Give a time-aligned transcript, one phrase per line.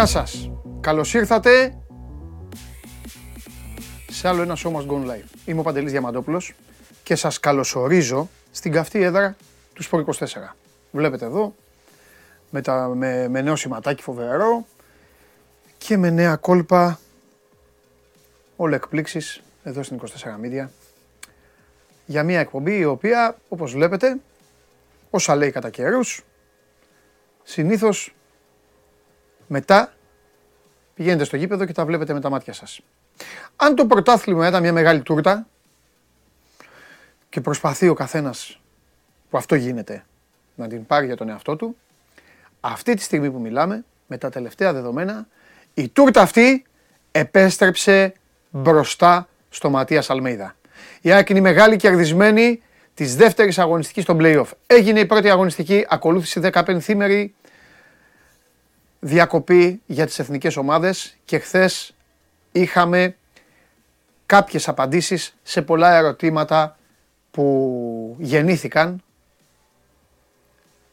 [0.00, 0.50] Γεια σας.
[0.80, 1.78] Καλώς ήρθατε
[4.10, 5.24] σε άλλο ένα show must go live.
[5.44, 6.54] Είμαι ο Παντελής Διαμαντόπουλος
[7.02, 9.36] και σας καλωσορίζω στην καυτή έδρα
[9.74, 10.56] του Σπορ 24.
[10.90, 11.54] Βλέπετε εδώ,
[12.50, 14.66] με, τα, με, με νέο σηματάκι φοβερό
[15.78, 16.98] και με νέα κόλπα
[18.56, 20.04] όλα εκπλήξεις εδώ στην 24
[20.44, 20.66] Media
[22.06, 24.16] για μια εκπομπή η οποία, όπως βλέπετε,
[25.10, 26.24] όσα λέει κατά καιρούς,
[27.42, 28.14] συνήθως
[29.52, 29.92] μετά
[30.94, 32.80] πηγαίνετε στο γήπεδο και τα βλέπετε με τα μάτια σας.
[33.56, 35.46] Αν το πρωτάθλημα ήταν μια μεγάλη τούρτα
[37.28, 38.60] και προσπαθεί ο καθένας
[39.30, 40.04] που αυτό γίνεται
[40.54, 41.76] να την πάρει για τον εαυτό του,
[42.60, 45.26] αυτή τη στιγμή που μιλάμε, με τα τελευταία δεδομένα,
[45.74, 46.64] η τούρτα αυτή
[47.10, 48.12] επέστρεψε
[48.50, 50.56] μπροστά στο Ματίας Αλμέιδα.
[51.00, 52.62] Η ΑΕΚ είναι η μεγάλη κερδισμένη
[52.94, 54.48] της δεύτερης αγωνιστικής στο playoff.
[54.66, 57.34] Έγινε η πρώτη αγωνιστική, ακολούθησε 15 θήμερη
[59.00, 61.94] διακοπή για τις εθνικές ομάδες και χθες
[62.52, 63.16] είχαμε
[64.26, 66.76] κάποιες απαντήσεις σε πολλά ερωτήματα
[67.30, 69.02] που γεννήθηκαν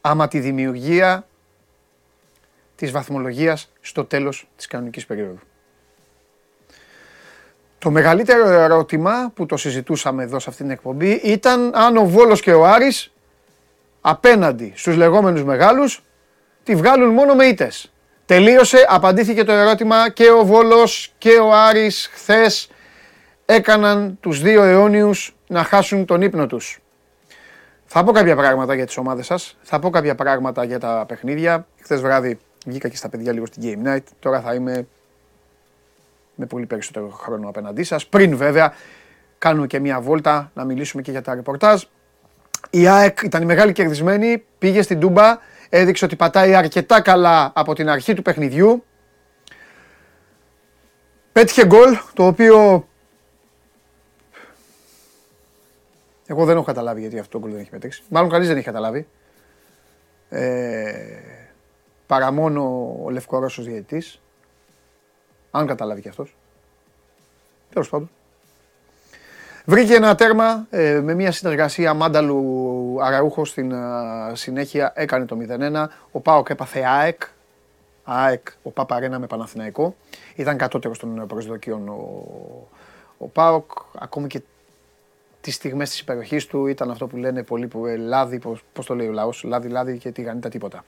[0.00, 1.26] άμα τη δημιουργία
[2.76, 5.38] της βαθμολογίας στο τέλος της κανονικής περίοδου.
[7.78, 12.40] Το μεγαλύτερο ερώτημα που το συζητούσαμε εδώ σε αυτήν την εκπομπή ήταν αν ο Βόλος
[12.40, 13.12] και ο Άρης
[14.00, 16.02] απέναντι στους λεγόμενους μεγάλους
[16.62, 17.92] τη βγάλουν μόνο με ήτες.
[18.28, 22.70] Τελείωσε, απαντήθηκε το ερώτημα και ο Βόλος και ο Άρης χθες
[23.44, 26.78] έκαναν τους δύο αιώνιους να χάσουν τον ύπνο τους.
[27.86, 31.66] Θα πω κάποια πράγματα για τις ομάδες σας, θα πω κάποια πράγματα για τα παιχνίδια.
[31.82, 34.86] Χθες βράδυ βγήκα και στα παιδιά λίγο στην Game Night, τώρα θα είμαι
[36.34, 38.06] με πολύ περισσότερο χρόνο απέναντί σας.
[38.06, 38.74] Πριν βέβαια
[39.38, 41.82] κάνουμε και μια βόλτα να μιλήσουμε και για τα ρεπορτάζ.
[42.70, 45.38] Η ΑΕΚ ήταν η μεγάλη κερδισμένη, πήγε στην Τούμπα,
[45.68, 48.84] έδειξε ότι πατάει αρκετά καλά από την αρχή του παιχνιδιού.
[51.32, 52.86] Πέτυχε γκολ, το οποίο
[56.26, 58.02] εγώ δεν έχω καταλάβει γιατί αυτό το γκολ δεν έχει μετρήσει.
[58.08, 59.08] Μάλλον κανείς δεν έχει καταλάβει.
[60.28, 61.18] Ε,
[62.06, 64.20] παρά μόνο ο Λευκορώσος διαιτητής.
[65.50, 66.36] Αν καταλάβει και αυτός.
[67.70, 68.10] Τέλος πάντων.
[69.70, 73.76] Βρήκε ένα τέρμα ε, με μια συνεργασία Μάνταλου Αραούχο στην ε,
[74.32, 75.86] συνέχεια έκανε το 0-1.
[76.10, 77.22] Ο Πάοκ έπαθε ΑΕΚ.
[78.04, 79.94] ΑΕΚ, ο Παπαρένα με Παναθηναϊκό.
[80.34, 82.24] Ήταν κατώτερος των προσδοκιών ο,
[83.18, 83.70] ο Πάοκ.
[83.98, 84.40] Ακόμη και
[85.40, 88.40] τις στιγμές της υπεροχής του ήταν αυτό που λένε πολλοί που ε, λάδι,
[88.72, 90.84] πώς το λέει ο λαός, λάδι, λάδι και τηγανίτα τίποτα.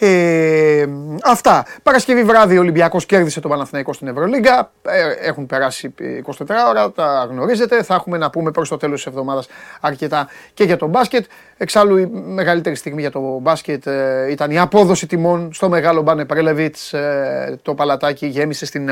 [0.00, 0.86] Ε,
[1.24, 1.66] αυτά.
[1.82, 4.72] Παρασκευή βράδυ ο Ολυμπιακός κέρδισε τον Παναθηναϊκό στην Ευρωλίγκα.
[4.82, 5.94] Ε, έχουν περάσει
[6.24, 6.32] 24
[6.68, 7.82] ώρα, τα γνωρίζετε.
[7.82, 9.48] Θα έχουμε να πούμε προς το τέλος της εβδομάδας
[9.80, 11.24] αρκετά και για το μπάσκετ.
[11.56, 16.24] Εξάλλου η μεγαλύτερη στιγμή για το μπάσκετ ε, ήταν η απόδοση τιμών στο μεγάλο Μπάνε
[16.24, 16.92] Πρέλεβιτς.
[16.92, 18.90] Ε, το παλατάκι γέμισε στην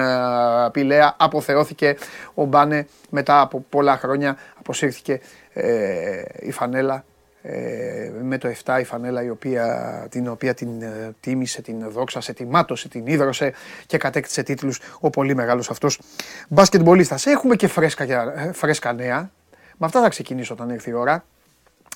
[0.72, 1.96] Πηλαία, αποθεώθηκε
[2.34, 5.20] ο Μπάνε μετά από πολλά χρόνια, αποσύρθηκε
[6.40, 7.04] η φανέλα
[7.48, 12.32] ε, με το 7 η φανέλα η οποία, την οποία την ε, τίμησε, την δόξασε,
[12.32, 13.52] την μάτωσε, την ίδρωσε
[13.86, 16.00] και κατέκτησε τίτλους ο πολύ μεγάλος αυτός
[16.48, 17.26] μπασκετμπολίστας.
[17.26, 19.30] Έχουμε και φρέσκα, ε, φρέσκα νέα,
[19.76, 21.24] με αυτά θα ξεκινήσω όταν έρθει η ώρα.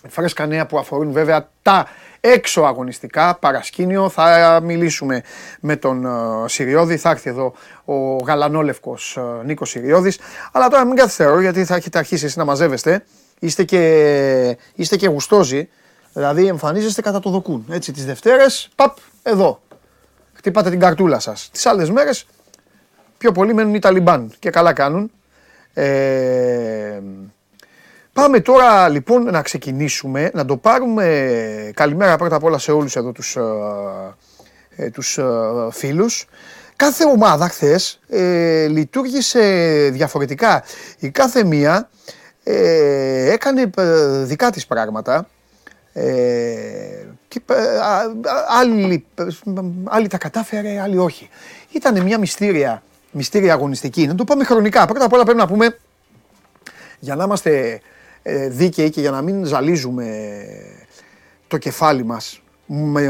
[0.08, 1.86] Φρέσκα νέα που αφορούν βέβαια τα
[2.20, 4.08] έξω αγωνιστικά, παρασκήνιο.
[4.08, 5.22] Θα μιλήσουμε
[5.60, 6.06] με τον
[6.48, 7.52] Συριώδη, θα έρθει εδώ
[7.84, 10.18] ο γαλανόλευκος Νίκος Συριώδης.
[10.52, 13.04] Αλλά τώρα μην καθυστερώ γιατί θα έχετε αρχίσει εσείς να μαζεύεστε
[13.40, 15.68] είστε και, είστε και γουστόζοι,
[16.12, 17.66] δηλαδή εμφανίζεστε κατά το δοκούν.
[17.70, 19.62] Έτσι, τις Δευτέρες, παπ, εδώ.
[20.32, 21.48] Χτυπάτε την καρτούλα σας.
[21.52, 22.26] Τις άλλες μέρες,
[23.18, 25.10] πιο πολύ μένουν οι Ταλιμπάν και καλά κάνουν.
[25.74, 27.00] Ε,
[28.12, 33.12] πάμε τώρα λοιπόν να ξεκινήσουμε, να το πάρουμε καλημέρα πρώτα απ' όλα σε όλους εδώ
[33.12, 33.42] τους, ε,
[34.76, 35.24] ε τους ε,
[35.70, 36.26] φίλους.
[36.76, 39.40] Κάθε ομάδα χθες ε, λειτουργήσε
[39.92, 40.64] διαφορετικά.
[40.98, 41.88] Η κάθε μία
[42.42, 45.28] ε, έκανε ε, δικά της πράγματα
[45.92, 46.04] ε,
[47.28, 47.40] και
[48.60, 49.06] άλλοι,
[49.84, 51.28] άλλοι τα κατάφερε, άλλοι όχι.
[51.72, 54.06] Ήταν μια μυστήρια, μυστήρια αγωνιστική.
[54.06, 54.86] Να το πάμε χρονικά.
[54.86, 55.78] Πρώτα απ' όλα πρέπει να πούμε,
[56.98, 57.80] για να είμαστε
[58.48, 60.36] δίκαιοι και για να μην ζαλίζουμε
[61.48, 62.42] το κεφάλι μας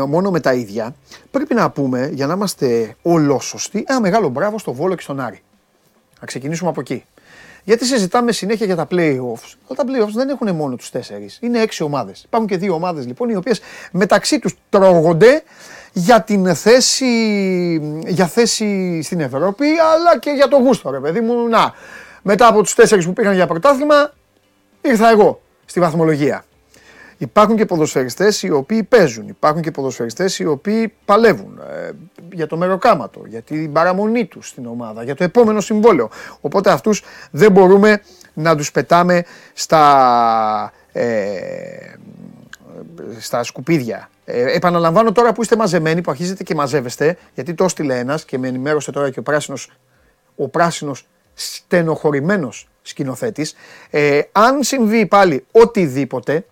[0.06, 0.94] μόνο με τα ίδια,
[1.30, 5.42] πρέπει να πούμε, για να είμαστε ολόσωστοι, ένα μεγάλο μπράβο στο Βόλο και στον Άρη.
[6.20, 7.04] Να ξεκινήσουμε από εκεί.
[7.64, 9.54] Γιατί συζητάμε συνέχεια για τα playoffs.
[9.68, 11.38] Αλλά τα playoffs δεν έχουν μόνο τους τέσσερις.
[11.40, 12.22] Είναι έξι ομάδες.
[12.22, 13.60] Υπάρχουν και δύο ομάδες λοιπόν οι οποίες
[13.92, 15.42] μεταξύ τους τρώγονται
[15.92, 17.06] για την θέση,
[18.06, 21.48] για θέση στην Ευρώπη, αλλά και για το γούστο, ρε παιδί μου.
[21.48, 21.74] Να,
[22.22, 24.12] μετά από τους τέσσερις που πήγαν για πρωτάθλημα,
[24.80, 26.44] ήρθα εγώ στη βαθμολογία.
[27.18, 29.28] Υπάρχουν και ποδοσφαιριστές οι οποίοι παίζουν.
[29.28, 31.90] Υπάρχουν και ποδοσφαιριστές οι οποίοι παλεύουν ε,
[32.32, 36.10] για το μεροκάματο, για την παραμονή τους στην ομάδα, για το επόμενο συμβόλαιο.
[36.40, 38.02] Οπότε αυτούς δεν μπορούμε
[38.34, 41.04] να τους πετάμε στα, ε,
[43.18, 44.10] στα σκουπίδια.
[44.24, 48.38] Ε, επαναλαμβάνω τώρα που είστε μαζεμένοι, που αρχίζετε και μαζεύεστε, γιατί το έστειλε ένας και
[48.38, 49.70] με ενημέρωσε τώρα και ο πράσινος,
[50.36, 53.54] ο πράσινος στενοχωρημένος σκηνοθέτης.
[53.90, 56.44] Ε, αν συμβεί πάλι οτιδήποτε,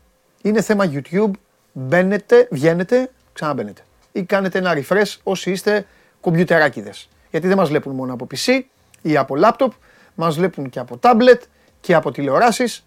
[0.43, 1.31] είναι θέμα YouTube,
[1.73, 3.83] μπαίνετε, βγαίνετε, ξαναμπαίνετε.
[4.19, 5.87] Ή κάνετε ένα refresh όσοι είστε
[6.21, 7.09] κομπιουτεράκιδες.
[7.31, 8.61] Γιατί δεν μας βλέπουν μόνο από PC
[9.03, 9.69] ή από laptop,
[10.15, 11.41] μας βλέπουν και από tablet
[11.81, 12.87] και από τηλεοράσεις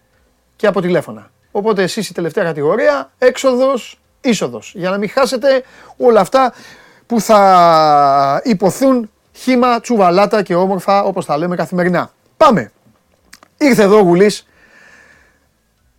[0.56, 1.30] και από τηλέφωνα.
[1.50, 4.72] Οπότε εσείς η τελευταία κατηγορία, έξοδος, είσοδος.
[4.76, 5.62] Για να μην χάσετε
[5.96, 6.52] όλα αυτά
[7.06, 12.12] που θα υποθούν χήμα, τσουβαλάτα και όμορφα όπως τα λέμε καθημερινά.
[12.36, 12.72] Πάμε.
[13.58, 14.46] Ήρθε εδώ ο Γουλής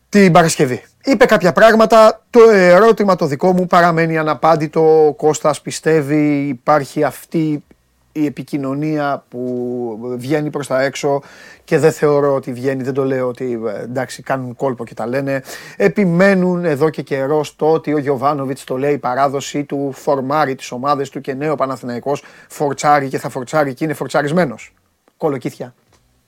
[0.10, 0.84] την Παρασκευή.
[1.06, 7.64] Είπε κάποια πράγματα, το ερώτημα το δικό μου παραμένει αναπάντητο, ο Κώστας πιστεύει υπάρχει αυτή
[8.12, 11.22] η επικοινωνία που βγαίνει προς τα έξω
[11.64, 15.08] και δεν θεωρώ ότι βγαίνει, δεν το λέω ότι ε, εντάξει κάνουν κόλπο και τα
[15.08, 15.44] λένε.
[15.78, 20.72] Επιμένουν εδώ και καιρός στο ότι ο Γιωβάνοβιτς το λέει η παράδοση του φορμάρει τις
[20.72, 24.74] ομάδες του και νέο Παναθηναϊκός φορτσάρει και θα φορτσάρει και είναι φορτσαρισμένος.
[25.18, 25.74] Κολοκύθια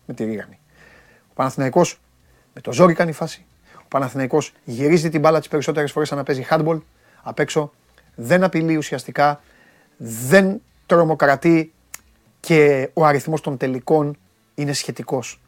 [0.05, 0.59] με τη ρίγανη.
[1.29, 1.99] Ο Παναθηναϊκός
[2.53, 3.45] με το ζόρι κάνει φάση.
[3.95, 6.79] Ο Παναθηναϊκός γυρίζει την μπάλα τις περισσότερες φορές σαν να παίζει handball
[7.21, 7.71] απ' έξω.
[8.15, 9.41] Δεν απειλεί ουσιαστικά,
[9.97, 11.73] δεν τρομοκρατεί
[12.39, 14.17] και ο αριθμός των τελικών
[14.55, 15.41] είναι σχετικός.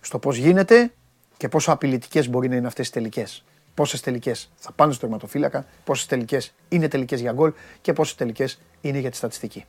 [0.00, 0.92] Στο πώς γίνεται
[1.36, 3.44] και πόσο απειλητικές μπορεί να είναι αυτές οι τελικές.
[3.74, 8.60] Πόσες τελικές θα πάνε στο τερματοφύλακα, πόσες τελικές είναι τελικές για γκολ και πόσες τελικές
[8.80, 9.64] είναι για τη στατιστική.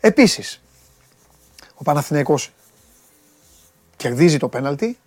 [0.00, 0.60] Επίσης,
[1.74, 2.52] ο Παναθηναϊκός
[3.96, 4.98] κερδίζει το πέναλτι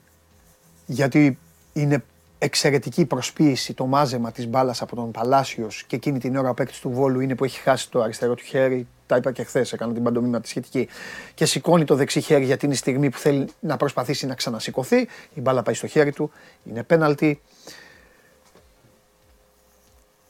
[0.91, 1.37] γιατί
[1.73, 2.03] είναι
[2.37, 6.79] εξαιρετική προσποίηση το μάζεμα της μπάλας από τον Παλάσιος και εκείνη την ώρα ο παίκτης
[6.79, 9.93] του Βόλου είναι που έχει χάσει το αριστερό του χέρι τα είπα και χθες, έκανα
[9.93, 10.87] την παντομήμα τη σχετική.
[11.33, 15.07] Και σηκώνει το δεξί χέρι γιατί είναι η στιγμή που θέλει να προσπαθήσει να ξανασηκωθεί.
[15.33, 16.31] Η μπάλα πάει στο χέρι του,
[16.63, 17.41] είναι πέναλτι.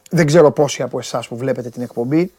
[0.09, 2.31] Δεν ξέρω πόσοι από εσάς που βλέπετε την εκπομπή.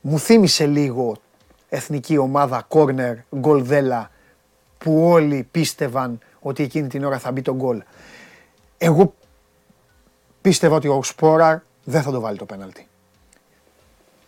[0.00, 1.16] Μου θύμισε λίγο
[1.68, 4.10] εθνική ομάδα κόρνερ, γκολδέλα,
[4.82, 7.82] που όλοι πίστευαν ότι εκείνη την ώρα θα μπει το γκολ.
[8.78, 9.14] Εγώ
[10.40, 12.86] πίστευα ότι ο Σπόραρ δεν θα το βάλει το πέναλτι.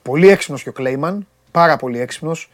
[0.02, 2.50] Πολύ έξυπνος και ο Κλέιμαν, πάρα πολύ έξυπνος.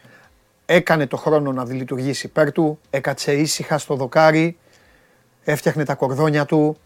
[0.67, 4.59] Έκανε το χρόνο να λειτουργήσει υπέρ του, έκατσε ήσυχα στο δοκάρι,
[5.45, 6.77] έφτιαχνε τα κορδόνια του,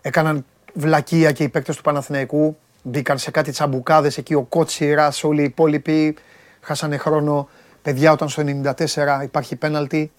[0.00, 0.44] έκαναν
[0.74, 5.44] βλακεία και οι παίκτες του Παναθηναϊκού, μπήκαν σε κάτι τσαμπουκάδες εκεί ο Κότσιρας, όλοι οι
[5.44, 6.16] υπόλοιποι,
[6.60, 7.48] χάσανε χρόνο.
[7.82, 10.12] Παιδιά όταν στο 94 υπάρχει πέναλτι,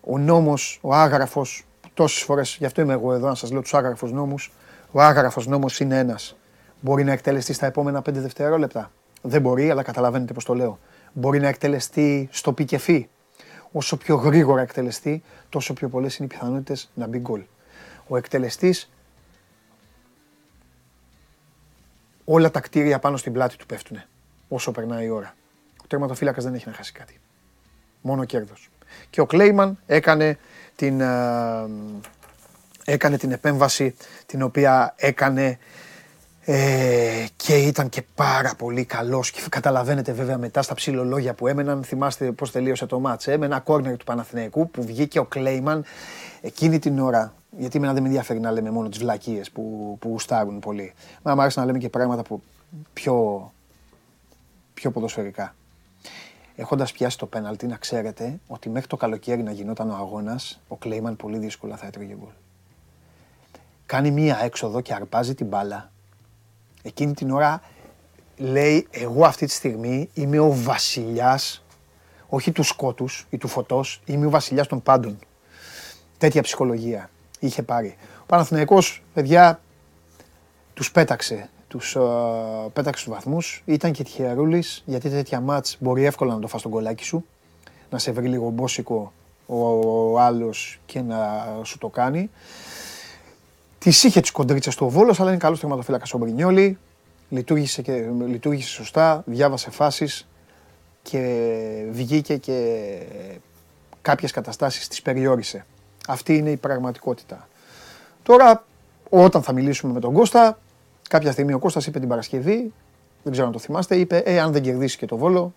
[0.00, 1.64] ο νόμος, ο άγραφος,
[1.94, 4.52] τόσες φορές, γι' αυτό είμαι εγώ εδώ να σας λέω τους άγραφους νόμους,
[4.90, 6.36] ο άγραφος νόμος είναι ένας.
[6.80, 8.90] Μπορεί να εκτελεστεί στα επόμενα 5 δευτερόλεπτα.
[9.22, 10.78] Δεν μπορεί, αλλά καταλαβαίνετε πώς το λέω.
[11.12, 13.08] Μπορεί να εκτελεστεί στο πι και φι.
[13.72, 17.42] Όσο πιο γρήγορα εκτελεστεί, τόσο πιο πολλές είναι οι πιθανότητες να μπει γκολ.
[18.08, 18.90] Ο εκτελεστής
[22.24, 24.02] όλα τα κτίρια πάνω στην πλάτη του πέφτουν
[24.48, 25.34] όσο περνάει η ώρα.
[25.86, 27.20] Ο τερματοφύλακας δεν έχει να χάσει κάτι.
[28.00, 28.70] Μόνο κέρδος.
[29.10, 30.38] Και ο Κλέιμαν έκανε
[30.76, 31.68] την, ε,
[32.84, 33.94] έκανε την επέμβαση
[34.26, 35.58] την οποία έκανε
[36.44, 39.30] ε, και ήταν και πάρα πολύ καλός.
[39.30, 41.84] Και καταλαβαίνετε βέβαια μετά στα ψηλολόγια που έμεναν.
[41.84, 43.26] Θυμάστε πώς τελείωσε το μάτς.
[43.26, 45.84] Έμενα κόρνερ του Παναθηναϊκού που βγήκε ο Κλέιμαν
[46.40, 47.34] εκείνη την ώρα.
[47.58, 50.92] Γιατί εμένα δεν με ενδιαφέρει να λέμε μόνο τις βλακίες που, που γουστάρουν πολύ.
[51.22, 52.42] Μα μου άρεσε να λέμε και πράγματα που
[52.92, 53.52] πιο,
[54.74, 55.54] πιο ποδοσφαιρικά.
[56.56, 60.76] Έχοντας πιάσει το πέναλτι, να ξέρετε ότι μέχρι το καλοκαίρι να γινόταν ο αγώνας, ο
[60.76, 62.32] Κλέιμαν πολύ δύσκολα θα έτρωγε γκολ.
[63.86, 65.90] Κάνει μία έξοδο και αρπάζει την μπάλα
[66.86, 67.62] Εκείνη την ώρα
[68.36, 71.64] λέει εγώ αυτή τη στιγμή είμαι ο βασιλιάς,
[72.28, 75.18] όχι του σκότους ή του φωτός, είμαι ο βασιλιάς των πάντων.
[76.18, 77.96] Τέτοια ψυχολογία είχε πάρει.
[78.22, 79.60] Ο Παναθηναϊκός, παιδιά,
[80.74, 81.50] τους πέταξε.
[81.68, 83.62] Τους uh, πέταξε τους βαθμούς.
[83.64, 87.24] Ήταν και τυχερούλης, γιατί τέτοια μάτς μπορεί εύκολα να το φας τον κολάκι σου.
[87.90, 89.12] Να σε βρει λίγο μπόσικο
[89.46, 89.56] ο,
[90.12, 92.30] ο άλλος και να σου το κάνει.
[93.78, 96.78] Της είχε τις κοντρίτσες του ο Βόλος, αλλά είναι καλός τερματοφύλακας ο Μπρινιόλη.
[97.28, 97.92] Λειτουργήσε, και,
[98.26, 100.28] λειτουργήσε σωστά, διάβασε φάσεις
[101.02, 102.98] και βγήκε και
[104.02, 105.66] κάποιες καταστάσεις τις περιόρισε.
[106.08, 107.48] Αυτή είναι η πραγματικότητα.
[108.22, 108.64] Τώρα,
[109.08, 110.58] όταν θα μιλήσουμε με τον Κώστα,
[111.08, 112.72] κάποια στιγμή ο Κώστας είπε την Παρασκευή,
[113.22, 115.54] δεν ξέρω αν το θυμάστε, είπε «Ε, αν δεν κερδίσει και το Βόλο,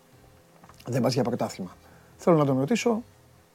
[0.86, 1.76] δεν πας για πρωτάθλημα».
[2.18, 3.02] Θέλω να τον ρωτήσω,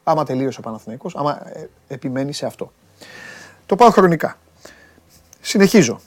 [0.05, 2.73] Άμα τελείωσε ο Παναθηναϊκός, άμα ε, επιμένει σε αυτό.
[3.67, 4.39] Το πάω χρονικά.
[5.41, 6.01] Συνεχίζω.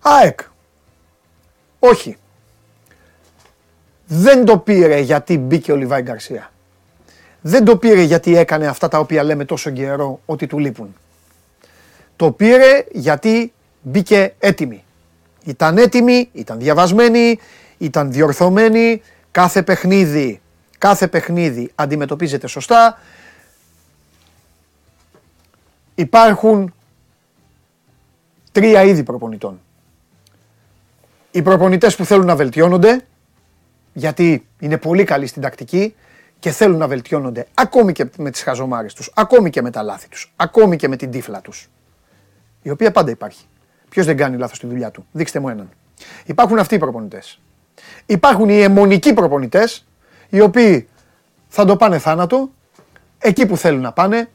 [0.00, 0.40] ΑΕΚ.
[1.78, 2.16] Όχι.
[4.06, 6.50] Δεν το πήρε γιατί μπήκε ο Λιβάη Γκαρσία.
[7.40, 10.94] Δεν το πήρε γιατί έκανε αυτά τα οποία λέμε τόσο καιρό ότι του λείπουν.
[12.24, 13.52] Το πήρε γιατί
[13.82, 14.84] μπήκε έτοιμη.
[15.44, 17.38] Ήταν έτοιμη, ήταν διαβασμένη,
[17.78, 20.40] ήταν διορθωμένη, κάθε παιχνίδι,
[20.78, 22.98] κάθε παιχνίδι αντιμετωπίζεται σωστά.
[25.94, 26.74] Υπάρχουν
[28.52, 29.60] τρία είδη προπονητών.
[31.30, 33.04] Οι προπονητές που θέλουν να βελτιώνονται,
[33.92, 35.94] γιατί είναι πολύ καλοί στην τακτική
[36.38, 40.08] και θέλουν να βελτιώνονται ακόμη και με τις χαζομάρες τους, ακόμη και με τα λάθη
[40.08, 41.68] τους, ακόμη και με την τύφλα τους,
[42.64, 43.44] η οποία πάντα υπάρχει.
[43.88, 45.68] Ποιος δεν κάνει λάθος στη δουλειά του, δείξτε μου έναν.
[46.24, 47.40] Υπάρχουν αυτοί οι προπονητές.
[48.06, 49.86] Υπάρχουν οι αιμονικοί προπονητές,
[50.28, 50.88] οι οποίοι
[51.48, 52.50] θα το πάνε θάνατο,
[53.18, 54.28] εκεί που θέλουν να πάνε,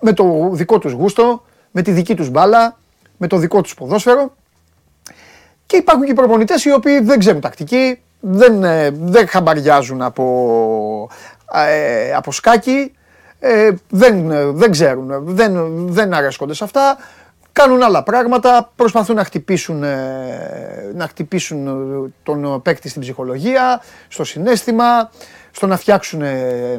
[0.00, 2.78] με το δικό τους γούστο, με τη δική τους μπάλα,
[3.16, 4.34] με το δικό τους ποδόσφαιρο.
[5.66, 11.08] Και υπάρχουν και οι προπονητές οι οποίοι δεν ξέρουν τακτική, δεν, ε, δεν χαμπαριάζουν από,
[11.52, 12.92] ε, από σκάκι,
[13.38, 16.96] ε, δεν, δεν ξέρουν, δεν, δεν αρέσκονται σε αυτά,
[17.54, 19.78] κάνουν άλλα πράγματα, προσπαθούν να χτυπήσουν,
[20.94, 25.10] να χτυπήσουν τον παίκτη στην ψυχολογία, στο συνέστημα,
[25.50, 26.22] στο να φτιάξουν,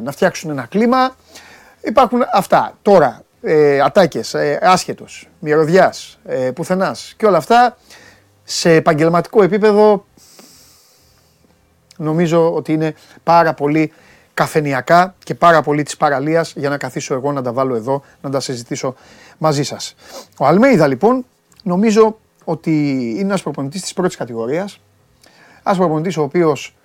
[0.02, 1.16] να φτιάξουν ένα κλίμα.
[1.80, 2.78] Υπάρχουν αυτά.
[2.82, 7.76] Τώρα, ε, ατάκες, ε, άσχετος, μυρωδιάς, ε, πουθενάς και όλα αυτά
[8.44, 10.06] σε επαγγελματικό επίπεδο
[11.96, 13.92] νομίζω ότι είναι πάρα πολύ
[14.36, 18.30] καφενιακά και πάρα πολύ της παραλίας για να καθίσω εγώ να τα βάλω εδώ, να
[18.30, 18.94] τα συζητήσω
[19.38, 19.94] μαζί σας.
[20.38, 21.26] Ο Αλμέιδα λοιπόν
[21.62, 22.70] νομίζω ότι
[23.10, 24.80] είναι ένας προπονητής της πρώτης κατηγορίας,
[25.64, 26.76] ένας προπονητής ο οποίος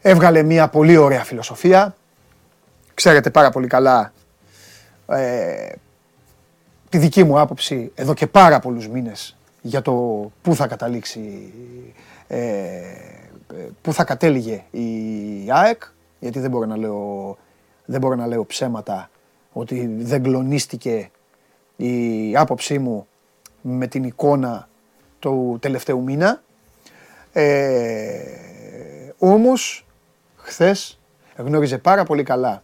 [0.00, 1.96] έβγαλε μια πολύ ωραία φιλοσοφία,
[2.94, 4.12] ξέρετε πάρα πολύ καλά
[5.08, 5.72] ε,
[6.88, 9.92] τη δική μου άποψη εδώ και πάρα πολλούς μήνες για το
[10.42, 11.52] πού θα καταλήξει,
[12.26, 12.38] ε,
[13.82, 14.82] πού θα κατέληγε η
[15.48, 15.82] ΑΕΚ,
[16.24, 17.36] γιατί δεν μπορώ να λέω,
[17.84, 19.10] δεν μπορώ να λέω ψέματα
[19.52, 21.10] ότι δεν κλονίστηκε
[21.76, 23.06] η άποψή μου
[23.60, 24.68] με την εικόνα
[25.18, 26.42] του τελευταίου μήνα.
[27.32, 28.20] Ε,
[29.18, 29.86] όμως,
[30.36, 31.00] χθες
[31.36, 32.62] γνώριζε πάρα πολύ καλά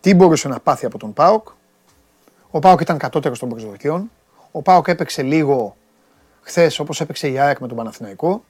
[0.00, 1.48] τι μπορούσε να πάθει από τον ΠΑΟΚ.
[2.50, 4.10] Ο ΠΑΟΚ ήταν κατώτερος των προσδοκιών.
[4.52, 5.76] Ο ΠΑΟΚ έπαιξε λίγο
[6.40, 8.44] χθες όπως έπαιξε η ΑΕΚ με τον Παναθηναϊκό.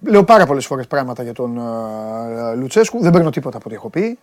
[0.00, 3.00] Λέω πάρα πολλές φορές πράγματα για τον uh, Λουτσέσκου.
[3.00, 4.18] Δεν παίρνω τίποτα από ό,τι έχω πει.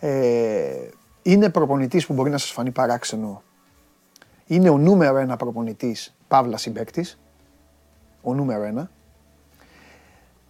[0.00, 0.88] Ε,
[1.22, 3.42] είναι προπονητής που μπορεί να σας φανεί παράξενο.
[4.46, 7.18] Είναι ο νούμερο ένα προπονητής Παύλας συμπέκτης.
[8.22, 8.90] Ο νούμερο ένα.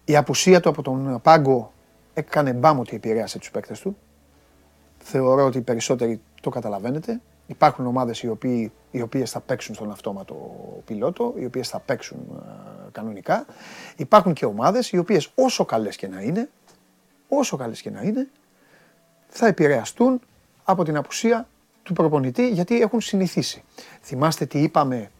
[0.05, 1.71] Η απουσία του από τον πάγκο
[2.13, 3.97] έκανε μπάμ ότι επηρέασε τους παίκτες του.
[4.97, 7.21] Θεωρώ ότι οι περισσότεροι το καταλαβαίνετε.
[7.47, 10.35] Υπάρχουν ομάδες οι, οποίοι, οι οποίες θα παίξουν στον αυτόματο
[10.85, 13.45] πιλότο, οι οποίες θα παίξουν ε, κανονικά.
[13.95, 16.49] Υπάρχουν και ομάδες οι οποίες όσο καλές και να είναι,
[17.27, 18.29] όσο καλές και να είναι,
[19.27, 20.21] θα επηρεαστούν
[20.63, 21.47] από την απουσία
[21.83, 23.63] του προπονητή γιατί έχουν συνηθίσει.
[24.01, 25.11] Θυμάστε τι είπαμε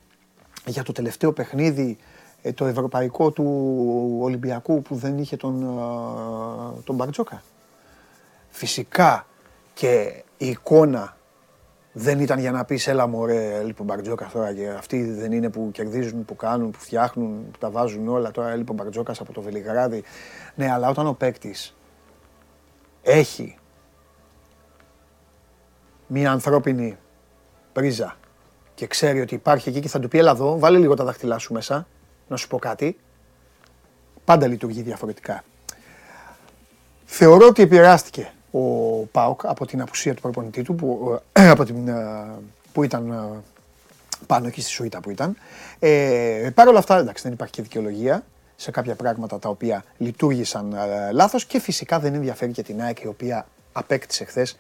[0.66, 1.98] για το τελευταίο παιχνίδι
[2.42, 7.44] ε, το ευρωπαϊκό του Ολυμπιακού που δεν είχε τον, ε, τον Μπαρτζόκα.
[8.50, 9.26] Φυσικά
[9.74, 11.18] και η εικόνα
[11.92, 15.70] δεν ήταν για να πεις έλα μωρέ λοιπόν Μπαρτζόκα τώρα και αυτοί δεν είναι που
[15.72, 20.04] κερδίζουν, που κάνουν, που φτιάχνουν, που τα βάζουν όλα τώρα λοιπόν Μπαρτζόκας από το Βελιγράδι.
[20.56, 21.76] Ναι αλλά όταν ο παίκτης
[23.02, 23.58] έχει
[26.08, 26.98] μια ανθρώπινη
[27.74, 28.18] πρίζα
[28.74, 31.38] και ξέρει ότι υπάρχει εκεί και θα του πει έλα εδώ, βάλε λίγο τα δάχτυλά
[31.38, 31.88] σου μέσα
[32.28, 33.00] να σου πω κάτι,
[34.26, 35.44] πάντα λειτουργεί διαφορετικά.
[37.06, 38.60] Θεωρώ ότι επηρεάστηκε ο
[39.12, 41.94] Πάοκ από την απουσία του προπονητή του, που, ε, από την, ε,
[42.74, 43.42] που ήταν ε,
[44.28, 45.38] πάνω εκεί στη Σουήτα που ήταν.
[45.80, 48.24] Ε, Παρ' όλα αυτά, εντάξει, δεν υπάρχει και δικαιολογία
[48.56, 53.00] σε κάποια πράγματα τα οποία λειτουργήσαν ε, λάθος και φυσικά δεν ενδιαφέρει και την ΑΕΚ
[53.00, 54.58] η οποία απέκτησε χθες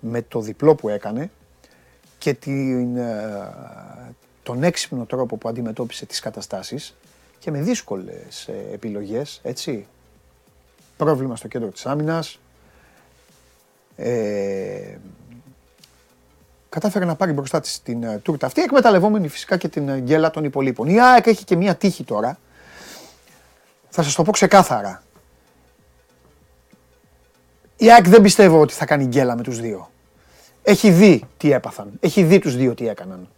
[0.00, 1.30] με το διπλό που έκανε
[2.18, 2.98] και την,
[4.42, 6.94] τον έξυπνο τρόπο που αντιμετώπισε τις καταστάσεις
[7.38, 9.86] και με δύσκολες ε, επιλογές, έτσι.
[10.96, 12.40] Πρόβλημα στο κέντρο της άμυνας.
[14.00, 14.98] Ε,
[16.68, 20.30] κατάφερε να πάρει μπροστά της την uh, τούρτα αυτή, εκμεταλλευόμενη φυσικά και την uh, γκέλα
[20.30, 20.88] των υπολείπων.
[20.88, 22.38] Η ΑΕΚ έχει και μία τύχη τώρα.
[23.88, 25.02] Θα σας το πω ξεκάθαρα.
[27.76, 29.90] Η ΑΕΚ δεν πιστεύω ότι θα κάνει γκέλα με τους δύο.
[30.62, 31.90] Έχει δει τι έπαθαν.
[32.00, 33.28] Έχει δει τους δύο τι έκαναν.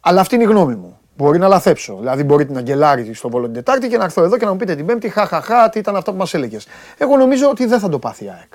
[0.00, 0.98] Αλλά αυτή είναι η γνώμη μου.
[1.16, 1.96] Μπορεί να λαθέψω.
[1.98, 4.56] Δηλαδή, μπορείτε να γκελάρει στο Βόλο την Τετάρτη και να έρθω εδώ και να μου
[4.56, 6.66] πείτε την Πέμπτη, χαχαχά, τι ήταν αυτό που μας έλεγες.
[6.98, 8.52] Εγώ νομίζω ότι δεν θα το πάθει η ΑΕΚ.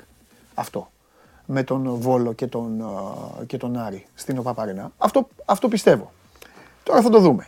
[0.54, 0.90] Αυτό.
[1.54, 2.84] Με τον Βόλο και τον,
[3.46, 4.92] και τον Άρη στην ΟΠΑΠΑΡΕΝΑ.
[4.98, 6.12] Αυτό, αυτό πιστεύω.
[6.82, 7.46] Τώρα θα το δούμε.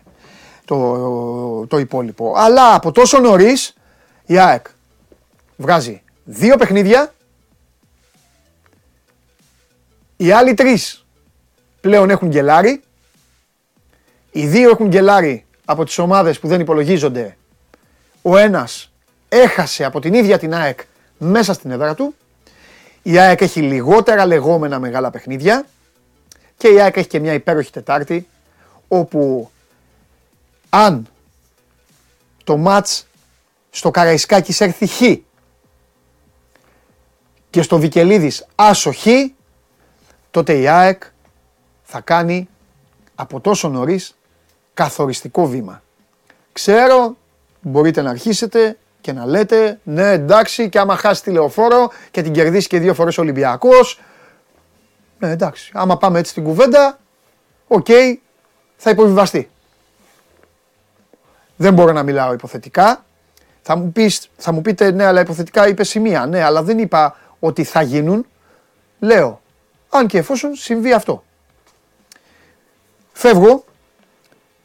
[0.64, 2.32] Το, το υπόλοιπο.
[2.37, 3.75] Αλλά από τόσο νωρίς
[4.26, 4.66] η ΑΕΚ
[5.56, 7.14] βγάζει δύο παιχνίδια.
[10.16, 11.06] Οι άλλοι τρεις
[11.80, 12.82] πλέον έχουν γκελάρει
[14.37, 17.37] οι δύο έχουν γκελάρει από τις ομάδες που δεν υπολογίζονται.
[18.23, 18.92] Ο ένας
[19.28, 20.80] έχασε από την ίδια την ΑΕΚ
[21.18, 22.14] μέσα στην έδρα του.
[23.06, 25.66] Η ΑΕΚ έχει λιγότερα λεγόμενα μεγάλα παιχνίδια.
[26.56, 28.28] Και η ΑΕΚ έχει και μια υπέροχη Τετάρτη
[28.88, 29.50] όπου
[30.68, 31.06] αν
[32.44, 33.06] το μάτς
[33.70, 35.00] στο Καραϊσκάκης έρθει χ
[37.50, 39.06] και στο Βικελίδης άσο χ,
[40.30, 41.02] τότε η ΑΕΚ
[41.82, 42.49] θα κάνει
[43.14, 44.16] από τόσο νωρίς
[44.75, 45.82] καθοριστικό βήμα.
[46.52, 47.16] Ξέρω,
[47.61, 52.32] μπορείτε να αρχίσετε και να λέτε, ναι εντάξει και άμα χάσει τη λεωφόρο και την
[52.32, 54.00] κερδίσει και δύο φορές ο Ολυμπιακός,
[55.18, 56.99] ναι εντάξει, άμα πάμε έτσι στην κουβέντα,
[57.66, 57.87] οκ,
[58.76, 59.50] θα υποβιβαστεί.
[61.56, 63.04] Δεν μπορώ να μιλάω υποθετικά.
[63.62, 66.26] Θα μου, πεις, θα μου πείτε ναι, αλλά υποθετικά είπες σημεία.
[66.26, 68.26] Ναι, αλλά δεν είπα ότι θα γίνουν.
[68.99, 69.40] Λέω,
[69.88, 71.25] αν και εφόσον συμβεί αυτό.
[73.12, 73.64] Φεύγω,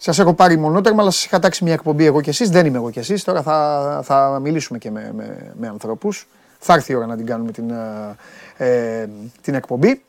[0.02, 2.50] Σας έχω πάρει μονότερμα, αλλά σας είχα τάξει μια εκπομπή εγώ και εσείς.
[2.50, 3.24] Δεν είμαι εγώ και εσείς.
[3.24, 6.28] Τώρα θα, θα μιλήσουμε και με, με, με ανθρώπους.
[6.60, 7.70] Θα έρθει η ώρα να την κάνουμε την,
[8.58, 9.08] ε, ε
[9.42, 10.02] την εκπομπή.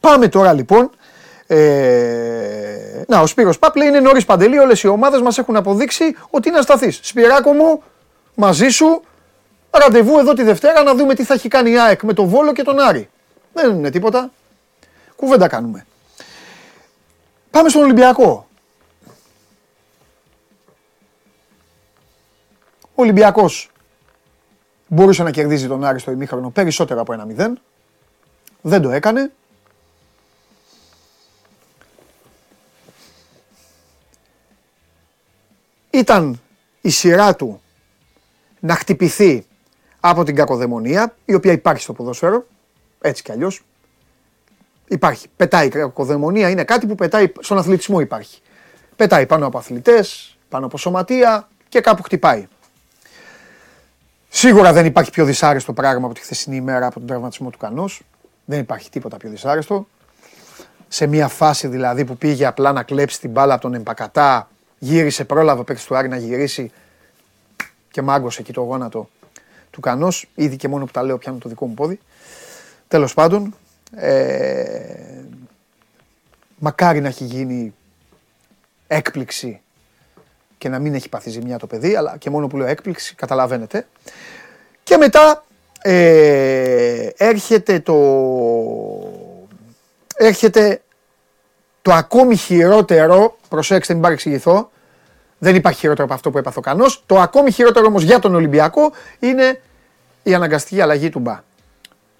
[0.00, 0.90] Πάμε τώρα λοιπόν.
[1.46, 4.58] Ε, να, ο Σπύρος Παπ λέει είναι νωρίς παντελή.
[4.58, 7.00] Όλες οι ομάδες μας έχουν αποδείξει ότι είναι ασταθείς.
[7.02, 7.82] Σπυράκο μου,
[8.34, 9.02] μαζί σου.
[9.70, 12.52] Ραντεβού εδώ τη Δευτέρα να δούμε τι θα έχει κάνει η ΑΕΚ με τον Βόλο
[12.52, 13.08] και τον Άρη.
[13.52, 14.30] Δεν είναι τίποτα.
[15.16, 15.86] Κουβέντα κάνουμε.
[17.50, 18.45] Πάμε στον Ολυμπιακό.
[22.98, 23.70] Ο Ολυμπιακός
[24.86, 27.52] μπορούσε να κερδίζει τον Άρη στο ημίχρονο περισσότερο από ένα 0.
[28.60, 29.32] Δεν το έκανε.
[35.90, 36.40] Ήταν
[36.80, 37.60] η σειρά του
[38.60, 39.46] να χτυπηθεί
[40.00, 42.46] από την κακοδαιμονία, η οποία υπάρχει στο ποδόσφαιρο,
[43.00, 43.62] έτσι κι αλλιώς.
[44.88, 45.26] Υπάρχει.
[45.36, 48.40] Πετάει η κακοδαιμονία, είναι κάτι που πετάει, στον αθλητισμό υπάρχει.
[48.96, 52.46] Πετάει πάνω από αθλητές, πάνω από σωματεία και κάπου χτυπάει.
[54.38, 57.88] Σίγουρα δεν υπάρχει πιο δυσάρεστο πράγμα από τη χθεσινή ημέρα από τον τραυματισμό του Κανό.
[58.44, 59.86] Δεν υπάρχει τίποτα πιο δυσάρεστο.
[60.88, 65.24] Σε μια φάση δηλαδή που πήγε απλά να κλέψει την μπάλα από τον Εμπακατά, γύρισε,
[65.24, 66.72] πρόλαβε ο του Άρη να γυρίσει
[67.90, 69.08] και μάγκωσε εκεί το γόνατο
[69.70, 70.08] του Κανό.
[70.34, 72.00] Ήδη και μόνο που τα λέω πιάνω το δικό μου πόδι.
[72.88, 73.54] Τέλος πάντων,
[73.94, 75.22] ε,
[76.58, 77.74] μακάρι να έχει γίνει
[78.86, 79.60] έκπληξη
[80.58, 83.86] και να μην έχει πάθει ζημιά το παιδί, αλλά και μόνο που λέω έκπληξη, καταλαβαίνετε.
[84.82, 85.44] Και μετά
[85.82, 87.94] ε, έρχεται το...
[90.16, 90.80] Έρχεται
[91.82, 94.70] το ακόμη χειρότερο, προσέξτε μην παρεξηγηθώ,
[95.38, 98.34] δεν υπάρχει χειρότερο από αυτό που έπαθε ο Κανός, το ακόμη χειρότερο όμως για τον
[98.34, 99.60] Ολυμπιακό είναι
[100.22, 101.40] η αναγκαστική αλλαγή του Μπα.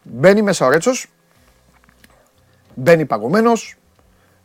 [0.02, 1.06] Μπαίνει μέσα ο Ρέτσος,
[2.74, 3.76] μπαίνει παγωμένος,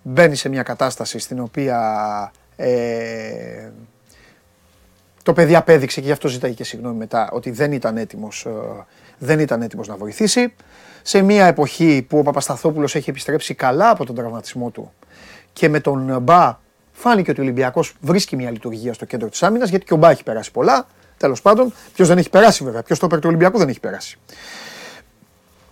[0.02, 3.72] μπαίνει σε μια κατάσταση στην οποία ε,
[5.24, 8.52] το παιδί απέδειξε και γι' αυτό ζητάει και συγγνώμη μετά ότι δεν ήταν έτοιμος, ε,
[9.18, 10.54] δεν ήταν έτοιμος να βοηθήσει.
[11.02, 14.94] Σε μια εποχή που ο Παπασταθόπουλος έχει επιστρέψει καλά από τον τραυματισμό του
[15.54, 16.60] και με τον Μπα
[16.92, 20.10] φάνηκε ότι ο Ολυμπιακός βρίσκει μια λειτουργία στο κέντρο της άμυνας γιατί και ο Μπα
[20.10, 20.88] έχει περάσει πολλά.
[21.18, 24.18] Τέλος πάντων, ποιος δεν έχει περάσει βέβαια, ποιος το του Ολυμπιακού δεν έχει περάσει.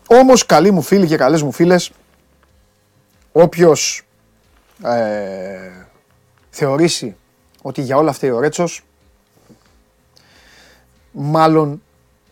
[0.07, 1.91] Όμως, καλοί μου φίλοι και καλές μου φίλες,
[3.31, 4.03] όποιος
[4.83, 5.87] ε,
[6.49, 7.15] θεωρήσει
[7.61, 8.83] ότι για όλα αυτά ο Ρέτσος
[11.11, 11.81] μάλλον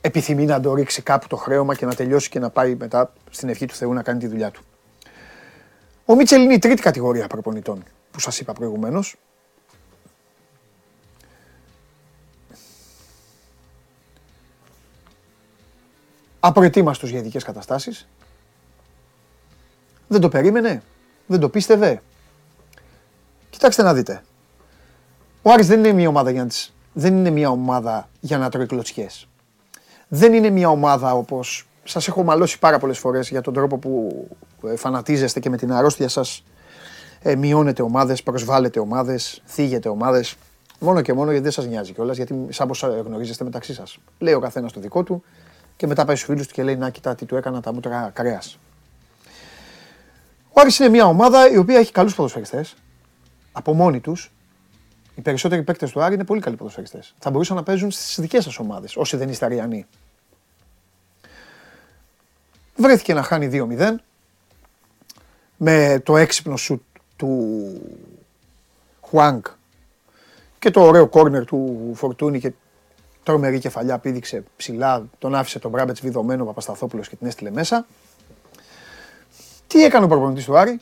[0.02, 3.50] επιθυμεί να το ρίξει κάπου το χρέωμα και να τελειώσει και να πάει μετά στην
[3.50, 4.62] ευχή του Θεού να κάνει τη δουλειά του.
[6.06, 9.16] Ο Μίτσελ είναι η τρίτη κατηγορία προπονητών που σας είπα προηγουμένως.
[16.40, 18.08] Απροετοίμαστος για ειδικές καταστάσεις.
[20.08, 20.84] Δεν το περίμενε,
[21.26, 22.02] δεν το πίστευε.
[23.58, 24.24] Κοιτάξτε να δείτε.
[25.42, 28.50] Ο Άρης δεν είναι μια ομάδα για να, τις, δεν είναι μια ομάδα για να
[28.50, 29.28] τρώει κλωτσιές.
[30.08, 34.28] Δεν είναι μια ομάδα όπως σας έχω μαλώσει πάρα πολλές φορές για τον τρόπο που
[34.68, 36.44] ε, φανατίζεστε και με την αρρώστια σας
[37.22, 40.36] ε, μειώνετε ομάδες, προσβάλλετε ομάδες, θίγετε ομάδες.
[40.80, 43.98] Μόνο και μόνο γιατί δεν σας νοιάζει κιόλας, γιατί σαν πως γνωρίζεστε μεταξύ σας.
[44.20, 45.24] Λέει ο καθένας το δικό του
[45.76, 48.12] και μετά πάει στους φίλους του και λέει να κοιτά τι του έκανα τα μούτρα
[48.14, 48.60] κρέας.
[50.50, 52.76] Ο Άρης είναι μια ομάδα η οποία έχει καλούς ποδοσφαιριστές
[53.58, 54.32] από μόνοι τους
[55.16, 57.14] Οι περισσότεροι παίκτες του Άρη είναι πολύ καλοί ποδοσφαιριστές.
[57.20, 59.86] Θα μπορούσαν να παίζουν στις δικές σας ομάδες, όσοι δεν είστε Αριανοί.
[62.76, 63.96] Βρέθηκε να χάνει 2-0
[65.58, 66.82] με το έξυπνο σουτ
[67.16, 67.82] του
[69.02, 69.48] Χουάνκ
[70.60, 72.52] και το ωραίο κόρνερ του Φορτούνη και
[73.24, 77.86] τρομερή κεφαλιά πήδηξε ψηλά, τον άφησε τον Μπράμπετς βιδωμένο ο Παπασταθόπουλος και την έστειλε μέσα.
[79.68, 80.80] Τι έκανε ο προπονητής του Άρη,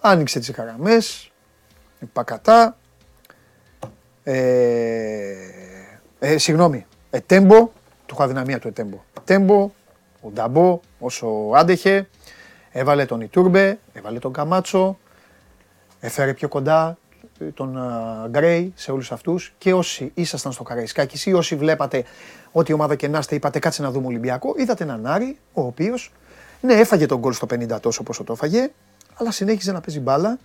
[0.00, 1.30] άνοιξε τις χαραμές,
[2.12, 2.76] πακατά,
[4.22, 4.34] ε,
[6.18, 7.70] ε, συγγνώμη, Ετέμπο,
[8.06, 9.02] του είχα δυναμία του Ετέμπο.
[9.18, 9.70] Ετέμπο,
[10.20, 12.08] ο Νταμπό όσο άντεχε,
[12.70, 14.98] έβαλε τον Ιτούρμπε, έβαλε τον Καμάτσο,
[16.00, 16.98] έφερε πιο κοντά
[17.54, 17.78] τον
[18.28, 19.54] Γκρέι σε όλους αυτούς.
[19.58, 22.04] Και όσοι ήσασταν στο Καραϊσκάκης ή όσοι βλέπατε
[22.52, 26.12] ό,τι ομάδα και να είστε είπατε κάτσε να δούμε Ολυμπιακό, είδατε έναν Άρη ο οποίος
[26.60, 28.70] ναι έφαγε τον γκολ στο 50 τόσο πόσο το έφαγε
[29.14, 30.38] αλλά συνέχιζε να παίζει μπάλα,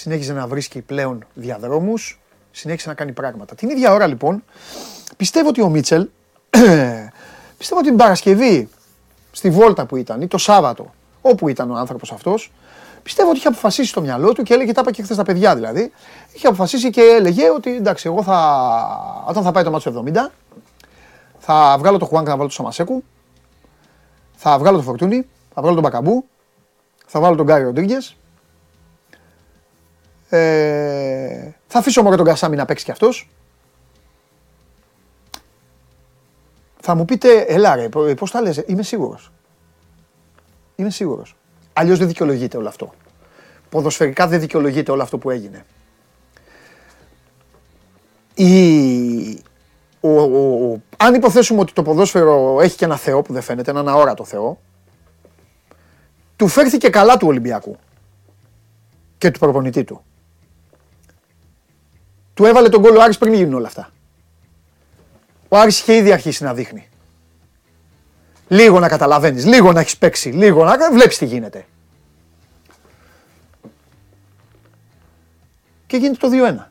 [0.00, 3.54] συνέχιζε να βρίσκει πλέον διαδρόμους, συνέχισε να κάνει πράγματα.
[3.54, 4.44] Την ίδια ώρα λοιπόν
[5.16, 6.08] πιστεύω ότι ο Μίτσελ
[7.58, 8.68] πιστεύω ότι την Παρασκευή
[9.32, 12.52] στη Βόλτα που ήταν ή το Σάββατο όπου ήταν ο άνθρωπος αυτός
[13.02, 15.54] Πιστεύω ότι είχε αποφασίσει στο μυαλό του και έλεγε, τα είπα και χθες τα παιδιά
[15.54, 15.92] δηλαδή.
[16.32, 20.30] Είχε αποφασίσει και έλεγε ότι εντάξει, εγώ θα, όταν θα πάει το μάτσο 70,
[21.38, 23.04] θα βγάλω το Χουάνκα να βάλω το Σαμασέκου,
[24.36, 26.24] θα βγάλω το Φορτούνι, θα βγάλω τον Μπακαμπού,
[27.06, 28.16] θα βάλω τον Γκάρι Ροντρίγκες.
[30.30, 33.28] Ε, θα αφήσω μόνο τον Κασάμι να παίξει κι αυτός.
[36.80, 39.32] Θα μου πείτε, ελά ρε, πώς τα λες, είμαι σίγουρος.
[40.76, 41.36] Είμαι σίγουρος.
[41.72, 42.94] Αλλιώς δεν δικαιολογείται όλο αυτό.
[43.68, 45.64] Ποδοσφαιρικά δεν δικαιολογείται όλο αυτό που έγινε.
[48.34, 49.42] Η...
[50.00, 53.88] Ο, ο, αν υποθέσουμε ότι το ποδόσφαιρο έχει και ένα θεό που δεν φαίνεται, έναν
[53.88, 54.60] αόρατο θεό,
[56.36, 57.76] του φέρθηκε καλά του Ολυμπιακού
[59.18, 60.04] και του προπονητή του.
[62.40, 63.90] Του έβαλε τον κόλλο Άρης πριν γίνουν όλα αυτά.
[65.48, 66.88] Ο Άρης είχε ήδη αρχίσει να δείχνει.
[68.48, 71.66] Λίγο να καταλαβαίνεις, λίγο να έχεις παίξει, λίγο να βλέπεις τι γίνεται.
[75.86, 76.70] Και γίνεται το 2-1.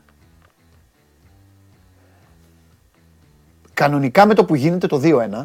[3.74, 5.42] Κανονικά με το που γίνεται το 2-1,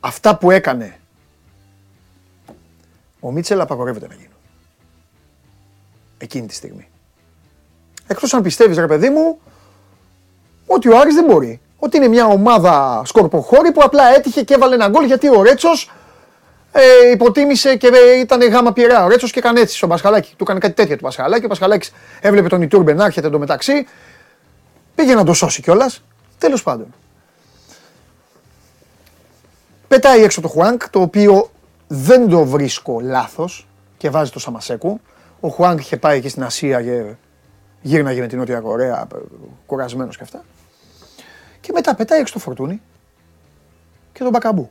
[0.00, 0.98] αυτά που έκανε
[3.20, 4.36] ο Μίτσελ απαγορεύεται να γίνουν.
[6.18, 6.86] Εκείνη τη στιγμή.
[8.12, 9.40] Εκτός αν πιστεύεις ρε παιδί μου,
[10.66, 14.74] ότι ο Άρης δεν μπορεί ότι είναι μια ομάδα σκορποχώρη που απλά έτυχε και έβαλε
[14.74, 15.90] ένα γκολ γιατί ο Ρέτσος
[16.72, 19.04] ε, υποτίμησε και ε, ήταν γάμα πειρά.
[19.04, 20.34] Ο Ρέτσος και έκανε έτσι στο Πασχαλάκι.
[20.36, 21.44] Του έκανε κάτι τέτοιο του Πασχαλάκι.
[21.44, 23.86] Ο Πασχαλάκι έβλεπε τον Ιτούρμπε να έρχεται εντωμεταξύ.
[24.94, 26.02] Πήγε να το σώσει κιόλας.
[26.38, 26.94] Τέλος πάντων.
[29.88, 31.50] Πετάει έξω το Χουάνκ, το οποίο
[31.86, 35.00] δεν το βρίσκω λάθος και βάζει το Σαμασέκου.
[35.40, 37.02] Ο Χουάνκ είχε πάει και στην Ασία και
[37.82, 39.06] γύρναγε με την Νότια Κορέα,
[39.66, 40.44] κουρασμένος και αυτά.
[41.60, 42.82] Και μετά πετάει έξω το φορτούνι
[44.12, 44.70] και τον Μπακαμπού.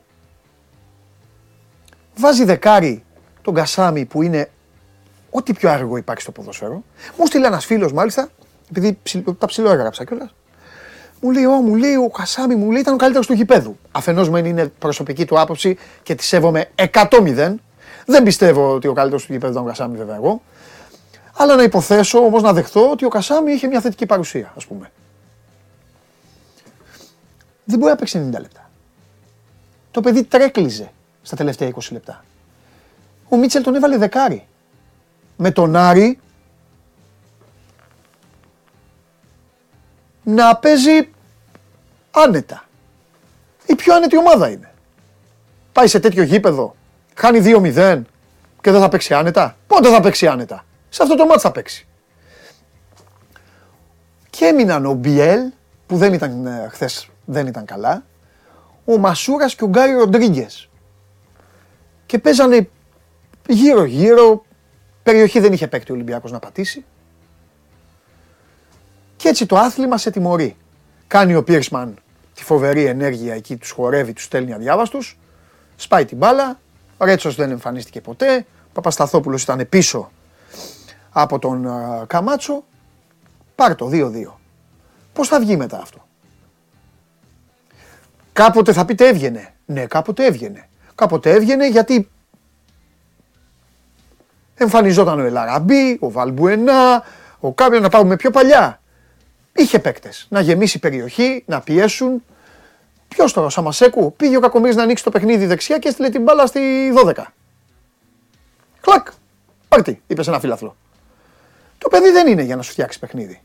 [2.16, 3.04] Βάζει δεκάρι
[3.42, 4.50] τον Κασάμι που είναι
[5.30, 6.84] ό,τι πιο άργο υπάρχει στο ποδόσφαιρο.
[7.18, 8.30] Μου στείλε ένας φίλος μάλιστα,
[8.70, 9.00] επειδή
[9.38, 10.34] τα ψηλό έγραψα κιόλας.
[11.22, 13.78] Μου λέει, Ω, μου λέει, ο Κασάμι μου λέει ήταν ο καλύτερος του γηπέδου.
[13.92, 17.56] Αφενός μεν είναι προσωπική του άποψη και τη σέβομαι 100-0.
[18.06, 20.42] Δεν πιστεύω ότι ο καλύτερος του γηπέδου ήταν ο Κασάμι, βέβαια εγώ.
[21.34, 24.92] Αλλά να υποθέσω όμως να δεχθώ ότι ο Κασάμι είχε μια θετική παρουσία, ας πούμε
[27.72, 28.70] δεν μπορεί να παίξει 90 λεπτά.
[29.92, 30.92] Το παιδί τρέκλιζε
[31.22, 32.24] στα τελευταία 20 λεπτά.
[33.30, 34.48] Ο Μίτσελ τον έβαλε δεκάρι.
[35.38, 36.20] Με τον Άρη
[40.24, 41.10] να παίζει
[42.12, 42.64] άνετα.
[43.66, 44.74] Η πιο άνετη ομάδα είναι.
[45.74, 46.76] Πάει σε τέτοιο γήπεδο,
[47.16, 48.02] χάνει 2-0
[48.62, 49.58] και δεν θα παίξει άνετα.
[49.68, 51.88] Πότε θα παίξει άνετα; Σε αυτό το μάτι θα παίξει.
[54.30, 55.52] Και έμειναν ο Μπιέλ,
[55.88, 58.06] που δεν ήταν ε, χθες δεν ήταν καλά.
[58.86, 60.70] Ο Μασούρας και ο Γκάρι Ροντρίγκες.
[62.06, 62.70] Και παίζανε
[63.48, 64.46] γύρω-γύρω.
[65.04, 66.86] Περιοχή δεν είχε παίκτη ο Ολυμπιακός να πατήσει.
[69.16, 70.56] Και έτσι το άθλημα σε τιμωρεί.
[71.08, 71.96] Κάνει ο Πίρσμαν
[72.34, 75.00] τη φοβερή ενέργεια εκεί, τους χορεύει, τους στέλνει αδιάβαστου.
[75.76, 76.60] Σπάει την μπάλα.
[76.98, 78.46] Ο Ρέτσος δεν εμφανίστηκε ποτέ.
[78.68, 80.12] Ο Παπασταθόπουλος ήταν πίσω
[81.12, 81.68] από τον
[82.08, 82.64] Καμάτσο.
[83.56, 84.12] Πάρ το 2-2.
[85.14, 86.08] Πώς θα βγει μετά αυτό;
[88.34, 89.54] Κάποτε θα πείτε έβγαινε.
[89.66, 90.70] Ναι, κάποτε έβγαινε.
[90.96, 92.10] Κάποτε έβγαινε γιατί
[94.54, 97.04] εμφανιζόταν ο Ελαραμπή, ο Βαλμπουενά,
[97.40, 98.82] ο κάποιο να πάμε πιο παλιά.
[99.54, 100.28] Είχε παίκτες.
[100.30, 102.24] Να γεμίσει περιοχή, να πιέσουν.
[103.08, 106.22] Ποιος τώρα, ο Σαμασέκου, πήγε ο Κακομίρη να ανοίξει το παιχνίδι δεξιά και έστειλε την
[106.22, 106.60] μπάλα στη
[107.06, 107.14] 12.
[108.82, 109.08] Κλακ.
[109.68, 110.76] Πάρτι, είπε σε ένα φίλαθλο.
[111.82, 113.42] Το παιδί δεν είναι για να σου φτιάξει παιχνίδι.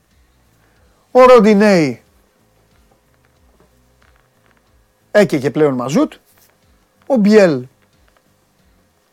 [1.11, 2.03] Ο Ροντινέη
[5.11, 6.13] έκαιγε πλέον μαζούτ.
[7.07, 7.65] Ο Μπιέλ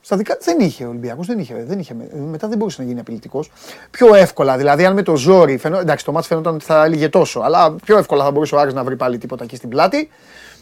[0.02, 3.00] στα δικά δεν είχε ο Ολυμπιακός, δεν είχε, δεν είχε, μετά δεν μπορούσε να γίνει
[3.00, 3.52] απειλητικός.
[3.92, 5.58] Πιο εύκολα, δηλαδή, αν με το ζόρι.
[5.58, 8.60] Φαινό, εντάξει, το μάτι φαίνονταν ότι θα έλεγε τόσο, αλλά πιο εύκολα θα μπορούσε ο
[8.60, 10.10] Άρης να βρει πάλι τίποτα εκεί στην πλάτη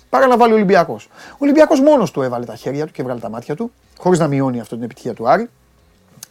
[0.10, 1.10] παρά να βάλει ο Ολυμπιακός.
[1.32, 4.28] Ο Ολυμπιακός μόνος του έβαλε τα χέρια του και έβγαλε τα μάτια του, χωρίς να
[4.28, 5.50] μειώνει αυτό την επιτυχία του Άρη.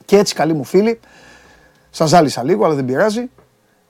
[0.05, 1.01] Και έτσι, καλοί μου φίλοι,
[1.91, 3.31] σας ζάλισα λίγο, αλλά δεν πειράζει.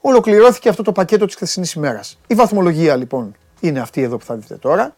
[0.01, 2.19] Ολοκληρώθηκε αυτό το πακέτο της χθεσινής ημέρας.
[2.27, 4.95] Η βαθμολογία λοιπόν είναι αυτή εδώ που θα δείτε τώρα.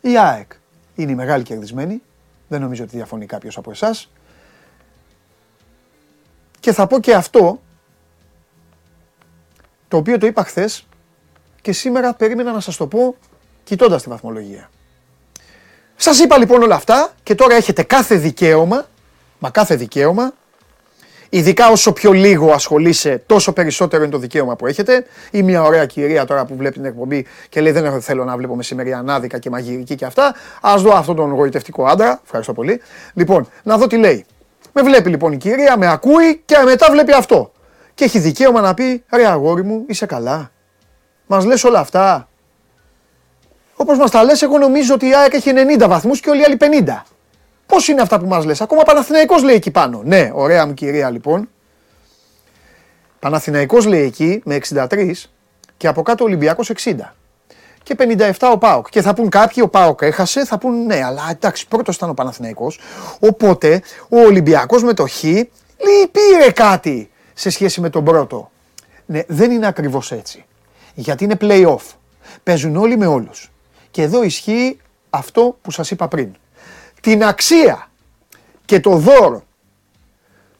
[0.00, 0.52] Η ΑΕΚ
[0.94, 2.02] είναι η μεγάλη κερδισμένη
[2.52, 4.10] δεν νομίζω ότι διαφωνεί κάποιος από εσάς.
[6.60, 7.60] Και θα πω και αυτό,
[9.88, 10.86] το οποίο το είπα χθες
[11.60, 13.16] και σήμερα περίμενα να σας το πω
[13.64, 14.70] κοιτώντας τη βαθμολογία.
[15.96, 18.86] Σας είπα λοιπόν όλα αυτά και τώρα έχετε κάθε δικαίωμα,
[19.38, 20.32] μα κάθε δικαίωμα,
[21.34, 25.06] Ειδικά όσο πιο λίγο ασχολείσαι, τόσο περισσότερο είναι το δικαίωμα που έχετε.
[25.30, 28.56] Ή μια ωραία κυρία τώρα που βλέπει την εκπομπή και λέει: Δεν θέλω να βλέπω
[28.56, 30.34] μεσημερία ανάδικα και μαγειρική και αυτά.
[30.60, 32.20] Α δω αυτόν τον γοητευτικό άντρα.
[32.24, 32.80] Ευχαριστώ πολύ.
[33.14, 34.24] Λοιπόν, να δω τι λέει.
[34.72, 37.52] Με βλέπει λοιπόν η κυρία, με ακούει και μετά βλέπει αυτό.
[37.94, 40.50] Και έχει δικαίωμα να πει: Ρε αγόρι μου, είσαι καλά.
[41.26, 42.28] Μας λες όλα αυτά.
[43.76, 46.44] Όπως μας τα λες, εγώ νομίζω ότι η ΑΕΚ έχει 90 βαθμούς και όλοι οι
[46.44, 47.11] άλλοι 50.
[47.66, 50.00] Πώς είναι αυτά που μας λες, Ακόμα Παναθηναϊκός λέει εκεί πάνω.
[50.04, 51.48] Ναι, ωραία μου κυρία λοιπόν.
[53.18, 55.12] Παναθηναϊκός λέει εκεί με 63
[55.76, 56.94] και από κάτω Ολυμπιακός 60.
[57.82, 58.88] Και 57 ο Πάοκ.
[58.88, 62.14] Και θα πούν κάποιοι, ο Πάοκ έχασε, θα πούν ναι, αλλά εντάξει, πρώτος ήταν ο
[62.14, 62.80] Παναθηναϊκός.
[63.20, 65.20] Οπότε ο Ολυμπιακός με το Χ
[66.12, 68.50] πήρε κάτι σε σχέση με τον πρώτο.
[69.06, 70.44] Ναι, δεν είναι ακριβώς έτσι.
[70.94, 71.94] Γιατί είναι play-off.
[72.42, 73.52] Παίζουν όλοι με όλους.
[73.90, 74.78] Και εδώ ισχύει
[75.10, 76.34] αυτό που σας είπα πριν
[77.02, 77.90] την αξία
[78.64, 79.42] και το δώρο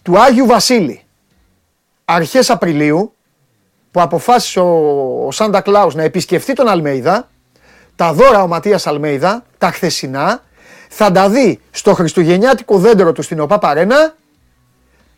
[0.03, 1.03] του Άγιου Βασίλη
[2.05, 3.15] αρχές Απριλίου
[3.91, 7.29] που αποφάσισε ο, Σάντα Κλάους να επισκεφτεί τον Αλμέιδα
[7.97, 10.43] τα δώρα ο Ματίας Αλμέιδα, τα χθεσινά
[10.89, 14.17] θα τα δει στο χριστουγεννιάτικο δέντρο του στην ΟΠΑ Παρένα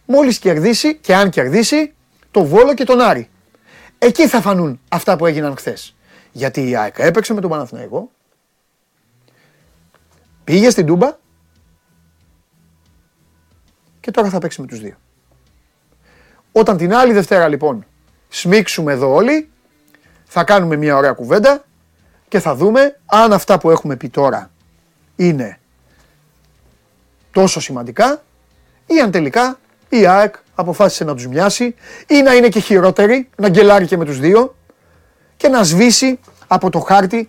[0.06, 1.94] μόλις κερδίσει και αν κερδίσει
[2.30, 3.28] το Βόλο και τον Άρη.
[3.98, 5.94] Εκεί θα φανούν αυτά που έγιναν χθες.
[6.32, 8.10] Γιατί η ΑΕΚ έπαιξε με τον Παναθηναϊκό,
[10.44, 11.16] Πήγε στην Τούμπα
[14.00, 14.96] και τώρα θα παίξει με τους δύο.
[16.52, 17.86] Όταν την άλλη Δευτέρα λοιπόν
[18.28, 19.50] σμίξουμε εδώ όλοι,
[20.24, 21.64] θα κάνουμε μια ωραία κουβέντα
[22.28, 24.50] και θα δούμε αν αυτά που έχουμε πει τώρα
[25.16, 25.58] είναι
[27.30, 28.22] τόσο σημαντικά
[28.86, 31.74] ή αν τελικά η ΑΕΚ αποφάσισε να τους μοιάσει
[32.06, 34.56] ή να είναι και χειρότερη, να γκελάρει και με τους δύο
[35.36, 37.28] και να σβήσει από το χάρτη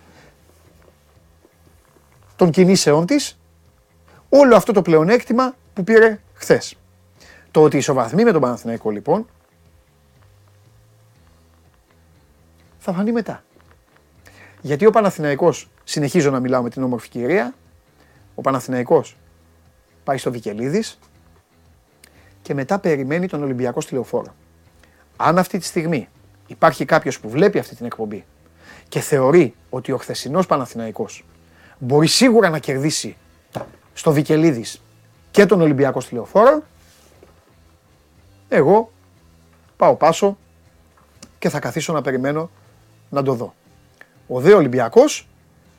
[2.36, 3.38] των κινήσεών της
[4.28, 6.74] όλο αυτό το πλεονέκτημα που πήρε χθες.
[7.50, 9.26] Το ότι ισοβαθμεί με τον Παναθηναϊκό λοιπόν
[12.78, 13.44] θα φανεί μετά.
[14.60, 17.54] Γιατί ο Παναθηναϊκός, συνεχίζω να μιλάω με την όμορφη κυρία,
[18.34, 19.16] ο Παναθηναϊκός
[20.04, 20.98] πάει στο Βικελίδης
[22.42, 24.34] και μετά περιμένει τον Ολυμπιακό στη λεωφόρο.
[25.16, 26.08] Αν αυτή τη στιγμή
[26.46, 28.24] υπάρχει κάποιος που βλέπει αυτή την εκπομπή
[28.88, 31.24] και θεωρεί ότι ο χθεσινός Παναθηναϊκός
[31.78, 33.16] μπορεί σίγουρα να κερδίσει
[33.94, 34.82] στο Βικελίδης
[35.30, 36.62] και τον Ολυμπιακό στη Λεωφόρο,
[38.48, 38.92] εγώ
[39.76, 40.36] πάω πάσο
[41.38, 42.50] και θα καθίσω να περιμένω
[43.10, 43.54] να το δω.
[44.26, 45.28] Ο δε Ολυμπιακός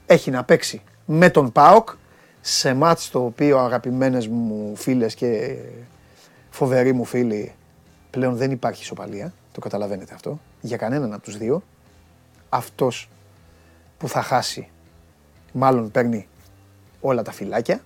[0.06, 1.90] έχει να παίξει με τον ΠΑΟΚ
[2.42, 5.58] σε μάτς το οποίο αγαπημένες μου φίλες και
[6.50, 7.54] φοβεροί μου φίλοι
[8.10, 11.64] πλέον δεν υπάρχει ισοπαλία, το καταλαβαίνετε αυτό, για κανέναν από τους δύο.
[12.50, 13.10] Αυτός
[13.98, 14.70] που θα χάσει
[15.58, 16.28] μάλλον παίρνει
[17.02, 17.82] όλα τα φυλάκια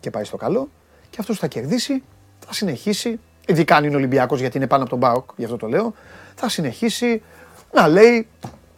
[0.00, 0.68] και πάει στο καλό
[1.10, 2.02] και αυτός θα κερδίσει,
[2.46, 5.68] θα συνεχίσει, ειδικά αν είναι Ολυμπιακός γιατί είναι πάνω από τον ΠΑΟΚ, γι' αυτό το
[5.68, 5.94] λέω,
[6.34, 7.22] θα συνεχίσει
[7.72, 8.26] να λέει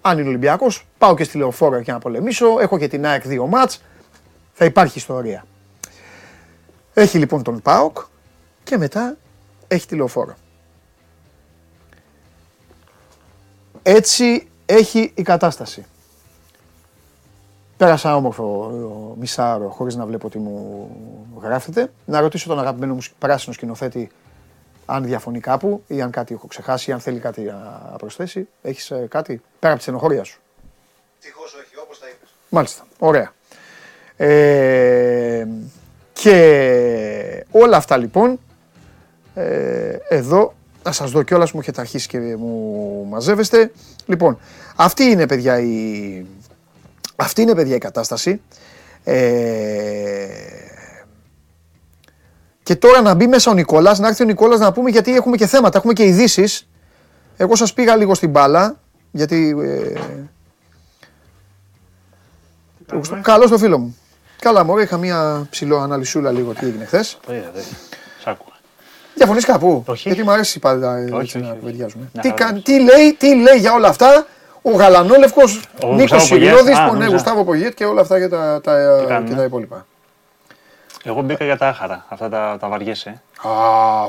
[0.00, 3.46] αν είναι Ολυμπιακός πάω και στη Λεωφόρο για να πολεμήσω, έχω και την ΑΕΚ δύο
[3.46, 3.82] μάτς,
[4.52, 5.46] θα υπάρχει ιστορία.
[6.94, 7.98] Έχει λοιπόν τον ΠΑΟΚ
[8.64, 9.16] και μετά
[9.68, 10.34] έχει τη Λεωφόρο.
[13.82, 15.86] Έτσι έχει η κατάσταση.
[17.76, 18.70] Πέρασα όμορφο
[19.18, 20.90] μισάρο χωρίς να βλέπω τι μου
[21.42, 21.92] γράφετε.
[22.04, 24.10] Να ρωτήσω τον αγαπημένο μου πράσινο σκηνοθέτη
[24.86, 28.48] αν διαφωνεί κάπου ή αν κάτι έχω ξεχάσει ή αν θέλει κάτι να προσθέσει.
[28.62, 30.40] Έχεις ε, κάτι; Πέρα από τη στενοχώρια σου.
[31.20, 32.28] Τυχώ όχι, όπως τα είπες.
[32.48, 32.86] Μάλιστα.
[32.98, 33.32] Ωραία.
[34.16, 35.46] Ε,
[36.12, 38.40] και όλα αυτά λοιπόν
[39.34, 43.72] ε, εδώ να σας δω κιόλας μου έχετε αρχίσει και μου μαζεύεστε.
[44.06, 44.38] Λοιπόν,
[44.76, 46.26] αυτή είναι παιδιά η,
[47.16, 48.40] αυτή είναι παιδιά η κατάσταση.
[49.04, 50.26] Ε,
[52.62, 55.36] Και τώρα να μπει μέσα ο Νικόλας, να έρθει ο Νικόλας να πούμε γιατί έχουμε
[55.36, 56.68] και θέματα, έχουμε και ειδήσεις.
[57.36, 59.56] Εγώ σας πήγα λίγο στην μπάλα, γιατί.
[59.60, 60.00] Ε,
[63.22, 63.96] Καλό το φίλο μου.
[64.40, 67.18] Καλά, μωρέ, είχα μια ψηλό αναλυσούλα λίγο τι έγινε χθες.
[67.26, 67.64] Το είδα, δεν.
[68.22, 68.56] Σ' άκουγα.
[69.14, 70.08] Διαφωνείς κάπου; Όχι.
[70.08, 72.08] Γιατί μου αρέσει πάντα ε, Όχι, έτσι να όχι, κουβεντιάζουμε.
[72.12, 72.52] Να Τι, χαρά.
[72.52, 74.26] κα- τι, λέει, τι λέει για όλα αυτά;
[74.72, 76.48] Ο Γαλανόλευκος Ο Νίκος Γουστάβο Πογιέτ.
[76.56, 77.08] Σιλιώδη, Α, ναι, νόμιζα.
[77.10, 79.86] Γουστάβο Πογιέτ και όλα αυτά και τα, τα, Τι κάνουν, και ε; τα υπόλοιπα.
[81.04, 82.04] Εγώ μπήκα για τα άχαρα.
[82.08, 83.22] Αυτά τα, τα βαριέσαι.
[83.42, 83.50] Α,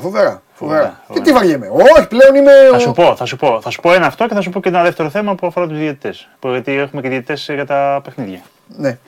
[0.00, 0.42] φοβερά.
[0.54, 1.68] Φοβερά, Και τι βαριέμαι.
[1.68, 2.52] Όχι, πλέον είμαι.
[2.70, 3.60] Θα ο- σου πω, θα σου πω.
[3.60, 5.66] Θα σου πω ένα αυτό και θα σου πω και ένα δεύτερο θέμα που αφορά
[5.66, 6.28] τους διαιτητές.
[6.40, 8.40] Γιατί έχουμε και διαιτητές για τα παιχνίδια.
[8.76, 8.98] Ναι.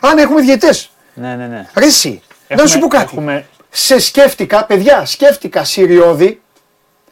[0.00, 0.68] Α, ναι, έχουμε διαιτέ.
[1.14, 1.68] Ναι, ναι, ναι.
[1.78, 3.04] Ρε εσύ, να Έχουμε- σου πω κάτι.
[3.04, 3.46] Έχουμε...
[3.70, 6.40] Σε σκέφτηκα, παιδιά, σκέφτηκα Συριώδη.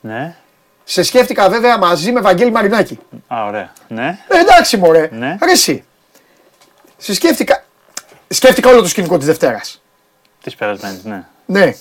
[0.00, 0.36] Ναι.
[0.84, 2.98] Σε σκέφτηκα βέβαια μαζί με Βαγγέλη Μαρινάκη.
[3.26, 3.72] Α, ωραία.
[3.88, 4.18] Ναι.
[4.28, 5.08] Ε, εντάξει, μωρέ.
[5.12, 5.36] Ναι.
[5.44, 5.84] Ρε εσύ.
[6.96, 7.64] Σε σκέφτηκα.
[8.28, 9.82] Σκέφτηκα όλο το σκηνικό της Δευτέρας.
[10.42, 11.24] Της περασμένης, ναι.
[11.46, 11.74] Ναι.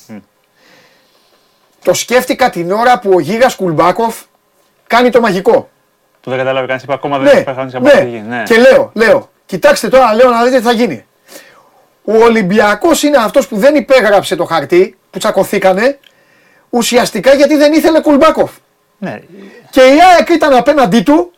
[1.83, 4.21] Το σκέφτηκα την ώρα που ο Γίγας Κουλμπάκοφ
[4.87, 5.69] κάνει το μαγικό.
[6.21, 8.23] Του δεν κατάλαβε κανείς, είπα ακόμα δεν Ναι, έχει πεθάνει σε αποφυγή.
[8.27, 8.35] ναι.
[8.37, 8.43] Ναι.
[8.43, 11.05] Και λέω, λέω, κοιτάξτε τώρα, λέω να δείτε τι θα γίνει.
[12.03, 15.99] Ο Ολυμπιακός είναι αυτός που δεν υπέγραψε το χαρτί, που τσακωθήκανε,
[16.69, 18.51] ουσιαστικά γιατί δεν ήθελε Κουλμπάκοφ.
[19.03, 19.19] Ναι.
[19.69, 21.31] Και η ΑΕΚ ήταν απέναντί του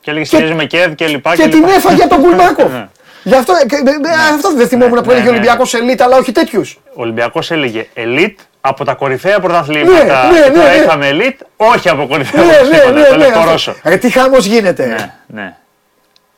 [0.00, 1.36] Και έλεγε στηρίζουμε ΚΕΔ και λοιπά.
[1.36, 1.72] και την λοιπά.
[1.74, 2.72] έφαγε τον Κουλμπάκοφ.
[3.22, 3.32] Ναι.
[3.32, 5.36] Γι' αυτό, ε, ε, ε, αυτό δεν θυμόμουν που ναι, έλεγε ο ναι.
[5.38, 6.78] Ολυμπιακός ελίτ, αλλά όχι τέτοιους.
[6.94, 9.92] Ο Ολυμπιακός έλεγε elite από τα κορυφαία πρωταθλήματα.
[10.30, 10.82] Ναι, ναι, Και τώρα ναι, ναι.
[10.82, 12.90] είχαμε elite, όχι από κορυφαία Ναι, ναι, πρωταθλήματα.
[13.00, 13.24] ναι, Το ναι.
[13.24, 13.50] λεπτό αυτό.
[13.50, 13.74] Ρώσο.
[13.84, 14.86] Ρε τι χάμος γίνεται.
[14.86, 15.56] Ναι, ναι.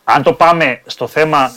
[0.05, 1.53] Αν το πάμε στο θέμα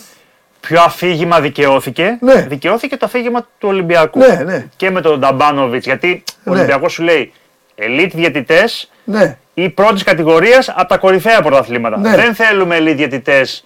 [0.60, 2.34] ποιο αφήγημα δικαιώθηκε, Ναι.
[2.50, 4.20] δικαιώθηκε το αφήγημα του Ολυμπιακού.
[4.20, 4.66] Ναι, ναι.
[4.76, 5.86] Και με τον Νταμπάνοβιτς.
[5.86, 6.56] Γιατί ο Ναι.
[6.58, 7.34] Ολυμπιακός σου λέει
[7.76, 11.98] elite διαιτητές Ναι, ή πρώτης κατηγορίας από τα κορυφαία πρωταθλήματα.
[11.98, 12.16] Ναι.
[12.16, 13.64] Δεν θέλουμε elite διαιτητές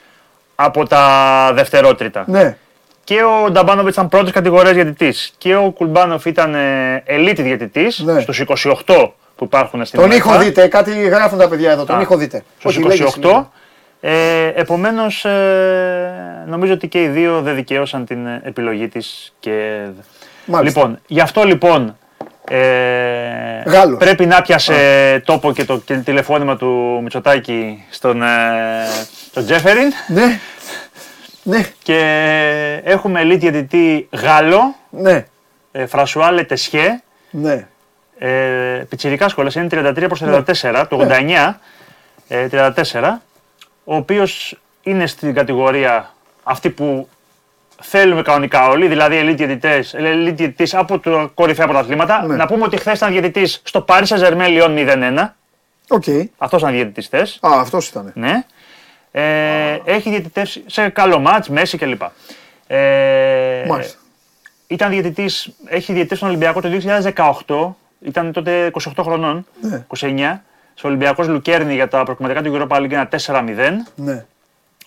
[0.55, 2.23] από τα δευτερότριτα.
[2.27, 2.57] ναι.
[3.03, 5.33] Και ο Νταμπάνοβιτς ήταν πρώτης κατηγορίας διαιτητής.
[5.37, 8.19] Και ο Κουλμπάνοφ ήταν ε, elite διαιτητής Ναι.
[8.19, 8.39] στους
[8.85, 10.15] 28 που υπάρχουν στην Τον UEFA.
[10.15, 12.43] ήχο δείτε, κάτι γράφουν τα παιδιά εδώ, τον Α, ήχο δείτε.
[12.59, 13.51] Στους Όχι, λέγες, 28.
[14.01, 19.85] Ε, επομένως, ε, νομίζω ότι και οι δύο δεν δικαίωσαν την ε, επιλογή της και...
[20.45, 20.79] Μάλιστα.
[20.79, 21.97] Λοιπόν, γι' αυτό λοιπόν
[22.49, 23.97] ε, Γάλλος.
[23.97, 28.27] πρέπει να πιασε τόπο και το και τηλεφώνημα του Μητσοτάκη στον, ε,
[29.29, 29.91] στον Τζέφεριν.
[30.07, 30.39] Ναι,
[31.43, 35.25] ναι, και έχουμε elite διαιτητή Γάλλο, ναι,
[35.71, 37.67] ε, Φρασουά Λετεσχέ, ναι.
[38.17, 40.43] ε, πιτσιρικά σχόλας, είναι 33 προς Ναι.
[40.47, 41.59] 34, το 89,
[42.27, 43.21] ε, 34,
[43.83, 47.07] ο οποίος είναι στην κατηγορία αυτή που
[47.81, 52.25] θέλουμε κανονικά όλοι, δηλαδή elite διαιτητές, elite διαιτητής από τα κορυφαία πρωταθλήματα.
[52.25, 52.35] Ναι.
[52.35, 55.33] Να πούμε ότι χθες ήταν διαιτητής στο Paris Saint-Germain Lyon 0-1,
[55.89, 56.03] Οκ.
[56.37, 57.39] αυτός ήταν διαιτητής χθες.
[57.41, 58.11] Α, αυτός ήταν.
[58.15, 58.43] Ναι.
[59.11, 62.01] Ε, έχει διαιτητεύσει σε καλό ματς, Μέση κλπ.
[62.67, 63.97] Ε, Μάλιστα.
[64.67, 69.85] ήταν διαιτητής, έχει διαιτητεύσει τον Ολυμπιακό το 2018, ήταν τότε 28 χρονών, Ναι.
[69.87, 73.85] 29, στο Ολυμπιακός Λουκέρνη για τα προκριματικά του Europa League ένα 4-0.
[73.95, 74.25] Ναι.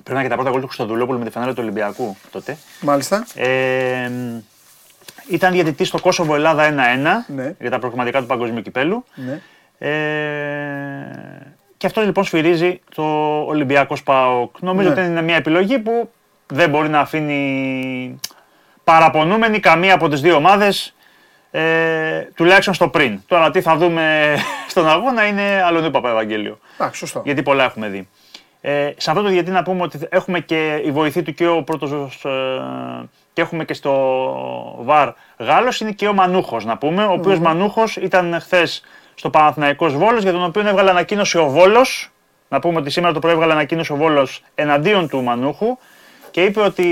[0.02, 2.56] Πρέπει να και τα πρώτα γκολ του Χρυστοδουλόπουλου με τη φανέλα του Ολυμπιακού τότε.
[2.80, 3.26] Μάλιστα.
[3.34, 4.10] Ε,
[5.28, 6.64] ήταν διαιτητής στο Κόσοβο Ελλάδα
[7.28, 7.54] 1-1 Ναι.
[7.60, 9.04] για τα προκριματικά του Παγκοσμίου Κυπέλου.
[9.14, 9.40] Ναι.
[9.78, 11.06] Ε,
[11.76, 13.02] και αυτό λοιπόν σφυρίζει το
[13.46, 14.56] Ολυμπιακός ΠΑΟΚ.
[14.60, 15.00] Νομίζω Ναι.
[15.00, 16.10] ότι είναι μια επιλογή που
[16.46, 18.20] δεν μπορεί να αφήνει
[18.84, 20.94] παραπονούμενη καμία από τις δύο ομάδες
[21.50, 23.20] ε, τουλάχιστον στο πριν.
[23.26, 24.34] Τώρα τι θα δούμε
[24.70, 26.58] στον αγώνα είναι άλλον Παπα Ευαγγέλιο.
[26.78, 27.22] Εντάξει, σωστό.
[27.24, 28.08] Γιατί πολλά έχουμε δει.
[28.60, 31.62] Ε, σε αυτό το διετή να πούμε ότι έχουμε και η βοηθή του και ο
[31.62, 32.30] πρώτος ε,
[33.32, 33.94] και έχουμε και στο
[34.82, 38.82] ΒΑΡ Γάλλος είναι και ο Μανούχος να πούμε, ο οποίος Μανούχος ήταν χθες
[39.14, 42.10] στο Παναθηναϊκός Βόλος για τον οποίο έβγαλε ανακοίνωση ο Βόλος
[42.48, 45.78] να πούμε ότι σήμερα το πρωί έβγαλε ανακοίνωση ο Βόλος εναντίον του Μανούχου
[46.30, 46.86] και είπε ότι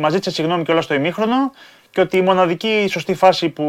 [0.00, 1.52] μας ζήτησε συγγνώμη κιόλας στο ημίχρονο
[1.90, 3.64] και ότι η μοναδική σωστή φάση που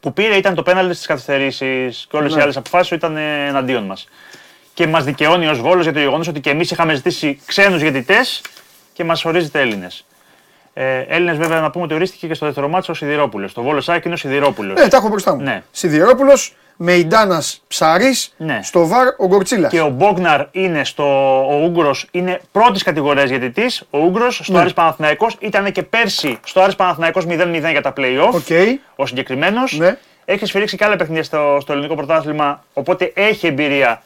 [0.00, 2.38] που πήρε ήταν το πέναλτι στις καθυστερήσεις και όλες Ναι.
[2.38, 4.08] οι άλλες αποφάσεις ήταν ε, εναντίον μας.
[4.74, 8.16] Και μας δικαιώνει ως Βόλο για το γεγονός ότι και εμείς είχαμε ζητήσει ξένους διαιτητέ
[8.92, 10.04] και μας ορίζεται Έλληνες.
[10.74, 13.52] Ε, Έλληνες, βέβαια, να πούμε ότι ορίστηκε και στο δεύτερο μάτσο ο Σιδηρόπουλος.
[13.52, 14.80] Το Βόλο Σάκη είναι ο Σιδηρόπουλος.
[14.80, 15.42] Ναι, τα έχω μπροστά μου.
[15.42, 15.62] Ναι.
[15.70, 18.60] Σιδηρόπουλος, Μεϊντάνας Ψάρης, Ναι.
[18.62, 19.70] στο VAR ο Γκορτσίλας.
[19.72, 21.04] Και ο Μπόγναρ είναι στο.
[21.48, 23.64] Ο Ούγγρος είναι πρώτης κατηγορίας διαιτητή.
[23.90, 24.58] Ο Ούγγρος στο Ναι.
[24.58, 28.30] Άρης Παναθηναϊκός ήταν και πέρσι στο Άρης Παναθηναϊκός 0-0 για τα playoff.
[28.32, 28.78] Οκ.
[28.96, 29.78] ο συγκεκριμένος.
[29.78, 29.96] Ναι.
[30.24, 34.02] Έχει σφυρίξει και άλλα παιχνίδια στο, στο ελληνικό πρωτάθλημα, οπότε έχει εμπειρία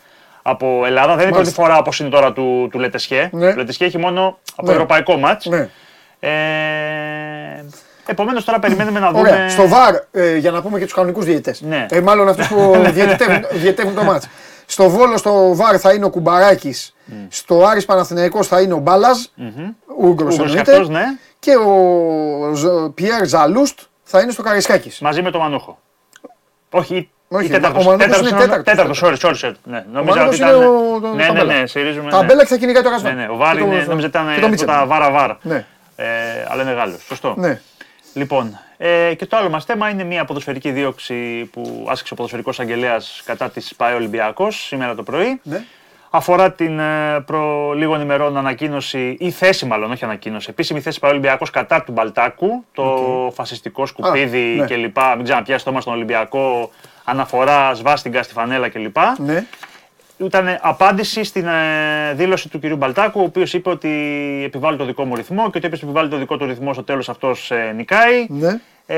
[0.48, 1.06] από Ελλάδα.
[1.06, 1.62] Δεν είναι η πρώτη Μάλιστα.
[1.62, 3.28] φορά όπως είναι τώρα του, του Λετεσχέ.
[3.32, 3.50] Ναι.
[3.50, 4.72] Το Λετεσχέ έχει μόνο από Ναι.
[4.72, 5.46] ευρωπαϊκό μάτς.
[5.46, 5.68] Ναι.
[6.20, 7.64] Ε,
[8.08, 9.20] Επομένως τώρα περιμένουμε να δούμε.
[9.20, 9.48] Ωραία.
[9.48, 11.60] Στο βαρ, ε, για να πούμε και τους κανονικούς διαιτητές.
[11.60, 11.86] Ναι.
[11.90, 14.28] Ε, μάλλον αυτούς που διαιτητεύουν, διαιτητεύουν το μάτς.
[14.66, 16.94] Στο Βόλο, στο βαρ θα είναι ο Κουμπαράκης.
[17.28, 19.32] Στο Άρης Παναθηναϊκός θα είναι ο Μπάλας.
[19.36, 19.68] Ούγγρος
[19.98, 20.62] Ούγγρος εννοείται.
[20.62, 21.04] και αυτός, ναι.
[21.38, 25.00] και ο Ζ- Πιέρ Ζαλούστ θα είναι στο Καραϊσκάκης.
[25.00, 25.78] Μαζί με τον Μανούχο.
[26.70, 27.86] Όχι, Όχι, ή τέταρτος.
[27.86, 28.98] ο Μανούχος είναι Τέταρτος, τέταρτος.
[29.00, 29.54] τέταρτος, sorry, sorry, sorry.
[29.64, 30.62] Ναι, νόμιζα Μανούχος ότι είναι ήταν...
[30.94, 31.54] ο- το- Ναι, ναι, ταμπέλα.
[31.60, 32.10] ναι, στηρίζουμε.
[32.10, 32.42] Ταμπέλα ναι.
[32.42, 33.14] και θα κυνηγάει το Ρασβάν.
[33.14, 34.66] Ναι, ναι, ο Βάρ Και το- είναι, νόμιζα ήταν και το ε, Μίτσελ.
[34.68, 35.38] τα βάρα βάρα.
[35.42, 35.64] Ναι.
[35.96, 36.04] Ε,
[36.48, 37.02] αλλά είναι Γάλλος.
[37.06, 37.34] Σωστό.
[37.36, 37.60] Ναι.
[38.14, 42.60] Λοιπόν, ε, και το άλλο μας θέμα είναι μια ποδοσφαιρική δίωξη που άσκησε ο ποδοσφαιρικός
[42.60, 45.40] αγγελέας κατά της ΠαΕ Ολυμπιακός σήμερα το πρωί.
[45.42, 45.62] Ναι.
[46.10, 51.10] Αφορά την ε, προ λίγων ημερών ανακοίνωση, ή θέση μάλλον, όχι ανακοίνωση, επίσημη θέση ΠαΕ
[51.10, 52.84] Ολυμπιακός κατά του Μπαλτάκου, το
[53.34, 54.66] φασιστικό σκουπίδι ναι.
[54.66, 54.96] κλπ.
[55.16, 56.70] Μην ξαναπιάσει το στον Ολυμπιακό,
[57.08, 58.96] αναφορά σβάστιγκα στη φανέλα κλπ.
[59.18, 59.44] Ναι.
[60.18, 63.90] Ήταν απάντηση στην ε, δήλωση του κυρίου Μπαλτάκου, ο οποίος είπε ότι
[64.46, 67.08] επιβάλλει το δικό μου ρυθμό και ότι όποιο επιβάλλει το δικό του ρυθμό στο τέλος
[67.08, 68.26] αυτός νικάει.
[68.28, 68.60] Ναι.
[68.86, 68.96] Ε,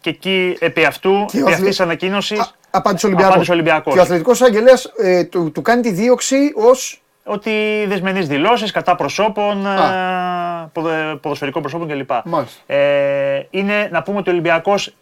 [0.00, 3.32] και εκεί επί αυτού, Και ο επί αθλη- αυτής της ανακοίνωσης, Α, Απάντησε ο Ολυμπιακός.
[3.34, 3.92] Απάντησε ο Ολυμπιακός.
[3.92, 7.00] Και ο αθλητικός αγγελέας ε, του, του κάνει τη δίωξη ως...
[7.24, 9.72] ότι δεσμενείς δηλώσεις κατά προσώπων, Α.
[10.62, 12.10] ε, ποδε- ποδοσφαιρικών προσώπων κλπ.
[12.24, 12.74] Μάλιστα.
[12.74, 14.94] Ε, είναι να πούμε ότι ο Ολυμπιακός,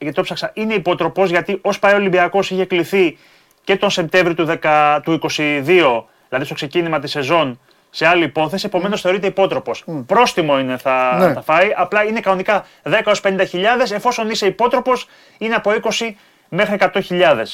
[0.00, 3.18] γιατί το ψάξα, είναι υπότροπο γιατί ως πάει ο Ολυμπιακός είχε κληθεί
[3.64, 8.66] και τον Σεπτέμβριο του, 10, του 22, δηλαδή στο ξεκίνημα της σεζόν, σε άλλη υπόθεση,
[8.66, 9.84] επομένως θεωρείται υπότροπος.
[10.06, 11.32] Πρόστιμο είναι θα, Ναι.
[11.32, 15.06] θα φάει, απλά είναι κανονικά 10 έως 50 εφόσον είσαι υπότροπος
[15.38, 16.16] είναι από 20
[16.48, 17.00] μέχρι 100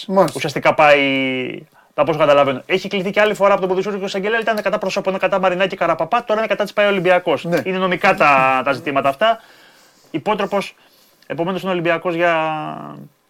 [0.08, 0.32] Μάλιστα.
[0.36, 1.62] Ουσιαστικά πάει
[1.94, 2.62] από όσο καταλαβαίνω.
[2.66, 5.40] Έχει κληθεί και άλλη φορά από τον ποδοσφαίρο και ο Σαγγελέα, ήταν κατά προσώπων, κατά
[5.40, 7.44] Μαρινάκη και Καραπαπά, τώρα είναι κατά της πάει Ολυμπιακός.
[7.44, 7.60] Ναι.
[7.64, 9.40] Είναι νομικά τα, τα ζητήματα αυτά.
[10.10, 10.74] Υπότροπος,
[11.26, 12.34] επομένως είναι Ολυμπιακός για,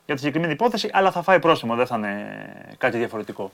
[0.06, 2.46] για τη συγκεκριμένη υπόθεση, αλλά θα φάει πρόστιμο, δεν θα είναι
[2.78, 3.52] κάτι διαφορετικό.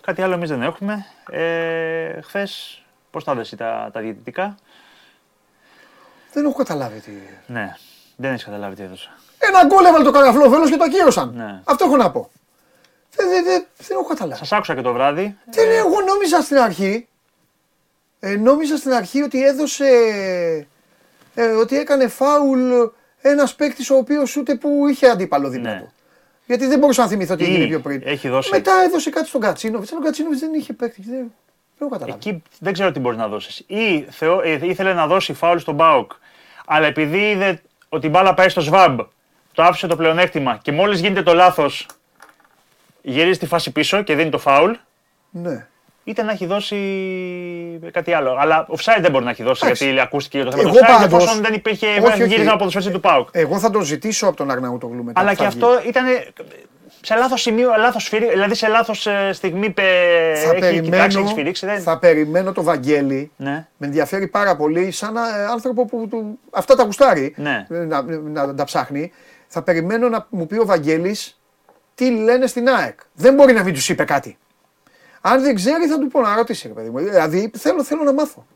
[0.00, 1.06] Κάτι άλλο εμείς δεν έχουμε.
[1.30, 4.54] Ε, Χθες, πώς τα δες τα, τα διαιτητικά;
[6.32, 7.10] Δεν έχω καταλάβει τι...
[7.46, 7.74] Ναι,
[8.16, 9.10] δεν έχεις καταλάβει τι έδωσα.
[9.38, 11.32] Ένα γκολ έβαλε το καραφλόβελος και το ακύρωσαν.
[11.36, 11.60] Ναι.
[11.64, 12.30] Αυτό έχω να πω.
[13.16, 14.38] Δεν, δεν, δεν, δεν έχω καταλάβει.
[14.38, 15.36] Σας άκουσα και το βράδυ.
[15.44, 17.08] Δεν, εγώ νόμιζα στην αρχή,
[18.20, 19.86] ε, νόμιζα στην αρχή ότι έδωσε,
[21.34, 22.72] ε, ότι έκανε φάουλ
[23.20, 25.78] ένας παίκτης ο οποίος ούτε που είχε αντίπαλο δίπλα Ναι.
[25.80, 25.92] του.
[26.46, 28.02] Γιατί δεν μπορούσα να θυμηθώ τι Ή έγινε πιο πριν.
[28.04, 29.90] έχει δώσει- Μετά έδωσε κάτι στον Κατσίνοβιτς.
[29.92, 31.02] Αλλά ο Κατσίνοβιτς δεν είχε παίκτη.
[31.02, 31.28] Δεν, δεν
[31.78, 32.18] έχω καταλάβει.
[32.28, 33.64] Εκεί δεν ξέρω τι μπορείς να δώσεις.
[33.66, 36.12] Ή θεω, ε, ήθελε να δώσει φάουλ στον Μπάουκ,
[36.66, 38.96] αλλά επειδή είδε ότι η μπάλα πάει στο ΣΒΑΜ,
[39.52, 41.86] το άφησε το πλεονέκτημα και μόλις γίνεται το λάθος,
[43.02, 44.72] γυρίζει τη φάση πίσω και δίνει το φάουλ,
[45.30, 45.66] Ναι.
[46.04, 46.76] Είτε να έχει δώσει
[47.92, 48.36] κάτι άλλο.
[48.38, 49.84] Αλλά offside δεν μπορεί να έχει δώσει Εντάξει.
[49.84, 52.26] γιατί ακούστηκε το θέμα Εγώ του offside, πάντως- εφόσον δεν υπήρχε Όχι, όχι.
[52.26, 53.28] γύρισμα από το σφαίρι του Πάουκ.
[53.32, 55.20] Εγώ θα τον ζητήσω από τον Αρναούτογλου μετά.
[55.20, 55.58] Αλλά που και θα βγει.
[55.64, 56.04] αυτό ήταν
[57.02, 59.82] σε λάθος σημείο, λάθος σφύρι, δηλαδή σε λάθος στιγμή πε,
[60.60, 61.66] θα έχει κοιτάξει, έχεις σφυρίξει.
[61.66, 61.80] Δεν...
[61.80, 63.66] θα περιμένω το Βαγγέλη Ναι.
[63.76, 65.20] Με ενδιαφέρει πάρα πολύ σαν ε,
[65.50, 67.66] άνθρωπο που του, αυτά τα γουστάρει Ναι.
[67.70, 69.12] ε, να, να, να τα ψάχνει.
[69.46, 71.40] Θα περιμένω να μου πει ο Βαγγέλης
[71.94, 73.00] τι λένε στην ΑΕΚ.
[73.14, 74.38] Δεν μπορεί να μην τους είπε κάτι.
[75.20, 76.98] Αν δεν ξέρει θα του πω να ρωτήσει ρε παιδί μου.
[76.98, 78.46] Δηλαδή θέλω, θέλω να μάθω.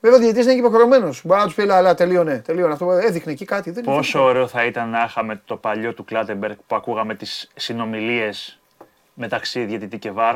[0.00, 1.20] Βέβαια ο διαιτητής δεν είναι υποχρεωμένος.
[1.24, 2.90] Μπορεί να τους πει αλλά, αλλά τελείωνε, τελείωνε αυτό.
[2.92, 3.70] Έδειχνε εκεί κάτι.
[3.70, 8.58] Δεν Πόσο ωραίο θα ήταν να είχαμε το παλιό του Κλάτεμπεργκ που ακούγαμε τις συνομιλίες
[9.14, 10.34] μεταξύ διαιτητή και βαρ.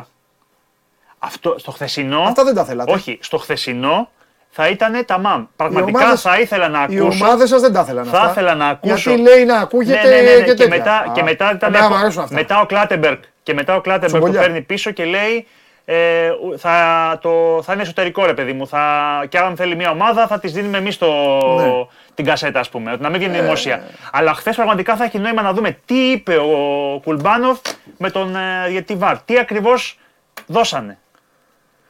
[1.18, 2.20] Αυτό στο χθεσινό.
[2.20, 2.92] Αυτά δεν τα θέλατε.
[2.92, 4.10] Όχι, στο χθεσινό
[4.50, 5.46] θα ήταν τα μαμ.
[5.56, 7.24] Πραγματικά ομάδες- θα ήθελα να Οι ακούσω.
[7.24, 8.30] ομάδες σας δεν τα ήθελαν θα αυτά.
[8.30, 9.10] ήθελα να ακούσω.
[9.10, 10.68] Γιατί λέει να ακούγεται ναι, ναι, ναι, ναι, και και, τέτοια.
[10.68, 12.34] μετά, και Α, μετά, ήταν, εμένα μου αρέσουν αυτά.
[12.34, 14.40] μετά ο Κλάτεμπεργκ και μετά ο Κλάτεμπεργκ που Τσομπολιά.
[14.40, 15.46] παίρνει πίσω και λέει
[15.84, 18.66] ε, ου- θα, το, θα είναι εσωτερικό ρε παιδί μου.
[18.66, 18.80] Θα,
[19.28, 21.06] και αν θέλει μια ομάδα θα της δίνουμε εμείς Ναι.
[22.14, 22.92] την κασέτα, ας πούμε.
[22.92, 23.40] Ότι να μην βγαίνει Ε.
[23.40, 23.82] δημόσια.
[24.12, 27.58] Αλλά χθες πραγματικά θα έχει νόημα να δούμε τι είπε ο Κουλμπάνοφ
[27.98, 29.18] με τον ε, γιατί βαρ.
[29.22, 29.98] Τι ακριβώς
[30.46, 30.98] δώσανε.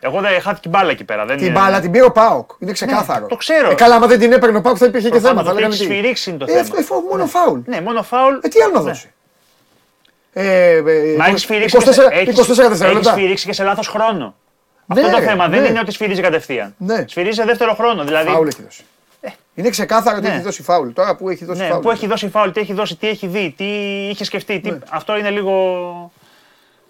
[0.00, 1.24] Εγώ δεν χάθηκε μπάλα εκεί πέρα.
[1.24, 2.50] Δεν Την είναι- μπάλα την πήρε ο Πάοκ.
[2.58, 3.20] Είναι ξεκάθαρο.
[3.20, 3.70] Ναι, το ξέρω.
[3.70, 5.42] Ε, καλά, άμα δεν την έπαιρνε ο Πάοκ θα υπήρχε και Προφανώς, θέμα.
[5.44, 5.92] Θα ότι λέγανε έχει τι.
[5.92, 6.60] σφυρίξει είναι το Ε, θέμα.
[6.60, 7.60] αυτό, αυτό, μόνο φάουλ.
[7.64, 8.34] Ναι, μόνο φάουλ.
[8.42, 8.88] Ε, τι άλλο να Ναι.
[8.88, 9.12] δώσει.
[10.32, 10.82] Ε, ε,
[11.18, 13.10] Μα έχεις 24, σφυρίξει, 24, και σε- έχεις- 24 έχεις δευτερόλεπτα.
[13.10, 14.34] σφυρίξει και σε λάθος χρόνο.
[14.86, 15.56] Ναι, Αυτό το ρε, θέμα ναι.
[15.60, 16.74] δεν είναι ότι σφυρίζει κατευθείαν.
[16.78, 17.04] Ναι.
[17.08, 18.04] Σφυρίζει σε δεύτερο χρόνο.
[18.04, 18.82] Δηλαδή, Φάουλ έχει δώσει.
[19.54, 20.32] Είναι ξεκάθαρο ότι ναι.
[20.34, 20.88] έχει δώσει φάουλ.
[20.90, 21.80] Τώρα που έχει δώσει ναι, φάουλ.
[21.82, 23.64] που έχει δώσει φάουλ, τι έχει δώσει, τι έχει δει, τι
[24.08, 24.60] είχε σκεφτεί.
[24.60, 24.70] Τι...
[24.70, 24.78] Ναι.
[24.90, 26.12] Αυτό είναι λίγο.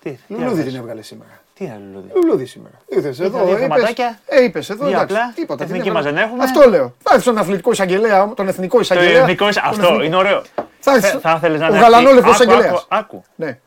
[0.03, 1.42] Τι, τι Λουλούδι άλλο την θες; έβγαλε σήμερα.
[1.55, 2.11] Τι άλλο λουλούδι.
[2.15, 2.75] Λουλούδι σήμερα.
[2.89, 3.39] Ήρθες εδώ.
[3.39, 4.19] δύο είπες- θεματάκια.
[4.27, 4.87] Ε, είπες εδώ.
[4.87, 5.33] Δύο εντάξει, απλά.
[5.35, 5.65] Τίποτα.
[5.65, 6.21] Εθνική τι μας έκανα.
[6.21, 6.45] δεν έχουμε.
[6.45, 6.95] Αυτό λέω.
[7.03, 9.21] Θα έρθει στον αθλητικό εισαγγελέα, τον εθνικό Το εισαγγελέα.
[9.23, 10.43] εθνικό, τον αυτό εθνικό- είναι ωραίο.
[10.79, 11.79] Θα έρθει Θε- Θα ήθελε να ο είναι.
[11.79, 12.87] γαλανόλευκος αυτή- άκου, εισαγγελέας.
[12.89, 13.25] άκου, Άκου.
[13.35, 13.59] Ναι.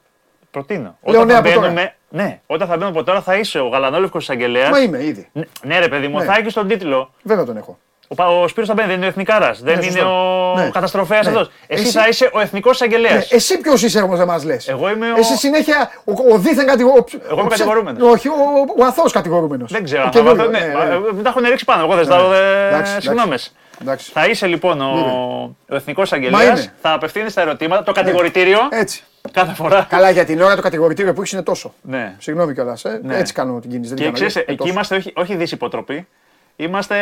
[0.51, 0.97] Προτείνω.
[1.03, 1.59] Λέω Όταν ναι θα από τώρα.
[1.61, 4.69] μπαίνουμε, ναι, όταν θα μπαίνουμε από τώρα θα είσαι ο γαλανόλευκος εισαγγελέας.
[4.69, 5.29] Μα είμαι ήδη.
[5.63, 6.25] Ναι, ρε παιδί μου, Ναι.
[6.25, 7.13] θα έχει τον τίτλο.
[7.23, 7.77] Βέβαια τον έχω.
[8.07, 9.61] Ο, Πα- ο Σπύρος Ταμπέν δεν είναι ο εθνικάρας.
[9.61, 10.51] δεν είναι σωστό.
[10.51, 10.69] ο Ναι.
[10.69, 11.31] καταστροφέας Ναι.
[11.31, 11.49] αυτός.
[11.67, 13.13] Εσύ, Εσύ- θα είσαι ο εθνικός εισαγγελέας.
[13.13, 14.67] Ναι, εσύ ποιος είσαι όμως δεν μας λες.
[14.67, 17.05] Εγώ είμαι ο- Εσύ συνέχεια ο, ο δίθεν κατηγορούμενο.
[17.29, 18.11] Εγώ είμαι κατηγορούμενος.
[18.11, 18.33] Όχι, ο,
[18.77, 19.71] ο, ο αθώος κατηγορούμενος.
[19.71, 20.01] Δεν ξέρω.
[20.01, 20.93] Ο αν καινούριο, θα- ναι, ναι, μα, ναι.
[20.93, 21.83] ε, Δεν τα έχουν ρίξει πάνω.
[21.83, 22.35] Εγώ δεν Ναι, ζητάω ναι.
[22.37, 23.53] ε, Εντάξει, συγγνώμες.
[23.81, 24.11] Εντάξει.
[24.11, 26.59] Θα είσαι λοιπόν ο, ο εθνικός εισαγγελέας.
[26.63, 26.73] είναι.
[26.81, 27.83] Θα απευθύνεις τα ερωτήματα.
[27.83, 29.03] Το κατηγορητήριο Έτσι.
[29.31, 29.85] κάθε φορά.
[29.89, 31.73] Καλά για την ώρα το κατηγορητήριο που έχεις είναι τόσο.
[31.81, 32.15] Ναι.
[32.17, 32.85] Συγγνώμη κιόλας.
[32.85, 32.99] Ε.
[33.03, 33.17] Ναι.
[33.17, 33.87] Έτσι κάνω την κίνηση.
[33.93, 34.47] Δεν Και την κάνω ξέρεις, αλλιώς.
[34.49, 34.71] Ε, εκεί τόσο.
[34.71, 36.07] είμαστε όχι, όχι δυσυποτροποί.
[36.55, 36.95] Είμαστε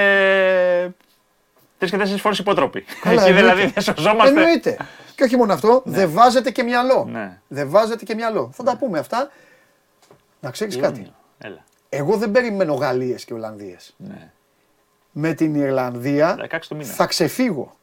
[1.78, 2.82] τρεις και τέσσερις φορές υπότροποι.
[3.02, 3.54] Καλά, Εκεί εννοείται.
[3.54, 4.40] δηλαδή δεν σωζόμαστε.
[4.40, 4.78] Εννοείται.
[5.16, 7.08] Και όχι μόνο αυτό, δεν βάζετε και μυαλό.
[7.12, 7.40] Ναι.
[7.48, 8.50] Δεν βάζετε και μυαλό.
[8.54, 9.32] Θα τα πούμε αυτά.
[10.40, 11.00] Να ξέρεις κάτι.
[11.00, 11.16] Ιούνιο.
[11.38, 11.64] Έλα.
[11.90, 13.94] Εγώ δεν περιμένω Γαλλίες και Ολλανδίες.
[13.98, 14.32] Ναι.
[15.12, 16.90] Με την Ιρλανδία 16 του μήνα.
[16.92, 17.76] θα ξεφύγω.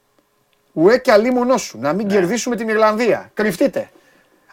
[0.72, 1.78] Ουέ και αλίμονός σου.
[1.78, 1.96] Να Ναι.
[1.96, 3.30] μην κερδίσουμε την Ιρλανδία.
[3.34, 3.90] Κρυφτείτε.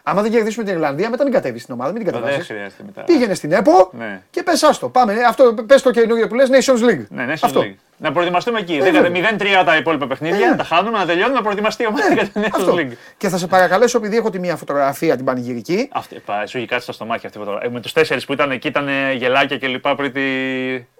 [0.08, 2.46] Άμα δεν κερδίσουμε την Ιρλανδία, μετά μην κατέβεις στην ομάδα, μην την Δεν κατεβάσει.
[2.52, 3.02] χρειάζεται μετά.
[3.02, 4.20] Πήγαινε στην ΕΠΟ Ναι.
[4.30, 4.88] και πες άστο.
[4.88, 5.14] Πάμε.
[5.28, 7.04] Αυτό πες το καινούργιο που λες Nations League.
[7.08, 7.60] Ναι, ναι, Αυτό.
[7.60, 7.74] League.
[8.00, 8.74] Να προετοιμαστούμε εκεί.
[8.82, 9.10] Ε, βέβαια.
[9.38, 12.28] 0-3 τα υπόλοιπα παιχνίδια, Ε, να τα χάνουμε, να τελειώνουμε, να προετοιμαστεί η ομάδα για
[12.28, 12.74] την Αυτό.
[12.74, 12.92] Nations League.
[13.16, 15.88] Και θα σε παρακαλέσω, επειδή έχω τη μία φωτογραφία την πανηγυρική.
[15.92, 17.70] Αυτή, πα, σου είχε κάτσει στα στομάχια αυτή η φωτογραφία.
[17.70, 20.20] Ε, με τους τέσσερις που ήταν εκεί, ήταν ε, γελάκια και λοιπά πριν τη...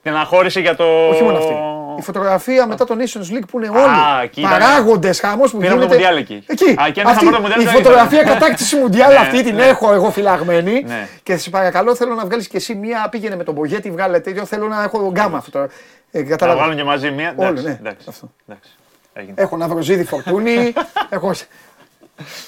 [0.03, 0.85] την αναχώρηση για το.
[1.09, 1.55] Όχι μόνο αυτή.
[1.99, 4.53] Η φωτογραφία μετά το Nations League που είναι όλοι εκεί ήταν.
[4.53, 5.95] παράγοντες χαμός που Πήραμε το γίνεται.
[5.97, 6.43] Μουντιάλ εκεί.
[6.47, 6.81] Εκεί.
[6.81, 8.33] Α, και ένα Αυτή, πρώτο Μουντιάλ η δεν φωτογραφία ήταν.
[8.39, 9.65] κατάκτηση Μουντιάλ Ναι, αυτή την ναι.
[9.65, 10.85] έχω εγώ φυλαγμένη.
[10.87, 11.09] Ναι.
[11.23, 13.09] Και σε παρακαλώ θέλω να βγάλεις και εσύ μία.
[13.11, 14.45] Πήγαινε με τον Μπογέτη, βγάλε τέτοιο.
[14.45, 15.67] Θέλω να έχω γκάμα αυτό.
[16.13, 16.19] Τώρα.
[16.19, 16.61] Ε, Να κατάλαβα.
[16.61, 17.35] βάλουν και μαζί μία.
[17.37, 17.71] Όλοι, Εντάξει, ναι.
[17.81, 18.33] εντάξει, Αυτό.
[18.47, 18.71] εντάξει.
[19.13, 19.35] Έγινε.
[19.37, 20.73] Έχω Ναυροζίδη Φορτούνη.
[21.11, 21.33] έχω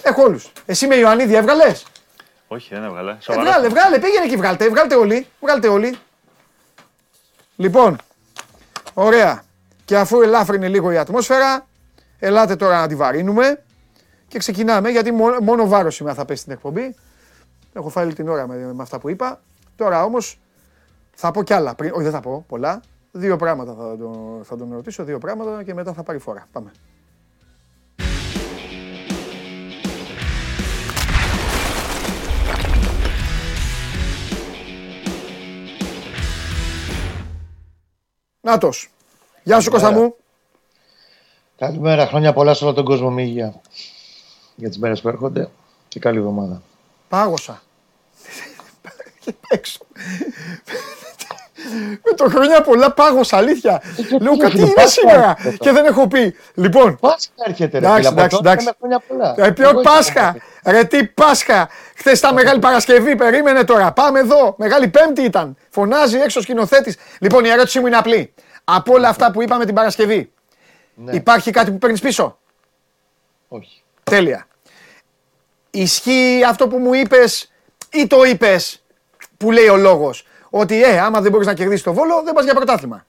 [0.02, 0.52] έχω όλους.
[0.66, 1.86] Εσύ με Ιωαννίδη έβγαλες;
[2.48, 3.10] Όχι, δεν έβγαλε.
[3.10, 3.50] Ε, Σοβαρά.
[3.50, 5.26] βγάλε, βγάλε, πήγαινε εκεί, βγάλτε, βγάλτε όλοι.
[5.40, 5.96] Βγάλτε όλοι.
[7.56, 7.98] Λοιπόν,
[8.94, 9.42] ωραία.
[9.84, 11.66] Και αφού ελάφρυνε λίγο η ατμόσφαιρα,
[12.18, 13.62] ελάτε τώρα να τη βαρύνουμε
[14.28, 16.94] και ξεκινάμε γιατί μόνο, μόνο βάρος σήμερα θα πέσει στην εκπομπή.
[17.72, 19.40] Έχω φάει όλη την ώρα με, με αυτά που είπα.
[19.76, 20.40] Τώρα όμως
[21.14, 21.74] θα πω κι άλλα.
[21.74, 22.80] Πριν, όχι δεν θα πω πολλά.
[23.12, 26.48] Δύο πράγματα θα τον, θα τον ρωτήσω, δύο πράγματα και μετά θα πάρει φορά.
[26.52, 26.72] Πάμε.
[38.40, 38.90] Νάτος.
[39.42, 40.14] Γεια σου Κώστα μου.
[41.56, 43.10] Καλημέρα, χρόνια πολλά σε όλο τον κόσμο.
[43.10, 43.60] Με υγεία
[44.56, 45.50] για τις μέρες που έρχονται
[45.88, 46.62] και καλή εβδομάδα.
[47.08, 47.62] Πάγωσα.
[49.24, 49.78] Και έξω.
[52.04, 53.82] Με το χρόνια πολλά πάγωσα, αλήθεια.
[54.20, 56.34] Λέω όχι, κάτι το είναι Πάσχα σήμερα έρχεται και δεν έχω πει.
[56.54, 58.08] Λοιπόν, Πάσχα έρχεται, ρε Εντάξει, φίλε.
[58.08, 58.64] Από εντάξει, τότε εντάξει.
[58.64, 59.46] λέμε χρόνια πολλά.
[59.46, 60.36] ε, ποιο Εγώ Πάσχα.
[60.64, 61.68] Ρε τι Πάσχα.
[61.96, 63.92] Χθες ήταν Μεγάλη Παρασκευή, περίμενε τώρα.
[63.92, 64.54] Πάμε εδώ.
[64.58, 65.56] Μεγάλη Πέμπτη ήταν.
[65.70, 66.96] Φωνάζει έξω σκηνοθέτης.
[67.20, 68.34] Λοιπόν, η ερώτησή μου είναι απλή.
[68.64, 70.32] Από όλα αυτά που είπαμε την Παρασκευή,
[70.94, 72.38] Ναι, υπάρχει κάτι που παίρνεις πίσω;
[73.48, 73.82] όχι.
[74.04, 74.46] Τέλεια.
[75.70, 77.52] Ισχύει αυτό που μου είπες
[77.90, 78.84] ή το είπες
[79.36, 82.44] που λέει ο λόγος; Ότι ε, άμα δεν μπορείς να κερδίσεις το Βόλο, δεν πας
[82.44, 83.06] για πρωτάθλημα.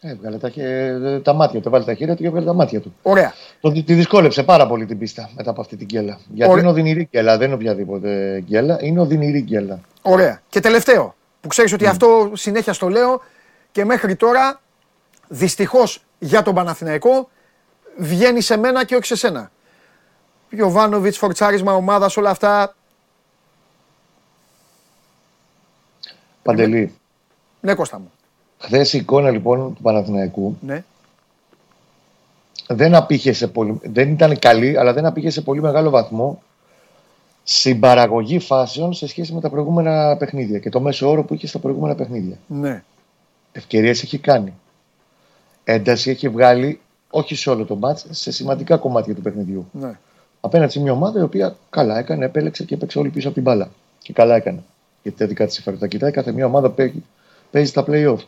[0.00, 2.94] Έβγαλε τα, χε- τα μάτια του, βάλει τα χέρια του και έβγαλε τα μάτια του.
[3.02, 3.32] Ωραία.
[3.60, 6.18] Το, τη δυσκόλεψε πάρα πολύ την πίστα μετά από αυτή την γκέλα.
[6.28, 6.62] Γιατί Ωραία.
[6.62, 9.80] είναι οδυνηρή γκέλα, δεν είναι οποιαδήποτε γκέλα, είναι οδυνηρή γκέλα.
[10.02, 10.40] Ωραία.
[10.48, 13.22] Και τελευταίο, που ξέρεις ότι αυτό συνέχεια στο λέω
[13.72, 14.60] και μέχρι τώρα,
[15.28, 17.28] δυστυχώς για τον Παναθηναϊκό,
[17.96, 19.50] βγαίνει σε μένα και όχι σε σένα.
[20.50, 22.74] Γιωβάνοβιτς, φορτσάρισμα ομάδας, όλα αυτά.
[26.48, 26.92] Παντελή,
[27.60, 28.10] Ναι, Κώστα μου.
[28.58, 30.84] χθες η εικόνα λοιπόν του Παναθηναϊκού Ναι.
[32.68, 36.42] δεν, απήχε σε πολύ, δεν ήταν καλή, αλλά δεν απήχε σε πολύ μεγάλο βαθμό
[37.44, 41.46] στην παραγωγή φάσεων σε σχέση με τα προηγούμενα παιχνίδια και το μέσο όρο που είχε
[41.46, 42.36] στα προηγούμενα παιχνίδια.
[42.46, 42.82] Ναι.
[43.52, 44.52] Ευκαιρίες έχει κάνει.
[45.64, 46.80] Ένταση έχει βγάλει
[47.10, 49.68] όχι σε όλο το μάτς, σε σημαντικά κομμάτια του παιχνιδιού.
[49.72, 49.98] Ναι.
[50.40, 53.44] Απέναντι σε μια ομάδα η οποία καλά έκανε, επέλεξε και έπαιξε όλη πίσω από την
[53.44, 53.70] μπάλα.
[53.98, 54.62] Και καλά έκανε.
[55.02, 57.02] Γιατί τα δικά της συμφέροντα κοιτάει κάθε μια ομάδα παίζει,
[57.50, 58.18] παίζει στα playoff.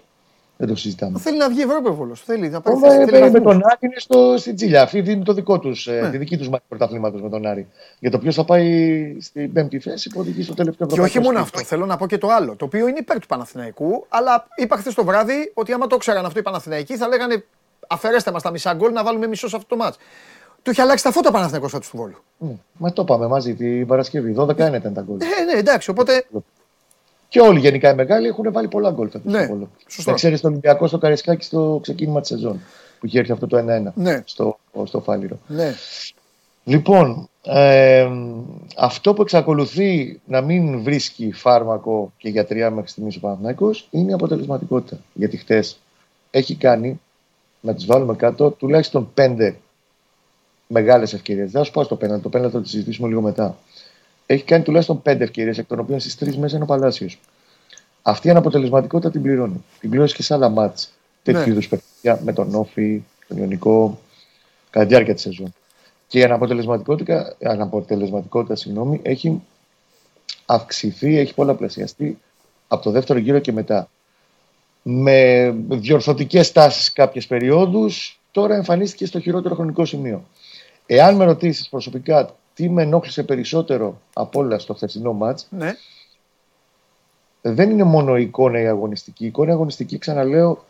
[0.56, 1.18] Δεν το συζητάμε.
[1.18, 2.20] Θέλει να βγει Ευρώπη ο Βόλος.
[2.20, 3.52] Θέλει να πάρει Ο θέση, Βα- θέλει με βαθμούς.
[3.52, 4.82] τον Άρη είναι στο, στην Τζίλια.
[4.82, 6.10] Αυτοί δίνουν το δικό τους, ε, Ναι.
[6.10, 7.68] τη δική τους μάχη πρωταθλήματος με τον Άρη.
[7.98, 11.32] Για το ποιος θα πάει στην πέμπτη θέση που οδηγεί στο τελευταίο Και όχι ευρωπαϊκό
[11.32, 11.56] μόνο σπίτι.
[11.62, 12.56] αυτό, θέλω να πω και το άλλο.
[12.56, 16.24] Το οποίο είναι υπέρ του Παναθηναϊκού, αλλά είπα χθες το βράδυ ότι άμα το ξέραν
[16.24, 17.44] αυτό οι Παναθηναϊκοί θα λέγανε
[17.88, 19.96] αφαιρέστε μας τα μισά γκολ να βάλουμε μισό σε αυτό το μάτς.
[20.62, 22.16] Του είχε αλλάξει τα φώτα ο Παναθηναϊκός φέτος τους Βόλου.
[22.38, 24.34] Ναι, Μα το είπαμε μαζί την Παρασκευή.
[24.38, 25.18] 12-1 ήταν τα γκολ.
[25.20, 26.24] Ε, ναι, εντάξει, οπότε.
[27.30, 29.70] Και όλοι γενικά οι μεγάλοι έχουν βάλει πολλά γκολ φέτος Ναι, στο Βόλο.
[29.88, 30.10] σωστό.
[30.10, 32.60] Να ξέρεις τον Ολυμπιακό στο Καρισκάκι στο ξεκίνημα της σεζόν.
[33.00, 34.22] Που είχε έρθει αυτό το 1-1 Ναι.
[34.24, 35.38] στο, στο Φάληρο.
[35.46, 35.74] Ναι,
[36.64, 38.08] Λοιπόν, ε,
[38.76, 44.14] αυτό που εξακολουθεί να μην βρίσκει φάρμακο και γιατριά μέχρι στιγμής ο Παναθηναϊκός είναι η
[44.14, 44.98] αποτελεσματικότητα.
[45.14, 45.78] Γιατί χτες
[46.30, 47.00] έχει κάνει,
[47.60, 49.56] να τις βάλουμε κάτω, τουλάχιστον πέντε
[50.66, 51.50] μεγάλες ευκαιρίες.
[51.50, 53.58] Θα σου πω στο πέναλτι, το πέναλτι θα το συζητήσουμε λίγο μετά.
[54.30, 57.18] Έχει κάνει τουλάχιστον πέντε ευκαιρίες, εκ των οποίων στις τρεις μέσα είναι ο Παλάσιος.
[58.02, 59.64] Αυτή η αναποτελεσματικότητα την πληρώνει.
[59.80, 60.92] Την πληρώνει και σε άλλα μάτς.
[61.22, 61.50] Τέτοιου Ναι.
[61.50, 64.00] είδους παιχνίδια με τον Όφη, τον Ιωνικό,
[64.70, 65.54] κατά τη διάρκεια της σεζόν.
[66.06, 69.42] Και η αναποτελεσματικότητα, η αναποτελεσματικότητα συγγνώμη, έχει
[70.46, 72.18] αυξηθεί, έχει πολλαπλασιαστεί
[72.68, 73.90] από το δεύτερο γύρο και μετά.
[74.82, 80.24] Με διορθωτικές τάσεις κάποιες περιόδους, τώρα εμφανίστηκε στο χειρότερο χρονικό σημείο.
[80.86, 85.74] Εάν με ρωτήσεις προσωπικά τι με ενόχλησε περισσότερο από όλα στο χθεσινό μάτς, ναι.
[87.42, 89.24] δεν είναι μόνο η εικόνα η αγωνιστική.
[89.24, 90.64] Η εικόνα η αγωνιστική, ξαναλέω,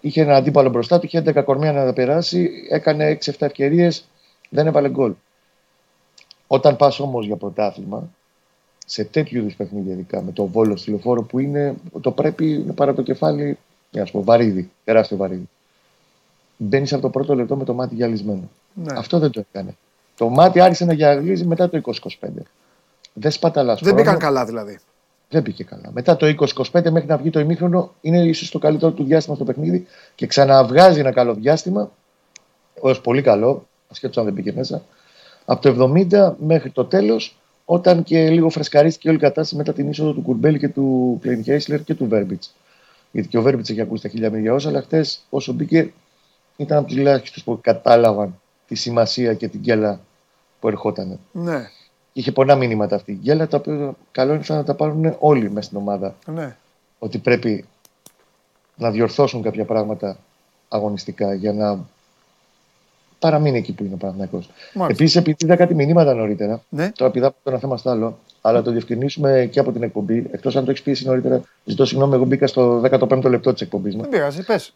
[0.00, 4.08] είχε ένα αντίπαλο μπροστά του, είχε 11 κορμιά να περάσει, έκανε 6-7 ευκαιρίες,
[4.48, 5.14] δεν έβαλε γκολ.
[6.46, 8.10] Όταν πας όμως για πρωτάθλημα,
[8.86, 12.72] σε τέτοιου είδους παιχνίδια, ειδικά με το βόλο στη λεωφόρο που είναι, το πρέπει να
[12.72, 13.58] πάρει το κεφάλι,
[13.98, 15.48] α πούμε, βαρύδι, τεράστιο βαρύδι.
[16.56, 18.50] Μπαίνεις από το πρώτο λεπτό με το μάτι γυαλισμένο.
[18.74, 18.98] Ναι.
[18.98, 19.76] Αυτό δεν το έκανε.
[20.16, 22.28] Το μάτι άρχισε να γυαλίζει μετά το 20-25.
[23.12, 24.78] Δεν σπαταλάς Δεν μπήκαν καλά δηλαδή.
[25.28, 25.90] δεν πήγε καλά.
[25.92, 26.26] Μετά το
[26.72, 30.26] 20-25 μέχρι να βγει το ημίχρονο είναι ίσως το καλύτερο του διάστημα στο παιχνίδι και
[30.26, 31.90] ξαναβγάζει ένα καλό διάστημα,
[32.80, 34.82] ως πολύ καλό, ασχέτω αν δεν πήγε μέσα,
[35.44, 39.88] από το 70 μέχρι το τέλος, όταν και λίγο φρεσκαρίστηκε όλη η κατάσταση μετά την
[39.88, 42.54] είσοδο του Κουρμπέλη και του Κλέιν Χέισλερ και του Βέρμπιτς.
[43.12, 45.92] Γιατί και ο Βέρμπιτς έχει ακούσει τα χίλια μίλια όσα, αλλά χτες όσο μπήκε
[46.56, 50.00] ήταν από τους ελάχιστους που κατάλαβαν τη σημασία και την γκέλα
[50.66, 51.18] που ερχόταν.
[51.32, 51.68] Ναι,
[52.12, 55.50] Είχε πολλά μηνύματα αυτή η γκέλα, τα οποία καλό είναι σαν να τα πάρουν όλοι
[55.50, 56.14] μέσα στην ομάδα.
[56.26, 56.56] ναι.
[56.98, 57.64] Ότι πρέπει
[58.76, 60.16] να διορθώσουν κάποια πράγματα
[60.68, 61.78] αγωνιστικά για να
[63.18, 64.50] παραμείνει εκεί που είναι ο Παναθηναϊκός.
[64.74, 65.02] Μάλιστα.
[65.02, 66.90] Επίσης, επειδή είδα κάτι μηνύματα νωρίτερα, Ναι.
[66.96, 70.26] τώρα επειδή από το ένα θέμα στο άλλο, αλλά το διευκρινίσουμε και από την εκπομπή,
[70.30, 73.94] εκτός αν το έχεις πει νωρίτερα, ζητώ συγγνώμη, εγώ μπήκα στο 15ο λεπτό της εκπομπής
[73.96, 74.00] μα.
[74.02, 74.74] Δεν πειράζει, πες.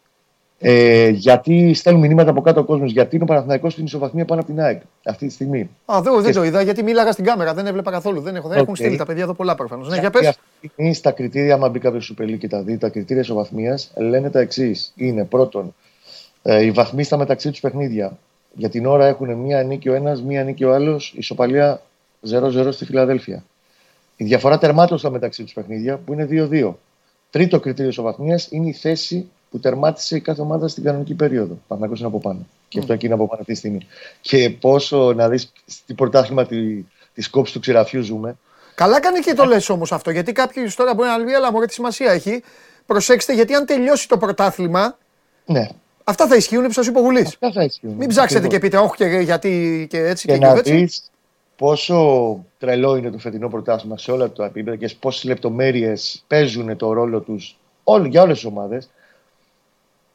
[0.62, 4.40] Ε, γιατί στέλνουν μηνύματα από κάτω ο κόσμος, γιατί είναι ο Παναθηναϊκός στην ισοβαθμία πάνω
[4.40, 5.70] από την ΑΕΚ αυτή τη στιγμή.
[5.84, 8.20] Α, δεν, δεν Και- το είδα γιατί μίλαγα στην κάμερα, δεν έβλεπα καθόλου.
[8.20, 8.76] Δεν έχω, δεν έχουν Οκ.
[8.76, 9.86] στείλει τα παιδιά εδώ πολλά προφανώς.
[9.88, 10.28] Ναι, για Γιατί πες.
[10.28, 13.92] αυτή τη στιγμή στα κριτήρια, άμα μπει κάποιος σου και τα δει, τα κριτήρια ισοβαθμίας
[13.96, 14.92] λένε τα εξής.
[14.96, 15.74] Είναι πρώτον,
[16.42, 18.18] ε, οι βαθμοί στα μεταξύ τους παιχνίδια.
[18.54, 21.82] Για την ώρα έχουν μία νίκη ο ένας, μία νίκη ο άλλος, ισοπαλία
[22.20, 23.44] 0-0 στη Φιλαδέλφια.
[24.16, 26.78] Η διαφορά τερμάτων στα μεταξύ τους παιχνίδια που είναι 2-2.
[27.30, 31.58] Τρίτο κριτήριο ισοβαθμίας είναι η θέση που τερμάτισε η κάθε ομάδα στην κανονική περίοδο.
[31.68, 32.46] Παναγό είναι από πάνω.
[32.68, 33.86] Και αυτό εκεί είναι από πάνω αυτή τη στιγμή.
[34.20, 36.84] Και πόσο να δεις στην πρωτάθλημα τη,
[37.14, 38.36] της κόψης του ξηραφιού ζούμε.
[38.74, 41.66] Καλά κάνει και το λες όμως αυτό, γιατί κάποιοι τώρα μπορεί να πει, αλλά μωρέ
[41.66, 42.42] τι σημασία έχει.
[42.86, 44.98] Προσέξτε, γιατί αν τελειώσει το πρωτάθλημα,
[45.46, 45.68] Ναι,
[46.04, 47.26] αυτά θα ισχύουν που σα είπε ο Γουλής.
[47.26, 47.92] αυτά θα ισχύουν.
[47.92, 48.60] Μην ψάξετε Ακριβώς.
[48.60, 50.72] και πείτε, Όχι, και γιατί και έτσι και, και και, να έτσι.
[50.74, 51.10] δεις
[51.56, 56.92] πόσο τρελό είναι το φετινό πρωτάθλημα σε όλα τα επίπεδα και πόσες λεπτομέρειες παίζουν το
[56.92, 57.56] ρόλο τους
[58.08, 58.90] για όλες τις ομάδες.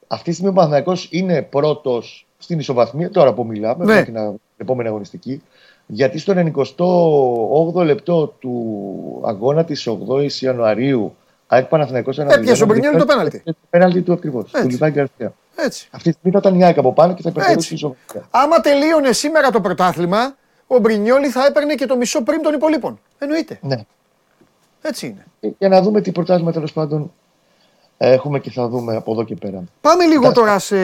[0.08, 3.94] Αυτή τη στιγμή ο Παναθηναϊκός είναι πρώτος στην ισοβαθμία, τώρα που μιλάμε, Ναι.
[3.94, 5.42] μέχρι την επόμενη αγωνιστική.
[5.88, 11.16] Γιατί στο 98ο λεπτό του αγώνα της 8η Ιανουαρίου,
[11.48, 13.42] ΑΕΚ Παναθηναϊκός ένα Έπιασε ο Μπρινιόλι το πέναλτι.
[13.46, 14.44] Το πέναλτι του ακριβώς.
[14.44, 14.62] Έτσι.
[14.62, 15.34] Του Λιβάη Γκαρσία.
[15.56, 15.88] έτσι.
[15.92, 17.74] Αυτή τη στιγμή θα ήταν η ΑΕΚ από πάνω και θα υπερτερούσε η Έτσι.
[17.74, 18.28] ισοβαθμία.
[18.32, 20.36] Άμα τελείωνε σήμερα το πρωτάθλημα,
[20.68, 23.00] ο Μπρινιόλι θα έπαιρνε και το μισό πριν των υπολείπων.
[23.18, 23.60] Εννοείται.
[23.62, 23.86] Ναι.
[24.82, 25.26] Έτσι είναι.
[25.40, 27.12] Ε, για να δούμε τι πρωτάθλημα τέλος πάντων
[27.98, 29.64] έχουμε και θα δούμε από εδώ και πέρα.
[29.82, 30.40] Πάμε λίγο Εντάξει.
[30.42, 30.76] τώρα σε.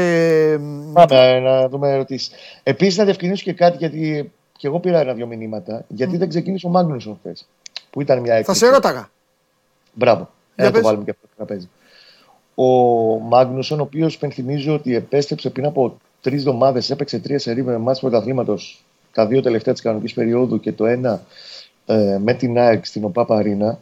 [0.93, 2.31] Πάμε ε, να δούμε ερωτήσεις.
[2.63, 6.69] Επίσης, να διευκρινίσω και κάτι, γιατί και εγώ πήρα ένα-δυο μηνύματα, γιατί δεν ξεκίνησε ο
[6.69, 7.47] Μάγνουσον χθες.
[7.89, 8.65] Που ήταν μια Θα έκπληξη.
[8.65, 9.09] σε ρώταγα.
[9.93, 10.29] Μπράβο.
[10.55, 10.81] Για Ε, να το πες.
[10.87, 11.69] βάλουμε και αυτό στο τραπέζι.
[12.55, 12.65] Ο
[13.19, 17.99] Μάγνουσον, ο οποίος υπενθυμίζω ότι επέστρεψε πριν από τρεις εβδομάδες, έπαιξε τρία σερή με εμάς
[17.99, 18.83] πρωταθλήματος,
[19.13, 21.21] τα δύο τελευταία της κανονικής περίοδου και το ένα
[21.85, 23.79] ε, με την ΑΕΚ στην ΟΠΑΠ Αρίνα.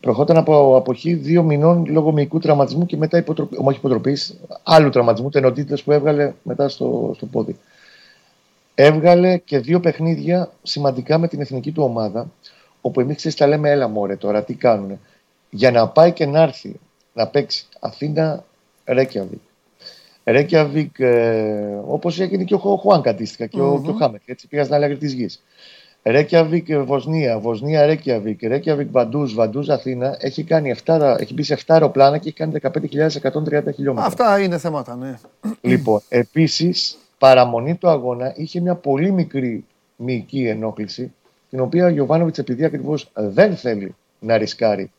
[0.00, 5.30] Προχώταν από αποχή δύο μηνών λόγω μυϊκού τραυματισμού και μετά υποτροπή, όχι υποτροπής, άλλου τραυματισμού,
[5.30, 7.56] τενοτήτητε που έβγαλε μετά στο, στο πόδι.
[8.74, 12.30] Έβγαλε και δύο παιχνίδια σημαντικά με την εθνική του ομάδα,
[12.80, 14.98] όπου εμείς ξέρεις, τα λέμε, έλα μωρέ τώρα, τι κάνουνε.
[15.50, 16.74] Για να πάει και να έρθει
[17.14, 18.44] να παίξει Αθήνα
[18.84, 19.40] Ρέκιαβικ.
[20.24, 23.82] Ρέκιαβικ, ε, όπως έγινε και ο Χο- Χουάνκ αντίστοιχα και, ο, Μμμ.
[23.82, 24.20] και ο Χάμετ.
[24.26, 25.42] Έτσι πήγα στην άλλη άκρη της γης.
[26.02, 30.16] Ρέκιαβικ, ε, Βοσνία, Βοσνία, Ρέκιαβικ, Ρέκιαβικ, Βαντούζ, Βαντούζ, Αθήνα.
[30.20, 34.06] Έχει, κάνει 7, έχει μπει σε 7 αεροπλάνα και έχει κάνει 15.130 χιλιόμετρα.
[34.06, 35.18] Αυτά είναι θέματα, ναι.
[35.60, 39.64] Λοιπόν, επίσης, παραμονή του αγώνα είχε μια πολύ μικρή
[39.96, 41.12] μυϊκή ενόχληση,
[41.50, 44.90] την οποία ο Γιωβάνοβιτς, επειδή ακριβώς δεν θέλει να ρισκάρει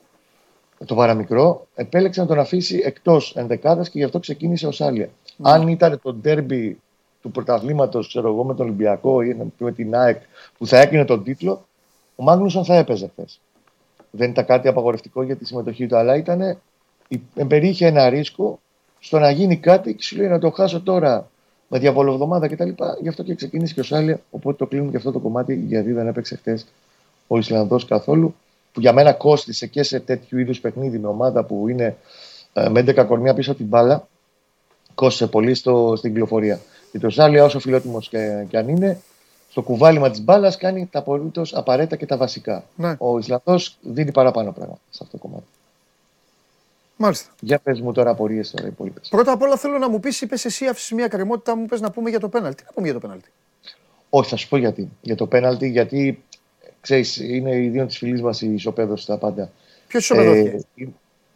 [0.86, 5.10] το παραμικρό, επέλεξε να τον αφήσει εκτός ενδεκάδας και γι' αυτό ξεκίνησε ω άλια.
[5.41, 6.80] Αν ήταν το ντέρμπι
[7.22, 10.22] του πρωταθλήματος, ξέρω εγώ, με τον Ολυμπιακό ή με την ΑΕΚ
[10.57, 11.65] που θα έκρινε τον τίτλο,
[12.15, 13.39] ο Μάγνουσον θα έπαιζε χθες.
[14.11, 16.57] Δεν ήταν κάτι απαγορευτικό για τη συμμετοχή του, αλλά ήταν,
[17.36, 18.59] εμπεριείχε ένα ρίσκο
[18.99, 21.30] στο να γίνει κάτι και σου λέει να το χάσω τώρα
[21.67, 22.70] με διαβολοβδομάδα κτλ.
[23.01, 24.20] Γι' αυτό και ξεκίνησε και ο Σάλια.
[24.32, 26.65] Οπότε το κλείνουμε και αυτό το κομμάτι, γιατί δεν έπαιξε χθες
[27.28, 28.36] ο Ισλανδός καθόλου.
[28.74, 31.97] Που για μένα κόστησε και σε τέτοιου είδους παιχνίδι με ομάδα που είναι
[32.53, 34.07] ε, με 11 κορμιά πίσω από την μπάλα.
[34.95, 36.59] Κόστησε πολύ στο, στην κυκλοφορία.
[36.91, 39.01] Και το Σάλια, όσο φιλότιμος και, και αν είναι,
[39.49, 42.63] στο κουβάλιμα της μπάλας κάνει τα απολύτως απαραίτητα και τα βασικά.
[42.75, 42.95] Ναι.
[42.97, 45.45] Ο Ισλανδός δίνει παραπάνω πράγματα σε αυτό το κομμάτι.
[46.95, 47.29] Μάλιστα.
[47.39, 49.07] Για πες μου τώρα απορίες τώρα οι υπόλοιπες.
[49.09, 51.91] Πρώτα απ' όλα θέλω να μου πεις, είπες εσύ, άφησες μια κρεμότητα, μου πες να
[51.91, 52.55] πούμε για το πέναλτι.
[52.55, 53.29] Τι να πούμε για το πέναλτι.
[54.09, 54.89] Όχι, θα σου πω γιατί.
[55.01, 56.23] Για το πέναλτι, γιατί
[56.81, 59.51] ξέρεις, είναι η δύο της φίλη μας η ισοπαίδωση στα πάντα.
[59.87, 60.85] Ποιος ισοπεδώθηκε; Ε,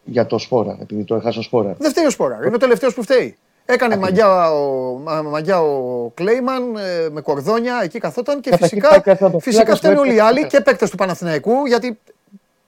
[0.04, 1.76] για το σπόρα, επειδή το έχασε ο σπόρα.
[1.78, 2.38] Δεν φταίει ο Σπόρα.
[2.46, 3.36] Είναι ο τελευταίος που φταίει.
[3.66, 8.88] Έκανε μαγιά ο, μα- μαγιά ο Κλέιμαν ε, με κορδόνια, εκεί καθόταν και Καταρχήν φυσικά,
[8.94, 10.38] πάει και αυτό το φυσικά φλάκας φταίνουν που όλοι οι έπαιξε.
[10.38, 11.98] άλλοι και παίκτες του Παναθηναϊκού γιατί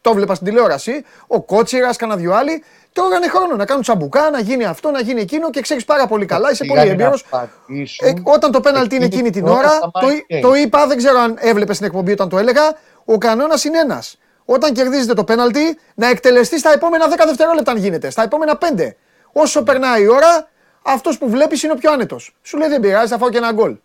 [0.00, 1.04] το βλέπα στην τηλεόραση.
[1.26, 2.62] Ο Κότσιρας, κανένα δυο άλλοι.
[2.92, 6.26] Τρώγανε χρόνο να κάνουν τσαμπουκά, να γίνει αυτό, να γίνει εκείνο και ξέρεις πάρα πολύ
[6.26, 6.50] καλά.
[6.50, 7.24] Είσαι πολύ Σιγά-σιγά έμπειρος.
[7.30, 8.08] πατήσουν.
[8.08, 10.56] Ε, όταν το πέναλτι είναι εκείνη την ώρα, στα το, mind το games.
[10.56, 12.62] είπα, δεν ξέρω αν έβλεπε στην εκπομπή όταν το έλεγα.
[13.04, 14.18] Ο κανόνας είναι ένας.
[14.44, 18.10] Όταν κερδίζετε το πέναλτι, να εκτελεστεί στα επόμενα 10 δευτερόλεπτα αν γίνεται.
[18.10, 18.94] Στα επόμενα 5.
[19.32, 20.48] Όσο περνάει η ώρα,
[20.86, 22.34] αυτός που βλέπεις είναι ο πιο άνετος.
[22.42, 23.76] Σου λέει δεν πειράζει, θα φάω και ένα γκολ.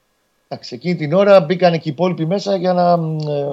[0.48, 3.46] Εντάξει, εκείνη την ώρα μπήκαν και οι υπόλοιποι μέσα για να μ, ε,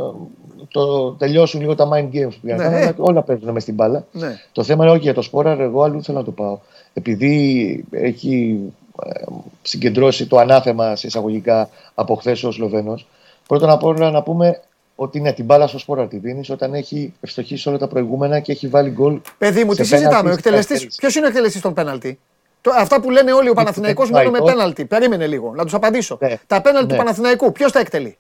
[0.71, 2.59] το τελειώσουν λίγο τα mind games που πήγαν.
[2.59, 2.65] Ναι.
[2.65, 4.07] να κάνουν, αλλά όλα παίζουν μες στην μπάλα.
[4.13, 4.41] Ναι.
[4.53, 6.59] Το θέμα είναι όχι για το σπόρα, εγώ αλλού θέλω να το πάω.
[6.93, 8.61] Επειδή έχει
[9.05, 9.25] ε,
[9.63, 13.07] συγκεντρώσει το ανάθεμα σε εισαγωγικά από χθες ο Σλοβαίνος,
[13.47, 14.61] πρώτον απ' όλα να πούμε
[14.95, 18.53] ότι ναι, την μπάλα στο σπόρα τη δίνεις όταν έχει ευστοχήσει όλα τα προηγούμενα και
[18.53, 19.21] έχει βάλει γκολ.
[19.39, 20.17] Παιδί μου, σε τι συζητάμε.
[20.17, 22.19] Ο πέναλτι εκτελεστής, στις ποιος είναι ο εκτελεστής των πέναλτι;
[22.69, 24.85] Το, αυτά που λένε όλοι ο Παναθηναϊκός δεν μόνο με πάει, πέναλτι.
[24.85, 26.19] Περίμενε λίγο, να τους απαντήσω.
[26.21, 26.39] Ναι.
[26.47, 26.99] Τα πέναλτι του Ναι.
[26.99, 28.17] Παναθηναϊκού, ποιος τα εκτελεί;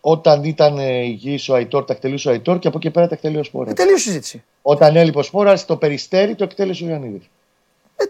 [0.00, 3.14] Όταν ήταν ε, υγιής ο Αϊτόρ, τα εκτελούσε ο Αϊτόρ και από εκεί πέρα τα
[3.14, 3.70] εκτελεί ο Σπόρας.
[3.70, 4.44] Ε, τελείωσε η συζήτηση.
[4.62, 7.28] Όταν έλειπε ο Σπόρας, το περιστέρι το εκτέλεσε ο Ιωαννίδης.
[7.96, 8.04] Ε,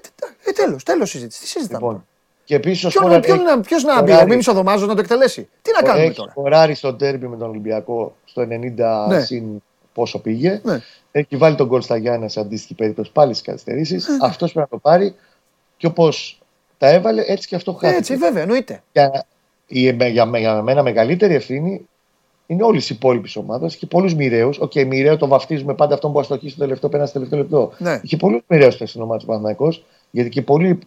[0.45, 1.41] ε, τέλος, τέλος συζήτηση.
[1.41, 1.79] Τι συζητάμε.
[1.85, 2.07] Λοιπόν,
[2.45, 3.27] και επίσης ο Ποιον, Σπόραρ.
[3.27, 6.05] ποιον, να- ποιος να μπει, ο Μίμης ο Δομάζος να το εκτελέσει; Τι να κάνουμε
[6.05, 9.21] έχει τώρα; σκοράρει στο ντέρμπι με τον Ολυμπιακό στο 90 Ναι.
[9.21, 9.45] συν
[9.93, 10.61] πόσο πήγε.
[11.17, 11.23] Ναι.
[11.23, 14.09] Έχει βάλει τον γκολ στα Γιάννα σε αντίστοιχη περίπτωση πάλι στις καθυστερήσεις.
[14.09, 14.17] Ναι.
[14.21, 15.14] Αυτός πρέπει να το πάρει.
[15.77, 16.41] Και όπως
[16.79, 17.99] τα έβαλε, έτσι και αυτό χάθηκε.
[17.99, 18.83] Έτσι, βέβαια, εννοείται.
[18.93, 19.27] Για,
[19.67, 21.89] η, για, για μένα μεγαλύτερη ευθύνη
[22.47, 23.75] είναι όλης τη υπόλοιπης ομάδας.
[23.75, 24.59] Είχε πολλούς μοιραίους.
[24.59, 27.73] OK, okay, μοιραίο το βαφτίζουμε πάντα αυτόν που αστοχεί στο τελευταίο πέναλτι στο τελευταίο λεπτό.
[27.79, 28.01] Ναι.
[28.03, 29.73] Είχε πολλούς μοιραίους στην ομάδα του Παναθηναϊκού,
[30.11, 30.79] γιατί και πολλοί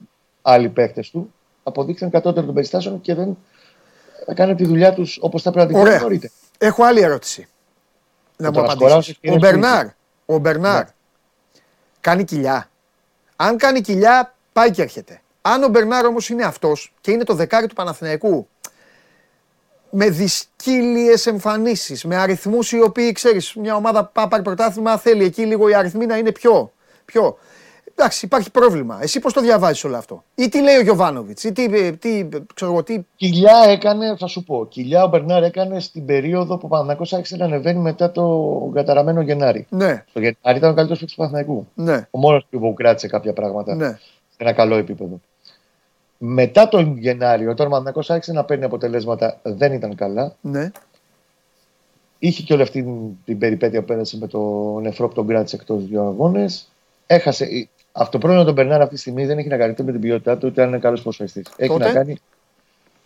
[0.41, 3.37] άλλοι παίχτε του αποδείξαν κατώτερο των περιστάσεων και δεν
[4.25, 5.91] έκαναν τη δουλειά τους όπως θα πρέπει να την Ωραία.
[5.91, 6.33] κάνουν νωρίτερα.
[6.57, 7.47] Έχω άλλη ερώτηση.
[8.37, 8.87] Να μου το να απαντήσεις.
[8.87, 9.85] σκοράσεις και Ο είναι Μπερνάρ,
[10.29, 10.89] ο Μπερνάρ Ναι.
[11.99, 12.69] κάνει κοιλιά.
[13.35, 15.21] Αν κάνει κοιλιά, πάει και έρχεται.
[15.41, 18.47] Αν ο Μπερνάρ όμως είναι αυτός και είναι το δεκάρι του Παναθηναϊκού
[19.89, 24.97] με δυσκύλιες εμφανίσεις, με αριθμούς οι οποίοι, ξέρεις, μια ομάδα που πάει να πάρει πρωτάθλημα
[24.97, 26.73] θέλει εκεί λίγο οι αριθμοί να είναι πιο,
[27.05, 27.37] πιο.
[28.01, 28.99] Εντάξει, υπάρχει πρόβλημα.
[29.01, 32.71] Εσύ πώς το διαβάζεις όλο αυτό; Ή τι λέει ο Γιωβάνοβιτς, ή τι, τι, ξέρω
[32.71, 36.67] εγώ, τι, Κοιλιά έκανε, θα σου πω, κοιλιά ο Μπερνάρ έκανε στην περίοδο που ο
[36.67, 39.65] Παναθηναϊκός άρχισε να ανεβαίνει μετά το καταραμένο Γενάρη.
[39.69, 41.67] ναι, Στο Γενάρη ήταν ο καλύτερος παίκτης του Παναθηναϊκού.
[41.73, 43.87] ναι, Ο μόνος που κράτησε κάποια πράγματα ναι.
[43.89, 45.19] σε ένα καλό επίπεδο.
[46.17, 50.35] Μετά τον Γενάρη, όταν ο Παναθηναϊκός άρχισε να παίρνει αποτελέσματα, δεν ήταν καλά.
[50.41, 50.71] ναι.
[52.19, 52.93] Είχε και όλη αυτή την,
[53.25, 54.39] την περιπέτεια που πέρασε με το
[54.81, 56.67] νεφρό που τον κράτησε εκτός δύο αγώνες.
[57.07, 57.69] Έχασε.
[57.91, 60.01] Αυτό το πρόβλημα τον Μπερνάρ αυτή τη στιγμή δεν έχει να κάνει ούτε με την
[60.01, 61.43] ποιότητά του, ούτε αν είναι καλός προσφεστή.
[61.55, 62.17] Έχει Τότε; να κάνει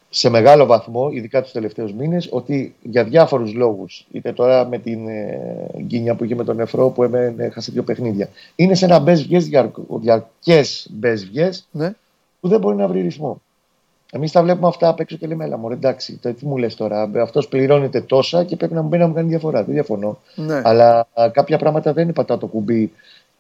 [0.10, 5.08] σε μεγάλο βαθμό, ειδικά τους τελευταίους μήνες, ότι για διάφορους λόγους, είτε τώρα με την
[5.08, 5.38] ε,
[5.82, 9.28] γκίνια που είχε με τον νεφρό που έμενε, έχασε δύο παιχνίδια, είναι σε ένα μπες
[10.00, 11.94] διαρκές μπες ναι.
[12.40, 13.42] που δεν μπορεί να βρει ρυθμό.
[14.16, 16.76] Εμείς τα βλέπουμε αυτά απ' έξω και λέμε, Ελά, μωρέ, εντάξει, το, τι μου λες
[16.76, 17.10] τώρα.
[17.22, 19.64] Αυτός πληρώνεται τόσα και πρέπει να μου μπαίνει να μου κάνει διαφορά.
[19.64, 20.20] Δεν διαφωνώ.
[20.36, 20.62] ναι.
[20.64, 22.92] Αλλά α, κάποια πράγματα δεν είναι πατά το κουμπί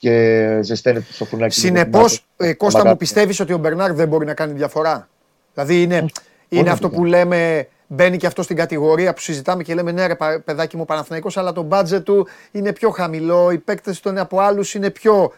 [0.03, 1.59] και ζεσταίνεται στο φουνάκι.
[1.59, 5.09] Συνεπώς, ε, Κώστα μου, πιστεύεις ότι ο Μπερνάρ δεν μπορεί να κάνει διαφορά;
[5.53, 6.05] Δηλαδή είναι,
[6.49, 9.91] είναι να αυτό το που λέμε, μπαίνει και αυτό στην κατηγορία που συζητάμε και λέμε
[9.91, 13.99] ναι, ρε πα- παιδάκι μου Παναθηναϊκός, αλλά το μπάτζετ του είναι πιο χαμηλό, οι παίκτες
[13.99, 15.31] του είναι από άλλους είναι πιο.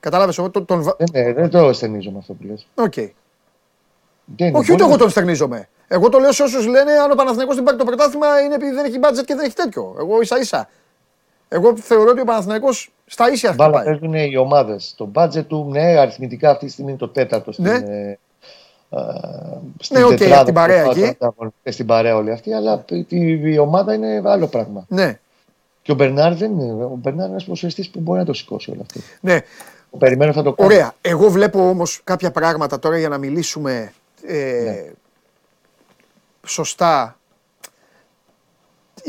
[0.00, 0.64] Κατάλαβες εγώ τον.
[0.64, 0.82] τον...
[0.82, 2.66] βα- Δεν, ε, δεν το ενστερνίζομαι με αυτό που λες.
[2.74, 2.94] Οκ.
[4.56, 5.68] Όχι, ούτε εγώ τον ενστερνίζομαι.
[5.88, 8.74] Εγώ το λέω σε όσους λένε αν ο Παναθηναϊκός δεν πάρει το πρωτάθλημα είναι επειδή
[8.74, 9.96] δεν έχει budget και δεν έχει τέτοιο.
[9.98, 10.68] Εγώ ίσα ίσα.
[11.48, 13.98] Εγώ θεωρώ ότι ο Παναθηναϊκός στα ίσια Μπάλα χτυπάει.
[13.98, 14.94] παίζουν οι ομάδες.
[14.96, 17.64] Το budget του, ναι, αριθμητικά αυτή τη στιγμή είναι το τέταρτο στην.
[17.64, 17.74] Ναι.
[17.74, 18.18] ε,
[18.90, 18.98] ε,
[19.80, 21.00] στην Ναι, οκ, τετράδα από την παρέα που εκεί.
[21.00, 24.84] πάνε ανταγωνιστές Στην παρέα όλη αυτή, αλλά η, η ομάδα είναι άλλο πράγμα.
[24.88, 25.18] Ναι,
[25.82, 26.84] Και ο Μπερνάρ δεν είναι.
[26.84, 29.00] Ο Μπερνάρ είναι ένας προσφεστή που μπορεί να το σηκώσει όλο αυτό.
[29.20, 29.38] ναι.
[29.98, 30.72] Περιμένω θα το κάνει.
[30.74, 30.94] Ωραία.
[31.00, 33.92] Εγώ βλέπω όμως κάποια πράγματα τώρα για να μιλήσουμε
[34.26, 34.84] ε, Ναι.
[36.46, 37.17] σωστά.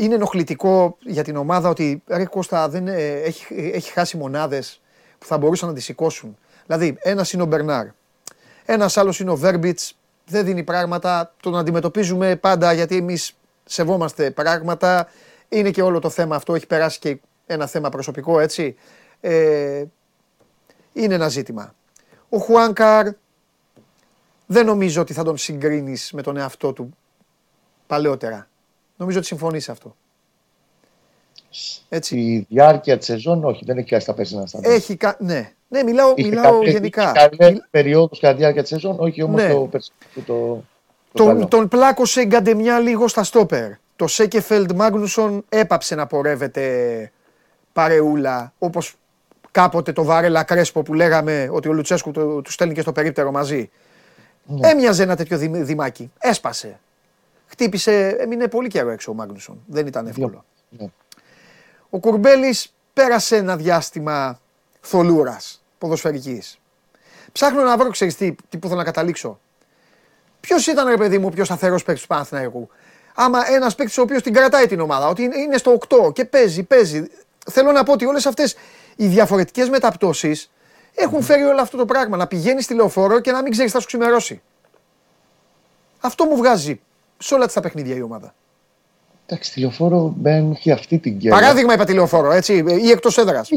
[0.00, 4.80] Είναι ενοχλητικό για την ομάδα ότι ρε Κώστα δεν, ε, έχει, έχει χάσει μονάδες
[5.18, 6.38] που θα μπορούσαν να τη σηκώσουν.
[6.66, 7.86] Δηλαδή, ένας είναι ο Μπερνάρ.
[8.64, 9.98] Ένας άλλος είναι ο Βέρμπιτς.
[10.26, 11.34] Δεν δίνει πράγματα.
[11.40, 15.08] Τον αντιμετωπίζουμε πάντα γιατί εμείς σεβόμαστε πράγματα.
[15.48, 16.54] Είναι και όλο το θέμα αυτό.
[16.54, 18.76] Έχει περάσει και ένα θέμα προσωπικό έτσι.
[19.20, 19.84] Ε,
[20.92, 21.74] είναι ένα ζήτημα.
[22.28, 23.08] Ο Χουάνκαρ
[24.46, 26.96] δεν νομίζω ότι θα τον συγκρίνεις με τον εαυτό του
[27.86, 28.48] παλαιότερα.
[29.00, 29.96] Νομίζω ότι συμφωνείς σε αυτό.
[31.88, 32.14] Έτσι.
[32.16, 35.16] Στη διάρκεια της σεζόν, όχι, δεν έχει κάνει τα πέσινα στα Έχει κα...
[35.18, 37.02] Ναι, ναι μιλάω, Είχε μιλάω κάποιες- γενικά.
[37.02, 39.52] είχε καλές Μιλ- περιόδους κατά τη διάρκεια της σεζόν, όχι όμως Ναι.
[39.52, 40.62] το περσινό το, το,
[41.12, 41.46] Τον, καλό.
[41.46, 43.70] τον πλάκωσε η Γκαντεμιά λίγο στα στόπερ.
[43.96, 47.12] Το Σέκεφελντ Μάγνουσον έπαψε να πορεύεται
[47.72, 48.94] παρεούλα όπως
[49.50, 53.30] κάποτε το Βάρελα Κρέσπο που λέγαμε ότι ο Λουτσέσκου του, του στέλνει και στο περίπτερο
[53.30, 53.70] μαζί.
[54.60, 56.10] Έμοιαζε ένα τέτοιο δημ- δημάκι.
[56.18, 56.78] Έσπασε.
[57.50, 59.62] Χτύπησε, έμεινε πολύ καιρό έξω ο Μάγνουσον.
[59.66, 60.44] Δεν ήταν εύκολο.
[60.68, 60.86] Ναι.
[61.90, 64.40] Ο Κουρμπέλης πέρασε ένα διάστημα
[64.80, 66.58] θολούρας ποδοσφαιρικής.
[67.32, 69.40] Ψάχνω να βρω, ξέρεις τι, τι που θέλω να καταλήξω.
[70.40, 72.68] Ποιος ήταν, ρε παιδί μου, ο πιο σταθερός παίκτης του Παναθηναϊκού;
[73.14, 76.24] Άμα ένας παίκτης ο οποίος την κρατάει την ομάδα, ότι είναι- είναι στο 8 και
[76.24, 77.10] παίζει, παίζει.
[77.50, 78.56] Θέλω να πω ότι όλες αυτές
[78.96, 80.50] οι διαφορετικές μεταπτώσεις
[80.94, 82.16] έχουν φέρει όλο αυτό το πράγμα.
[82.16, 84.42] Να πηγαίνει στη λεωφόρο και να μην ξέρεις τι θα σου ξημερώσει.
[86.00, 86.80] Αυτό μου βγάζει
[87.22, 88.34] σε όλα τα παιχνίδια η ομάδα.
[89.26, 91.40] Εντάξει, τηλεοφόρο δεν έχει αυτή την κέρδη.
[91.40, 93.48] Παράδειγμα είπα τη λεωφόρο, έτσι, ή εκτός έδρας.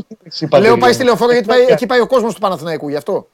[0.59, 3.27] Λέω πάει στη λεωφόρο γιατί πάει, εκεί πάει ο κόσμος του Παναθηναϊκού, γι' αυτό.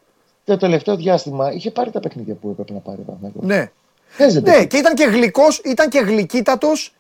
[0.43, 2.97] Το τελευταίο διάστημα είχε πάρει τα παιχνίδια που έπρεπε να πάρει.
[2.99, 3.43] ο Παναθηναϊκός.
[3.43, 3.71] Ναι.
[4.17, 4.57] Παίζεται.
[4.57, 6.93] Ναι, και ήταν και γλυκός, ήταν και γλυκύτατος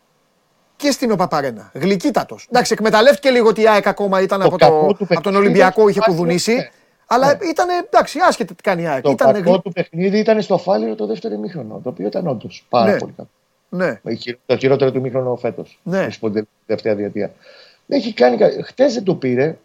[0.75, 1.71] και στην ΟΠΑΠΑΡΕΝΑ.
[1.73, 2.47] Γλυκύτατος.
[2.51, 5.21] Εντάξει, εκμεταλλεύτηκε λίγο ότι η ΑΕΚ ακόμα ήταν Το από, κακό το, του από τον
[5.21, 6.69] παιχνίδι Ολυμπιακό, ήταν είχε στο κουδουνίσει.
[7.17, 7.25] Ναι.
[7.25, 7.47] Αλλά Ναι.
[7.49, 9.03] ήταν εντάξει, άσχετα τι κάνει η ΑΕΚ.
[9.03, 12.65] Το Ήταν κακό του παιχνίδι ήταν στο φάληρο το δεύτερο ημίχρονο, το οποίο ήταν όντως
[12.69, 12.97] πάρα Ναι.
[12.97, 13.29] πολύ κακό.
[13.71, 15.79] Ναι, Η χει- Το χειρότερο του ημίχρονο φέτος.
[15.83, 16.07] Ναι.
[16.07, 17.31] Την τελευταία διετία.
[17.87, 18.37] Έχει κάνει.
[18.63, 19.57] Χτες δεν το πήρε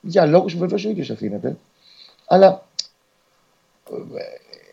[0.00, 1.56] για λόγους που βεβαίως ο ίδιος ευθύνεται.
[2.26, 2.62] Αλλά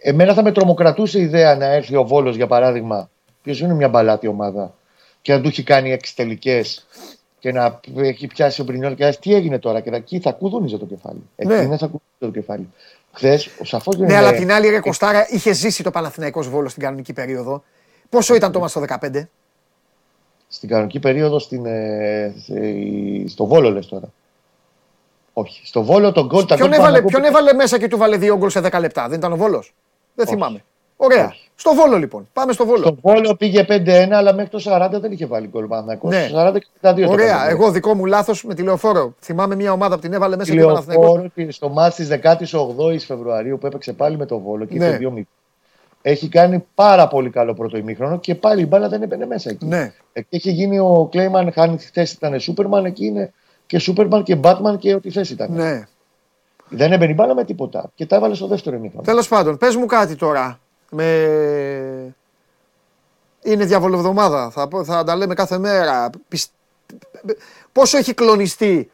[0.01, 3.09] ε, εμένα θα με τρομοκρατούσε η ιδέα να έρθει ο Βόλος για παράδειγμα,
[3.43, 4.73] ποιος είναι μια μπαλάτη ομάδα,
[5.21, 6.86] και να του έχει κάνει έξι τελικές
[7.46, 10.32] και να έχει πιάσει ο Μπρινιόλ και να λέει, τι έγινε τώρα και εκεί θα
[10.32, 11.22] κουδούνιζε το κεφάλι.
[11.36, 11.56] Εκεί Ναι.
[11.68, 12.70] δεν θα κουδούνιζε το κεφάλι.
[13.12, 16.50] Χθες σαφώ δεν ναι είναι- αλλά απ' την άλλη, ρε Κοστάρα, είχε ζήσει το Παναθηναϊκός
[16.50, 17.64] Βόλος στην κανονική περίοδο.
[18.10, 19.30] Πόσο ήταν το μας το 15,
[20.48, 24.08] Στην κανονική περίοδο στην, ε, σε- στο Βόλο λες τώρα.
[25.34, 25.66] Όχι.
[25.68, 28.18] Στο Βόλο τον γκολ τα ποιον γκολ έβαλε, Παναγόπουλου- ποιον έβαλε μέσα και του βάλε
[28.18, 29.74] δύο γκολ σε 10 λεπτά, δεν ήταν ο Βόλος;
[30.16, 30.36] Δεν Όχι.
[30.36, 30.64] θυμάμαι.
[30.98, 31.26] Ωραία.
[31.26, 31.50] Όχι.
[31.56, 32.28] Στο Βόλο λοιπόν.
[32.34, 32.82] Πάμε στο Βόλο.
[32.82, 36.16] Στο Βόλο πήγε 5-1, αλλά μέχρι το 40 δεν είχε βάλει γκολ Παναγόπουλος.
[36.16, 36.28] Ναι.
[36.28, 37.26] Στο 40 και 62 το Ωραία.
[37.36, 37.50] έκανε.
[37.50, 39.14] Εγώ δικό μου λάθος με τηλεοφόρο.
[39.20, 41.06] Θυμάμαι μια ομάδα που την έβαλε μέσα και ο Παναθηναϊκός.
[41.06, 44.86] Τηλεοφόρο και στο μάτς της 18ης Φεβρουαρίου που έπαιξε πάλι με το Βόλο και Ναι.
[44.86, 45.22] είχε 2-0.
[46.02, 49.66] Έχει κάνει πάρα πολύ καλό πρώτο ημίχρονο και πάλι η μπάλα δεν έμπαινε μέσα εκεί.
[49.66, 49.93] Ναι.
[50.14, 53.34] Εκεί είχε γίνει ο Κλέιμαν, χάνει τη θέση, ήταν Σούπερμαν, εκεί είναι
[53.66, 55.52] και Σούπερμαν και Μπάτμαν και ό,τι θέση ήταν.
[55.52, 55.88] Ναι.
[56.70, 59.04] Δεν έμπαινε η μπάλα με τίποτα και τα έβαλε στο δεύτερο ημίχρονο.
[59.04, 60.60] Τέλος πάντων, πες μου κάτι τώρα.
[60.90, 62.16] Με...
[63.44, 64.50] Είναι διαβολοβδομάδα.
[64.50, 66.10] Θα, πω- θα τα λέμε κάθε μέρα.
[66.28, 66.52] Πισ-
[67.72, 68.92] Πόσο έχει κλονιστεί,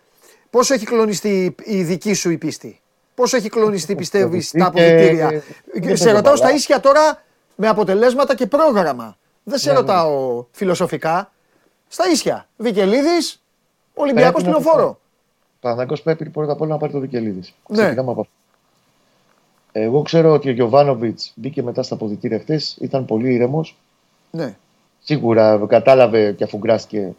[0.50, 2.82] πόσο έχει κλονιστεί η δική σου η πίστη;
[3.16, 5.30] Πόσο έχει κλονιστεί πιστεύεις στα και- αποδητήρια;
[5.74, 6.58] δεν σε παίζω ρωτάω στα μπαλά.
[6.58, 7.24] ίσια τώρα
[7.56, 9.18] με αποτελέσματα και πρόγραμμα.
[9.44, 9.80] Δεν σε Ναι, ναι.
[9.80, 11.32] ρωτάω φιλοσοφικά.
[11.88, 12.48] Στα ίσια.
[12.58, 13.42] Βικελίδης,
[13.94, 15.00] Ολυμπιακός Πρέπει να Τηλεοφόρο.
[15.60, 17.54] Παναγό πρέπει πρώτα απ' όλα να πάρει το Βικελίδης.
[17.68, 17.94] Ναι.
[19.72, 19.97] Ξεκινάμε από αυτό.
[19.97, 23.76] Εγώ ξέρω ότι ο Γιωβάνοβιτς μπήκε μετά στα αποδητήρια χθε, ήταν πολύ ήρεμος.
[24.32, 24.55] Ναι.
[25.03, 27.13] Σίγουρα κατάλαβε και αφού γκράστηκε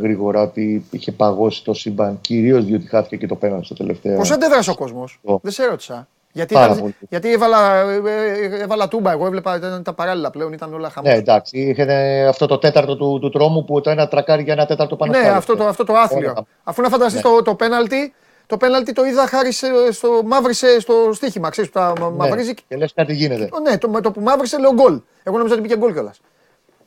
[0.00, 4.16] γρήγορα ότι είχε παγώσει το σύμπαν, κυρίως διότι χάθηκε και το πέναλτι στο τελευταίο.
[4.16, 5.40] Πώς αντέδρασε ο κόσμος, Εγώ.
[5.42, 6.08] δεν σε ρώτησα.
[6.34, 6.94] Γιατί, Πάρα ήταν- πολύ.
[7.08, 11.10] γιατί έβαλα, ε, ε, έβαλα τούμπα, εγώ έβλεπα ήταν τα παράλληλα πλέον, ήταν όλα χαμός.
[11.10, 11.58] Ναι, εντάξει.
[11.58, 14.96] Είχε ε, αυτό το τέταρτο του, του τρόμου που το ένα τρακάρι για ένα τέταρτο
[14.96, 15.36] πάνω Ναι, στο άλλο.
[15.36, 16.30] αυτό το, αυτό το άθλιο.
[16.30, 16.46] Όλα.
[16.64, 17.30] Αφού να φανταστείς Ναι.
[17.30, 18.14] το, το πέναλτι,
[18.52, 21.50] το πέναλτι το είδα χάρη σε- στο μαύρισε στο στοίχημα.
[21.50, 22.16] Ξέρεις που τα μα- Ναι.
[22.16, 22.54] μαυρίζει.
[22.68, 23.48] Και λες κάτι γίνεται.
[23.62, 25.00] Ναι, το, με το που μαύρισε λέω γκολ.
[25.22, 26.20] Εγώ νόμιζα ότι πήγε γκολ κιόλας.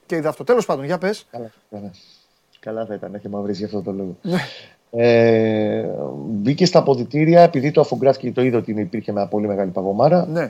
[0.06, 0.44] Και είδα αυτό.
[0.44, 1.26] Τέλος πάντων, για πες.
[1.32, 1.92] Καλά, καλά.
[2.60, 4.16] Καλά θα ήταν να είχε μαυρίσει για αυτό το λόγο.
[4.22, 4.38] Ναι.
[4.92, 5.86] Ε,
[6.28, 10.26] μπήκε στα αποδυτήρια επειδή το αφουγκράστηκε το είδε ότι υπήρχε μια πολύ μεγάλη παγωμάρα.
[10.32, 10.50] Ναι,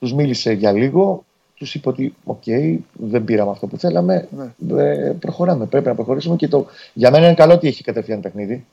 [0.00, 1.24] Τους μίλησε για λίγο.
[1.54, 2.42] Τους είπε ότι, οκ,
[2.92, 4.28] δεν πήραμε αυτό που θέλαμε.
[4.58, 4.82] Ναι.
[4.82, 5.66] Ε, προχωράμε.
[5.66, 6.36] Πρέπει να προχωρήσουμε.
[6.36, 6.66] Και το...
[6.92, 8.64] Για μένα είναι καλό ότι έχει κατευθείαν παιχνίδι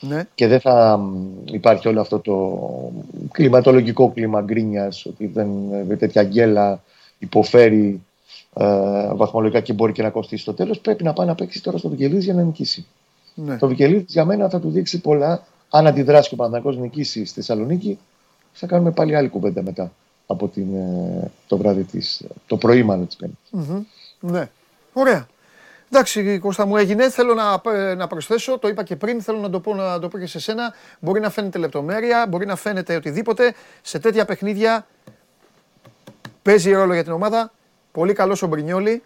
[0.00, 2.60] ναι, και δεν θα μ, υπάρχει όλο αυτό το
[3.32, 5.48] κλιματολογικό κλίμα γκρίνιας, ότι δεν,
[5.90, 6.82] ε, τέτοια γκέλα
[7.18, 8.02] υποφέρει
[8.54, 8.64] ε,
[9.14, 10.78] βαθμολογικά και μπορεί και να κοστίσει στο τέλος.
[10.80, 12.86] Πρέπει να πάει να παίξει τώρα στο Βικελίδη για να νικήσει.
[13.34, 13.56] ναι.
[13.56, 15.46] Το Βικελίδη για μένα θα του δείξει πολλά.
[15.70, 17.98] Αν αντιδράσει και ο Παναγιώ νικήσει στη Θεσσαλονίκη,
[18.52, 19.92] θα κάνουμε πάλι άλλη κουβέντα μετά
[20.26, 23.50] από την, ε, το βράδυ της, το πρωί μάλλον της Πέμπτης.
[23.50, 23.82] Μμμ.
[24.20, 24.50] Ναι.
[24.92, 25.26] Ωραία.
[25.90, 27.10] Εντάξει, Κώστα μου έγινε.
[27.10, 30.08] Θέλω να, ε, να προσθέσω, το είπα και πριν, θέλω να το, πω, να το
[30.08, 30.74] πω και σε σένα.
[31.00, 33.54] Μπορεί να φαίνεται λεπτομέρεια, μπορεί να φαίνεται οτιδήποτε.
[33.82, 34.86] Σε τέτοια παιχνίδια
[36.42, 37.52] παίζει ρόλο για την ομάδα.
[37.92, 39.02] Πολύ καλός ο Μπρινιόλη.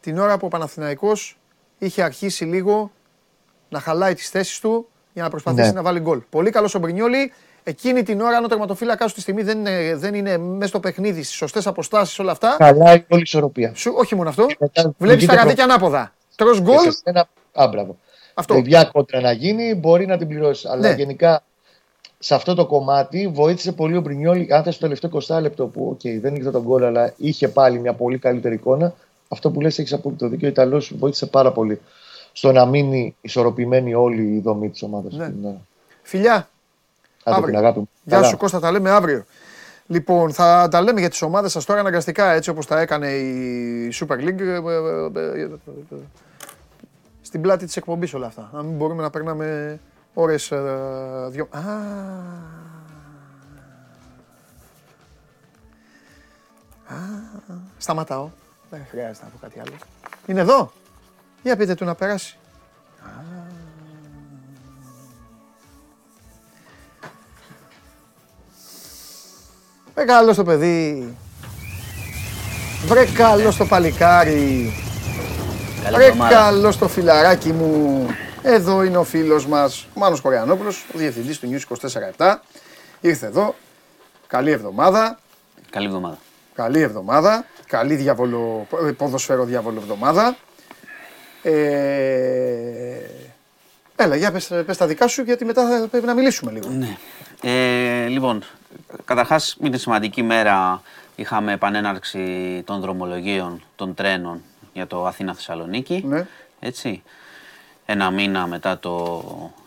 [0.00, 1.38] Την ώρα που ο Παναθηναϊκός
[1.78, 2.92] είχε αρχίσει λίγο
[3.68, 5.72] να χαλάει τις θέσεις του για να προσπαθήσει Ναι.
[5.74, 6.20] να βάλει γκολ.
[6.30, 7.32] Πολύ καλός ο Μπρινιόλη.
[7.64, 10.80] Εκείνη την ώρα, αν ο τερματοφύλακα σου τη στιγμή δεν είναι, δεν είναι μέσα στο
[10.80, 12.56] παιχνίδι, στις σωστές αποστάσεις, όλα αυτά.
[12.58, 13.72] Χαλάει όλη η ισορροπία.
[13.74, 14.46] Σου, όχι μόνο αυτό.
[14.58, 16.12] μετά Βλέπεις τα βγείτε γαδίκια ανάποδα.
[16.36, 16.78] Τρως Και γκολ.
[16.78, 17.96] σε σένα, α, μπράβο.
[18.34, 18.54] Αυτό.
[18.54, 20.68] Παιδιά κόντρα να γίνει, μπορεί να την πληρώσει.
[20.70, 20.94] Αλλά Ναι.
[20.94, 21.42] γενικά
[22.18, 24.48] σε αυτό το κομμάτι βοήθησε πολύ ο Μπρινιόλη.
[24.50, 27.78] Αν θες στο τελευταίο 20 λεπτό που okay, δεν ήρθε τον γκολ, αλλά είχε πάλι
[27.78, 28.94] μια πολύ καλύτερη εικόνα.
[29.28, 30.48] Αυτό που λες έχεις απόλυτο δίκιο.
[30.48, 31.80] Ο Ιταλός βοήθησε πάρα πολύ
[32.32, 35.12] στο να μείνει ισορροπημένη όλη η δομή της ομάδας.
[35.14, 35.54] Ναι.
[36.02, 36.48] Φιλιά.
[37.24, 37.58] Άντε την Αύριο.
[37.58, 37.88] αγάπη μου.
[38.02, 38.28] Γεια Καλά.
[38.28, 39.24] σου Κώστα, τα λέμε αύριο.
[39.86, 43.92] Λοιπόν, θα τα λέμε για τις ομάδες σας τώρα αναγκαστικά έτσι όπως τα έκανε η
[43.94, 45.48] Super League ε, ε, ε, ε,
[47.22, 48.50] στην πλάτη της εκπομπής όλα αυτά.
[48.52, 49.80] Να μην μπορούμε να περνάμε
[50.14, 50.60] ώρες ε,
[51.28, 51.48] δυο...
[51.50, 51.60] Α,
[56.86, 56.94] Α,
[57.78, 58.30] σταματάω.
[58.70, 59.76] Δεν χρειάζεται να πω κάτι άλλο.
[60.26, 60.72] Είναι εδώ.
[61.42, 62.38] Για πείτε του να περάσει.
[69.94, 71.16] Βρε καλό το παιδί.
[72.86, 74.72] Βρε καλό το παλικάρι.
[75.82, 76.34] Καλή Βρε εβδομάδα.
[76.34, 78.06] καλό το φιλαράκι μου.
[78.42, 81.76] Εδώ είναι ο φίλος μας, ο Μάνος Κοριανόπουλος, ο διευθυντής του News
[82.16, 82.34] 24-7.
[83.00, 83.54] Ήρθε εδώ.
[84.26, 85.18] Καλή εβδομάδα.
[85.70, 86.18] Καλή εβδομάδα.
[86.54, 87.44] Καλή εβδομάδα.
[87.66, 90.36] Καλή διαβολο, ε, ποδοσφαίρο διάβολο εβδομάδα.
[91.42, 91.52] Ε,
[93.96, 96.68] έλα, για πες, πες τα δικά σου γιατί μετά θα πρέπει να μιλήσουμε λίγο.
[96.68, 96.96] Ναι.
[97.42, 98.44] Ε, λοιπόν,
[99.04, 100.82] καταρχάς είναι σημαντική μέρα.
[101.16, 104.42] Είχαμε επανέναρξη των δρομολογίων των τρένων
[104.72, 106.02] για το Αθήνα-Θεσσαλονίκη.
[106.06, 106.26] Ναι.
[106.60, 107.02] Έτσι.
[107.86, 109.22] Ένα μήνα μετά το,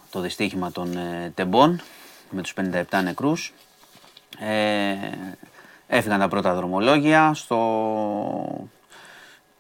[0.10, 1.82] το δυστύχημα των ε, τεμπών
[2.30, 3.54] με τους 57 νεκρούς.
[4.40, 4.96] Ε,
[5.88, 7.34] έφυγαν τα πρώτα δρομολόγια.
[7.34, 8.68] Στο...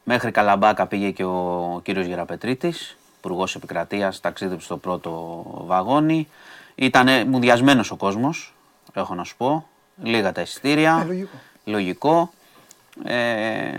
[0.03, 6.27] Μέχρι Καλαμπάκα πήγε και ο κύριος Γεραπετρίτης, υπουργός Επικρατείας, ταξίδεψε στο πρώτο βαγόνι.
[6.75, 8.54] Ήταν μουδιασμένος ο κόσμος,
[8.99, 9.67] έχω να σου πω.
[10.03, 10.99] Λίγα τα εισιτήρια.
[11.01, 11.37] Ε, λογικό.
[11.63, 12.31] Λογικό.
[13.03, 13.77] Ε,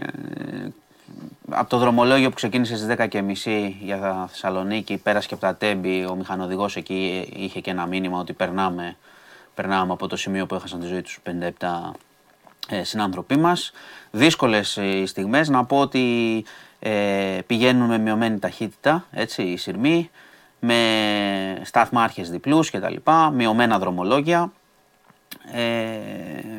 [1.50, 2.96] από το δρομολόγιο που ξεκίνησε στις
[3.44, 7.86] 10.30 για τα Θεσσαλονίκη, πέρασε και από τα Τέμπη, ο μηχανοδηγός εκεί είχε και ένα
[7.86, 8.96] μήνυμα ότι περνάμε,
[9.54, 11.18] περνάμε από το σημείο που έχασαν τη ζωή τους
[11.60, 11.66] 57
[12.68, 13.72] ε, συνάνθρωποι μας.
[14.10, 16.44] Δύσκολες ε, οι στιγμές, να πω ότι
[16.78, 20.10] ε, πηγαίνουν με μειωμένη ταχύτητα, έτσι, οι σειρμοί,
[20.60, 22.94] με σταθμάρχες διπλούς κτλ,
[23.32, 24.52] μειωμένα δρομολόγια.
[25.52, 25.60] Ε,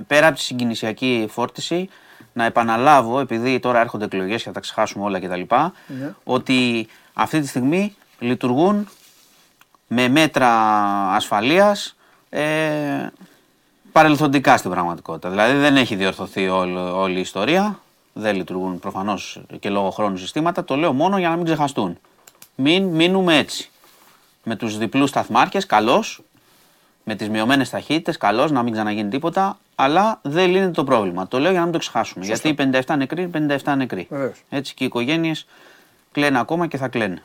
[0.08, 1.90] πέρα από τη συγκινησιακή φόρτιση,
[2.34, 5.42] να επαναλάβω, επειδή τώρα έρχονται εκλογές και θα τα ξεχάσουμε όλα κτλ,
[5.88, 6.14] Ναι.
[6.24, 8.88] ότι αυτή τη στιγμή λειτουργούν
[9.88, 10.50] με μέτρα
[11.14, 11.96] ασφαλείας
[12.30, 13.08] ε,
[13.92, 15.30] παρελθοντικά στην πραγματικότητα.
[15.30, 17.80] Δηλαδή δεν έχει διορθωθεί όλη, όλη η ιστορία,
[18.14, 21.98] δεν λειτουργούν προφανώς και λόγω χρόνου συστήματα, το λέω μόνο για να μην ξεχαστούν.
[22.56, 23.70] Μην μείνουμε έτσι.
[24.44, 26.22] Με τους διπλούς σταθμάρχες, καλώς,
[27.10, 31.28] με τις μειωμένες ταχύτητες, καλώ να μην ξαναγίνει τίποτα, αλλά δεν λύνεται το πρόβλημα.
[31.28, 32.26] Το λέω για να μην το ξεχάσουμε.
[32.26, 34.08] Γιατί οι 57 νεκροί είναι 57 νεκροί.
[34.10, 34.43] Βεβαίως.
[34.49, 35.47] Έτσι και οι οικογένειες
[36.12, 37.20] κλαίνουν ακόμα και θα κλαίνουν.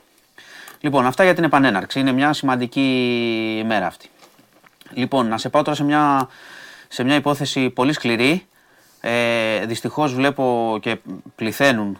[0.79, 1.99] Λοιπόν, αυτά για την επανέναρξη.
[1.99, 4.09] Είναι μια σημαντική ημέρα αυτή.
[4.93, 6.27] Λοιπόν, να σε πάω τώρα σε μια,
[6.87, 8.45] σε μια υπόθεση πολύ σκληρή.
[9.01, 10.97] Ε, Δυστυχώς βλέπω και
[11.35, 11.99] πληθαίνουν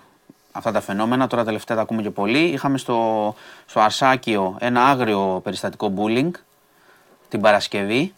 [0.52, 1.28] αυτά τα φαινόμενα.
[1.28, 2.44] Τώρα τελευταία τα ακούμε και πολύ.
[2.44, 6.32] Είχαμε στο, στο Αρσάκιο ένα άγριο περιστατικό bullying
[7.34, 8.14] την Παρασκευή.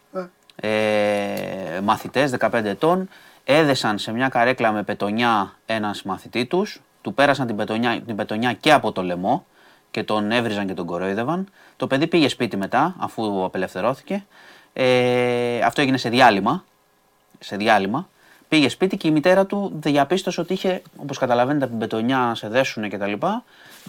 [0.55, 3.09] Ε, μαθητές 15 ετών
[3.43, 8.53] έδεσαν σε μια καρέκλα με πετονιά ένας μαθητή τους, του πέρασαν την πετονιά, την πετονιά
[8.53, 9.45] και από το λαιμό
[9.91, 11.47] και τον έβριζαν και τον κορόιδευαν.
[11.78, 14.26] Το παιδί πήγε σπίτι μετά αφού απελευθερώθηκε.
[14.74, 16.63] Ε, αυτό έγινε σε διάλειμμα.
[17.39, 18.09] Σε διάλειμμα.
[18.47, 22.36] Πήγε σπίτι και η μητέρα του διαπίστωσε ότι είχε, όπως καταλαβαίνετε, από την πετονιά να
[22.36, 23.13] σε δέσουν κτλ.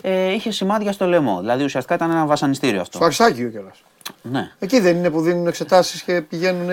[0.03, 1.41] Ε, είχε σημάδια στο λαιμό.
[1.41, 2.97] Δηλαδή ουσιαστικά ήταν ένα βασανιστήριο αυτό.
[2.97, 3.83] Στο Αρσάκιο κιόλας.
[4.31, 4.51] Ναι.
[4.59, 6.69] Εκεί δεν είναι που δίνουν εξετάσεις και πηγαίνουν.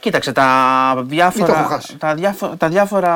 [0.00, 0.44] Κοίταξε τα
[0.92, 1.58] Ή το διάφορα.
[1.58, 1.96] έχω χάσει.
[1.96, 3.14] Τα, διάφο- τα διάφορα.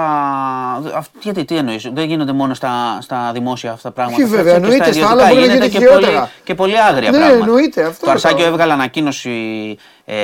[0.95, 4.23] αυ- Γιατί, τι εννοείς, δεν γίνονται μόνο στα, στα δημόσια αυτά τα πράγματα.
[4.23, 6.31] Όχι, βέβαια, και εννοείται, στα ιδιωτικά άλλα μπορεί να γίνεται γίνεται και πολύ, χειρότερα.
[6.45, 7.45] και πολύ άγρια Ναι, πράγματα.
[7.45, 8.49] εννοείται, αυτό Το Αρσάκιο είπα.
[8.49, 9.31] έβγαλε ανακοίνωση.
[10.05, 10.17] Ε,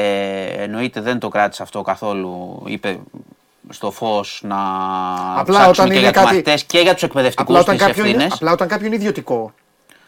[0.63, 2.63] εννοείται δεν το κράτησε αυτό καθόλου.
[2.67, 2.99] Είπε
[3.69, 4.57] στο φως να
[5.37, 7.77] Απλά ψάξουν όταν και είναι για κάτι- τους μαθητές και για τους εκπαιδευτικούς Απλά όταν,
[7.77, 8.35] τις κάποιο είναι, ευθύνες.
[8.35, 9.53] απλά όταν κάποιο είναι ιδιωτικό,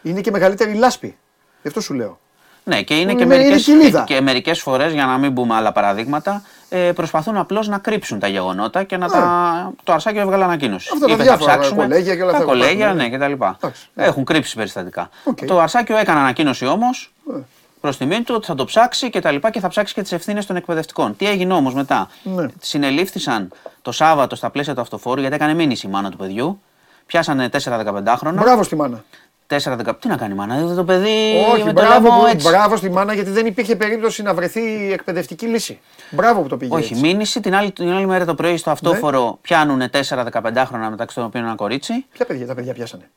[0.01, 1.17] είναι και μεγαλύτερη λάσπη.
[1.61, 2.19] Γι' αυτό σου λέω.
[2.65, 4.03] Ναι, και είναι, Είναι- και είναι μερικές, κηλίδα.
[4.03, 8.19] και, και μερικές φορές, για να μην πούμε άλλα παραδείγματα, ε, προσπαθούν απλώς να κρύψουν
[8.19, 9.73] τα γεγονότα και να τα...
[9.83, 10.89] Το Αρσάκιο έβγαλε ανακοίνωση.
[10.93, 13.09] Αυτά τα Είπε, διάφορα, θα ψάξουμε, κολέγια και όλα τα αυτά που κολέγια, υπάρχουν, ναι,
[13.09, 13.57] και τα λοιπά.
[13.61, 13.87] Εντάξει.
[13.95, 15.09] Έχουν κρύψει περιστατικά.
[15.23, 15.45] Οκ.
[15.45, 17.37] Το Αρσάκιο έκανε ανακοίνωση όμως, Ε.
[17.81, 20.11] προς τιμή του ότι θα το ψάξει και τα λοιπά και θα ψάξει και τις
[20.11, 21.15] ευθύνες των εκπαιδευτικών.
[21.15, 22.45] Τι έγινε όμως μετά; Ναι.
[22.61, 23.51] Συνελήφθησαν
[23.81, 26.61] το Σάββατο στα πλαίσια του αυτοφόρου γιατί έκανε μήνυση η μάνα του παιδιού.
[27.05, 29.03] Πιάσανε 4-15 Μπράβο στη μάνα.
[29.47, 29.93] 4-15.
[29.99, 32.47] Τι να κάνει η μάνα, είδε το παιδί Όχι, με το μπράβο, λαιμό που- έτσι.
[32.49, 35.79] μπράβο στη μάνα γιατί δεν υπήρχε περίπτωση να βρεθεί εκπαιδευτική λύση.
[36.09, 36.75] Μπράβο που το πήγε.
[36.75, 37.05] Όχι, έτσι.
[37.05, 41.43] μήνυση την άλλη, την άλλη μέρα το πρωί στο αυτόφορο πιάνουν 4-15 μεταξύ των οποίων
[41.43, 42.05] ένα κορίτσι.
[42.13, 43.09] Ποια παιδιά τα παιδιά πιάσανε;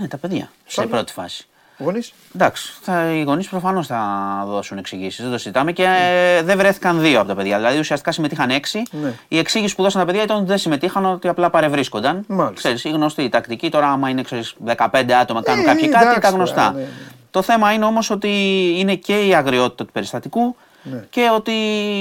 [0.00, 0.86] Ναι, τα παιδιά σε Σωστά.
[0.90, 1.46] πρώτη φάση.
[1.78, 3.98] Γονείς; Εντάξει, θα, οι γονείς προφανώς θα
[4.46, 7.56] δώσουν εξηγήσεις, δεν το συζητάμε και ε, δεν βρέθηκαν δύο από τα παιδιά.
[7.56, 8.82] Δηλαδή ουσιαστικά συμμετείχαν έξι.
[8.90, 9.12] Ναι.
[9.28, 12.24] Η εξήγηση που δώσαν τα παιδιά ήταν ότι δεν συμμετείχαν, ότι απλά παρευρίσκονταν.
[12.28, 12.54] Μάλιστα.
[12.54, 13.68] Ξέρεις, η γνωστή η τακτική.
[13.70, 16.72] Τώρα, άμα είναι ξέρεις, 15 άτομα κάνουν Ε, κάποιοι κάτι, εντάξει τα τώρα, γνωστά.
[16.72, 16.86] ναι, ναι.
[17.30, 18.28] Το θέμα είναι όμως ότι
[18.78, 21.04] είναι και η αγριότητα του περιστατικού Ναι.
[21.10, 21.52] και ότι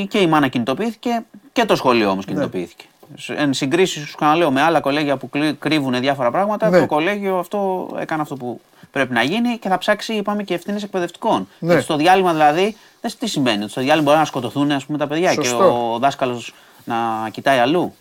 [0.10, 2.12] και η μάνα κινητοποιήθηκε και το σχολείο Ναι.
[2.12, 2.86] όμω κινητοποιήθηκε.
[3.18, 6.80] Σε- Εν συγκρίση, σου ξαναλέω, με άλλα κολέγια που κλει- κρύβουν διάφορα πράγματα, Ναι.
[6.80, 8.62] το κολέγιο αυτό έκανε αυτό που
[8.92, 11.48] πρέπει να γίνει και θα ψάξει, είπαμε, και ευθύνες εκπαιδευτικών.
[11.60, 11.68] Ναι.
[11.68, 13.64] Γιατί στο διάλειμμα δηλαδή, δεν τι συμβαίνει.
[13.64, 15.94] ότι Στο διάλειμμα μπορεί να σκοτωθούν ας πούμε, τα παιδιά και Σωστό.
[15.94, 17.96] ο δάσκαλος να κοιτάει αλλού.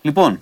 [0.00, 0.40] Λοιπόν,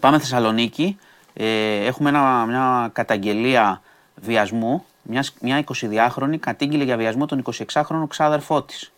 [0.00, 0.98] πάμε Θεσσαλονίκη.
[1.32, 3.80] Ε, έχουμε ένα, μια καταγγελία
[4.14, 4.84] βιασμού.
[5.02, 7.42] Μιας, μια 22χρονη κατήγγειλε για βιασμό τον
[7.72, 8.92] 26χρονο ξάδερφό της.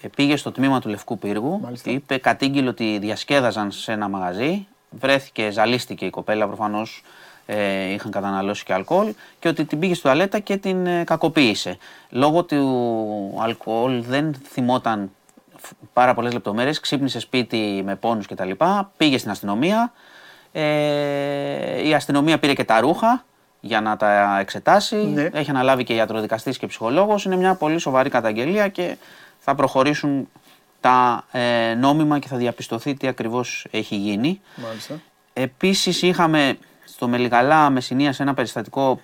[0.00, 1.90] Ε, πήγε στο τμήμα του Λευκού Πύργου, Μάλιστα.
[1.90, 4.66] είπε, κατήγγειλε ότι διασκέδαζαν σε ένα μαγαζί.
[4.90, 7.02] Βρέθηκε, ζαλίστηκε η κοπέλα προφανώς.
[7.48, 11.78] Ε, είχαν καταναλώσει και αλκοόλ και ότι την πήγε στο τουαλέτα και την ε, κακοποίησε.
[12.10, 15.10] Λόγω του αλκοόλ δεν θυμόταν
[15.56, 18.50] φ- πάρα πολλές λεπτομέρειες, ξύπνησε σπίτι με πόνους κτλ.
[18.96, 19.92] Πήγε στην αστυνομία,
[20.52, 23.24] ε, η αστυνομία πήρε και τα ρούχα
[23.60, 24.96] για να τα εξετάσει.
[24.96, 25.28] Ναι.
[25.32, 27.24] Έχει αναλάβει και ιατροδικαστής και ψυχολόγος.
[27.24, 28.96] Είναι μια πολύ σοβαρή καταγγελία και
[29.38, 30.28] θα προχωρήσουν
[30.80, 34.40] τα ε, νόμιμα και θα διαπιστωθεί τι ακριβώς έχει γίνει.
[34.54, 35.00] Μάλιστα.
[35.32, 36.58] Επίσης είχαμε
[36.96, 39.00] στο Μελιγαλά Μεσσηνίας ένα περιστατικό,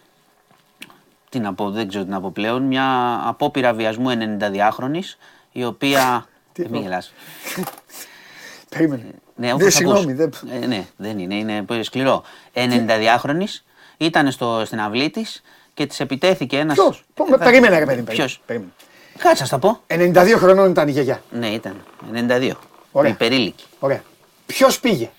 [1.28, 5.16] τι να πω, δεν ξέρω τι να πω πλέον, μια απόπειρα βιασμού 92χρονης,
[5.52, 6.26] η οποία...
[6.52, 6.80] Τι Ε, μην πω.
[6.80, 7.12] γελάς.
[8.68, 9.02] Περίμενε.
[9.34, 10.40] Ναι, Δεν, όπως συγγνώμη, ακούς.
[10.42, 12.22] δεν- Ε, ναι, δεν είναι, είναι πολύ σκληρό.
[12.54, 13.64] 92χρονης,
[13.96, 15.42] ήταν στο, στην αυλή της
[15.74, 16.74] και της επιτέθηκε ένας...
[16.74, 18.02] Ποιος, πω, με- Θα- περίμενε ρε παιδί.
[18.02, 18.72] Ποιος; περίμενε.
[19.18, 19.80] Κάτσε, να στα πω.
[19.86, 21.22] 92 χρονών ήταν η γιαγιά.
[21.30, 21.76] Ναι, ήταν.
[22.12, 22.50] 92.
[22.92, 23.10] Ωραία.
[23.10, 23.64] Υπερήλικη.
[23.78, 24.02] Ωραία.
[24.46, 25.10] Ποιος πήγε;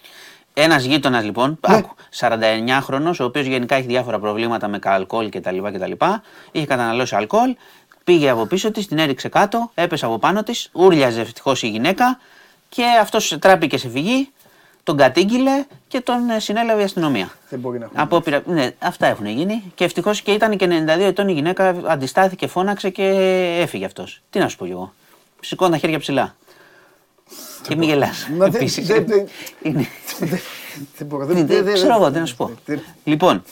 [0.53, 1.75] Ένας γείτονας λοιπόν, Ναι.
[1.75, 5.57] άκου, 49χρονο, ο οποίος γενικά έχει διάφορα προβλήματα με αλκοόλ κτλ.
[5.73, 5.91] κτλ.
[6.51, 7.55] Είχε καταναλώσει αλκοόλ,
[8.03, 12.19] πήγε από πίσω της, την έριξε κάτω, έπεσε από πάνω της, ούρλιαζε ευτυχώς η γυναίκα
[12.69, 14.29] και αυτός τράπηκε σε φυγή,
[14.83, 17.29] τον κατήγγειλε και τον ε, συνέλαβε η αστυνομία.
[17.49, 17.99] Δεν μπορεί να έχουν.
[17.99, 22.47] Απόπειρα, ναι, αυτά έχουν γίνει και ευτυχώς και ήταν και 92 ετών η γυναίκα, αντιστάθηκε,
[22.47, 23.03] φώναξε και
[23.61, 24.21] έφυγε αυτός.
[24.29, 24.93] Τι να σου πω κι εγώ.
[25.41, 26.35] Σηκώνω τα χέρια ψηλά.
[27.67, 28.27] Και μην γελάς.
[28.37, 29.27] Μα δεν- Επίσης, δεν- δεν-
[29.61, 29.87] είναι-
[30.97, 31.25] Δεν μπορώ.
[31.25, 32.51] δεν- δεν- δεν- δεν- Ξέρω εγώ, τι να σου πω.
[32.65, 33.43] δεν- Λοιπόν,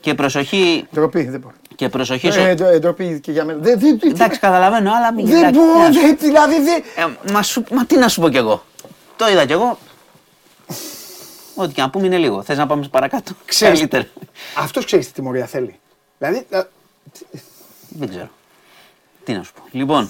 [0.00, 1.54] και προσοχή, Ντροπή, δεν μπορώ.
[1.74, 2.40] και προσοχή στο...
[2.40, 3.58] Ε, ντρο- ε, Ντροπή και για μένα.
[3.62, 5.52] Δεν- δεν- δεν- Εντάξει, καταλαβαίνω, αλλά μην Δεν γελάς.
[5.52, 6.82] μπορώ, Τι να σου- δεν- δηλαδή δεν.
[7.26, 8.64] Ε, μα, σου- μα τι να σου πω κι εγώ.
[9.16, 9.78] Το είδα κι εγώ.
[11.54, 12.42] Ό,τι και να πούμε είναι λίγο.
[12.42, 14.06] Θες να πάμε παρακάτω; Ξέρεις, Καλύτερα.
[14.56, 15.78] αυτός ξέρεις τι τιμωρία θέλει.
[16.18, 16.66] Δηλαδή, α,
[17.88, 18.28] Δεν ξέρω.
[19.26, 19.62] Τι να σου πω.
[19.70, 20.08] Λοιπόν,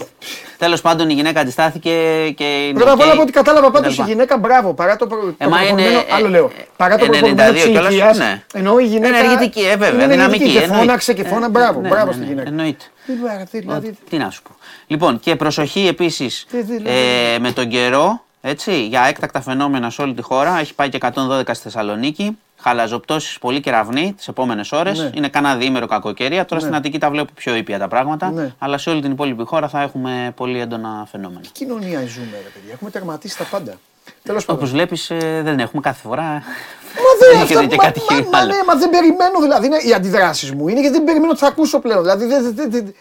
[0.58, 1.90] τέλος πάντων η γυναίκα αντιστάθηκε
[2.36, 2.44] και.
[2.44, 4.08] είναι πρώτα απ' όλα ok από ό,τι κατάλαβα και τα πάντως η λοιπά.
[4.12, 7.04] γυναίκα μπράβο, παρά το, προ, το Ε, μα είναι, προχωρημένο, ε, άλλο λέω, παρά το
[7.04, 8.42] ε, προχωρημένο 92 της κιόλας, ηλικίας, ναι.
[8.54, 10.78] εννοώ η γυναίκα Ενεργητική, ε, βέβαια, είναι δυναμική, ενεργητική και εννοείται.
[10.84, 12.48] φώναξε και Ε, φώνα, μπράβο, ναι, μπράβο ναι, στη ναι, γυναίκα.
[12.48, 12.84] εννοείται.
[13.06, 14.50] Δηλαδή, δηλαδή, Τι να σου πω.
[14.86, 16.88] Λοιπόν, και προσοχή επίσης Τι δηλαδή.
[17.34, 20.58] ε, με τον καιρό έτσι, για έκτακτα φαινόμενα σε όλη τη χώρα.
[20.60, 22.38] Έχει πάει και 112 στη Θεσσαλονίκη.
[22.58, 24.98] Χαλαζοπτώσεις πολύ κεραυνοί τις επόμενες ώρες.
[24.98, 25.10] Ναι.
[25.14, 26.44] Είναι κανένα διήμερο κακοκαιρία.
[26.44, 26.66] Τώρα Ναι.
[26.66, 28.30] στην Αττική τα βλέπω πιο ήπια τα πράγματα.
[28.30, 28.54] Ναι.
[28.58, 31.40] Αλλά σε όλη την υπόλοιπη χώρα θα έχουμε πολύ έντονα φαινόμενα.
[31.40, 33.74] Τι κοινωνία ζούμε, ρε παιδιά; Έχουμε τερματίσει τα πάντα.
[34.22, 34.62] Τέλος πάντων.
[34.62, 34.98] Όπω βλέπει,
[35.42, 36.22] δεν έχουμε κάθε φορά.
[36.22, 38.52] Μα δεν Έχει αυτά, δει και μα, κάτι μα, μα, άλλο.
[38.52, 39.66] ναι, μα δεν περιμένω δηλαδή.
[39.66, 42.00] Είναι οι αντιδράσεις μου είναι γιατί δεν περιμένω ότι θα ακούσω πλέον.
[42.02, 42.94] Δηλαδή, δεν, δεν, δεν,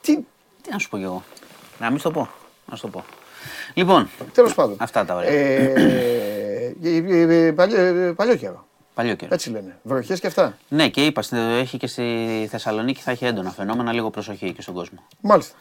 [0.00, 0.16] τι,
[0.62, 1.22] Τι να σου πω κι εγώ.
[1.78, 2.28] Να μην σου το πω.
[2.70, 3.04] Να σου το πω.
[3.74, 4.76] Λοιπόν, τέλος πάντων.
[4.78, 5.30] αυτά τα ωραία.
[5.30, 5.72] Ε,
[6.82, 8.66] ε, ε, ε, παλιό, ε, παλιό καιρό.
[8.96, 9.34] Παλιό καιρό.
[9.34, 9.76] Έτσι λένε.
[9.82, 10.56] Βροχές και αυτά.
[10.68, 14.62] Ναι, και είπα, στη- έχει και στη Θεσσαλονίκη θα έχει έντονα φαινόμενα, λίγο προσοχή και
[14.62, 14.98] στον κόσμο.
[15.20, 15.54] Μάλιστα.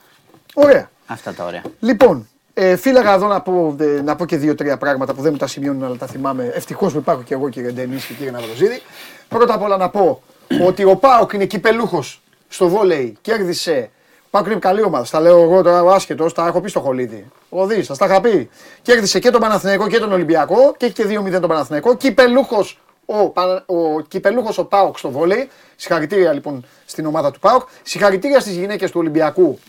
[0.53, 0.89] Ωραία.
[1.05, 1.61] Αυτά τα ωραία.
[1.79, 5.37] Λοιπόν, ε, φύλαγα εδώ να πω, ε, να πω και δύο-τρία πράγματα που δεν μου
[5.37, 6.43] τα σημειώνουν αλλά τα θυμάμαι.
[6.53, 8.81] Ευτυχώς που υπάρχω και εγώ κύριε Ντενή και κύριε Ναυροζίδη.
[9.27, 10.21] Πρώτα απ' όλα να πω
[10.65, 13.17] ότι ο Πάοκ είναι κυπελούχος στο βόλεϊ.
[13.21, 13.89] Κέρδισε.
[14.25, 15.05] Ο Πάοκ είναι καλή ομάδα.
[15.11, 17.27] Τα λέω εγώ τώρα ο άσχετος, τα έχω πει στο χολίδι.
[17.49, 18.49] Ο Δης, σας τα είχα πει.
[18.81, 21.95] Κέρδισε και τον Παναθηναϊκό και τον Ολυμπιακό και έχει και 2-0 τον Παναθηναϊκό.
[21.95, 25.49] Κυπελούχος ο, Πανα- ο, κυπελούχος ο Πάοκ στο βόλεϊ.
[25.75, 27.67] Συγχαρητήρια λοιπόν στην ομάδα του Πάοκ.
[27.83, 29.59] Συγχαρητήρια στις γυναίκες του Ολυμπιακού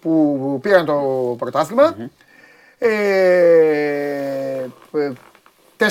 [0.00, 0.94] που πήραν το
[1.38, 1.96] πρωταθλημα
[2.78, 2.88] Ε,
[4.92, 5.12] ε,
[5.78, 5.86] 4-1.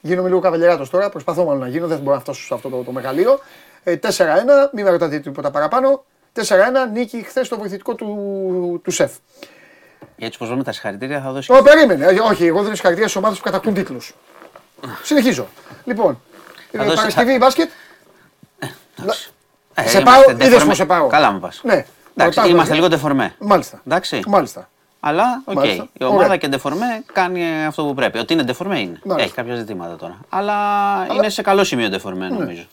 [0.00, 1.08] Γίνομαι λίγο καβαλιεράτος τώρα.
[1.10, 1.86] Προσπαθώ μάλλον να γίνω.
[1.86, 3.38] Δεν μπορώ να φτάσω σε αυτό το, το μεγαλείο.
[3.84, 4.08] Ε, 4-1.
[4.72, 6.04] Μην με ρωτάτε τίποτα παραπάνω.
[6.34, 6.42] 4-1
[6.92, 9.12] νίκη χθες στο βοηθητικό του, του σεφ.
[10.16, 11.52] Για έτσι πως λέμε τα συγχαρητήρια θα δώσει.
[11.52, 12.04] Ω, περίμενε.
[12.04, 14.14] Ε, όχι, εγώ δίνω συγχαρητήρια στις ομάδες που κατακτούν τίτλους.
[15.02, 15.48] Συνεχίζω.
[15.84, 16.20] Λοιπόν,
[16.70, 17.70] ε, δώσεις- Παρασκευή θα- μπάσκετ.
[19.74, 20.66] Ε, σε είμαστε πάω, είδες ντεφορμέ.
[20.66, 21.60] πως σε πάω; Καλά μου πας.
[21.64, 21.72] Ναι.
[22.16, 22.74] Εντάξει, Ρωτάς, είμαστε ε.
[22.74, 23.34] λίγο ντεφορμέ.
[23.38, 23.80] Μάλιστα.
[23.86, 24.22] Εντάξει.
[24.26, 24.68] Μάλιστα.
[25.00, 25.54] Αλλά, οκ.
[25.54, 25.88] Μάλιστα.
[25.92, 26.36] Η ομάδα Ωραία.
[26.36, 28.18] και ντεφορμέ κάνει αυτό που πρέπει.
[28.18, 28.98] Ότι είναι ντεφορμέ είναι.
[29.04, 29.26] Μάλιστα.
[29.28, 30.16] Έχει κάποια ζητήματα τώρα.
[30.28, 30.54] Αλλά,
[31.14, 32.66] είναι σε καλό σημείο ντεφορμέ νομίζω.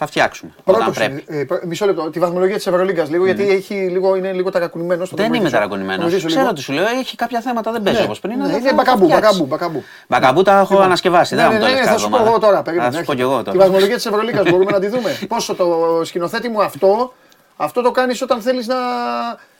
[0.00, 1.24] Θα φτιάξουμε όταν Πρώτος, πρέπει.
[1.28, 2.10] ε, πρω- μισό λεπτό.
[2.10, 5.56] Τη βαθμολογία της Ευρωλίγκας λίγο, γιατί έχει λίγο, είναι λίγο ταρακουνημένος στο Δεν είμαι βοηθήσω.
[5.56, 6.02] ταρακονημένο.
[6.02, 6.52] Βοηθήσω Ξέρω λίγο.
[6.52, 8.38] τι σου λέω, έχει κάποια θέματα, δεν παίζει Ναι, όπως πριν.
[8.38, 9.22] ναι, αλλά είναι θα- μπακαμπού, θα φτιάξει.
[9.42, 9.84] μπακαμπού, μπακαμπού.
[10.08, 11.34] Μπακαμπού τα έχω Λοιπόν, ανασκευάσει.
[11.34, 12.36] ναι, Δεν ναι, μου το ναι, λες θα κάθε σου πω εβδομάδα.
[12.36, 12.62] εγώ τώρα.
[12.62, 13.28] περίμενε, Θα σου πω έρχεται.
[13.28, 13.58] κι εγώ Τη τώρα.
[13.58, 15.18] βαθμολογία της Ευρωλίγκας μπορούμε να τη δούμε.
[15.28, 17.12] Πόσο το σκηνοθέτη μου αυτό,
[17.56, 18.76] αυτό το κάνεις όταν θέλεις να,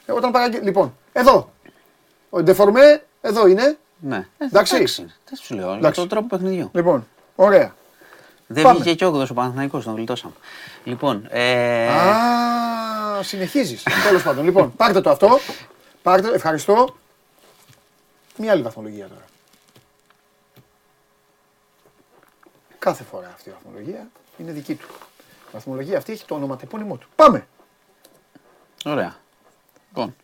[0.06, 0.58] Ε, Όταν παραγγε...
[0.62, 1.50] Λοιπόν, εδώ.
[2.30, 3.76] Ο Ντεφορμέ εδώ είναι.
[4.00, 4.16] Ναι.
[4.38, 4.76] Ε, Εντάξει.
[5.28, 5.66] Δεν σου λέω.
[5.68, 6.00] Για Εντάξει.
[6.00, 6.70] τον τρόπο παιχνιδιού.
[6.72, 7.06] Λοιπόν,
[7.36, 7.74] ωραία.
[8.50, 8.78] Δεν Πάμε.
[8.78, 10.32] βγήκε και ο 8ο Παναθηναϊκός, τον γλιτώσαμε.
[10.84, 13.82] Λοιπόν, ε, Α, συνεχίζεις.
[14.06, 14.44] Τέλος πάντων.
[14.44, 15.38] Λοιπόν, πάρτε το αυτό.
[16.02, 16.96] Πάρτε, ευχαριστώ.
[18.36, 19.24] Μία άλλη βαθμολογία τώρα.
[22.78, 24.08] Κάθε φορά αυτή η βαθμολογία
[24.38, 24.86] είναι δική του.
[25.48, 27.08] Η βαθμολογία αυτή έχει το ονοματεπώνυμό του.
[27.16, 27.46] Πάμε.
[28.84, 29.16] ωραία.
[29.88, 30.16] Λοιπόν.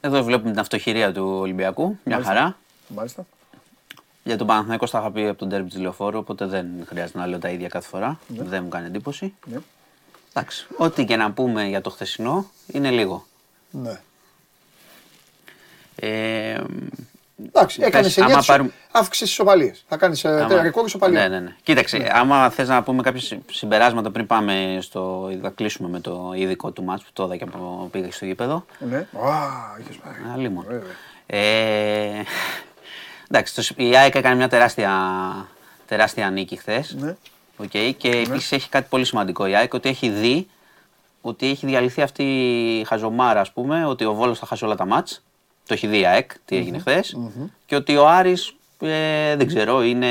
[0.00, 1.86] Εδώ βλέπουμε την αυτοχειρία του Ολυμπιακού.
[1.88, 2.32] Μια Μάλιστα.
[2.34, 2.56] χαρά.
[2.88, 3.26] Μάλιστα.
[4.24, 7.26] Για τον Παναθηναϊκός τα είχα πει από τον τέρμι της Λεωφόρου, οπότε δεν χρειάζεται να
[7.26, 8.18] λέω τα ίδια κάθε φορά.
[8.28, 9.34] Δεν μου κάνει εντύπωση.
[9.46, 9.58] Ναι.
[10.34, 10.66] Εντάξει.
[10.76, 13.26] Ό,τι και να πούμε για το χθεσινό είναι λίγο.
[13.70, 14.00] ναι.
[15.96, 16.60] Ε,
[17.46, 19.72] Εντάξει, έκανες Πες, σε άμα 9 πάρουμε- αύξηση ισοπαλίε.
[19.88, 21.20] Θα κάνεις άμα- ρεκόρ ισοπαλία.
[21.20, 21.54] Ναι, ναι, ναι.
[21.62, 25.30] Κοίταξε, άμα θες να πούμε κάποια συ- συμπεράσματα πριν πάμε στο.
[25.42, 28.64] θα κλείσουμε με το ειδικό του μάτς που το είδα και από πήγα στο γήπεδο.
[28.78, 28.96] Ναι.
[28.96, 29.06] Α,
[29.80, 30.16] είχες πάρει.
[30.34, 30.64] Αλλήμον.
[30.68, 30.90] Βέβαια.
[31.26, 32.22] Ε,
[33.30, 34.90] εντάξει, το, η ΑΕΚ έκανε μια τεράστια,
[35.86, 36.96] τεράστια νίκη χθες.
[36.98, 37.16] Ναι.
[37.62, 40.48] Okay, και επίσης έχει κάτι πολύ σημαντικό η ΑΕΚ ότι έχει δει
[41.20, 42.22] ότι έχει διαλυθεί αυτή
[42.78, 45.22] η χαζομάρα, ας πούμε, ότι ο Βόλος θα χάσει όλα τα μάτς.
[45.66, 47.16] Το έχει δει η ΑΕΚ, τι έγινε χθες.
[47.66, 50.08] Και ότι ο Άρης, ε, δεν ξέρω, είναι,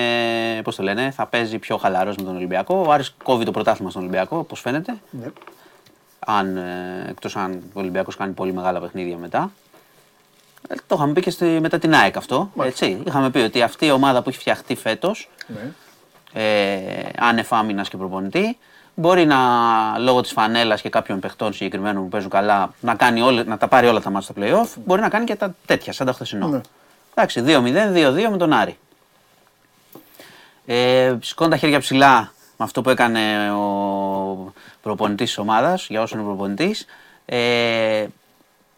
[0.64, 2.84] πώς το λένε, θα παίζει πιο χαλαρός με τον Ολυμπιακό.
[2.88, 4.98] Ο Άρης κόβει το πρωτάθλημα στον Ολυμπιακό, όπως φαίνεται.
[5.10, 5.28] Ναι.
[6.20, 9.52] Αν, ε, εκτός αν ο Ολυμπιακός κάνει πολύ μεγάλα παιχνίδια μετά.
[10.68, 12.52] Ε, το είχαμε πει και στη, μετά την ΑΕΚ αυτό.
[12.64, 13.02] Έτσι.
[13.08, 15.72] Είχαμε πει ότι αυτή η ομάδα που έχει φτιαχτεί φέτος, Ναι.
[16.42, 18.58] ε, άνευ άμυνας και προπονητή,
[18.96, 19.38] μπορεί να,
[19.98, 23.68] λόγω της φανέλας και κάποιων παιχτών συγκεκριμένων που παίζουν καλά, να, κάνει όλε, να τα
[23.68, 26.48] πάρει όλα τα μάτια στο play-off, μπορεί να κάνει και τα τέτοια, σαν τα χθεσινό.
[26.48, 26.62] Ναι.
[27.16, 28.78] Εντάξει, 2-0, 2-2 με τον Άρη.
[30.66, 36.16] Ε, σηκώνω τα χέρια ψηλά με αυτό που έκανε ο προπονητής της ομάδας, για όσο
[36.18, 36.86] είναι προπονητής.
[37.26, 38.06] Ε,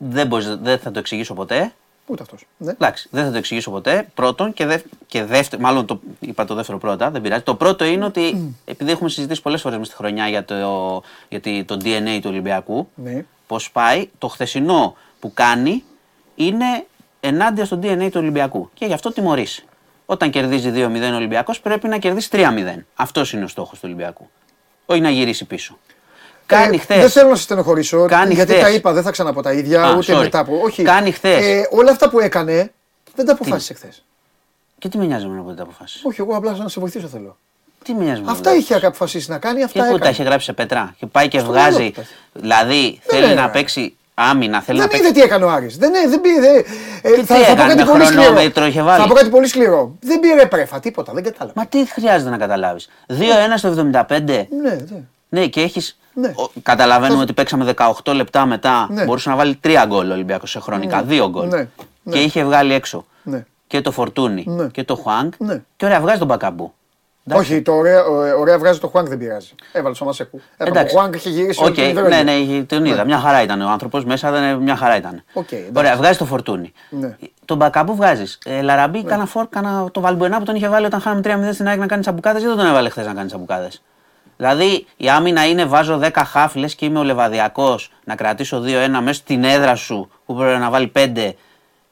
[0.09, 1.71] δεν, μπορείς, δεν θα το εξηγήσω ποτέ.
[2.05, 2.45] Ούτε αυτός.
[2.57, 2.71] Ναι.
[2.71, 4.07] Εντάξει, δεν θα το εξηγήσω ποτέ.
[4.13, 7.41] Πρώτον και, δεύ, και δεύτερο, μάλλον το, είπα το δεύτερο πρώτα, δεν πειράζει.
[7.41, 10.55] Το πρώτο είναι ότι επειδή έχουμε συζητήσει πολλές φορές μες στη χρονιά για το,
[11.29, 13.25] για τη- το DNA του Ολυμπιακού, Ναι.
[13.47, 15.83] πώς πάει, το χθεσινό που κάνει
[16.35, 16.85] είναι
[17.19, 18.69] ενάντια στο DNA του Ολυμπιακού.
[18.73, 19.65] Και γι' αυτό τιμωρήσει.
[20.05, 22.85] Όταν κερδίζει 2-0 ο Ολυμπιακός, πρέπει να κερδίσει 3-0.
[22.95, 24.29] Αυτός είναι ο στόχος του Ολυμπιακού.
[24.85, 25.77] Όχι να γυρίσει πίσω.
[26.55, 26.99] Κάνει Ε, χθες.
[26.99, 28.05] Δεν θέλω να σε στενοχωρήσω.
[28.05, 28.63] Κάνει γιατί χθες.
[28.63, 30.19] τα είπα, δεν θα ξαναπώ τα ίδια, Α, ούτε sorry.
[30.21, 30.59] μετά από.
[30.63, 30.83] Όχι.
[30.83, 31.45] Κάνει χθες.
[31.45, 32.71] Ε, όλα αυτά που έκανε
[33.15, 34.03] δεν τα αποφάσισε χθες.
[34.79, 37.07] Και τι με νοιάζει εμένα που δεν τα αποφάσισε; Όχι, εγώ απλά να σε βοηθήσω
[37.07, 37.37] θέλω.
[37.83, 40.09] Τι με νοιάζει με Αυτά είχε αποφασίσει να κάνει, Και αυτά πού τα έκανε.
[40.09, 41.69] έχει γράψει σε πετρά; Και πάει και Στο βγάζει.
[41.77, 42.09] μυαλό του τα έχει.
[42.33, 43.41] Δηλαδή Δεν θέλει είναι.
[43.41, 44.61] να παίξει άμυνα.
[44.61, 45.09] Θέλει να Δεν παίξει.
[45.11, 45.77] είδε τι έκανε ο Άρης.
[45.77, 46.47] Δεν, ε, δεν πήρε.
[47.01, 48.21] ε, τι θα, θα πω έκανε, κάτι με πολύ σκληρό.
[48.23, 49.95] χρονόμετρο είχε βάλει; Θα πω κάτι πολύ σκληρό.
[50.01, 51.53] Δεν πήρε πρέφα, τίποτα, δεν κατάλαβα.
[51.59, 53.13] Μα τι χρειάζεται να καταλάβεις; 2-1
[53.55, 54.19] στο 75.
[54.25, 55.03] Ναι, ναι.
[55.33, 55.81] Ναι, και έχει.
[56.13, 56.33] Ναι.
[56.63, 58.87] Καταλαβαίνουμε Θα- ότι παίξαμε 18 λεπτά μετά.
[58.89, 59.03] Ναι.
[59.03, 61.03] Μπορούσε να βάλει 3 γκολ ο Ολυμπιακός σε χρονικά.
[61.07, 61.47] 2 γκολ.
[61.47, 61.57] Ναι,
[62.03, 62.13] ναι.
[62.13, 63.45] Και είχε βγάλει έξω ναι.
[63.67, 64.67] και το Φορτούνι Ναι.
[64.67, 65.31] και το Χουάνγκ.
[65.37, 65.61] Ναι.
[65.75, 66.73] Και ωραία, βγάζει τον Μπακαμπού.
[67.27, 67.53] Εντάξει.
[67.53, 69.55] Όχι, το ωραία, ο- ωραία βγάζει το Χουάνκ δεν πειράζει.
[69.71, 70.41] Έβαλε στο Μασέκου.
[70.57, 70.95] Έπρεπε Εντάξει.
[70.95, 72.23] Ο Χουάνκ είχε γυρίσει Οκ, όλη την ναι, Βερολίνο.
[72.23, 73.03] ναι, είχε- τον είδα.
[73.05, 74.05] Μια χαρά ήταν ο άνθρωπος.
[74.05, 75.23] Μέσα δεν, μια χαρά ήταν.
[75.33, 75.71] Οκ, εντάξει.
[75.75, 76.73] Ωραία, βγάζει το φορτούνι.
[76.89, 77.17] Ναι.
[77.45, 78.37] Τον μπακαμπού βγάζεις.
[78.45, 81.67] Ε, Λαραμπή, κάνα φόρ, κάνα το Βαλμπουενά που τον είχε βάλει όταν χάναμε 3-0 στην
[81.67, 82.41] ΑΕΚ να κάνει τσαμπουκάδες.
[82.43, 83.81] Δεν τον έβαλε χθες να κάνει τσαμπουκάδες;
[84.41, 88.89] Δηλαδή η άμυνα είναι βάζω 10 χαφ, λε και είμαι ο Λεβαδιακός να κρατήσω 2-1
[89.01, 91.33] μέσα στην έδρα σου που πρέπει να βάλει 5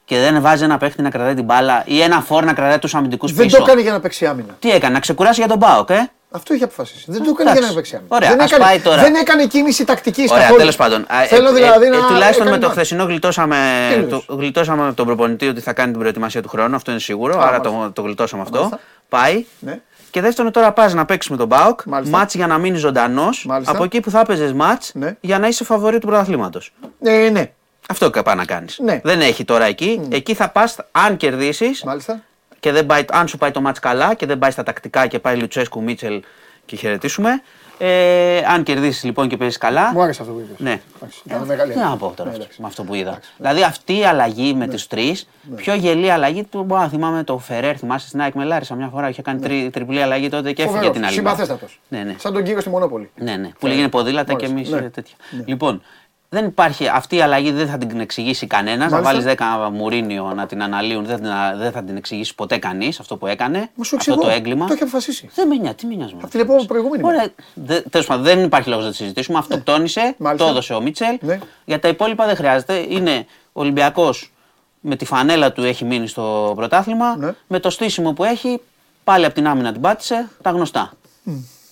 [0.06, 2.96] και δεν βάζει ένα παίχτη να κρατάει την μπάλα ή ένα φόρ να κρατάει τους
[2.96, 3.44] αμυντικούς πίσω.
[3.44, 4.56] Δεν το έκανε για να παίξει άμυνα.
[4.60, 7.04] Τι έκανε, να ξεκουράσει για τον Πάοκ, ε; Αυτό είχε αποφασίσει.
[7.08, 7.60] Δεν το έκανε εντάξει.
[7.60, 8.16] για να παίξει άμυνα.
[8.16, 9.02] Ωραία, δεν, ας έκανε, πάει τώρα.
[9.02, 10.60] δεν έκανε κίνηση τακτική Ωραία, καθόλου.
[10.60, 11.02] τέλος πάντων.
[11.02, 11.98] Α, Θέλω ε, δηλαδή ε, να.
[11.98, 13.56] ε, τουλάχιστον με έκανε το ένα- χθεσινό γλιτώσαμε,
[13.90, 16.76] Τι εννοείς; το, γλιτώσαμε τον προπονητή ότι θα κάνει την προετοιμασία του χρόνου.
[16.76, 17.40] Αυτό είναι σίγουρο.
[17.40, 17.94] Α, άρα το, μάλιστα.
[17.94, 18.58] το γλιτώσαμε αυτό.
[18.58, 18.80] Μάλιστα.
[19.10, 19.46] Πάει.
[19.60, 19.80] Ναι.
[20.12, 21.82] Και δεύτερον, τώρα πας να παίξεις με τον Μπάουκ.
[21.86, 22.18] Μάλιστα.
[22.18, 23.46] Μάτς για να μείνεις ζωντανός.
[23.46, 23.72] Μάλιστα.
[23.72, 25.16] Από εκεί που θα έπαιζες μάτς Ναι.
[25.22, 26.74] για να είσαι φαβορή του πρωταθλήματος.
[27.04, 27.52] Ε, ναι,
[27.90, 28.80] Αυτό πάει να κάνεις.
[28.80, 29.00] Ναι.
[29.04, 30.02] Δεν έχει τώρα εκεί.
[30.10, 32.22] Εκεί θα πας, αν κερδίσεις μάλιστα.
[32.60, 35.20] και δεν πάει, αν σου πάει το μάτς καλά και δεν πάει στα τακτικά και
[35.20, 36.22] πάει Λουτσέσκου, Μίτσελ
[36.66, 37.42] και χαιρετήσουμε.
[37.82, 39.92] Ε, αν κερδίσεις λοιπόν και παίζεις καλά.
[39.94, 40.60] Μου άρεσε αυτό που είπες.
[40.60, 40.80] Ναι.
[40.98, 42.00] Εντάξει, ήταν μεγάλη Τι να αλλαγή.
[42.00, 42.62] πω τώρα Ναι, αυτό, εντάξει.
[42.62, 43.20] με αυτό που είδα.
[43.38, 46.64] Δηλαδή αυτή η αλλαγή με τους τρεις, πιο γελή αλλαγή του.
[46.64, 49.10] Μπορώ να θυμάμαι το Φερέρ, θυμάσαι στην ΑΕΚ με Λάρισα μια φορά.
[49.10, 51.16] Είχε κάνει τρι, τριπλή αλλαγή τότε και έφυγε Φοβερός, την άλλη.
[51.22, 51.30] μέρα.
[51.36, 51.80] Συμπαθέστατος.
[51.88, 52.16] Ναι, ναι.
[52.18, 53.10] Σαν τον κύριο στη Μονόπολη.
[53.16, 53.50] Ναι, ναι.
[53.60, 54.76] Που λέγανε ποδήλατα και Μάλιστα.
[54.76, 54.90] εμεί Ναι.
[54.90, 55.16] τέτοια.
[55.46, 55.82] Λοιπόν,
[56.30, 58.92] δεν υπάρχει αυτή η αλλαγή, δεν θα την εξηγήσει κανένας.
[58.92, 59.12] Να Μάλιστα.
[59.12, 63.18] βάλεις 10 Μουρίνιο να την αναλύουν, δεν, θα- δεν θα την εξηγήσει ποτέ κανείς αυτό
[63.18, 63.70] που έκανε.
[63.76, 64.30] Μου σου αυτό εξηγώ.
[64.30, 64.66] το έγκλημα.
[64.68, 65.30] Το έχει αποφασίσει.
[65.36, 66.14] Δεν με νοιάζει, τι με νοιάζει.
[66.22, 67.04] Από την επόμενη προηγούμενη.
[67.04, 67.16] μέρα.
[67.16, 67.30] Ωραία.
[67.54, 69.38] Δε, τέλος πάντων, δεν υπάρχει λόγος να τη συζητήσουμε.
[69.38, 70.46] Αυτοκτόνησε, Μάλιστα.
[70.46, 71.18] το έδωσε ο Μίτσελ.
[71.22, 71.40] Ναι.
[71.66, 72.86] Για τα υπόλοιπα δεν χρειάζεται.
[72.90, 74.32] Είναι ο Ολυμπιακός
[74.80, 77.16] με τη φανέλα του έχει μείνει στο πρωτάθλημα.
[77.18, 77.34] Ναι.
[77.48, 78.62] Με το στήσιμο που έχει,
[79.04, 80.92] πάλι από την άμυνα την πάτησε, τα γνωστά.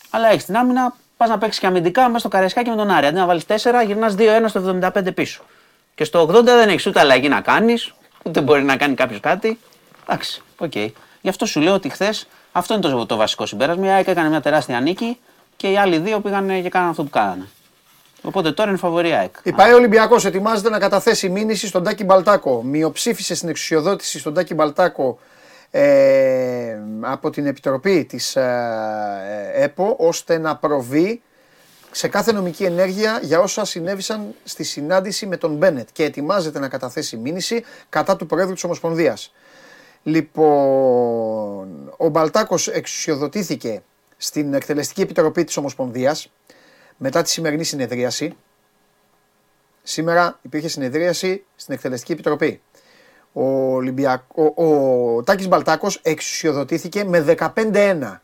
[0.09, 3.06] Αλλά έχεις την άμυνα, πας να παίξεις και αμυντικά μέσα στο Καραϊσκάκι με τον Άρη.
[3.06, 3.53] Αντί να βάλεις 4,
[3.85, 5.44] γυρνάς 2-1 στο 75 πίσω.
[5.95, 9.60] Και στο 80 δεν έχεις ούτε αλλαγή να κάνεις, ούτε μπορεί να κάνει κάποιος κάτι.
[10.07, 10.72] Εντάξει, OK.
[10.76, 10.91] Okay.
[11.22, 13.85] Γι' αυτό σου λέω ότι χθες αυτό είναι το, το βασικό συμπέρασμα.
[13.85, 15.18] Η ΑΕΚ έκανε μια τεράστια νίκη
[15.56, 17.48] και οι άλλοι δύο πήγαν και κάναν αυτό που κάνανε.
[18.22, 19.35] Οπότε τώρα είναι φαβορή ΑΕΚ.
[19.44, 22.64] Η ΠαΕ Ολυμπιακός ετοιμάζεται να καταθέσει μήνυση στον Τάκη Μπαλτάκο.
[22.64, 25.19] Μειοψήφισε στην εξουσιοδότηση στον Τάκη Μπαλτάκο
[25.72, 31.22] ε, από την Επιτροπή της ε, ΕΠΟ ώστε να προβεί
[31.91, 36.68] σε κάθε νομική ενέργεια για όσα συνέβησαν στη συνάντηση με τον Μπένετ και ετοιμάζεται να
[36.68, 39.34] καταθέσει μήνυση κατά του Προέδρου της Ομοσπονδίας.
[40.03, 43.81] Λοιπόν, ο Μπαλτάκος εξουσιοδοτήθηκε
[44.18, 46.31] στην Εκτελεστική Επιτροπή της Ομοσπονδίας
[46.98, 48.35] μετά τη σημερινή συνεδρίαση.
[49.84, 52.61] Σήμερα υπήρχε συνεδρίαση στην Εκτελεστική Επιτροπή.
[53.39, 54.22] Ο, Ολυμπιακ...
[54.35, 58.18] ο, ο Τάκης Μπαλτάκος εξουσιοδοτήθηκε με 15-1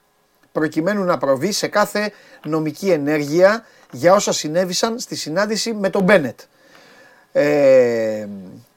[0.52, 2.12] προκειμένου να προβεί σε κάθε
[2.44, 6.40] νομική ενέργεια για όσα συνέβησαν στη συνάντηση με τον Μπένετ.
[7.32, 8.28] Ε,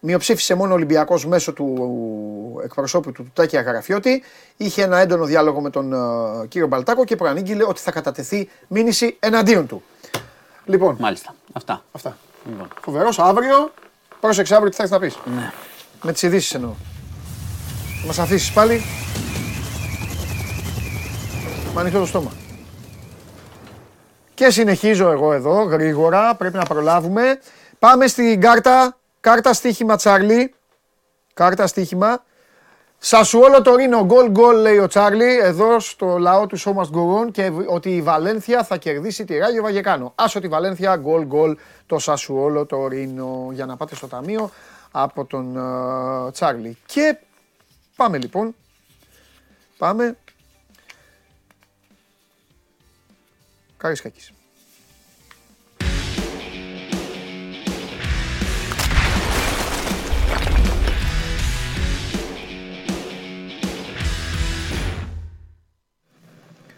[0.00, 4.22] μειοψήφισε μόνο ο Ολυμπιακός μέσω του εκπροσώπου του, του Τάκη Αγαραφιώτη.
[4.56, 9.16] Είχε ένα έντονο διάλογο με τον uh, κύριο Μπαλτάκο και προανήγγειλε ότι θα κατατεθεί μήνυση
[9.18, 9.82] εναντίον του.
[10.64, 11.34] Λοιπόν, Μάλιστα.
[11.52, 11.84] Αυτά.
[11.92, 12.16] αυτά.
[12.50, 12.68] Λοιπόν.
[12.80, 13.72] Φοβερός αύριο.
[14.20, 15.18] Πρόσεξε αύριο τι θα έχεις να πεις.
[15.36, 15.52] Ναι.
[16.02, 16.73] Με τις ειδήσεις εννοώ.
[18.01, 18.82] Θα μας αφήσεις πάλι.
[21.74, 22.32] Με ανοιχτό το στόμα.
[24.35, 26.35] Και συνεχίζω εγώ εδώ γρήγορα.
[26.35, 27.40] Πρέπει να προλάβουμε.
[27.78, 28.97] Πάμε στην κάρτα.
[29.20, 30.55] Κάρτα στοίχημα Τσάρλι.
[31.35, 32.24] Κάρτα στοίχημα.
[32.98, 37.52] Σασουόλο το Ρήνο, γκολ γκολ λέει ο Τσάρλι εδώ στο λαό του Σώμα Γκορών και
[37.66, 40.12] ότι η Βαλένθια θα κερδίσει τη Ράγιο Βαγεκάνο.
[40.14, 41.56] Άσο τη Βαλένθια, γκολ γκολ
[41.86, 44.51] το Σασουόλο το Ρήνο για να πάτε στο ταμείο
[44.90, 46.76] από τον uh, Τσάρλι.
[46.86, 47.16] Και
[47.96, 48.54] πάμε λοιπόν.
[49.78, 50.16] Πάμε.
[53.76, 54.32] Καρισκάκης.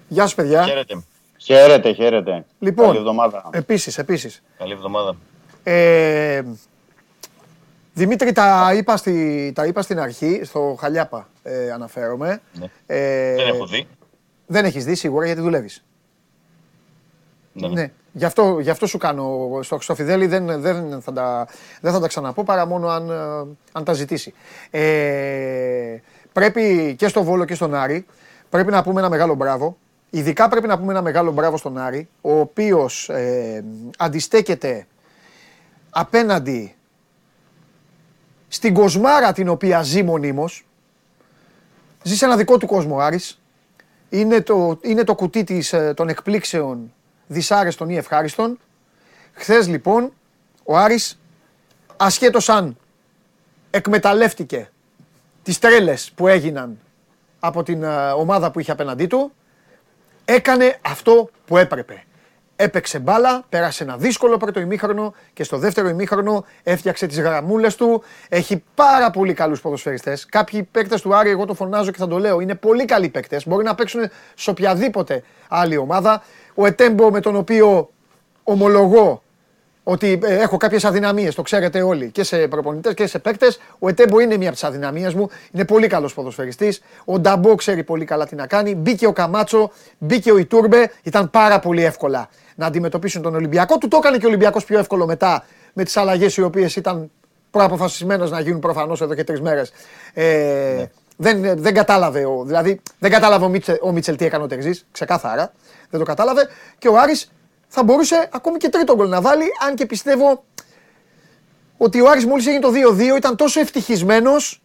[0.08, 0.64] Γεια σου παιδιά.
[0.64, 1.02] Χαίρετε.
[1.38, 2.44] Χαίρετε, χαίρετε.
[2.58, 3.50] Λοιπόν, Καλή εβδομάδα.
[3.52, 4.42] Επίσης, επίσης.
[4.58, 5.16] Καλή εβδομάδα.
[5.62, 6.42] Ε,
[7.98, 12.40] Δημήτρη, τα είπα, στη, τα είπα στην αρχή, στο Χαλιάπα ε, αναφέρομαι.
[12.52, 12.66] Ναι.
[12.86, 13.86] Ε, Δεν έχω δει.
[14.46, 15.84] Δεν έχεις δει σίγουρα γιατί δουλεύεις.
[17.52, 17.74] Ναι, ναι.
[17.74, 17.90] Ναι.
[18.12, 21.48] Γι' αυτό, γι' αυτό σου κάνω στο, στο Φιδέλη δεν, δεν, θα τα,
[21.80, 24.34] δεν θα τα ξαναπώ παρά μόνο αν, ε, αν τα ζητήσει.
[24.70, 25.96] Ε,
[26.32, 28.06] πρέπει και στο Βόλο και στον Άρη
[28.50, 29.76] πρέπει να πούμε ένα μεγάλο μπράβο.
[30.10, 33.64] Ειδικά πρέπει να πούμε ένα μεγάλο μπράβο στον Άρη, ο οποίος ε,
[33.98, 34.86] αντιστέκεται
[35.90, 36.72] απέναντι
[38.48, 40.66] στην κοσμάρα την οποία ζει μονίμως.
[42.02, 43.40] Ζει σε ένα δικό του κόσμο ο Άρης.
[44.08, 46.92] Είναι το, είναι το κουτί της, ε, των εκπλήξεων
[47.26, 48.58] δυσάρεστων ή ευχάριστων.
[49.32, 50.12] Χθες λοιπόν
[50.64, 51.20] ο Άρης
[51.96, 52.76] ασχέτως αν
[53.70, 54.70] εκμεταλλεύτηκε
[55.42, 56.78] τις τρέλες που έγιναν
[57.40, 59.32] από την ε, ομάδα που είχε απέναντί του,
[60.24, 62.02] έκανε αυτό που έπρεπε.
[62.60, 68.02] Έπαιξε μπάλα, πέρασε ένα δύσκολο πρώτο ημίχρονο και στο δεύτερο ημίχρονο έφτιαξε τις γραμμούλες του.
[68.28, 70.26] Έχει πάρα πολύ καλούς ποδοσφαιριστές.
[70.26, 73.46] Κάποιοι παίκτες του Άρη, εγώ το φωνάζω και θα το λέω, είναι πολύ καλοί παίκτες.
[73.48, 76.22] Μπορεί να παίξουν σε οποιαδήποτε άλλη ομάδα.
[76.54, 77.90] Ο Ετέμπο με τον οποίο
[78.42, 79.22] ομολογώ
[79.82, 83.60] ότι ε, έχω κάποιες αδυναμίες, το ξέρετε όλοι, και σε προπονητές και σε παίκτες.
[83.78, 85.28] Ο Ετέμπο είναι μία από τις αδυναμίες μου.
[85.52, 86.82] Είναι πολύ καλός ποδοσφαιριστής.
[87.04, 88.74] Ο Νταμπό ξέρει πολύ καλά τι να κάνει.
[88.74, 90.90] Μπήκε ο Καμάτσο, μπήκε ο Ιτούρμπε.
[91.02, 92.28] Ήταν πάρα πολύ εύκολα
[92.58, 93.78] να αντιμετωπίσουν τον Ολυμπιακό.
[93.78, 97.10] Του το έκανε και ο Ολυμπιακός πιο εύκολο μετά με τις αλλαγές οι οποίες ήταν
[97.50, 99.72] προαποφασισμένες να γίνουν προφανώς εδώ και τρεις μέρες.
[100.14, 100.84] Ε,
[101.16, 104.86] δεν, δεν κατάλαβε, ο, δηλαδή δεν κατάλαβε ο, Μίτσελ, ο Μίτσελ τι έκανε ο Τερζής,
[104.92, 105.52] ξεκάθαρα.
[105.90, 106.48] Δεν το κατάλαβε.
[106.78, 107.32] Και ο Άρης
[107.68, 110.44] θα μπορούσε ακόμη και τρίτο γκολ να βάλει, αν και πιστεύω
[111.76, 112.70] ότι ο Άρης μόλις έγινε το
[113.14, 114.62] 2-2 ήταν τόσο ευτυχισμένος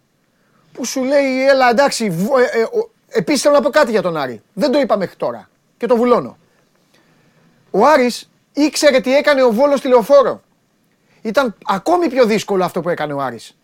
[0.74, 4.02] που σου λέει έλα εντάξει, β- ε, ε, ο- επίσης θέλω να πω κάτι για
[4.02, 4.42] τον Άρη.
[4.54, 6.38] Δεν το είπα μέχρι τώρα και το βουλώνω.
[7.76, 10.42] Ο Άρης ήξερε τι έκανε ο Βόλος στη Λεωφόρο.
[11.22, 13.58] Ήταν ακόμη πιο δύσκολο αυτό που έκανε ο Άρης.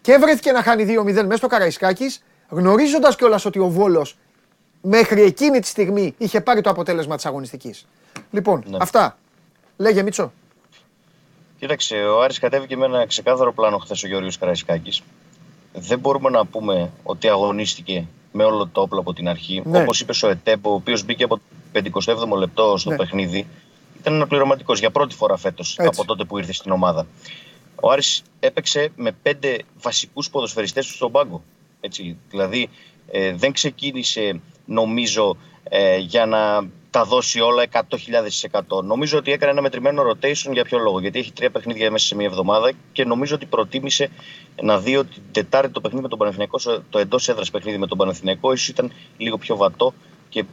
[0.00, 4.18] Και βρέθηκε να χάνει 2-0 μέσα στο Καραϊσκάκης, γνωρίζοντας κιόλας ότι ο Βόλος
[4.82, 7.86] μέχρι εκείνη τη στιγμή είχε πάρει το αποτέλεσμα της αγωνιστικής.
[8.30, 8.76] Λοιπόν, Ναι.
[8.80, 9.18] αυτά.
[9.76, 10.32] Λέγε Μίτσο.
[11.58, 15.02] Κοίταξε, ο Άρης κατέβηκε με ένα ξεκάθαρο πλάνο χθες ο Γιώργος Καραϊσκάκης.
[15.72, 19.62] Δεν μπορούμε να πούμε ότι αγωνίστηκε με όλο το όπλο από την αρχή.
[19.64, 19.80] Ναι.
[19.80, 21.40] Όπως είπε ο Ετέπο, ο οποίος μπήκε από
[21.82, 21.90] το
[22.32, 22.96] 57ο λεπτό στο Ναι.
[22.96, 23.46] παιχνίδι,
[24.00, 25.90] ήταν αναπληρωματικός για πρώτη φορά φέτος Έτσι.
[25.92, 27.06] από τότε που ήρθε στην ομάδα.
[27.80, 31.42] Ο Άρης έπαιξε με πέντε βασικούς ποδοσφαιριστές του στον πάγκο.
[31.80, 32.68] Έτσι, δηλαδή
[33.10, 35.36] ε, δεν ξεκίνησε νομίζω
[35.68, 38.82] ε, για να τα δώσει όλα 100.000%.
[38.84, 41.00] Νομίζω ότι έκανε ένα μετρημένο rotation για ποιο λόγο.
[41.00, 44.10] Γιατί έχει τρία παιχνίδια μέσα σε μια εβδομάδα και νομίζω ότι προτίμησε
[44.62, 46.58] να δει ότι την Τετάρτη το παιχνίδι με τον Παναθηναϊκό,
[46.90, 49.94] το εντός έδρας παιχνίδι με τον Παναθηναϊκό, ίσως ήταν λίγο πιο βατό
[50.28, 50.44] και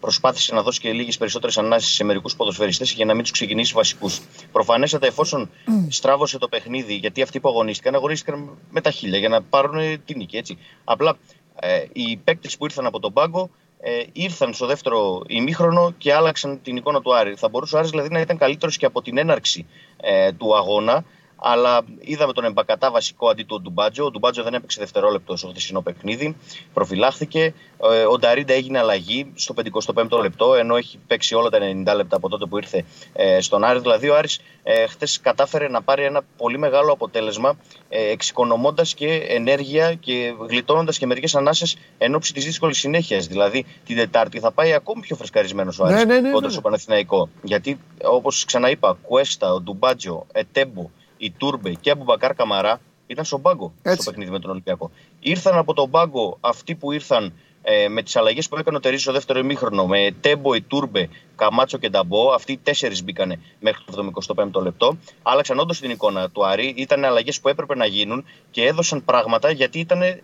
[0.00, 3.72] προσπάθησε να δώσει και λίγες περισσότερες ανάσει σε μερικούς ποδοσφαιριστές για να μην τους ξεκινήσει
[3.72, 4.20] βασικούς.
[4.52, 5.50] Προφανέστατα, εφόσον
[5.88, 10.16] στράβωσε το παιχνίδι, γιατί αυτοί που αγωνίστηκαν, αγωνίστηκαν με τα χίλια για να πάρουν την
[10.18, 10.36] νίκη.
[10.36, 10.58] Έτσι.
[10.84, 11.16] Απλά
[11.60, 13.50] ε, οι παίκτες που ήρθαν από τον πάγκο
[13.80, 17.34] ε, ήρθαν στο δεύτερο ημίχρονο και άλλαξαν την εικόνα του Άρη.
[17.34, 19.66] Θα μπορούσε ο Άρης δηλαδή να ήταν καλύτερος και από την έναρξη
[20.00, 21.04] ε, του αγώνα.
[21.36, 24.04] Αλλά είδαμε τον Εμπακατά βασικό αντί του Ντουμπάτζο.
[24.04, 26.36] Ο Ντουμπάτζο δεν έπαιξε δευτερόλεπτο στο χθεσινό παιχνίδι.
[26.74, 27.54] Προφυλάχθηκε.
[27.92, 29.54] Ε, ο Νταρίντα έγινε αλλαγή στο
[29.94, 33.64] 55ο λεπτό, ενώ έχει παίξει όλα τα 90 λεπτά από τότε που ήρθε ε, στον
[33.64, 33.82] Άρης.
[33.82, 37.56] Δηλαδή, ο Άρης ε, χθες κατάφερε να πάρει ένα πολύ μεγάλο αποτέλεσμα,
[37.88, 43.26] ε, εξοικονομώντας και ενέργεια και γλιτώνοντας και μερικές ανάσες εν ώψη της δύσκολης συνέχειας.
[43.26, 46.52] Δηλαδή, την Τετάρτη θα πάει ακόμη πιο φρεσκαρισμένος ο Άρης ναι, ναι, ναι, κόντρα ναι.
[46.52, 47.28] στο Παναθηναϊκό.
[47.42, 50.90] Γιατί, όπως ξαναείπα, Κουέστα, ο Ντουμπάτζο, Ετέμπο,
[51.24, 54.02] η Τούρμπε και ο Μπακάρ Καμαρά ήταν στον πάγκο Έτσι.
[54.02, 54.90] στο παιχνίδι με τον Ολυμπιακό.
[55.20, 57.32] Ήρθαν από τον πάγκο αυτοί που ήρθαν
[57.62, 61.08] ε, με τις αλλαγές που έκανε ο Τερίζη στο δεύτερο ημίχρονο, με Τέμπο, η Τούρμπε,
[61.36, 62.32] Καμάτσο και Νταμπό.
[62.32, 64.98] Αυτοί οι τέσσερις μπήκανε μέχρι το 75ο λεπτό.
[65.22, 66.74] Άλλαξαν όντως την εικόνα του Άρη.
[66.76, 70.22] Ήταν αλλαγές που έπρεπε να γίνουν και έδωσαν πράγματα γιατί ήταν ε,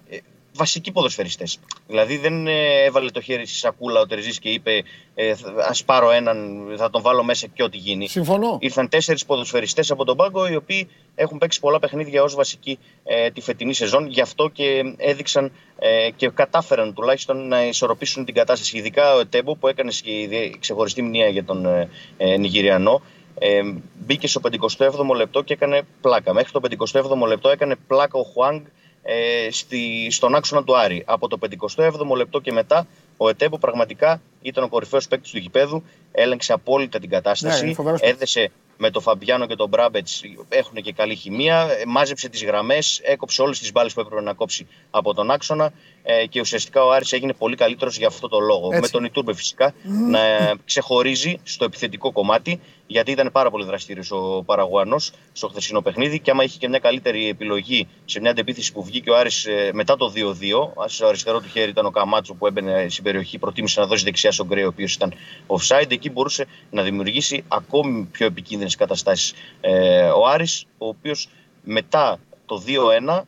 [0.54, 1.58] βασικοί ποδοσφαιριστές.
[1.86, 4.82] Δηλαδή δεν ε, έβαλε το χέρι στη σακούλα ο Τερζής και είπε
[5.14, 8.08] ε, Α πάρω έναν, θα τον βάλω μέσα και ό,τι γίνει.
[8.08, 8.56] Συμφωνώ.
[8.60, 13.30] Ήρθαν τέσσερις ποδοσφαιριστές από τον πάγκο, οι οποίοι έχουν παίξει πολλά παιχνίδια ως βασικοί ε,
[13.30, 14.06] τη φετινή σεζόν.
[14.08, 18.78] Γι' αυτό και έδειξαν ε, και κατάφεραν τουλάχιστον να ισορροπήσουν την κατάσταση.
[18.78, 23.02] Ειδικά ο Ετέμπο που έκανε και ξεχωριστή μνήμα για τον ε, ε, Νιγηριανό.
[23.38, 23.60] Ε,
[23.98, 24.40] μπήκε στο
[24.78, 26.32] 57ο λεπτό και έκανε πλάκα.
[26.32, 26.60] Μέχρι το
[26.92, 28.60] 57ο λεπτό έκανε πλάκα ο Χουάνγκ
[29.02, 31.02] ε, στη, στον άξονα του Άρη.
[31.06, 31.38] Από το
[31.76, 32.86] 57ο λεπτό και μετά,
[33.16, 35.82] ο Ετέμπο πραγματικά ήταν ο κορυφαίος παίκτης του γηπέδου.
[36.12, 37.64] Έλεγξε απόλυτα την Ναι, κατάσταση.
[37.64, 38.16] είναι φοβερός παίκτης.
[38.16, 38.50] έδεσε
[38.82, 40.22] με τον Φαμπιάνο και τον Μπράμπετς.
[40.48, 41.68] Έχουν και καλή χημεία.
[41.80, 43.00] ε, Μάζεψε τις γραμμές.
[43.04, 45.72] Έκοψε όλες τις μπάλες που έπρεπε να κόψει από τον άξονα.
[46.18, 48.66] Ε, και ουσιαστικά ο Άρης έγινε πολύ καλύτερος για αυτό το λόγο.
[48.66, 48.80] Έτσι.
[48.80, 49.74] Με τον Ιτούρμπε φυσικά
[50.10, 50.20] να
[50.64, 52.60] ξεχωρίζει στο επιθετικό κομμάτι.
[52.86, 54.96] Γιατί ήταν πάρα πολύ δραστήριος ο Παραγουανό
[55.32, 56.20] στο χθεσινό παιχνίδι.
[56.20, 59.70] Και άμα είχε και μια καλύτερη επιλογή σε μια αντεπίθεση που βγήκε ο Άρης ε,
[59.72, 63.80] μετά το 2-2, στο αριστερό του χέρι ήταν ο Καμάτσο που έμπαινε στην περιοχή, προτίμησε
[63.80, 65.12] να δώσει δεξιά στον Γκρέι, ο οποίος ήταν
[65.46, 65.90] offside.
[65.90, 71.28] Εκεί μπορούσε να δημιουργήσει ακόμη πιο επικίνδυνες καταστάσεις ε, ο Άρης, ο οποίος
[71.62, 72.62] μετά το
[73.08, 73.22] 2-1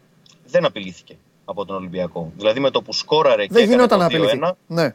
[0.46, 1.16] δεν απειλήθηκε
[1.52, 2.32] από τον Ολυμπιακό.
[2.36, 4.38] Δηλαδή με το που σκόραρε και Δεν έκανε γινόταν το να απειληθεί.
[4.42, 4.94] 2-1, Ναι,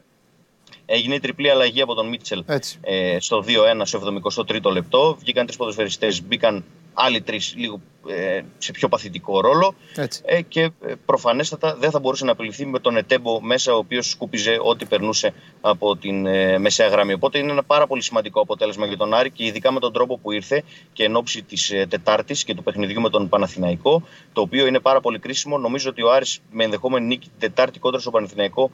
[0.85, 2.77] Έγινε η τριπλή αλλαγή από τον Μίτσελ έτσι.
[2.81, 3.99] ε, στο 2-1 στο
[4.47, 5.17] 73ο λεπτό.
[5.19, 6.63] Βγήκαν τρεις ποδοσφαιριστές, μπήκαν
[6.97, 9.75] άλλοι τρεις λίγο ε, σε πιο παθητικό ρόλο.
[9.95, 10.21] έτσι.
[10.25, 14.09] Ε, και ε, προφανέστατα δεν θα μπορούσε να απειληθεί με τον Ετέμπο μέσα, ο οποίος
[14.09, 17.13] σκούπιζε ό,τι περνούσε από την ε, μεσαία γραμμή.
[17.13, 20.17] Οπότε είναι ένα πάρα πολύ σημαντικό αποτέλεσμα για τον Άρη και ειδικά με τον τρόπο
[20.17, 20.63] που ήρθε
[20.93, 24.03] και εν ώψη της ε, Τετάρτης και του παιχνιδιού με τον Παναθηναϊκό,
[24.33, 25.57] το οποίο είναι πάρα πολύ κρίσιμο.
[25.57, 28.71] Νομίζω ότι ο Άρης με ενδεχόμενη νίκη την Τετάρτη κόντρα στο Παναθηναϊκό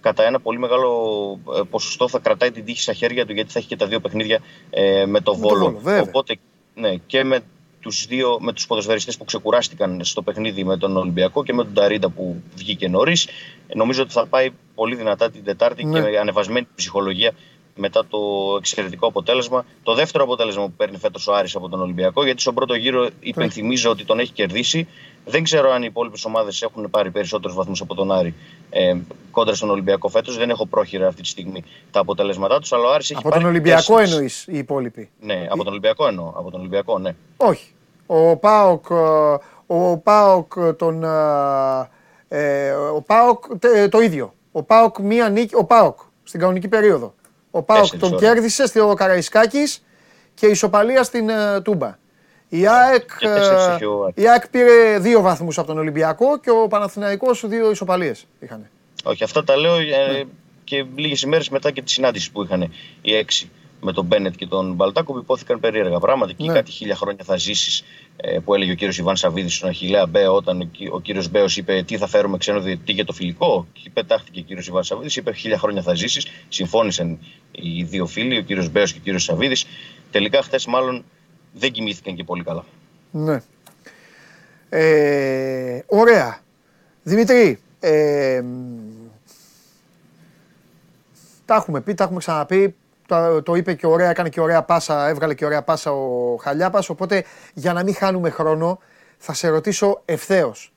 [0.00, 0.90] κατά ένα πολύ μεγάλο
[1.56, 4.00] ε, ποσοστό θα κρατάει την τύχη στα χέρια του γιατί θα έχει και τα δύο
[4.00, 4.40] παιχνίδια
[4.70, 5.64] ε, με το Με το Βόλο.
[5.64, 6.02] Βόλο, βέβαια.
[6.02, 6.36] Οπότε
[6.74, 7.40] ναι, και με
[7.80, 11.74] τους δύο, με τους ποδοσφαιριστές που ξεκουράστηκαν στο παιχνίδι με τον Ολυμπιακό και με τον
[11.74, 13.28] Ταρίντα που βγήκε νωρίς.
[13.74, 16.00] Νομίζω ότι θα πάει πολύ δυνατά την Τετάρτη Ναι.
[16.00, 17.32] και με ανεβασμένη ψυχολογία
[17.78, 18.18] μετά το
[18.58, 19.64] εξαιρετικό αποτέλεσμα.
[19.82, 23.08] Το δεύτερο αποτέλεσμα που παίρνει φέτος ο Άρης από τον Ολυμπιακό, γιατί στον πρώτο γύρο
[23.20, 24.88] υπενθυμίζω ότι τον έχει κερδίσει.
[25.28, 28.34] Δεν ξέρω αν οι υπόλοιπες ομάδες έχουν πάρει περισσότερους βαθμούς από τον Άρη
[28.70, 28.96] ε,
[29.30, 30.36] κόντρα στον Ολυμπιακό φέτος.
[30.36, 33.40] Δεν έχω πρόχειρα αυτή τη στιγμή τα αποτελέσματά τους, αλλά ο Άρης έχει Από πάρει
[33.42, 34.12] τον Ολυμπιακό τέσσερις.
[34.12, 36.32] εννοείς οι υπόλοιποι; Ναι, από τον Ολυμπιακό εννοώ.
[36.36, 37.14] Από τον Ολυμπιακό, ναι.
[37.36, 37.72] Όχι.
[38.06, 38.94] Ο Πάοκ, ε,
[39.66, 41.04] ο ΠΑΟΚ τον.
[41.04, 41.08] ε,
[42.28, 44.34] ε, ο ΠΑΟΚ τε- το ίδιο.
[44.52, 45.54] Ο ΠΑΟΚ μία νίκη.
[45.54, 47.14] Ο ΠΑΟΚ στην κανονική περίοδο.
[47.50, 48.32] Ο ΠΑΟΚ Τέσσερις τον ωραία.
[48.32, 49.82] κέρδισε στο Καραϊσκάκη
[50.34, 51.96] και ισοπαλία στην ε, Τούμπα.
[52.48, 54.24] Η ΑΕΚ, Και τέσσερις ε, είχε ο Άρης.
[54.24, 58.68] η ΑΕΚ πήρε δύο βαθμούς από τον Ολυμπιακό και ο Παναθηναϊκός δύο ισοπαλίες είχαν.
[59.04, 60.22] Όχι, αυτά τα λέω ε, Ναι.
[60.64, 62.72] και λίγες ημέρες μετά και τη συνάντηση που είχαν
[63.02, 63.50] οι έξι
[63.80, 66.32] με τον Μπένετ και τον Μπαλτάκο που ειπώθηκαν περίεργα πράγματα.
[66.32, 66.52] Και Ναι.
[66.52, 67.84] κάτι χίλια χρόνια θα ζήσεις
[68.16, 71.28] ε, που έλεγε ο κύριος Ιβάν Σαββίδης στον Αχηλέα Μπέο, όταν ο, κυ- ο κύριος
[71.30, 74.84] Μπέος είπε Τι θα φέρουμε ξένο διαιτητή για το φιλικό; Και πετάχτηκε ο κύριος Ιβάν
[74.84, 76.26] Σαββίδης, είπε Χίλια χρόνια θα ζήσεις.
[76.48, 77.18] Συμφώνησαν
[77.50, 79.66] οι δύο φίλοι, ο κύριος Μπέος και ο κύριος Σαββίδης.
[80.10, 81.04] Τελικά χθες μάλλον
[81.58, 82.64] δεν κοιμήθηκαν και πολύ καλά.
[83.10, 83.42] Ναι.
[84.68, 86.38] Ε, ωραία.
[87.02, 88.88] Δημητρή, ε, μ,
[91.44, 92.74] τα έχουμε πει, τα έχουμε ξαναπεί.
[93.06, 96.88] Το, το είπε και ωραία, έκανε και ωραία πάσα, έβγαλε και ωραία πάσα ο Χαλιάπας,
[96.88, 97.24] οπότε
[97.54, 98.78] για να μην χάνουμε χρόνο
[99.18, 100.72] θα σε ρωτήσω ευθέως.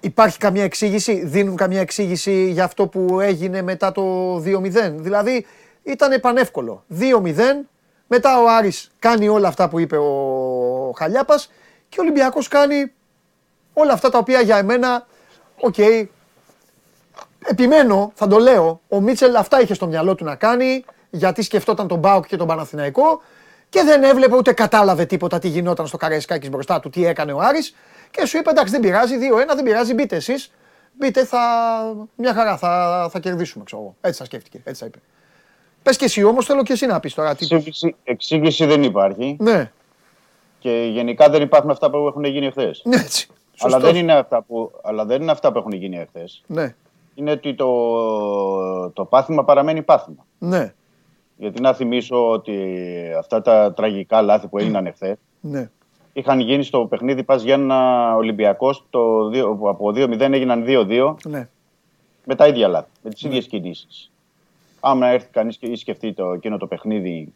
[0.00, 4.92] Υπάρχει καμία εξήγηση, δίνουν καμία εξήγηση για αυτό που έγινε μετά το 2-0.
[4.94, 5.46] Δηλαδή
[5.82, 6.84] ήταν πανεύκολο.
[6.98, 7.00] 2-0,
[8.14, 11.50] μετά ο Άρης κάνει όλα αυτά που είπε ο Χαλιάπας
[11.88, 12.92] και ο Ολυμπιακός κάνει
[13.72, 15.06] όλα αυτά τα οποία για εμένα,
[15.60, 15.74] οκ,
[17.44, 21.88] επιμένω, θα το λέω, ο Μίτσελ αυτά είχε στο μυαλό του να κάνει, γιατί σκεφτόταν
[21.88, 23.22] τον Μπάουκ και τον Παναθηναϊκό
[23.68, 27.38] και δεν έβλεπε ούτε κατάλαβε τίποτα τι γινόταν στο Καραϊσκάκης μπροστά του, τι έκανε ο
[27.40, 27.74] Άρης
[28.10, 30.50] και σου είπε εντάξει δεν πειράζει, 2-1 δεν πειράζει, μπείτε εσείς,
[30.98, 31.40] μπείτε θα,
[32.16, 33.96] μια χαρά θα, θα κερδίσουμε ξέρω εγώ.
[34.00, 34.98] Έτσι θα σκέφτηκε, έτσι θα είπε.
[35.84, 37.34] Πες και εσύ όμως θέλω και εσύ να πεις τώρα.
[37.34, 37.44] Τι...
[37.44, 39.36] Εξήγηση, εξήγηση δεν υπάρχει.
[39.40, 39.70] Ναι,
[40.58, 42.82] Και γενικά δεν υπάρχουν αυτά που έχουν γίνει εχθές.
[42.84, 43.26] ναι έτσι.
[43.58, 43.92] Αλλά, Σωστός.
[43.92, 46.42] δεν είναι αυτά που, αλλά δεν είναι αυτά που έχουν γίνει εχθές.
[46.46, 46.74] Ναι,
[47.14, 50.26] Είναι ότι το, το πάθημα παραμένει πάθημα.
[50.38, 50.72] ναι,
[51.36, 52.76] Γιατί να θυμίσω ότι
[53.18, 55.70] αυτά τα τραγικά λάθη που έγιναν εχθές ναι.
[56.12, 61.48] είχαν γίνει στο παιχνίδι Πας Γιάννα Ολυμπιακός το δύο- που από 2-0 έγιναν 2-2 ναι.
[62.24, 64.10] με τα ίδια λάθη, με τις ίδιες κινήσεις.
[64.86, 67.32] Άμα έρθει κανείς και ή σκεφτεί το, εκείνο το παιχνίδι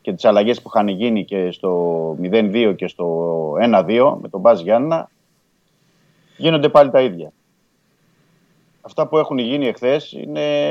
[0.00, 4.60] και τις αλλαγές που είχαν γίνει και στο 0-2 και στο 1-2 με τον Μπάζ
[4.60, 5.10] Γιάννα,
[6.36, 7.32] γίνονται πάλι τα ίδια.
[8.80, 10.64] Αυτά που έχουν γίνει εχθές είναι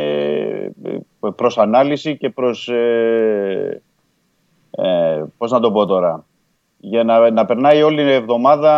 [0.83, 0.99] ε,
[1.35, 3.81] προς ανάλυση και προς, ε,
[4.71, 6.25] ε, πώς να το πω τώρα,
[6.77, 8.73] για να, να περνάει όλη η εβδομάδα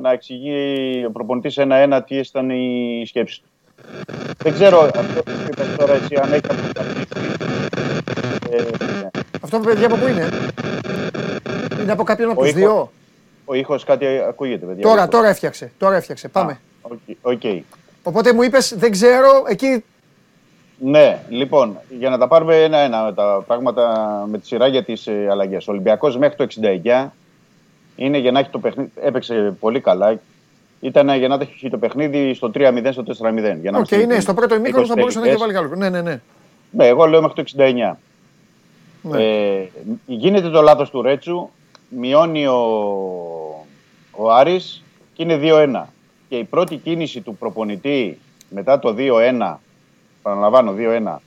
[0.00, 3.48] να εξηγεί ο προπονητής ένα-ένα τι ήταν η σκέψη του.
[4.42, 7.06] Δεν ξέρω αυτό που είπες τώρα εσύ αν έχει αποφασίσει.
[8.50, 8.62] Ε,
[9.40, 10.28] Αυτό παιδιά από πού είναι;
[11.82, 12.92] Είναι από κάποιον από Ο τους ήχος- δύο;
[13.44, 14.82] ο ήχος κάτι ακούγεται, παιδιά.
[14.82, 15.72] Τώρα, τώρα έφτιαξε.
[15.78, 16.28] Τώρα έφτιαξε.
[16.28, 16.60] Πάμε.
[16.82, 17.42] OK, OK.
[18.02, 19.84] Οπότε μου είπες δεν ξέρω, εκεί
[20.78, 25.26] Ναι, λοιπόν, για να τα πάρουμε ένα-ένα τα πράγματα με τη σειρά για τις ε,
[25.30, 25.68] αλλαγές.
[25.68, 27.12] Ο Ολυμπιακός μέχρι το 69
[27.96, 28.90] είναι για να έχει το παιχνίδι.
[29.02, 30.18] Έπαιξε πολύ καλά.
[30.80, 33.58] Ήταν για να έχει το παιχνίδι στο 3-0, στο 4-0.
[33.60, 35.58] Για να Οκ, είμαστε ναι, στο πρώτο ημίχρονο θα 20 μπορούσε να έχει τελικές.
[35.60, 35.90] βάλει καλό.
[35.90, 36.20] Ναι, ναι, ναι.
[36.70, 37.52] Ναι, εγώ λέω μέχρι το
[37.92, 37.96] 69.
[39.02, 39.22] Ναι.
[39.24, 39.68] Ε,
[40.06, 41.48] γίνεται το λάθος του Ρέτσου,
[41.88, 42.58] μειώνει ο,
[44.10, 44.82] ο Άρης
[45.12, 45.82] και είναι 2-1.
[46.28, 49.56] Και η πρώτη κίνηση του προπονητή μετά το 2-1,
[50.22, 50.74] παραλαμβάνω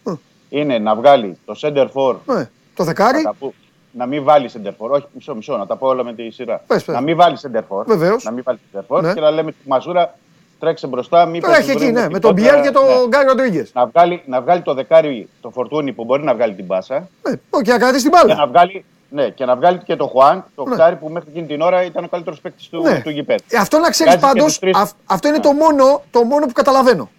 [0.06, 0.14] 2-1,
[0.50, 2.50] είναι να βγάλει το σέντερ φορ, ναι.
[2.76, 3.54] Το δεκάρι, να, τα πω-
[3.96, 6.64] να μην βάλεις σέντερ φορ, όχι μισό μισό, να τα πω όλα με τη σειρά.
[6.68, 6.96] Πες, πες.
[6.96, 8.24] Να μην βάλεις σέντερ φορ, Βεβαίως.
[8.24, 9.14] να μην βάλεις σέντερ φορ Ναι.
[9.14, 10.16] και να λέμε τη Μασούρα
[10.60, 12.02] τρέξε μπροστά, μήπως το έχει εκεί, βρούμε ναι.
[12.04, 13.08] την Με τον κόντρα, Μπιέλ και τον ναι.
[13.08, 13.72] Γκάρι Ροντρίγκες.
[13.74, 17.36] Να βγάλει, να βγάλει το δεκάρι, το Φορτούνη που μπορεί να βγάλει την μπάλα Ναι,
[17.50, 18.36] οκ, να κρατήσει την και μπάλα.
[18.36, 20.74] να βγάλει, ναι, και να βγάλει και το Χουάνγκ, το Ναι.
[20.74, 23.02] οχτάρι που μέχρι εκείνη την ώρα ήταν ο καλύτερος παίκτης του, Ναι.
[23.04, 23.44] του γηπέδου.
[23.50, 24.94] Ε, Αυτό να ξέρεις Βγάζει και πάντως, τους τρεις.
[25.06, 25.44] αυτό είναι Ναι.
[25.44, 27.10] το μόνο, το μόνο που καταλαβαίνω.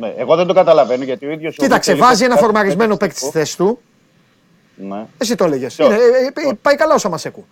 [0.00, 1.56] Ναι, εγώ δεν το καταλαβαίνω γιατί ο ίδιος.
[1.56, 3.78] Κοίταξε, βάζει ένα φορμαρισμένο παίκτη στη θέση του.
[4.76, 5.06] Ναι.
[5.18, 5.74] Εσύ το έλεγες.
[5.74, 5.94] Ποιος;
[6.62, 7.44] Πάει καλά ο Σαμασέκου.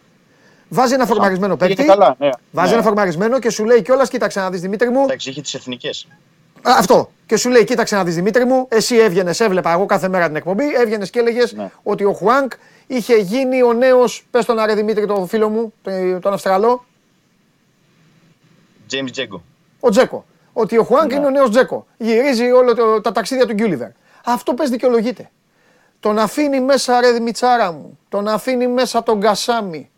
[0.69, 1.91] Βάζει ένα φορμαρισμένο Πήγε παίκτη.
[1.91, 2.29] καλά, ναι.
[2.51, 2.75] Βάζει ναι.
[2.75, 5.03] ένα φορμαρισμένο και σου λέει κιόλας: Κοίταξε να δεις Δημήτρη μου.
[5.05, 6.07] Εντάξει, είχε τις εθνικές.
[6.63, 7.11] Α, Αυτό.
[7.27, 8.67] Και σου λέει: Κοίταξε να δεις Δημήτρη μου.
[8.71, 10.65] Εσύ έβγαινες, έβλεπα εγώ κάθε μέρα την εκπομπή.
[10.75, 11.71] Έβγαινες και έλεγες Ναι.
[11.83, 12.53] ότι ο Χουάνκ
[12.87, 14.27] είχε γίνει ο νέος.
[14.31, 16.85] Πες τον Άρε Δημήτρη, τον φίλο μου, τον- τον Αυστραλό,
[18.93, 19.43] James Τζέγκο.
[19.81, 20.25] ο Τζέκο.
[20.53, 21.17] Ότι ο Χουάνκ Ναι.
[21.17, 21.87] είναι ο νέος Τζέκο.
[21.97, 23.89] Γυρίζει όλα τα ταξίδια του Γκιούλιβερ.
[24.25, 25.31] Αυτό πες δικαιολογείται.
[26.05, 27.98] Τον αφήνει μέσα ρε Μιτσάρα μου.
[28.09, 29.90] Τον αφήνει μέσα τον Κασάμι.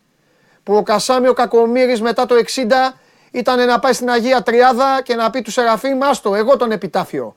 [0.63, 2.95] Που ο Κασάμι ο Κακομύρης μετά το 60
[3.31, 7.35] ήταν να πάει στην Αγία Τριάδα και να πει του Σεραφείμ άστο εγώ τον επιτάφιο.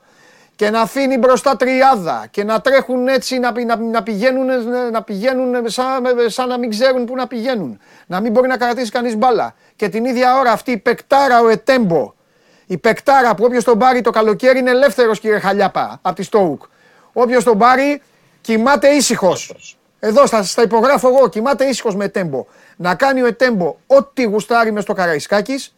[0.55, 4.47] Και να αφήνει μπροστά τριάδα και να τρέχουν έτσι να, πη- να, να πηγαίνουν,
[4.91, 7.79] να πηγαίνουν σαν, σαν να μην ξέρουν πού να πηγαίνουν.
[8.07, 9.55] Να μην μπορεί να κρατήσει κανείς μπάλα.
[9.75, 12.13] Και την ίδια ώρα αυτή η πεκτάρα ο Ετέμπο
[12.65, 16.63] η πεκτάρα που όποιος τον πάρει το καλοκαίρι είναι ελεύθερος, κύριε Χαλιάπα, από τη Στόουκ.
[17.13, 18.01] Όποιος τον πάρει
[18.41, 19.53] κοιμάται ήσυχος.
[19.99, 22.45] Εδώ στα, στα υπογράφω εγώ, κοιμάται ήσυχος με Ετέμπο.
[22.77, 25.75] Να κάνει ο Ετέμπο ό,τι γουστάρει μες στο Καραϊσκάκης.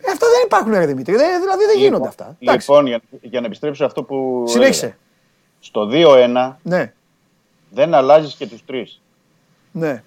[0.00, 1.14] Ε, αυτά δεν υπάρχουν, ρε Δημήτρη.
[1.16, 2.36] Δεν- δηλαδή δεν γίνονται αυτά.
[2.40, 2.70] Εντάξει.
[2.70, 4.44] Λοιπόν, για, για να επιστρέψω αυτό που.
[4.48, 4.84] Συνέχισε.
[4.84, 4.96] έλεγα.
[5.60, 6.92] Στο 2-1 Ναι,
[7.70, 9.00] δεν αλλάζεις και τους τρεις.
[9.72, 10.02] ναι.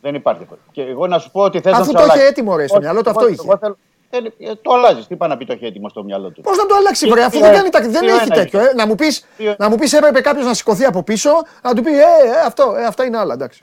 [0.00, 0.58] Δεν υπάρχει αυτό.
[0.72, 2.30] Και εγώ να σου πω ότι θες να Αφού τους το είχε αλλάξεις.
[2.30, 3.42] έτοιμο, ρε, στο Όχι, μυαλό του, εγώ- αυτό είχε.
[3.44, 3.78] εγώ θέλω-
[4.10, 5.06] ε, ε, το αλλάζεις.
[5.06, 7.10] Τι πάει να πει το είχε έτοιμο στο μυαλό του; Πώς να το αλλάξει, Τι-
[7.10, 8.60] βρε, αφού τι δεν, ώρα- κάνει, τα- δεν τι έχει ώρα τέτοιο.
[8.60, 8.68] είναι.
[8.68, 8.74] Ε.
[8.74, 11.30] Να μου πεις Τι- να μου πεις, έπρεπε κάποιος να σηκωθεί από πίσω,
[11.62, 12.04] να του πει Ε, ε,
[12.46, 13.34] αυτό, ε, αυτά είναι άλλα.
[13.34, 13.62] Εντάξει.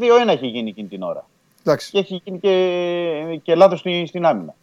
[0.00, 1.26] 2-1 έχει γίνει εκείνη την ώρα.
[1.60, 1.90] εντάξει.
[1.90, 4.54] και έχει γίνει και, και λάθος στην, στην άμυνα.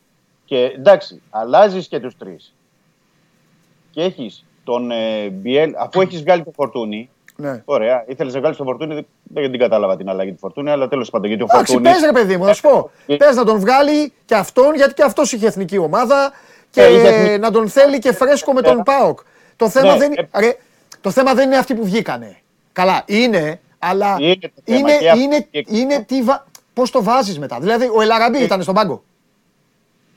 [0.45, 2.53] Και εντάξει, αλλάζεις και τους τρεις.
[3.91, 7.09] Και έχεις τον ε, Μπιέλ, αφού έχεις βγάλει το φορτούνι.
[7.35, 7.61] Ναι.
[7.65, 10.87] Ωραία, ήθελες να βγάλεις το φορτούνι, δεν, δεν την κατάλαβα την αλλαγή του φορτούνι, αλλά
[10.87, 11.27] τέλος πάντων.
[11.27, 11.93] Γιατί ο Εντάξει, φορτούνι.
[11.95, 12.91] πες ρε παιδί μου, θα σου πω.
[13.05, 16.31] Ε, Πες να τον βγάλει και αυτόν, γιατί και αυτός είχε εθνική ομάδα
[16.69, 19.19] και Ε, είχε εθνική- να τον θέλει και φρέσκο με τον Ε, ΠΑΟΚ.
[19.55, 20.55] Το θέμα, ναι, δεν, ε, ρε,
[21.01, 22.37] το θέμα δεν είναι αυτοί που βγήκανε.
[22.73, 25.21] Καλά, είναι, αλλά Είναι το θέμα είναι, και αυτό.
[25.21, 26.45] είναι, Και- είναι τι βα...
[26.73, 27.57] πώς το βάζεις μετά.
[27.59, 29.03] Δηλαδή, ο Ελαραμπή ήταν στον πάγκο.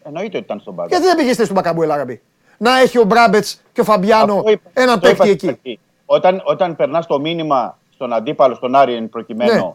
[0.02, 0.88] Εννοείται ότι ήταν στον πάγκο.
[0.88, 2.20] Γιατί δεν πήγες στη θέση του Μπακαμπού, Ελάραμπη.
[2.58, 5.78] Να έχει ο Μπράμπετς και ο Φαμπιάνο Αυτό είπα- έναν αυτό είπα παίχτη στην εκεί.
[6.06, 6.26] Αρχή.
[6.26, 9.72] Όταν, όταν περνάς το μήνυμα στον αντίπαλο, στον Άρη εν προκειμένου, Ναι.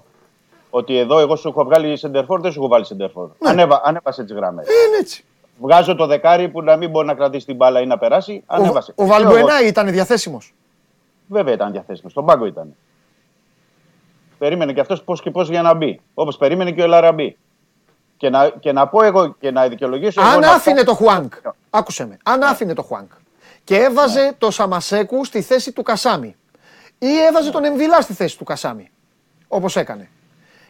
[0.69, 3.29] ότι εδώ εγώ σου έχω βγάλει σεντερφόρ, δεν σου έχω βάλει σεντερφόρ.
[3.39, 3.49] Ναι.
[3.49, 4.67] Ανέβα, ανέβασε τις γραμμές.
[4.67, 5.23] Ε, είναι έτσι.
[5.61, 8.43] Βγάζω το δεκάρι που να μην μπορεί να κρατήσει την μπάλα ή να περάσει.
[8.47, 8.91] Ο, Ανέβασε.
[8.91, 10.53] ο Και εγώ- Βαλμπουενά ήταν διαθέσιμος.
[11.27, 12.11] Βέβαια ήταν διαθέσιμος.
[12.11, 12.75] Στον πάγκο ήταν.
[14.37, 15.99] Περίμενε και αυτός πώς και πώς για να μπει.
[16.13, 17.37] Όπως περίμενε και ο Ελαραμπή.
[18.17, 20.21] Και να, και να πω εγώ και να δικαιολογήσω.
[20.21, 21.33] εγώ Αν να άφηνε φτάσω- το Χουάνκ,
[21.69, 23.11] άκουσε με, αν άφηνε το Χουάνκ
[23.63, 26.35] και έβαζε το Σαμασέκου στη θέση του Κασάμι
[26.97, 28.91] ή έβαζε τον Εμβιλά στη θέση του Κασάμι,
[29.47, 30.09] όπως έκανε,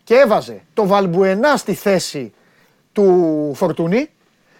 [0.03, 2.33] και έβαζε το Βαλμπουενά στη θέση
[2.91, 4.09] του Φορτούνη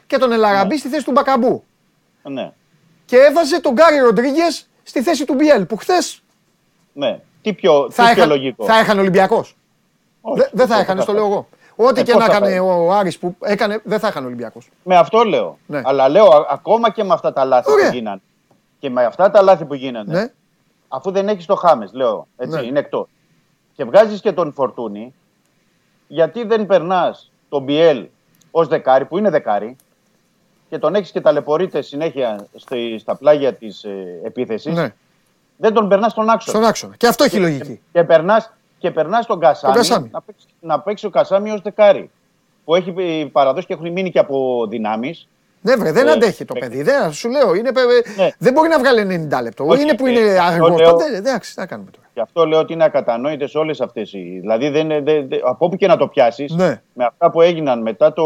[0.08, 1.64] και τον Ελαραμπή στη θέση του Μπακαμπού
[2.24, 2.52] Ναι,
[3.06, 6.22] και έβαζε τον Γκάρι Ροντρίγκες στη θέση του Μπιέλ που χθες
[6.94, 7.20] ναι.
[7.42, 8.66] Τι πιο, τι θα, πιο έχα, λογικό.
[8.66, 9.56] θα έχανε Ολυμπιακός.
[10.22, 11.50] Όχι, Δεν θα πώς έχανε, στο θα- λέω εγώ.
[11.76, 12.60] Ό,τι Ε, και πώς να θα έκανε πάει.
[12.60, 14.70] ο Άρης που έκανε, δεν θα έχανε Ολυμπιακός.
[14.84, 15.58] Με αυτό λέω.
[15.66, 15.82] Ναι.
[15.84, 17.90] Αλλά λέω α- ακόμα και με αυτά τα λάθη Ωραία.
[17.90, 18.22] που γίνανε.
[18.80, 20.14] Και με αυτά τα λάθη που γίνανε.
[20.20, 20.28] Ναι.
[20.88, 22.28] Αφού δεν έχεις το Χάμες, λέω.
[22.38, 22.66] Έτσι, Ναι.
[22.66, 23.08] είναι εκτός.
[23.74, 25.14] Και βγάζεις και τον Φορτούνη,
[26.08, 28.08] γιατί δεν περνάς τον Μπιέλ
[28.52, 29.76] ως δεκάρι, που είναι δεκάρι,
[30.70, 34.94] και τον έχεις και ταλαιπωρείται συνέχεια στη, στα πλάγια της ε, επίθεσης, Ναι,
[35.58, 36.58] δεν τον περνάς στον άξονα.
[36.58, 36.96] στον άξονα.
[36.96, 37.82] Και αυτό έχει λογική.
[37.92, 40.10] Και περνάς και περνάς τον Κασάμι, Τον Κασάμι.
[40.12, 42.10] Να, παίξεις, να παίξεις ο Κασάμι ως δεκάρι.
[42.66, 45.28] Που έχει ε, παραδώσει και έχουν μείνει και από δυνάμεις.
[45.62, 46.82] Ναι, βρε, δεν Ε, αντέχει το ε, παιδί.
[46.82, 48.30] Δεν, σου λέω, είναι, παι- Ναι.
[48.38, 49.66] δεν μπορεί να βγάλει 90 λεπτό.
[49.68, 50.80] Όχι, είναι που ε, είναι αυτό αργός.
[50.80, 52.08] λέω- Πάντα, εντάξει, τι να κάνουμε τώρα.
[52.14, 54.38] Γι' αυτό λέω ότι είναι ακατανόητες όλες αυτές οι.
[54.42, 56.82] Δηλαδή, δεν, δεν, δεν- από όπου και να το πιάσεις, Ναι.
[56.94, 58.24] με αυτά που έγιναν μετά το,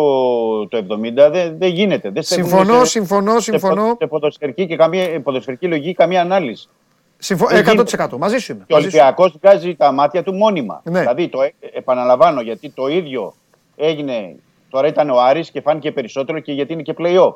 [0.68, 2.10] το 70, δεν, δεν γίνεται.
[2.10, 3.84] Δεν στέκουν Συμφωνώ, σε- συμφωνώ, σε, συμφωνώ.
[3.88, 6.69] πο- σε ποδοσφαιρική, και καμία, ποδοσφαιρική λογική καμία ανάλυση.
[7.18, 7.48] Συμφω...
[7.48, 8.18] δεν 100%.
[8.18, 8.64] Μαζί σου είμαι.
[8.68, 9.06] Και ο μαζί σου είμαι.
[9.06, 10.82] Ολυμπιακός βγάζει τα μάτια του μόνιμα.
[10.84, 11.00] Ναι.
[11.00, 13.34] Δηλαδή, το, ε- επαναλαμβάνω, γιατί το ίδιο
[13.76, 14.36] έγινε.
[14.70, 17.34] Τώρα ήταν ο Άρης και φάνηκε περισσότερο και γιατί είναι και playoff.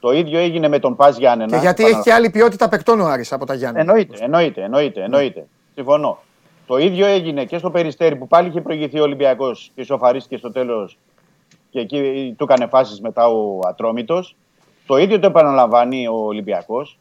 [0.00, 1.50] Το ίδιο έγινε με τον Πας Γιάννενα.
[1.50, 3.80] Και γιατί έχει και άλλη ποιότητα παικτών ο Άρης από τα Γιάννη.
[3.80, 5.46] Εννοείται, εννοείται, εννοείται, εννοείται.
[5.74, 6.18] Συμφωνώ.
[6.66, 10.52] Το ίδιο έγινε και στο Περιστέρι που πάλι είχε προηγηθεί ο Ολυμπιακός και ισοφαρίστηκε στο
[10.52, 10.98] τέλος
[11.70, 14.36] και εκεί του έκανε φάσεις μετά ο Ατρόμητος.
[14.86, 16.98] Το ίδιο το επαναλαμβάνει ο Ολυμπιακός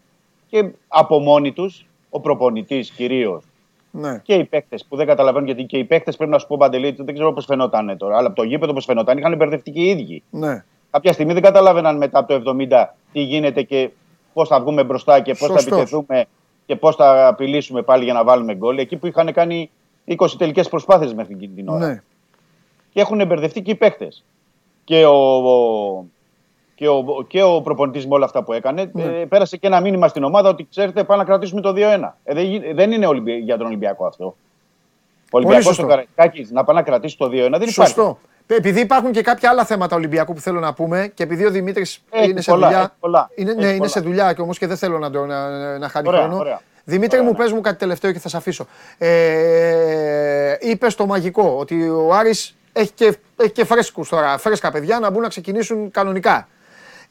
[0.47, 3.43] και από μόνοι τους, ο προπονητής κυρίως
[3.91, 4.17] Ναι.
[4.23, 6.95] και οι παίκτες που δεν καταλαβαίνουν γιατί και οι παίκτες πρέπει να σου πω παντελή,
[6.97, 9.89] δεν ξέρω πώς φαινόταν τώρα, αλλά από το γήπεδο πώς φαινόταν είχαν μπερδευτεί και οι
[9.89, 10.23] ίδιοι.
[10.29, 10.63] ναι.
[10.91, 13.89] Κάποια στιγμή δεν καταλάβαιναν μετά από το 70 τι γίνεται και
[14.33, 15.65] πώς θα βγούμε μπροστά και πώς θα Σωστός.
[15.79, 16.25] επιτεθούμε
[16.65, 18.77] και πώς θα απειλήσουμε πάλι για να βάλουμε γκολ.
[18.77, 19.69] Εκεί που είχαν κάνει
[20.05, 21.87] 20 τελικές προσπάθειες μέχρι εκείνη την ώρα.
[21.87, 22.01] ναι.
[22.93, 24.23] Και έχουν μπερδευτεί και οι παίκτες.
[24.83, 26.05] Και ο, ο-
[26.81, 29.03] και ο, και ο προπονητής με όλα αυτά που έκανε Ναι.
[29.03, 32.17] ε, πέρασε και ένα μήνυμα στην ομάδα ότι ξέρετε πάμε να κρατήσουμε το 2-1.
[32.23, 34.25] Ε, δεν, γι- δεν είναι Ολυμπι- για τον Ολυμπιακό αυτό.
[34.25, 34.35] Ο
[35.31, 35.83] Ολυμπιακός σωστό.
[35.83, 37.71] ο Καραϊσκάκης να πάει να κρατήσει το 2-1 δεν υπάρχει.
[37.71, 38.17] Σωστό.
[38.47, 42.03] Επειδή υπάρχουν και κάποια άλλα θέματα Ολυμπιακού που θέλω να πούμε και επειδή ο Δημήτρης
[42.09, 42.79] Έχει είναι σε πολλά, δουλειά.
[42.81, 43.89] έχει πολλά, είναι, έχει ναι, είναι πολλά.
[43.89, 46.37] σε δουλειά και όμως και δεν θέλω να, το, να, να χάνει Ωραία, χρόνο.
[46.37, 46.61] ωραία.
[46.83, 47.43] Δημήτρη Ωραία, μου, ναι.
[47.43, 48.65] πες μου κάτι τελευταίο και θα σε αφήσω.
[48.97, 54.99] Ε, Είπες το μαγικό ότι ο Άρης έχει και, έχει και φρέσκους τώρα, φρέσκα παιδιά
[54.99, 56.47] να μπουν να ξεκινήσουν κανονικά.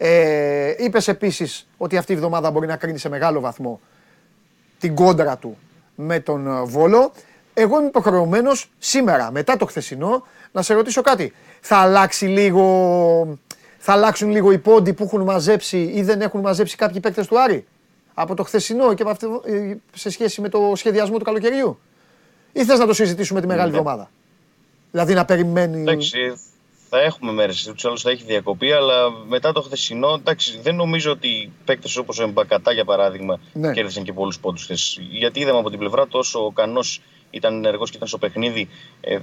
[0.03, 3.81] Ε, Είπες επίσης ότι αυτή η εβδομάδα μπορεί να κρίνει σε μεγάλο βαθμό
[4.79, 5.59] την κόντρα του
[5.95, 7.13] με τον ε, Βόλο.
[7.55, 11.33] Εγώ είμαι υποχρεωμένος σήμερα, μετά το χθεσινό, να σε ρωτήσω κάτι.
[11.61, 13.39] Θα αλλάξει λίγο.
[13.79, 17.41] Θα αλλάξουν λίγο οι πόντοι που έχουν μαζέψει ή δεν έχουν μαζέψει κάποιοι παίκτες του
[17.41, 17.67] Άρη;
[18.15, 21.79] Από το χθεσινό και από αυτό, ε, σε σχέση με το σχεδιασμό του καλοκαιριού;
[22.53, 23.77] Ή θες να το συζητήσουμε τη μεγάλη Ναι.
[23.79, 24.11] εβδομάδα;
[24.91, 25.81] Δηλαδή να περιμένει.
[25.81, 26.19] Εντάξει,
[26.93, 27.67] θα έχουμε μέρες.
[27.69, 32.19] Ούτως άλλως θα έχει διακοπή, αλλά μετά το χθεσινό, εντάξει, δεν νομίζω ότι παίκτες όπως
[32.19, 33.73] ο Εμπακατά για παράδειγμα Ναι.
[33.73, 34.99] κέρδισαν και πολλούς πόντους χθες.
[35.11, 37.01] Γιατί είδαμε από την πλευρά του όσο ο Κανός
[37.31, 38.69] ήταν ενεργός και ήταν στο παιχνίδι,
[39.01, 39.19] ε,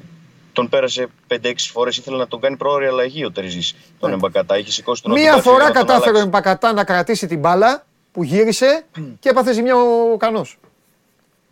[0.53, 1.98] τον πέρασε 5-6 φορές.
[1.98, 3.76] Ήθελε να τον κάνει πρόωρη αλλαγή ο Τερζής.
[3.99, 4.15] Τον Ναι.
[4.15, 4.57] Εμπακατά.
[4.57, 6.27] Είχε σηκώσει τον Μία αντιπάτη φορά για να τον κατάφερε ο αλλάξει.
[6.27, 8.85] Εμπακατά να κρατήσει την μπάλα που γύρισε
[9.19, 10.57] και έπαθε ζημιά ο Κανός.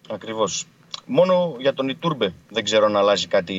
[0.09, 0.65] Ακριβώς.
[1.05, 3.55] Μόνο για τον Ιτούρμπε δεν ξέρω αν αλλάζει κάτι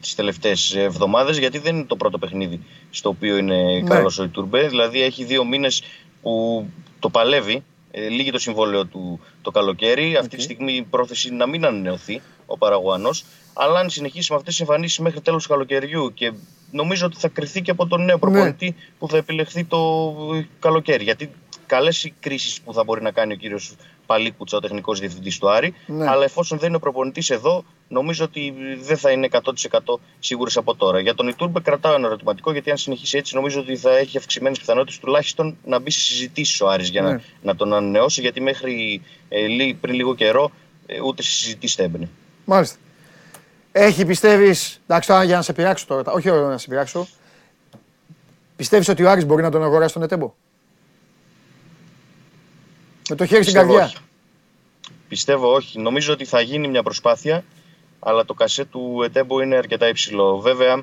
[0.00, 2.60] τις τελευταίες εβδομάδες, γιατί δεν είναι το πρώτο παιχνίδι
[2.90, 3.88] στο οποίο είναι Ναι.
[3.88, 4.68] καλός ο Ιτούρμπε.
[4.68, 5.82] Δηλαδή έχει δύο μήνες
[6.22, 6.64] που
[6.98, 7.62] το παλεύει.
[7.90, 10.16] Ε, λύγει το συμβόλαιο του το καλοκαίρι.
[10.16, 13.10] Αυτή τη στιγμή η πρόθεση είναι να μην ανανεωθεί ο Παραγουανό.
[13.54, 16.32] Αλλά αν συνεχίσει με αυτές τις εμφανίσεις μέχρι τέλος του καλοκαιριού και
[16.70, 20.14] νομίζω ότι θα κρυθεί και από τον νέο προπονητή που θα επιλεχθεί το
[20.58, 21.04] καλοκαίρι.
[21.04, 21.30] Γιατί
[21.66, 23.74] καλές οι κρίσεις που θα μπορεί να κάνει ο κύριος
[24.06, 25.74] Παλίκουτσα, ο τεχνικός διευθυντής του Άρη.
[25.86, 26.08] Ναι.
[26.08, 29.42] Αλλά εφόσον δεν είναι ο προπονητής εδώ, νομίζω ότι δεν θα είναι 100%
[30.18, 31.00] σίγουρες από τώρα.
[31.00, 34.58] Για τον Ιτούρμπε κρατάω ένα ερωτηματικό, γιατί αν συνεχίσει έτσι, νομίζω ότι θα έχει αυξημένες
[34.58, 37.08] πιθανότητες τουλάχιστον να μπει σε συζητήσεις ο Άρης για Ναι.
[37.10, 40.50] να, να τον ανανεώσει, γιατί μέχρι ε, λί- πριν λίγο καιρό
[40.86, 42.08] ε, ούτε σε συζητήσεις δεν έμπαινε.
[42.44, 42.76] Μάλιστα.
[43.72, 44.80] Έχει πιστεύεις.
[44.86, 46.12] Εντάξει, τώρα για να σε πειράξω τώρα.
[46.12, 47.06] Όχι να σε πειράξω.
[48.56, 50.34] Πιστεύεις ότι ο Άρης μπορεί να τον αγοράσει τον Ετέμπο;
[53.10, 53.84] Με το χέρι στην Πιστεύω καρδιά.
[53.84, 53.96] όχι.
[55.08, 55.78] Πιστεύω όχι.
[55.80, 57.44] Νομίζω ότι θα γίνει μια προσπάθεια,
[58.00, 60.38] αλλά το κασέ του Ετέμπο είναι αρκετά υψηλό.
[60.38, 60.82] Βέβαια,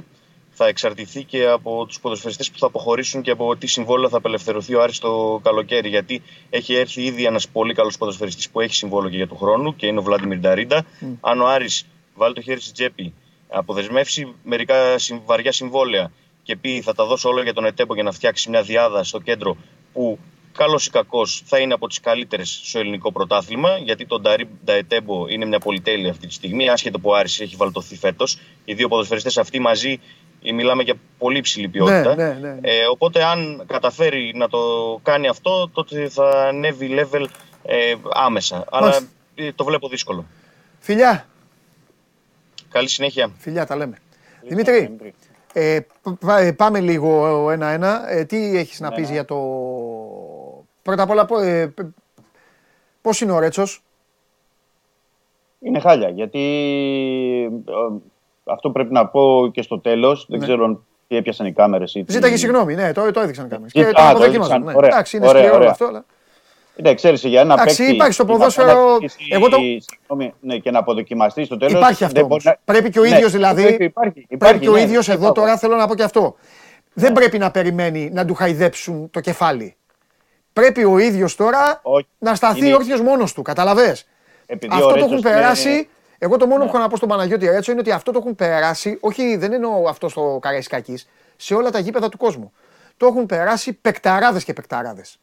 [0.52, 4.76] θα εξαρτηθεί και από τους ποδοσφαιριστές που θα αποχωρήσουν και από τι συμβόλαιο θα απελευθερωθεί
[4.76, 5.90] ο Άρης το καλοκαίρι.
[5.90, 9.76] Γιατί έχει έρθει ήδη ένας πολύ καλός ποδοσφαιριστής που έχει συμβόλαιο και για του χρόνου
[9.76, 10.86] και είναι ο Βλάντιμιρ Νταρίντα.
[11.22, 11.86] Αν ο Άρης
[12.16, 13.14] βάλει το χέρι στην τσέπη,
[13.50, 16.12] αποδεσμεύσει μερικά συμ- βαριά συμβόλαια
[16.44, 19.20] και πει θα τα δώσω όλα για τον Ετέμπο για να φτιάξει μια διάδα στο
[19.20, 19.58] κέντρο
[19.94, 20.20] που
[20.58, 25.28] καλός ή κακός θα είναι από τις καλύτερες στο ελληνικό πρωτάθλημα, γιατί το Νταρίντα Ετέμπο
[25.28, 28.40] είναι μια πολυτέλεια αυτή τη στιγμή, άσχετο που ο Άρης έχει βαλτωθεί φέτος.
[28.66, 30.00] Οι δύο ποδοσφαιριστές αυτοί μαζί
[30.44, 32.16] ε, μιλάμε για πολύ ψηλή ποιότητα.
[32.16, 32.58] Ναι, ναι, ναι.
[32.62, 34.60] Ε, οπότε, αν καταφέρει να το
[35.04, 37.26] κάνει αυτό, τότε θα ανέβει level
[37.64, 38.66] ε, άμεσα.
[38.72, 39.06] Αλλά Μάλιστα.
[39.36, 40.26] ε, το βλέπω δύσκολο.
[40.80, 41.26] Φιλιά,
[42.70, 43.32] Καλή συνέχεια.
[43.38, 43.98] φιλιά τα λέμε.
[44.48, 44.96] Δημήτρη,
[45.54, 48.12] ε, π- πα- ε, πάμε λίγο ένα-ένα.
[48.12, 49.36] Ε, τι έχεις να πεις για το...
[50.82, 51.80] Πρώτα απ' όλα, πο- ε, π-
[53.02, 53.84] πώς είναι ο Ρέτσος;
[55.60, 56.10] Είναι χάλια.
[56.10, 56.40] Γιατί
[57.68, 57.96] ε,
[58.44, 60.26] αυτό πρέπει να πω και στο τέλος.
[60.30, 60.46] Δεν Ναι.
[60.46, 62.04] ξέρω αν τι έπιασαν οι κάμερες.
[62.08, 63.72] Ζήταγε συγγνώμη, ναι, το, το έδειξαν κάμερες.
[63.72, 64.42] Και Α, το το αποδοκίμαζαν.
[64.42, 64.64] έδειξαν.
[64.64, 64.74] Ναι.
[64.78, 65.70] Ωραία, Εντάξει, είναι ωραία, σκληρό ωραία.
[65.70, 66.06] αυτό, αλλά...
[66.76, 67.94] Ναι, ξέρεις, για ένα Εντάξει, παίκτη.
[67.94, 71.74] υπάρχει στο να ποδόσφαιρο- αποδοκιμαστεί- εγώ το- συγγνώμη, ναι, και να αποδοκιμαστείς στο τέλος.
[71.74, 72.48] Υπάρχει αυτό όμως.
[72.66, 73.62] Πρέπει και ο ίδιος δηλαδή.
[73.64, 75.32] Πρέπει, υπάρχει, Πρέπει υπάρχει, και ο ναι, ίδιος ναι, εδώ ναι.
[75.34, 76.36] τώρα θέλω να πω και αυτό.
[76.94, 79.76] Δεν πρέπει να περιμένει να του χαϊδέψουν το κεφάλι.
[80.54, 82.08] Πρέπει ο ίδιος τώρα Όχι.
[82.18, 83.42] να σταθεί Είναι- όρθιος μόνος του.
[83.42, 84.08] Καταλαβες;
[84.46, 85.90] Επειδή ο Αυτό το Ρέτσος έχουν είναι- περάσει.
[86.18, 86.70] Εγώ το μόνο Ναι.
[86.70, 88.98] που έχω να πω στον Παναγιώτη Ρέτσο είναι ότι αυτό το έχουν περάσει.
[89.02, 91.08] Όχι, δεν εννοώ αυτό στο Καραϊσκάκης.
[91.36, 92.52] Σε όλα τα γήπεδα του κόσμου.
[92.98, 95.18] Το έχουν περάσει πεκταράδες και πεκταράδες.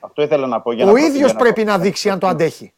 [0.00, 0.72] Αυτό ήθελα να πω.
[0.72, 2.72] Για Ο να προ- ίδιος για πρέπει το- να δείξει αν το αντέχει.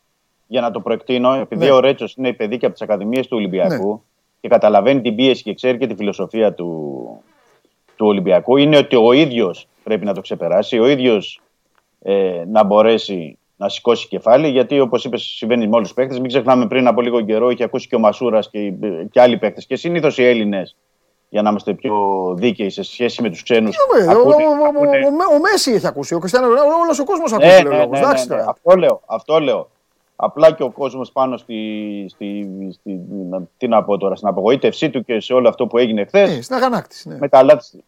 [0.47, 1.71] Για να το προεκτείνω, επειδή Ναι.
[1.73, 4.03] ο Ρέτσος είναι παιδί και από τις Ακαδημίες του Ολυμπιακού
[4.41, 7.23] και καταλαβαίνει την πίεση και ξέρει και τη φιλοσοφία του,
[7.97, 11.41] του Ολυμπιακού, είναι ότι ο ίδιος πρέπει να το ξεπεράσει, ο ίδιος
[12.03, 14.49] ε, να μπορέσει να σηκώσει κεφάλι.
[14.49, 16.19] Γιατί όπως είπες, συμβαίνει με όλους τους παίκτες.
[16.19, 18.73] Μην ξεχνάμε πριν από λίγο καιρό, είχε ακούσει και ο Μασούρας και,
[19.11, 19.67] και άλλοι παίκτες.
[19.67, 20.77] Και συνήθως οι Έλληνες,
[21.29, 21.95] για να είμαστε πιο
[22.37, 23.77] δίκαιοι σε σχέση με τους ξένους.
[23.77, 26.15] Ε, ο- ο- ο- ο- Ο Μέση έχει ακούσει.
[26.15, 26.47] Ο Κριστιανό
[26.83, 27.49] όλος ο κόσμος ακούσει.
[27.49, 27.99] Ναι, λέει ο ναι, λόγος.
[27.99, 28.41] ναι, Εντάξει ναι, ναι.
[28.41, 28.51] τώρα.
[28.51, 29.01] Αυτό λέω.
[29.07, 29.71] Αυτό λέω.
[30.17, 31.59] Απλά και ο κόσμος πάνω στη,
[32.09, 33.01] στη, στη,
[33.31, 36.35] να- τι να πω τώρα, στην απογοήτευσή του και σε όλο αυτό που έγινε χθες,
[36.37, 37.09] Ναι, στην αγανάκτηση.
[37.09, 37.17] Ναι.
[37.19, 37.85] με τα λάθη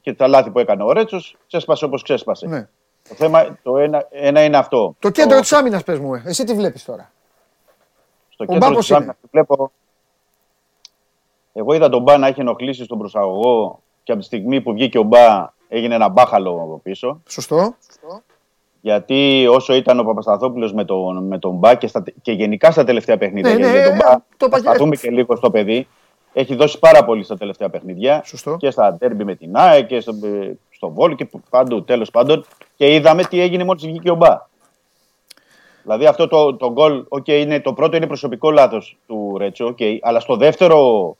[0.00, 2.46] και τα λάθη που έκανε ο Ρέτσος, ξέσπασε όπως ξέσπασε.
[3.08, 3.16] Ναι.
[3.16, 4.94] Το θέμα το ένα, ένα είναι αυτό.
[4.98, 6.22] Το κέντρο της άμυνας, πες μου, ε.
[6.26, 7.12] εσύ τι βλέπεις τώρα;
[8.28, 9.70] στο ο κέντρο Μπά πώς της άμυνας που βλέπω.
[11.52, 14.98] Εγώ είδα τον Μπά να έχει ενοχλήσει στον προσαγωγό και από τη στιγμή που βγήκε
[14.98, 17.22] ο Μπά έγινε ένα μπάχαλο από πίσω.
[17.28, 17.74] Σωστό.
[18.80, 22.84] Γιατί όσο ήταν ο Παπασταθόπουλος με τον, με τον Μπα και, στα, και γενικά στα
[22.84, 25.10] τελευταία παιχνίδια, Ναι, γιατί ναι, για τον ε, Μπα το είπα θα και- σταθούμε και
[25.10, 25.88] λίγο στο παιδί,
[26.32, 28.22] έχει δώσει πάρα πολύ στα τελευταία παιχνίδια.
[28.24, 28.56] Σωστό.
[28.56, 30.12] Και στα ντέρμπι με την ΑΕ και στο,
[30.70, 32.44] στο Βόλ και παντού τέλος πάντων.
[32.76, 34.46] Και είδαμε τι έγινε μόλις βγήκε ο Μπα.
[35.82, 39.96] Δηλαδή αυτό το, το γκολ, okay, είναι, το πρώτο είναι προσωπικό λάθος του Ρέτσο, okay,
[40.00, 41.16] αλλά στο δεύτερο,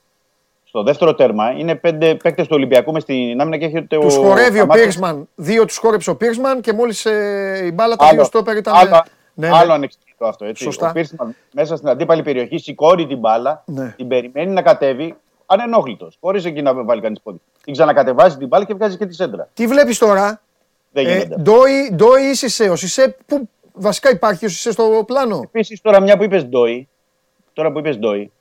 [0.63, 4.61] στο δεύτερο τέρμα είναι πέντε παίκτες του Ολυμπιακού μες στην άμυνα και έχετε Τους χορεύει
[4.61, 5.27] ο Πίρσμαν.
[5.35, 7.05] Δύο τους χόρεψε ο Πίρσμαν και μόλις
[7.65, 8.75] η μπάλα τα δύο στόπερ ήταν.
[8.75, 9.03] Άλλο,
[9.33, 9.89] Ναι, άλλο
[10.19, 10.25] ναι.
[10.25, 10.45] ανεξήγητο αυτό.
[10.45, 10.63] Έτσι.
[10.63, 10.89] Σωστά.
[10.89, 13.93] Ο Πίρσμαν μέσα στην αντίπαλη περιοχή σηκώνει την μπάλα, Ναι.
[13.97, 15.15] την περιμένει να κατέβει
[15.45, 16.17] ανενόχλητος.
[16.21, 17.41] Χωρίς εκεί να βάλει κανείς πόδι.
[17.63, 19.49] Την ξανακατεβάζει την μπάλα και βγάζει και τη σέντρα.
[19.53, 20.41] Τι βλέπεις τώρα;
[20.91, 21.35] Δεν Ε, γίνεται.
[21.41, 25.39] Ντόι, Ντόι ή Σισε; Ο Σισε που βασικά υπάρχει ο Σισε στο πλάνο.
[25.43, 26.87] Επίσης, τώρα μια που είπες Ντόι,
[27.53, 28.31] τώρα που είπες Ντόι,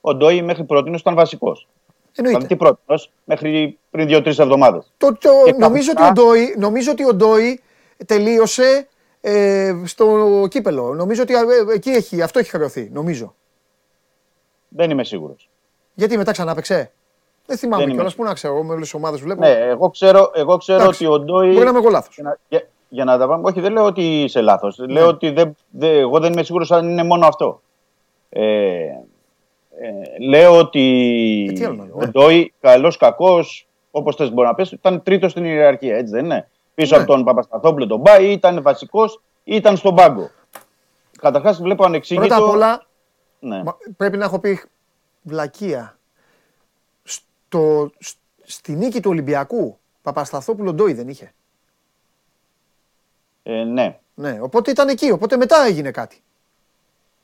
[0.00, 1.68] ο Ντόι μέχρι πρώτη ήταν βασικός.
[2.12, 2.54] Δηλαδή Εννοείται.
[2.54, 4.92] τι πρώτη, μέχρι πριν δύο-τρεις εβδομάδες.
[4.96, 7.60] Το, το, Και νομίζω, ότι καθιστά- ο Ντόι, νομίζω ότι ο Ντόι
[8.06, 8.88] τελείωσε
[9.26, 10.94] ε, στο κύπελο.
[10.94, 11.38] Νομίζω ότι ε,
[11.74, 12.90] εκεί έχει, αυτό έχει χρεωθεί.
[12.92, 13.34] Νομίζω.
[14.68, 15.48] Δεν είμαι σίγουρος.
[15.94, 16.92] Γιατί μετά ξανά παίξε.
[17.46, 18.14] Δεν θυμάμαι Δεν είμαι κιόλας.
[18.14, 19.40] Πού να ξέρω, με όλες τις ομάδες βλέπω.
[19.40, 21.06] Ναι, εγώ ξέρω, εγώ ξέρω Εντάξει.
[21.06, 21.52] ότι ο Ντόι.
[21.52, 22.14] Μπορεί να είμαι εγώ λάθος.
[22.14, 23.48] Για να, για, για να τα πάμε.
[23.48, 24.78] Όχι, δεν λέω ότι είσαι λάθος.
[24.78, 24.92] Ναι.
[24.92, 27.60] Λέω ότι δεν, δεν, εγώ δεν είμαι σίγουρος αν είναι μόνο αυτό.
[28.28, 32.04] Ε, ε, λέω ότι Ε, τι άλλο να λέω, ε.
[32.04, 36.24] ο Ντόι, καλός κακός, όπως θες μπορεί να πεις, ήταν τρίτος στην ιεραρχία, έτσι δεν
[36.24, 37.02] είναι; Πίσω Ναι.
[37.02, 40.30] από τον Παπασταθόπουλο τον Μπάι, ήταν βασικός ή ήταν στον πάγκο.
[41.18, 42.26] Καταρχάς βλέπω ανεξήγητο.
[42.26, 42.86] Πρώτα απ' όλα,
[43.40, 43.62] Ναι.
[43.62, 44.62] Μα, πρέπει να έχω πει
[45.22, 45.98] βλακεία.
[47.02, 51.32] Στο, σ- στη νίκη του Ολυμπιακού, Παπασταθόπουλο Ντόι δεν είχε.
[53.42, 53.98] Ε, ναι.
[54.14, 56.22] Ναι, οπότε ήταν εκεί, οπότε μετά έγινε κάτι.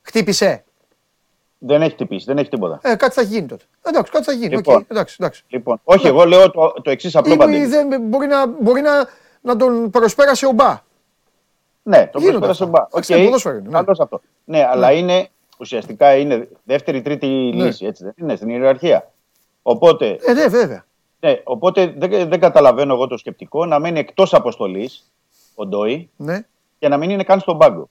[0.03, 0.65] Χτύπησε.
[1.59, 2.79] Δεν έχει χτυπήσει, δεν έχει τίποτα.
[2.83, 3.65] Ε, κάτι θα γίνει τότε.
[3.83, 4.55] Εντάξει, κάτι θα γίνει.
[4.55, 4.75] Λοιπόν.
[4.77, 5.45] οκ, εντάξει, εντάξει.
[5.49, 7.67] Λοιπόν, όχι, εγώ λέω το, το εξής απλό Ή- παντελή.
[7.67, 9.09] δεν, μπορεί να, μπορεί να,
[9.41, 10.81] να τον προσπέρασε ο Μπα.
[11.83, 12.79] Ναι, το Γίνονται προσπέρασε ο αυτά.
[12.79, 12.87] Μπα.
[12.91, 13.73] Εντάξει, Οκ, είναι ποδόσφαιρο είναι, ναι.
[13.83, 14.21] καλώς αυτό.
[14.45, 19.11] Ναι, αλλά είναι ουσιαστικά είναι δεύτερη-τρίτη λύση, έτσι δεν είναι, στην ιεραρχία.
[19.63, 20.85] Οπότε, Ε, ναι, βέβαια.
[21.21, 25.11] Ναι, οπότε δεν, δεν καταλαβαίνω εγώ το σκεπτικό να μένει εκτός αποστολής
[25.55, 26.47] ο Ντόι Ναι.
[26.79, 27.89] και να μην είναι καν στον πάγκο.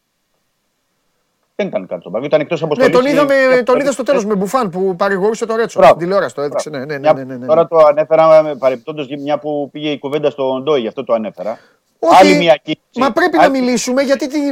[1.60, 2.88] Δεν ήταν καν στον πάγκο, ήταν εκτός αποστολής.
[2.90, 5.80] Ναι, τον, είδαμε, τον είδα στο τέλος με μπουφάν που παρηγορούσε το Ρέτσο.
[5.80, 5.94] Μπράβο.
[5.94, 6.70] Στην τηλεόραση το έδειξε.
[6.70, 7.46] Ναι, ναι, ναι, ναι, ναι, ναι.
[7.46, 11.58] Τώρα το ανέφερα παρεμπιπτόντως μια που πήγε η κουβέντα στον Ντόι, γι' αυτό το ανέφερα.
[12.00, 12.82] Όχι, Άλλη μια κίνηση.
[13.00, 14.48] Μα πρέπει να Άλλη- μιλήσουμε γιατί τι-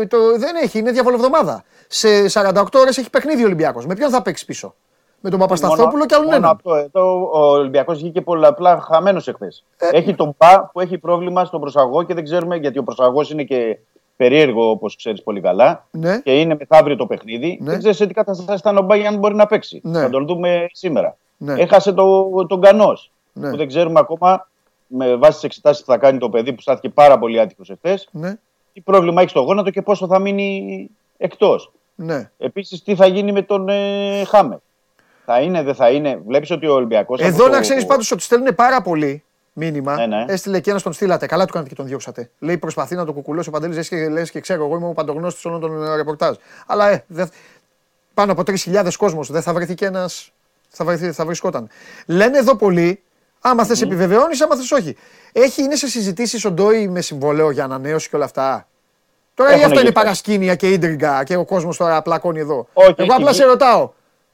[0.00, 1.64] ε, το, δεν έχει, είναι διαβολοβδομάδα.
[1.88, 3.86] Σε 48 ώρες έχει παιχνίδι ο Ολυμπιακός.
[3.86, 4.74] Με ποιον θα παίξει πίσω;
[5.20, 6.50] Με τον Παπασταθόπουλο και άλλον μόνο έναν.
[6.50, 6.74] αυτό.
[6.74, 9.64] Εδώ ο Ολυμπιακός βγήκε πολλαπλά χαμένος εχθές.
[9.76, 9.88] Ε.
[9.92, 13.42] Έχει τον Πα που έχει πρόβλημα στον προσαγωγό και δεν ξέρουμε γιατί ο προσαγωγό είναι
[13.42, 13.78] και
[14.20, 15.86] περίεργο όπως ξέρεις πολύ καλά.
[15.90, 16.18] Ναι.
[16.20, 17.58] Και είναι μεθαύριο το παιχνίδι.
[17.60, 17.70] Ναι.
[17.70, 19.80] Δεν ξέρεις σε τι κατάσταση ήταν ο Μπάγιαν μπορεί να παίξει.
[19.82, 20.00] Ναι.
[20.00, 21.16] Θα τον δούμε σήμερα.
[21.36, 21.52] Ναι.
[21.60, 23.10] Έχασε το, τον Κανός.
[23.32, 23.50] Ναι.
[23.50, 24.48] Που δεν ξέρουμε ακόμα
[24.86, 28.08] με βάση τις εξετάσεις που θα κάνει το παιδί που στάθηκε πάρα πολύ άτυχος εχθές.
[28.12, 28.34] Ναι,
[28.72, 31.72] Τι πρόβλημα έχει στο γόνατο και πόσο θα μείνει εκτός.
[31.94, 32.30] ναι.
[32.38, 34.58] Επίσης, τι θα γίνει με τον ε, Χάμερ.
[35.24, 36.22] Θα είναι, δεν θα είναι.
[36.26, 37.20] Βλέπεις ότι ο Ολυμπιακός.
[37.20, 39.94] Εδώ να ξέρεις πάντως ότι στέλνουν πάρα πολύ μήνυμα.
[39.96, 40.24] Ναι, ναι.
[40.28, 41.26] Έστειλε και ένας τον στείλατε.
[41.26, 42.30] Καλά του κάνατε και τον διώξατε.
[42.38, 43.76] Λέει προσπαθεί να το κουκουλώσει ο Παντελής.
[43.76, 46.36] Λε και, λες και ξέρω, εγώ είμαι ο παντογνώστης όλων των ε, ρεπορτάζ.
[46.66, 47.30] Αλλά ε, δεν-
[48.14, 50.32] πάνω από 3.000 κόσμος δεν θα βρεθεί και ένας.
[50.68, 51.68] Θα, βρεθεί, θα βρισκόταν.
[52.06, 53.02] Λένε εδώ πολλοί,
[53.40, 54.96] άμα θες επιβεβαιώνεις, άμα θες όχι.
[55.32, 58.68] Έχει, είναι σε συζητήσεις ο Ντόι με συμβόλαιο για ανανέωση και όλα αυτά.
[59.34, 59.94] Τώρα ή Έχουν αυτό είναι γίνει.
[59.94, 62.66] παρασκήνια και ίντριγκα και ο κόσμος τώρα πλακώνει εδώ.
[62.72, 63.48] Όχι, Εγώ έχει απλά σε γίνει.
[63.50, 63.90] ρωτάω.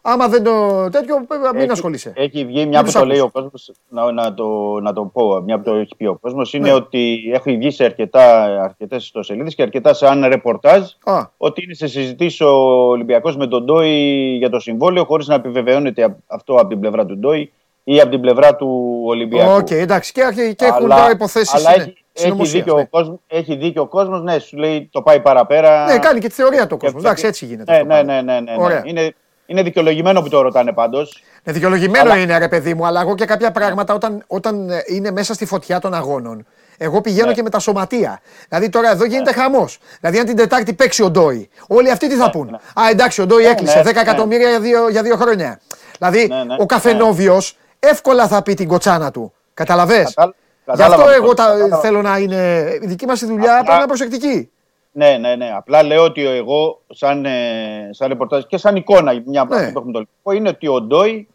[0.09, 1.19] Άμα δεν το τέτοιο,
[1.53, 2.13] μην Έχει- ασχολείσαι.
[2.17, 3.31] Έχει βγει, Μην μια που τους το λέει ακούς.
[3.35, 4.47] ο κόσμος, να, να, το,
[4.81, 6.75] να το πω, μια που το έχει πει ο κόσμος, είναι Ναι.
[6.75, 11.87] ότι έχει βγει σε αρκετά, αρκετές ιστοσελίδες και αρκετά σαν ρεπορτάζ Α, ότι είναι σε
[11.87, 12.51] συζητήσει ο
[12.89, 17.07] Ολυμπιακός με τον Ντόι για το συμβόλαιο, χωρίς να επιβεβαιώνεται απ- αυτό από την πλευρά
[17.07, 17.53] του Ντόι
[17.85, 19.53] ή από την πλευρά του Ολυμπιακού.
[19.53, 20.13] Οκ, εντάξει.
[20.13, 21.55] Και, και, και έχουν Αλλά- τώρα υποθέσεις.
[21.55, 22.81] αλλά Ναι, έχει, έχει, συνωμοσίας, δίκιο ναι.
[22.81, 25.85] ο κόσμος, έχει δίκιο ο κόσμος, ναι, σου λέει το πάει παραπέρα.
[25.93, 26.99] ναι, κάνει και τη θεωρία του Και- κόσμου.
[27.01, 27.73] Εντάξει, έτσι γίνεται.
[27.73, 28.13] Ναι, αυτό ναι, πάντα.
[28.13, 28.63] ναι, ναι, ναι, ναι.
[28.65, 28.83] Ωραία.
[28.85, 29.15] Είναι,
[29.47, 31.23] είναι δικαιολογημένο που το ρωτάνε πάντως.
[31.43, 34.83] Ναι, δικαιολογημένο Αλλά- είναι ρε παιδί μου, αλλά εγώ και κάποια πράγματα όταν, όταν ε,
[34.87, 36.47] είναι μέσα στη φωτιά των αγώνων.
[36.79, 37.33] Εγώ πηγαίνω Ναι.
[37.33, 38.21] και με τα σωματεία.
[38.49, 39.79] Δηλαδή τώρα εδώ γίνεται χαμός.
[40.01, 42.83] Δηλαδή αν την Τετάρτη παίξει ο Ντόι, όλοι αυτοί τι θα πούν; ναι.
[42.83, 44.01] Α, εντάξει, ο Ντόι έκλεισε ναι, 10 ναι.
[44.01, 45.61] εκατομμύρια για δύο, για δύο χρόνια.
[45.99, 49.33] Δηλαδή Ναι, ναι, ο Καφενόβιος εύκολα θα πει την κοτσάνα του.
[49.55, 50.03] Κατάλαβες.
[50.03, 50.33] Κατάλ-
[50.65, 51.77] Γι' κατάλαβα αυτό αυτό, εγώ τα, κατάλαβα.
[51.79, 52.69] θέλω να είναι.
[52.83, 54.51] Η δική μας δουλειά Απλά- πρέπει να είναι προσεκτική.
[54.99, 55.51] Ναι, ναι, ναι.
[55.57, 59.61] Απλά λέω ότι εγώ, σαν, ε, σαν ρεπορτάζ και σαν εικόνα, μια από Ναι.
[59.61, 61.29] αυτό που έχουμε το Ολυμπιακό, είναι ότι ο Ντόι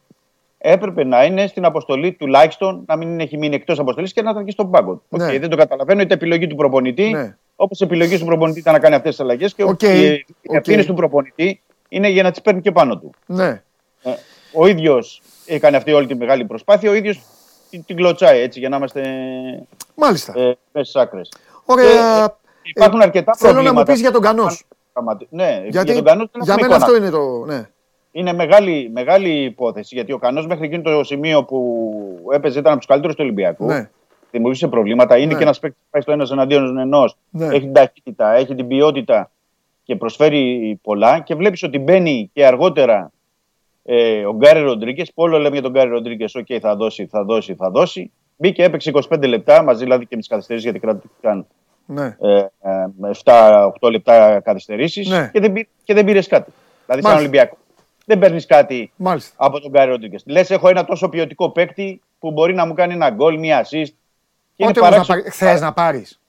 [0.58, 4.46] έπρεπε να είναι στην αποστολή τουλάχιστον να μην έχει μείνει εκτός αποστολής και να ήταν
[4.46, 5.02] και στον πάγκο.
[5.10, 5.26] Ναι.
[5.26, 7.36] Οκ, δεν το καταλαβαίνω, είτε επιλογή του προπονητή, Ναι.
[7.56, 10.54] όπως επιλογή του προπονητή ήταν να κάνει αυτές τις αλλαγές και Οκ, οι, οι οκ.
[10.54, 13.12] ευθύνε του προπονητή είναι για να τις παίρνει και πάνω του.
[13.26, 13.62] Ναι.
[14.04, 14.12] Ε,
[14.54, 17.22] ο ίδιος έκανε αυτή όλη τη μεγάλη προσπάθεια, ο ίδιος
[17.70, 19.02] την, την κλωτσάει έτσι για να είμαστε
[19.96, 20.34] Μάλιστα.
[20.40, 21.32] ε, μέσα στις άκρες.
[21.66, 22.40] Ωραία.
[22.64, 23.80] Υπάρχουν Ε, αρκετά Θέλω να προβλήματα.
[23.88, 24.64] μου πεις για τον Κανός.
[24.94, 26.86] Πραγματι- Ναι, Γιατί για τον Κανός δεν για έχουμε μένα εικόνα.
[26.86, 27.46] αυτό είναι το.
[27.54, 27.70] Ναι.
[28.12, 32.78] Είναι μεγάλη, μεγάλη υπόθεση γιατί ο Κανός μέχρι εκείνο το σημείο που έπαιζε ήταν από
[32.80, 33.66] τους καλύτερους του Ολυμπιακού.
[33.66, 33.90] Ναι.
[34.32, 35.18] Δημιουργήσε προβλήματα.
[35.18, 35.38] Είναι Ναι.
[35.38, 37.16] και ένας παίκτης που πάει στο ένας εναντίον ενός.
[37.30, 37.46] Ναι.
[37.46, 39.32] Έχει την ταχύτητα, έχει την ποιότητα
[39.84, 41.20] και προσφέρει πολλά.
[41.20, 43.12] Και βλέπεις ότι μπαίνει και αργότερα
[43.84, 45.04] ε, ο Γκάρι Ροντρίγκες.
[45.04, 46.26] Που όλο λέμε για τον Γκάρι Ροντρίγκες.
[46.34, 48.12] Οκ, θα δώσει, θα δώσει, θα δώσει.
[48.38, 51.48] Μπήκε, έπαιξε 25 λεπτά μαζί δηλαδή και με τις καθυστερήσεις γιατί κρατήθηκαν
[51.86, 52.16] ναι.
[52.22, 52.48] ε, ε,
[52.98, 55.30] με 7-8 λεπτά καθυστερήσεις Ναι.
[55.34, 56.52] και δεν, πή- και δεν πήρες κάτι.
[56.86, 57.20] Δηλαδή, σαν Μάλιστα.
[57.20, 57.58] Ολυμπιακό.
[58.06, 59.34] Δεν παίρνεις κάτι Μάλιστα.
[59.38, 60.18] από τον Γκάρι Ροντρίγκες.
[60.26, 63.68] Λες, έχω ένα τόσο ποιοτικό παίκτη που μπορεί να μου κάνει ένα γκολ, μία assist.
[64.56, 65.22] Και είναι Πότε όμως να παράξενο.
[65.22, 66.20] πάρεις, θες να πάρεις.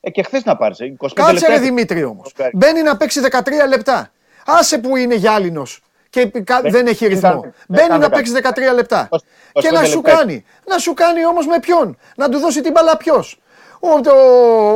[0.00, 0.78] Ε, και χθες να πάρεις.
[0.80, 1.48] 25 Κάτσε λεπτά.
[1.48, 2.26] ρε Δημήτρη όμως.
[2.26, 2.50] Ο Γκάρι.
[2.56, 4.10] Μπαίνει να παίξει 13 λεπτά.
[4.46, 7.28] Άσε που είναι γυάλινος και κα- Δεν- δεν έχει δεν ρυθμό.
[7.30, 8.14] κάνει- δεν Μπαίνει κάνει να κάτι.
[8.16, 9.08] παίξει 13 λεπτά.
[9.10, 9.22] 25
[9.52, 10.14] Και να σου λεπτά.
[10.16, 10.44] κάνει.
[10.68, 11.98] Να σου κάνει όμως με ποιον.
[12.16, 13.40] Να του δώσει την μπάλα ποιος.
[13.84, 14.10] Ο, το,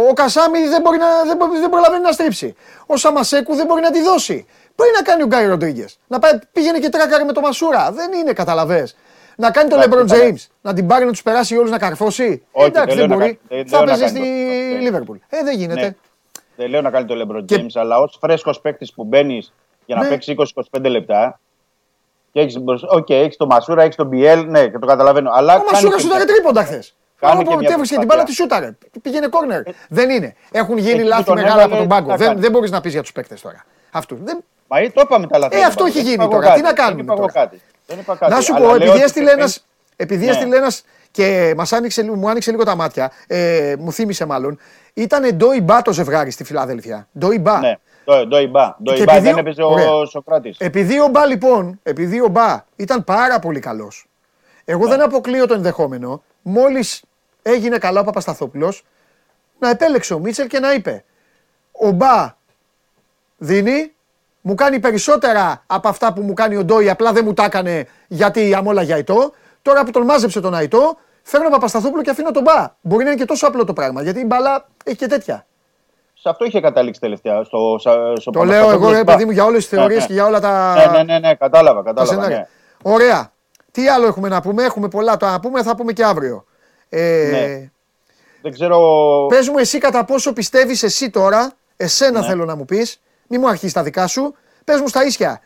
[0.09, 2.55] ο Κασάμι δεν, μπορεί να, δεν, μπο- δεν προλαβαίνει να στρίψει.
[2.87, 4.47] Ο Σαμασέκου δεν μπορεί να τη δώσει.
[4.75, 5.99] Πρέπει να κάνει ο Γκάι Ροντρίγκες.
[6.07, 7.93] Να πάει, πήγαινε και τράκαρε με το Μασούρα.
[7.93, 8.89] Δεν είναι, καταλαβέ.
[9.37, 10.33] Να κάνει τον Εντάξει, Λεμπρόν καλά.
[10.35, 10.47] James.
[10.61, 12.43] Να την πάρει να τους περάσει όλους να καρφώσει.
[12.53, 13.39] Όχι, Εντάξει, δεν δεν λέω να μπορεί.
[13.49, 15.17] κάνει- δεν Θα λέω να παίζεις κάνει στη το- Λίβερπουλ.
[15.29, 15.81] Ε, δεν γίνεται.
[15.81, 15.95] Ναι.
[16.57, 19.53] Δεν λέω να κάνει το LeBron Και- James, αλλά ως φρέσκος παίκτης που μπαίνεις
[19.87, 20.09] για να Ναι.
[20.09, 21.41] παίξει 20-25 λεπτά.
[22.33, 22.57] Και έχεις
[22.97, 25.31] okay, έχεις τον Μασούρα, έχεις τον Μπιέλ, ναι, και το καταλαβαίνω.
[25.35, 26.97] Αλλά Ο κάνει Μασούρα και- σούταρε τρίποντα χθες.
[27.21, 28.07] Κάνει Όπου και μια έβρισκε την προσπάθεια.
[28.07, 28.77] μπάλα τη σούταρε.
[29.03, 29.63] Πήγαινε κόρνερ.
[29.89, 30.35] Δεν είναι.
[30.51, 32.09] Έχουν γίνει Εκεί λάθη τον μεγάλα έβαλε, από τον τι πάγκο.
[32.11, 32.41] να Δεν, κάνει.
[32.41, 33.65] δεν μπορείς να πεις για τους παίκτες τώρα.
[33.91, 34.19] Αυτού.
[34.25, 34.45] Δεν...
[34.69, 35.57] Μα ε, το είπαμε τα λάθη.
[35.59, 36.53] Ε, αυτό έχει γίνει τώρα.
[36.53, 37.61] Τι να κάνουμε Δεν είπα εγώ τώρα; κάτι.
[37.87, 38.33] Δεν είπα κάτι.
[38.33, 39.39] Να σου Αλλά πω, λέω επειδή ότι έστειλε ένα.
[39.39, 39.63] πρέπει-
[39.97, 40.31] Επειδή Ναι.
[40.31, 44.59] έστειλε ένας και μας άνοιξε, λίγο- μου άνοιξε λίγο τα μάτια, ε, μου θύμισε μάλλον,
[44.95, 47.09] ήταν Ντόι Μπά το ζευγάρι στη Φιλαδέλφια.
[47.19, 47.59] Ντόι Μπά.
[47.59, 47.75] Ναι,
[48.05, 48.77] το Ντοϊμπά.
[48.83, 49.95] Ντοϊμπά επειδή δεν ο- έπαιζε ωραία.
[49.95, 50.57] ο Σοκράτης.
[50.59, 54.07] Επειδή ο Μπά λοιπόν, επειδή ο Μπά ήταν πάρα πολύ καλός,
[54.65, 54.91] εγώ Ναι.
[54.91, 57.03] δεν αποκλείω το ενδεχόμενο, μόλις
[57.51, 58.85] έγινε καλά ο Παπασταθόπουλος,
[59.59, 61.05] να επέλεξε ο Μίτσελ και να είπε
[61.73, 62.35] ο Μπά
[63.37, 63.93] δίνει,
[64.41, 67.87] μου κάνει περισσότερα από αυτά που μου κάνει ο Ντόι, απλά δεν μου τα έκανε
[68.09, 69.33] γιατί αμόλα για ητό.
[69.63, 72.67] Τώρα που τον μάζεψε τον Αϊτό, φέρνω Παπασταθόπουλο και αφήνω τον Μπα.
[72.81, 75.47] Μπορεί να είναι και τόσο απλό το πράγμα, γιατί η μπαλά έχει και τέτοια.
[76.15, 77.45] Σε αυτό είχε καταλήξει τελευταία.
[77.45, 77.79] Στο,
[78.21, 80.75] στο Το λέω εγώ, ρε παιδί μου, για όλες τις θεωρίες και για όλα τα.
[80.75, 81.83] Ναι, ναι, ναι, ναι, κατάλαβα.
[81.83, 82.37] τα κατάλαβα σενάρια.
[82.37, 82.93] ναι.
[82.93, 83.33] Ωραία.
[83.71, 86.45] Τι άλλο έχουμε να πούμε, έχουμε πολλά το να πούμε, θα πούμε και αύριο.
[86.89, 87.71] Ε, Ναι.
[88.43, 89.27] Δεν ξέρω.
[89.29, 92.27] Πες μου εσύ κατά πόσο πιστεύεις εσύ τώρα, εσένα Ναι.
[92.27, 94.35] θέλω να μου πεις, μη μου αρχίσεις τα δικά σου,
[94.65, 95.41] πες μου στα ίσια.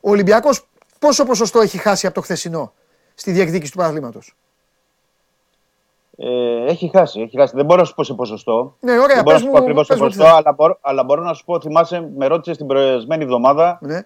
[0.00, 0.66] Ο Ολυμπιακός
[0.98, 2.72] πόσο ποσοστό έχει χάσει από το χθεσινό
[3.14, 4.34] στη διεκδίκηση του παραθλήματος;
[6.18, 7.56] Ε, έχει χάσει, έχει χάσει.
[7.56, 8.76] Δεν μπορώ να σου πω σε ποσοστό.
[8.80, 10.32] Ναι, ωραία, Δεν μπορώ πες να σου μου, πω ακριβώς σε πες μου τι ποσοστό,
[10.34, 14.00] θα- αλλά μπορώ, αλλά μπορώ να σου πω, θυμάσαι, με ρώτησες την προηγούμενη εβδομάδα Ναι,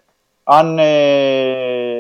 [0.44, 1.97] αν, ε,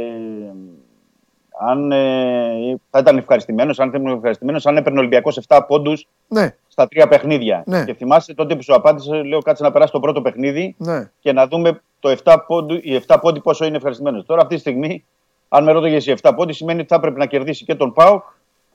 [1.60, 6.06] αν ε, θα ήταν ευχαριστημένος, αν δεν ήμουν ευχαριστημένος, αν έπαιρνε ο Ολυμπιακός 7 πόντους
[6.28, 7.62] ναι, στα τρία παιχνίδια.
[7.66, 7.84] Ναι.
[7.84, 11.10] Και θυμάσαι τότε που σου απάντησε, λέω κάτσε να περάσει το πρώτο παιχνίδι ναι.
[11.20, 14.24] και να δούμε το 7 πόντου, οι 7 πόντοι πόσο είναι ευχαριστημένος.
[14.26, 15.04] Τώρα αυτή τη στιγμή,
[15.48, 18.22] αν με ρώταγες οι 7 πόντοι, σημαίνει ότι θα πρέπει να κερδίσει και τον ΠΑΟΚ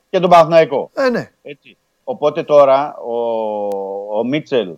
[0.09, 0.89] και τον Παναθηναϊκό.
[0.93, 1.31] Ε, ναι.
[1.43, 1.77] Έτσι.
[2.03, 3.15] Οπότε τώρα ο,
[4.19, 4.73] ο Μίτσελ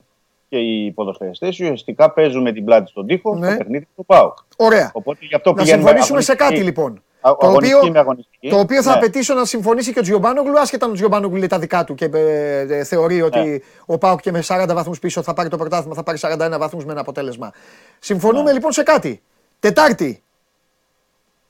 [0.49, 3.47] και οι ποδοσφαιριστές ουσιαστικά παίζουν με την πλάτη στον τοίχο Ναι.
[3.47, 4.37] στο παιχνίδι του ΠΑΟΚ.
[4.57, 4.89] Ωραία.
[4.93, 7.03] Οπότε γι' αυτό Να πηγαίνουμε συμφωνήσουμε σε αγωνιστική- κάτι λοιπόν.
[7.29, 8.49] Α- Το αγωνιστική οποίο, με αγωνιστική.
[8.49, 8.97] το οποίο θα Ναι.
[8.97, 12.05] απαιτήσω να συμφωνήσει και ο Τζιομπάνογλου, άσχετα αν ο Τζιομπάνογλου λέει τα δικά του και
[12.13, 13.57] ε, ε, θεωρεί ότι Ναι.
[13.85, 16.85] ο Πάουκ και με 40 βαθμούς πίσω θα πάρει το πρωτάθλημα, θα πάρει 41 βαθμούς
[16.85, 17.51] με ένα αποτέλεσμα.
[17.99, 18.51] Συμφωνούμε Ναι.
[18.53, 19.21] λοιπόν σε κάτι.
[19.59, 20.23] Τετάρτη.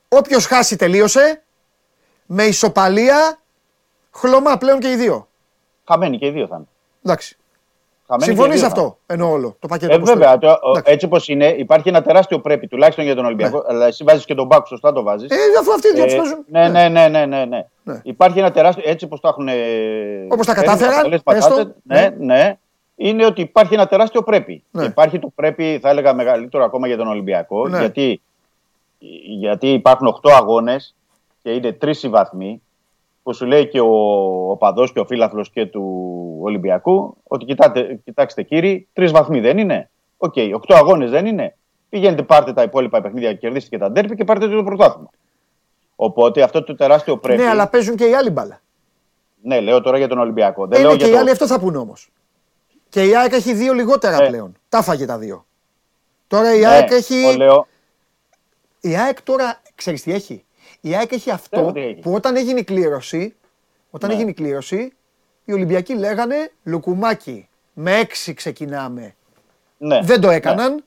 [0.09, 1.43] Όποιος χάσει τελείωσε.
[2.25, 3.39] Με ισοπαλία.
[4.11, 5.27] Χλωμά πλέον και οι δύο.
[5.87, 6.65] Χαμένοι και οι δύο θα είναι.
[7.03, 7.37] Εντάξει.
[8.07, 8.85] Χαμένοι και οι Συμφωνείς δύο θα είναι.
[8.87, 9.93] αυτό εννοώ όλο το πακέτο.
[9.93, 10.37] Ε, όπως το βέβαια, λέω.
[10.39, 10.91] το, ο- Εντάξει.
[10.93, 13.63] έτσι όπως είναι, υπάρχει ένα τεράστιο πρέπει τουλάχιστον για τον Ολυμπιακό.
[13.67, 15.29] Αλλά εσύ βάζεις και τον Πάκου, σωστά το βάζεις.
[15.29, 16.37] Ε, αφού αυτοί οι δύο τους παίζουν.
[16.47, 17.65] ναι, ναι, ναι, ναι, ναι, ναι.
[17.83, 17.99] Ναι.
[18.03, 18.83] Υπάρχει ένα τεράστιο.
[18.85, 19.47] Έτσι όπως το έχουν.
[20.31, 21.65] Όπως τα φέρει κατάφεραν, αποτελέσματά έστω.
[21.65, 22.57] του, Ναι, ναι.
[22.95, 24.63] Είναι ότι υπάρχει ένα τεράστιο πρέπει.
[24.71, 24.81] Ναι.
[24.81, 27.67] Και υπάρχει το πρέπει, θα έλεγα, μεγαλύτερο ακόμα για τον Ολυμπιακό.
[27.67, 27.79] Ναι.
[27.79, 28.21] Γιατί,
[29.39, 30.95] γιατί υπάρχουν 8 αγώνες
[31.43, 32.61] και είναι 3 οι βαθμοί.
[33.25, 33.87] Που σου λέει και ο,
[34.51, 35.83] ο οπαδός και ο φίλαθλος και του
[36.41, 39.89] Ολυμπιακού ότι κοιτάτε, κοιτάξτε κύριοι, τρεις βαθμοί δεν είναι.
[40.17, 41.55] Οκ, 8 αγώνες δεν είναι.
[41.89, 45.09] Πηγαίνετε, πάρτε τα υπόλοιπα παιχνίδια και κερδίστε και τα ντέρμπι και πάρτε το πρωτάθλημα.
[45.95, 47.41] Οπότε αυτό το τεράστιο πρέπει.
[47.41, 48.61] Ναι, αλλά παίζουν και οι άλλοι μπάλα.
[49.41, 50.67] Ναι, λέω τώρα για τον Ολυμπιακό.
[50.67, 51.19] Δεν Ε, λέω ναι, για και οι το...
[51.19, 52.09] άλλοι αυτό θα πούνε όμως.
[52.89, 54.27] Και η ΑΕΚ έχει δύο λιγότερα Ε.
[54.27, 54.55] πλέον.
[54.69, 55.45] Τα φάγε τα δύο.
[56.27, 57.35] Τώρα η Ναι, ΑΕΚ το έχει.
[57.37, 57.67] λέω.
[58.81, 60.45] Η ΑΕΚ τώρα, ξέρεις τι έχει;
[60.85, 61.99] Η ΑΕΚ έχει αυτό Ξέρω τι έχει.
[61.99, 63.35] που όταν έγινε η κλήρωση,
[63.91, 64.15] όταν Ναι.
[64.15, 64.93] έγινε η κλήρωση,
[65.45, 67.47] οι Ολυμπιακοί λέγανε Λουκουμάκι.
[67.73, 69.15] Με έξι ξεκινάμε.
[69.77, 70.33] Ναι, Δεν το ναι.
[70.35, 70.83] έκαναν.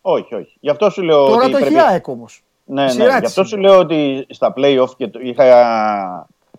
[0.00, 0.56] Όχι, όχι.
[0.60, 1.26] Γι' αυτό σου λέω.
[1.26, 1.88] Τώρα ότι το έχει η πρέπει...
[1.88, 2.42] ΑΕΚ όμως.
[2.64, 2.90] Ναι, ναι.
[2.90, 3.48] Σειρά Γι' της αυτό είναι.
[3.50, 5.44] σου λέω ότι στα playoff και το είχα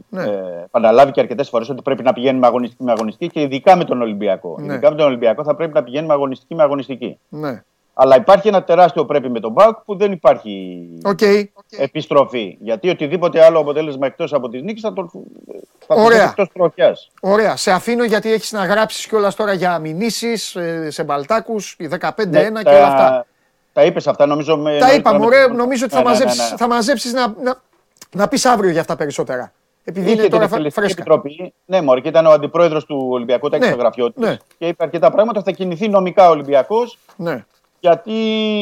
[0.10, 0.24] Ναι.
[0.24, 3.84] ε, επαναλάβει και αρκετές φορές ότι πρέπει να πηγαίνουμε αγωνιστική με αγωνιστική και ειδικά με
[3.84, 4.58] τον Ολυμπιακό.
[4.60, 4.74] Ναι.
[4.74, 7.20] Ειδικά με τον Ολυμπιακό θα πρέπει να πηγαίνουμε αγωνιστική με αγωνιστική.
[7.30, 7.64] Ναι.
[8.00, 11.20] Αλλά υπάρχει ένα τεράστιο πρέπει με τον ΠΑΟΚ που δεν υπάρχει Οκ.
[11.78, 12.58] επιστροφή.
[12.60, 15.10] Γιατί οτιδήποτε άλλο αποτέλεσμα εκτός από τις νίκες θα το.
[15.88, 16.24] Θα το Ωραία.
[16.24, 17.10] εκτός τροχιάς.
[17.22, 17.56] Ωραία.
[17.56, 22.70] Σε αφήνω γιατί έχεις να γράψεις κιόλας τώρα για μηνύσεις, Μπαλτάκους, οι 15-1 Ναι, και
[22.70, 23.26] όλα αυτά.
[23.74, 24.58] Τα είπες αυτά, νομίζω.
[24.58, 25.48] Με, Τα νωρίτερα είπαμε, με ωραία.
[25.48, 26.58] τον- Νομίζω ότι Ναι, θα ναι, ναι, μαζέψεις, ναι.
[26.58, 27.56] θα μαζέψεις να, να,
[28.16, 29.52] να πεις αύριο για αυτά περισσότερα.
[29.84, 31.02] Επειδή Είχε είναι την τώρα φα- εκτελεστική φρέσκα.
[31.02, 31.54] επιτροπή.
[31.66, 34.22] Ναι, Μωρή, και ήταν ο αντιπρόεδρος του Ολυμπιακού, ήταν Ναι, και στο γραφείο του.
[34.22, 34.38] ναι.
[34.58, 35.42] Και είπε αρκετά πράγματα.
[35.44, 37.46] Θα κινηθεί νομικά ο Ολυμπιακός Ναι.
[37.80, 38.14] Γιατί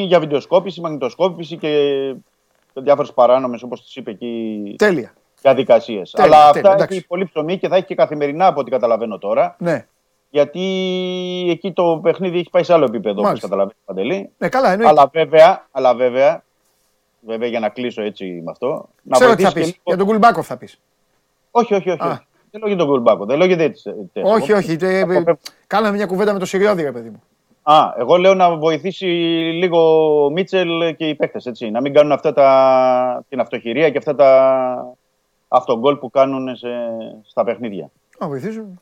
[0.08, 1.70] για βιντεοσκόπηση, μαγνητοσκόπηση και
[2.74, 5.14] διάφορες παράνομες, όπως τις είπε εκεί, Τέλεια.
[5.42, 6.12] διαδικασίες.
[6.12, 6.98] Τέλεια, Αλλά τέλεια, αυτά εντάξει.
[6.98, 9.56] έχει πολύ ψωμί και θα έχει και καθημερινά από ό,τι καταλαβαίνω τώρα.
[9.60, 9.86] Ναι.
[10.30, 10.62] Γιατί
[11.50, 13.48] εκεί το παιχνίδι έχει πάει σε άλλο επίπεδο, όπως Μάλιστα.
[13.48, 14.30] καταλαβαίνεις Παντελή.
[14.38, 14.90] ναι, καλά εννοείται.
[14.92, 16.44] Αλλά βέβαια, αλλά βέβαια,
[17.22, 18.90] βέβαια για να κλείσω έτσι με αυτό.
[19.02, 19.64] Να Ξέρω τι θα βοηθήσει πεις.
[19.66, 20.80] και λίγο- Για τον Κουλμπάκοφ θα πεις.
[21.52, 22.02] Όχι, όχι, όχι.
[22.04, 22.08] Α.
[22.08, 22.20] όχι.
[22.52, 23.96] Δεν λέω για τον Κουλμπάκο, δεν λέω για τέτοιες.
[24.24, 24.72] όχι, όχι.
[24.82, 27.24] ε, Αυτό ε, πρέπει- Κάναμε μια κουβέντα με το Σιριώδη, ρε παιδί μου.
[27.68, 29.06] Α, εγώ λέω να βοηθήσει
[29.54, 29.80] λίγο
[30.26, 31.70] ο Μίτσελ και οι παίχτε, έτσι.
[31.70, 34.96] Να μην κάνουν αυτά τα, την αυτοχειρία και αυτά τα
[35.48, 36.68] αυτογκόλ που κάνουν σε,
[37.26, 37.90] στα παιχνίδια.
[38.20, 38.80] Να βοηθήσουν.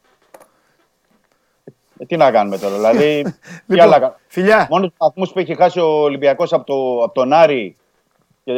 [1.98, 3.22] Ε, τι να κάνουμε τώρα, δηλαδή.
[3.68, 4.68] τι Λοιπόν, άλλα κα- φιλιά.
[4.70, 7.78] Μόνος του βαθμούς που έχει χάσει ο Ολυμπιακός από, το, από τον Άρη
[8.44, 8.54] και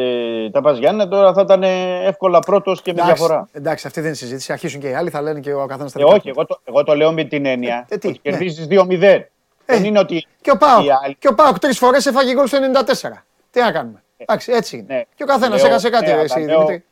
[0.52, 1.62] τα Πας Γιάννενα, τώρα θα ήταν
[2.06, 3.48] εύκολα πρώτος και με Εντάξει, διαφορά.
[3.52, 4.52] εντάξει, αυτή δεν είναι συζήτηση.
[4.52, 6.28] Αρχίσουν και οι άλλοι, θα λένε και ο καθένας τα Ε, δικά όχι, του.
[6.28, 8.30] εγώ το, εγώ το λέω με την έννοια Ε, ε, τι, ότι ναι.
[8.30, 9.20] κερδίζεις 2-0.
[9.66, 10.26] Δεν είναι ότι.
[10.40, 13.24] Και ο Πάοκ, οι άλλοι- και ο Πάοκ τρεις φορές έφαγε γκολ στο 94.
[13.50, 14.02] Τι να κάνουμε.
[14.16, 14.94] Εντάξει, έτσι είναι.
[14.94, 15.02] ναι.
[15.14, 16.84] Και ο καθένας Λέω, έχασε κάτι, ναι, ρε, αλλά εσύ, λέω- Δημήτρη.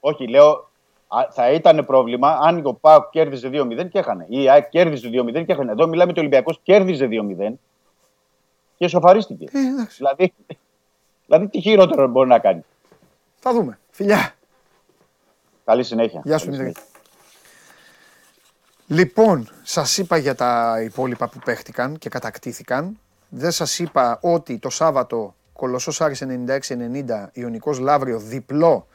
[0.00, 0.70] Όχι, λέω
[1.08, 4.26] α, θα ήταν πρόβλημα αν ο Πάοκ κέρδιζε 2-0 και έχανε.
[4.28, 5.72] Ή η ΑΕΚ κέρδιζε 2-0 και έχανε.
[5.72, 7.58] Εδώ μιλάμε ότι ο Ολυμπιακός κέρδιζε 2-0
[8.76, 9.44] και σοφαρίστηκε.
[9.52, 10.32] Ε, εντάξει, δηλαδή,
[11.26, 12.64] δηλαδή, τι χειρότερο μπορεί να κάνει.
[13.40, 13.78] θα δούμε.
[13.90, 14.32] Φιλιά.
[15.64, 16.20] Καλή συνέχεια.
[16.24, 16.82] Γεια σου, Καλή Δημήτρη.
[18.88, 18.90] Συνέχεια.
[19.06, 22.98] Λοιπόν, σας είπα για τα υπόλοιπα που παίχτηκαν και κατακτήθηκαν.
[23.28, 28.86] Δεν σας είπα ότι το Σάββατο Κολοσσός Άρης 96-90, Ιωνικός Λαύριο διπλό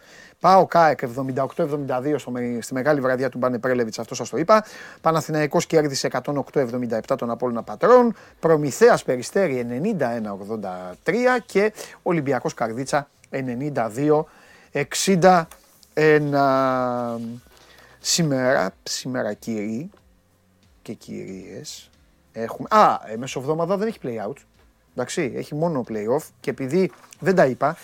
[0.43, 4.63] Πάω ΚΑΕΚ 78-72 στο, με- στη μεγάλη βραδιά του Μπάνε Πρέλεβιτς, αυτό σας το είπα.
[5.01, 8.15] Παναθηναϊκός κέρδισε 108-77 τον Απόλλωνα Πατρών.
[8.39, 15.45] Προμηθέας Περιστέρη 91-83 και Ολυμπιακός Καρδίτσα 92-61.
[18.05, 19.89] Σήμερα, σήμερα κύριοι
[20.81, 21.89] και κυρίες,
[22.31, 22.67] έχουμε...
[22.71, 24.35] Α, ε, μεσοβδόμαδα δεν έχει play-out.
[24.91, 27.77] Εντάξει, έχει μόνο play-off και επειδή δεν τα είπα,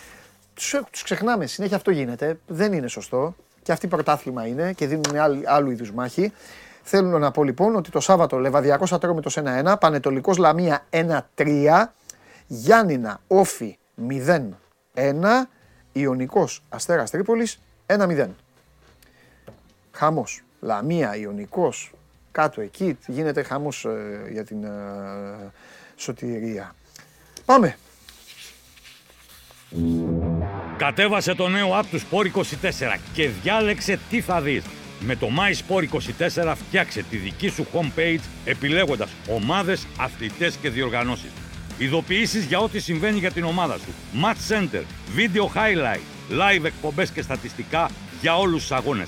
[0.53, 5.15] τους, τους ξεχνάμε, συνέχεια αυτό γίνεται, δεν είναι σωστό και αυτή πρωτάθλημα είναι και δίνουν
[5.15, 6.31] άλλου, άλλου είδους μάχη.
[6.83, 10.85] Θέλω να πω λοιπόν ότι το Σάββατο Λεβαδιακός Ατρόμητος 1-1, Πανετολικός Λαμία
[11.35, 11.85] 1-3,
[12.47, 13.77] Γιάννηνα Όφι
[14.09, 14.41] 0-1,
[15.91, 18.27] Ιωνικός Αστέρας Τρίπολης 1-0.
[19.99, 20.41] Χαμός.
[20.59, 21.91] Λαμία, Ιωνικός,
[22.31, 24.69] κάτω εκεί γίνεται χαμός ε, για την ε,
[25.95, 26.75] σωτηρία.
[27.45, 27.77] Πάμε.
[30.77, 32.43] Κατέβασε το νέο app του Sport 24
[33.13, 34.63] και διάλεξε τι θα δεις.
[34.99, 35.83] Με το My Sport
[36.43, 41.31] 24 φτιάξε τη δική σου homepage επιλέγοντας ομάδες, αθλητές και διοργανώσεις.
[41.77, 43.93] Ειδοποιήσεις για ό,τι συμβαίνει για την ομάδα σου.
[44.23, 44.83] Match Center,
[45.17, 47.89] Video Highlight, Live εκπομπές και στατιστικά
[48.21, 49.07] για όλους τους αγώνες.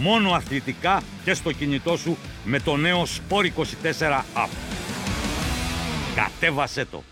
[0.00, 4.48] Μόνο αθλητικά και στο κινητό σου με το νέο Sport 24 app.
[6.14, 7.02] Κατέβασέ το!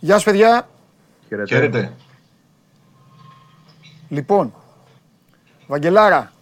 [0.00, 0.68] Γεια σας παιδιά.
[1.48, 1.92] Χαίρετε.
[4.08, 4.54] Λοιπόν,
[5.66, 6.32] Βαγγελάρα.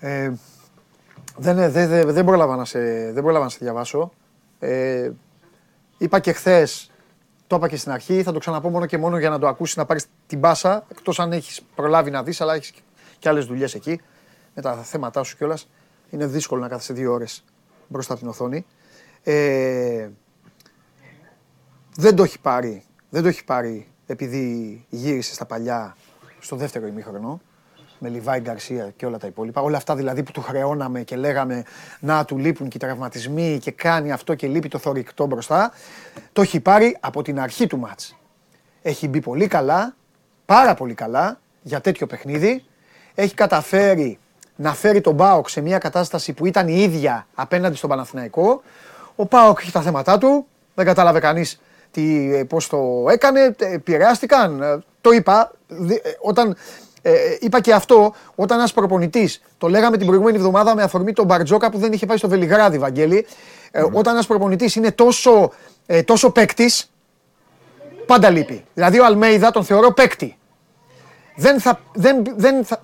[0.00, 0.32] Ε,
[1.38, 2.80] δεν, δεν, δεν, δεν, πρόλαβα να σε,
[3.12, 4.12] δεν πρόλαβα να σε διαβάσω.
[4.58, 5.10] Ε,
[5.98, 6.90] είπα και χθες,
[7.46, 9.76] το είπα και στην αρχή, θα το ξαναπώ μόνο και μόνο για να το ακούσεις
[9.76, 10.84] να πάρεις την μπάσα.
[10.88, 12.72] Εκτός αν έχεις προλάβει να δεις, αλλά έχεις
[13.18, 14.00] και άλλες δουλειές εκεί
[14.54, 15.68] με τα θέματά σου κιόλας.
[16.10, 17.44] Είναι δύσκολο να κάθεσαι δύο ώρες
[17.88, 18.66] μπροστά από την οθόνη.
[19.22, 20.08] Ε,
[21.94, 22.82] δεν το έχει πάρει.
[23.10, 25.96] Δεν το έχει πάρει επειδή γύρισε στα παλιά
[26.40, 27.40] στο δεύτερο ημίχρονο
[27.98, 29.60] με Λιβάη Γκαρσία και όλα τα υπόλοιπα.
[29.62, 31.62] Όλα αυτά δηλαδή που του χρεώναμε και λέγαμε
[32.00, 35.72] να του λείπουν και οι τραυματισμοί και κάνει αυτό και λείπει το θορυκτό μπροστά.
[36.32, 38.16] Το έχει πάρει από την αρχή του μάτς.
[38.82, 39.94] Έχει μπει πολύ καλά,
[40.44, 42.64] πάρα πολύ καλά για τέτοιο παιχνίδι.
[43.14, 44.18] Έχει καταφέρει
[44.56, 48.62] να φέρει τον Πάοκ σε μια κατάσταση που ήταν η ίδια απέναντι στον Παναθηναϊκό.
[49.16, 51.60] Ο Πάοκ έχει τα θέματα του, δεν κατάλαβε κανείς
[51.90, 54.62] τι, ε, πώς το έκανε, ε, επηρεάστηκαν.
[54.62, 56.56] Ε, Το είπα, δι- ε, όταν,
[57.08, 61.12] ε, ε, είπα και αυτό, όταν ένας προπονητής, το λέγαμε την προηγούμενη εβδομάδα με αφορμή
[61.12, 63.26] τον Μπαρτζόκα που δεν είχε πάει στο Βελιγράδι, Βαγγέλη,
[63.70, 65.52] ε, όταν ένας προπονητής είναι τόσο,
[65.86, 66.90] ε, τόσο παίκτης,
[68.06, 68.64] πάντα λείπει.
[68.74, 70.38] Δηλαδή ο Αλμέιδα τον θεωρώ παίκτη.
[71.36, 72.80] Δεν θα, δεν, δεν θα,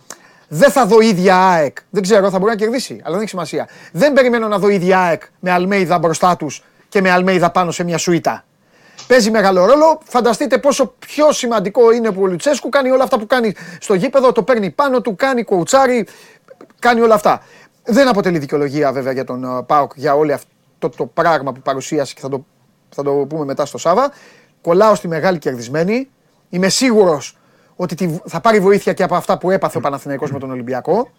[0.49, 1.77] δεν θα δω ίδια ΑΕΚ.
[1.91, 3.69] Δεν ξέρω, θα μπορεί να κερδίσει, αλλά δεν έχει σημασία.
[3.93, 7.85] Δεν περιμένω να δω ίδια ΑΕΚ με Αλμέιδα μπροστά τους και με Αλμέιδα πάνω σε
[7.85, 8.45] μια σουίτα.
[9.07, 10.01] Παίζει μεγάλο ρόλο.
[10.05, 14.33] Φανταστείτε πόσο πιο σημαντικό είναι που ο Λουτσέσκου κάνει όλα αυτά που κάνει στο γήπεδο.
[14.33, 16.07] Το παίρνει πάνω του, κάνει κοουτσάρι,
[16.79, 17.43] κάνει όλα αυτά.
[17.83, 22.15] Δεν αποτελεί δικαιολογία βέβαια για τον ε, Πάοκ για όλο αυτό το πράγμα που παρουσίασε
[22.15, 22.45] και θα το,
[22.95, 24.13] θα το πούμε μετά στο Σάβα.
[24.61, 26.09] Κολλάω στη μεγάλη κερδισμένη.
[26.49, 27.37] Είμαι σίγουρος
[27.77, 31.11] ότι τη- θα πάρει βοήθεια και από αυτά που έπαθε ο Παναθηναϊκός με τον Ολυμπιακό.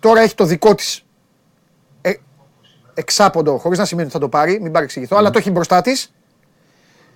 [0.00, 1.04] Τώρα έχει το δικό της
[2.00, 2.12] ε,
[2.94, 6.14] εξάποντο, χωρίς να σημαίνει ότι θα το πάρει, μην παρεξηγηθώ, αλλά το έχει μπροστά της.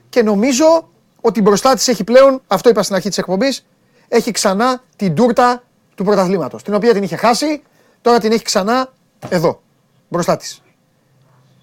[0.08, 0.88] Και νομίζω
[1.20, 3.66] ότι μπροστά της έχει πλέον, αυτό είπα στην αρχή της εκπομπής,
[4.08, 5.62] έχει ξανά την τούρτα
[5.94, 6.62] του πρωταθλήματος.
[6.62, 7.62] Την οποία την είχε χάσει,
[8.00, 8.88] τώρα την έχει ξανά
[9.28, 9.62] εδώ,
[10.08, 10.62] μπροστά της.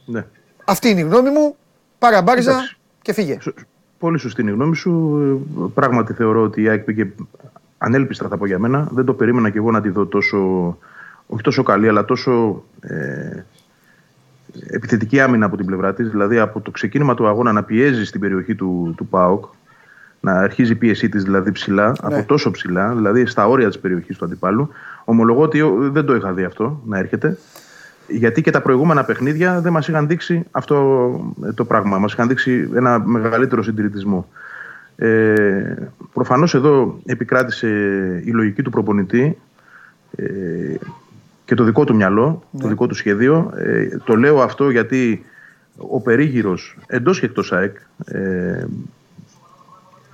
[0.06, 0.26] Ναι.
[0.66, 1.56] Αυτή είναι η γνώμη μου.
[2.00, 2.78] Πάρε αμπάριζα Εντάξει.
[3.02, 3.38] και φύγε.
[3.42, 3.54] Σ-
[4.00, 5.18] Πολύ σωστή είναι η γνώμη σου.
[5.58, 7.08] Ε, Πράγματι θεωρώ ότι η ΑΕΚ πήγε
[7.78, 8.88] ανέλπιστα θα πω για μένα.
[8.92, 10.38] Δεν το περίμενα και εγώ να τη δω τόσο,
[11.28, 13.44] όχι τόσο καλή, αλλά τόσο ε,
[14.68, 16.10] επιθετική άμυνα από την πλευρά της.
[16.10, 19.45] Δηλαδή από το ξεκίνημα του αγώνα να πιέζει στην περιοχή του, του ΠΑΟΚ,
[20.19, 24.18] να αρχίζει η πίεσή της δηλαδή ψηλά, από τόσο ψηλά, δηλαδή στα όρια της περιοχής
[24.18, 24.69] του αντιπάλου.
[25.06, 27.38] Ομολογώ ότι ε, δεν το είχα δει αυτό να έρχεται.
[28.07, 30.76] Γιατί και τα προηγούμενα παιχνίδια δεν μας είχαν δείξει αυτό
[31.45, 31.98] ε, το πράγμα.
[31.98, 34.27] Μας είχαν δείξει ένα μεγαλύτερο συντηρητισμό.
[34.95, 35.76] Ε,
[36.14, 37.68] προφανώς εδώ επικράτησε
[38.26, 39.38] η λογική του προπονητή
[40.15, 40.26] ε,
[41.46, 43.52] και το δικό του μυαλό, το δικό του σχέδιο.
[43.56, 45.26] Ε, το λέω αυτό γιατί
[45.78, 48.66] ο περίγυρος εντός και εκτός ΑΕΚ ε,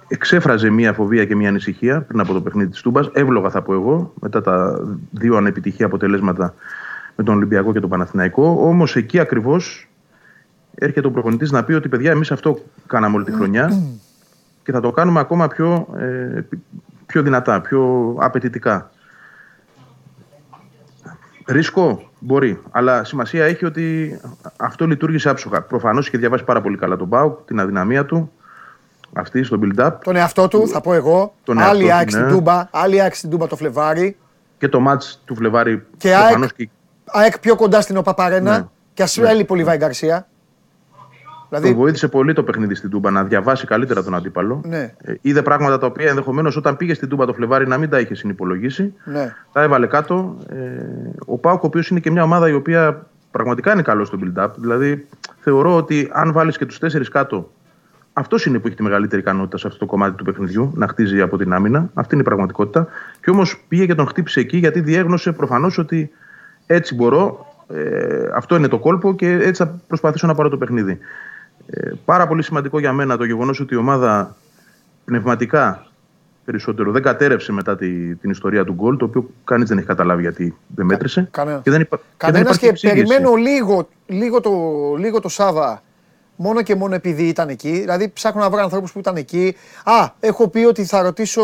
[0.07, 3.09] εξέφραζε μία φοβία και μία ανησυχία πριν από το παιχνίδι της Τούμπας.
[3.13, 4.79] Εύλογα θα πω εγώ, μετά τα
[5.11, 6.53] δύο ανεπιτυχή αποτελέσματα
[7.15, 8.57] με τον Ολυμπιακό και τον Παναθηναϊκό.
[8.59, 9.89] Όμως εκεί ακριβώς
[10.75, 13.83] έρχεται ο προπονητής να πει ότι παιδιά εμείς αυτό κάναμε όλη τη χρονιά
[14.63, 16.41] και θα το κάνουμε ακόμα πιο, ε,
[17.05, 18.91] πιο δυνατά, πιο απαιτητικά.
[21.51, 24.19] Ρίσκο μπορεί, αλλά σημασία έχει ότι
[24.57, 25.61] αυτό λειτουργήσε άψογα.
[25.61, 28.31] Προφανώς είχε διαβάσει πάρα πολύ καλά τον Πάουκ, την αδυναμία του,
[29.13, 29.91] αυτή στο build-up.
[30.03, 31.33] Τον εαυτό του, θα πω εγώ.
[31.43, 32.31] Τον εαυτό Άλλη του, ΑΕΚ στην ναι.
[32.31, 34.17] Τούμπα, άλλη ΑΕΚ στην Τούμπα το Φλεβάρι.
[34.57, 36.69] Και το μάτς του Φλεβάρι Και προφανώς ΑΕΚ, και
[37.05, 38.65] ΑΕΚ πιο κοντά στην Οπαπαρένα Ναι.
[38.93, 39.29] και ας Ναι.
[39.29, 40.27] έλειπε ο Λιβάη Γκαρσία.
[41.51, 44.61] Τον Δηλαδή, βοήθησε πολύ το παιχνίδι στην Τούμπα να διαβάσει καλύτερα τον αντίπαλο.
[44.65, 44.93] Ναι.
[45.01, 47.99] Ε, είδε πράγματα τα οποία ενδεχομένως όταν πήγε στην Τούμπα το Φλεβάρι να μην τα
[47.99, 48.93] είχε συνυπολογίσει.
[49.03, 49.33] ναι.
[49.51, 50.37] Τα έβαλε κάτω.
[50.49, 50.55] Ε,
[51.25, 54.49] ο Πάουκ, ο οποίος είναι και μια ομάδα η οποία πραγματικά είναι καλό στο build-up.
[54.55, 55.07] Δηλαδή,
[55.39, 57.51] θεωρώ ότι αν βάλεις και τους τέσσερις κάτω,
[58.13, 61.21] αυτός είναι που έχει τη μεγαλύτερη ικανότητα σε αυτό το κομμάτι του παιχνιδιού, να χτίζει
[61.21, 61.89] από την άμυνα.
[61.93, 62.87] Αυτή είναι η πραγματικότητα.
[63.21, 66.11] Και όμως πήγε και τον χτύπησε εκεί, γιατί διέγνωσε προφανώς ότι
[66.65, 70.99] έτσι μπορώ, ε, αυτό είναι το κόλπο και έτσι θα προσπαθήσω να πάρω το παιχνίδι.
[71.69, 74.35] Ε, πάρα πολύ σημαντικό για μένα το γεγονός ότι η ομάδα
[75.05, 75.85] πνευματικά
[76.45, 80.21] περισσότερο δεν κατέρευσε μετά τη, την ιστορία του γκολ, το οποίο κανείς δεν έχει καταλάβει
[80.21, 81.27] γιατί δεν μέτρησε.
[81.31, 81.61] κανένας.
[81.63, 81.97] Και δεν, υπα...
[81.97, 83.03] και δεν Κανένας υπάρχει και εξήγηση.
[83.05, 84.51] περιμένω λίγο, λίγο, το,
[84.97, 85.81] λίγο το Σάβα
[86.35, 87.71] μόνο και μόνο επειδή ήταν εκεί.
[87.71, 89.55] Δηλαδή ψάχνω να βρω ανθρώπους που ήταν εκεί.
[89.83, 91.43] Α, έχω πει ότι θα ρωτήσω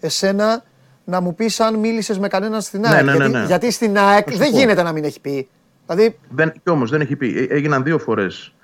[0.00, 0.62] εσένα
[1.04, 3.04] να μου πεις αν μίλησες με κανέναν στην Ναι, ΑΕΚ.
[3.04, 3.44] ναι, ναι, γιατί, ναι.
[3.44, 4.56] γιατί στην ΑΕΚ Θα σου δεν πω.
[4.58, 5.48] γίνεται να μην έχει πει.
[5.86, 7.38] Δηλαδή, Δεν, κι όμως δεν έχει πει.
[7.50, 8.54] Ε, Έγιναν δύο φορές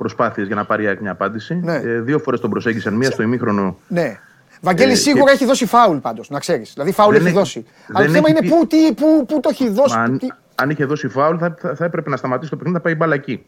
[0.00, 1.54] προσπάθειες για να πάρει η ΑΕΚ μια απάντηση.
[1.54, 1.74] Ναι.
[1.74, 2.94] Ε, δύο φορές τον προσέγγισαν.
[2.94, 3.76] Μία στο ημίχρονο.
[3.88, 4.18] ναι.
[4.62, 6.72] Βαγγέλη Ε, σίγουρα και- έχει δώσει φάουλ πάντως, να ξέρεις.
[6.72, 7.60] Δηλαδή φάουλ Δεν έχει έχει- δώσει.
[7.86, 9.96] δεν Αλλά το θέμα έχει είναι πει- πού, τι, πού, πού το έχει δώσει.
[9.96, 12.76] Μα αν, τι- αν είχε δώσει φάουλ, θα, θα, θα έπρεπε να σταματήσει το παιχνίδι
[12.76, 13.44] να πάει η μπάλα εκεί.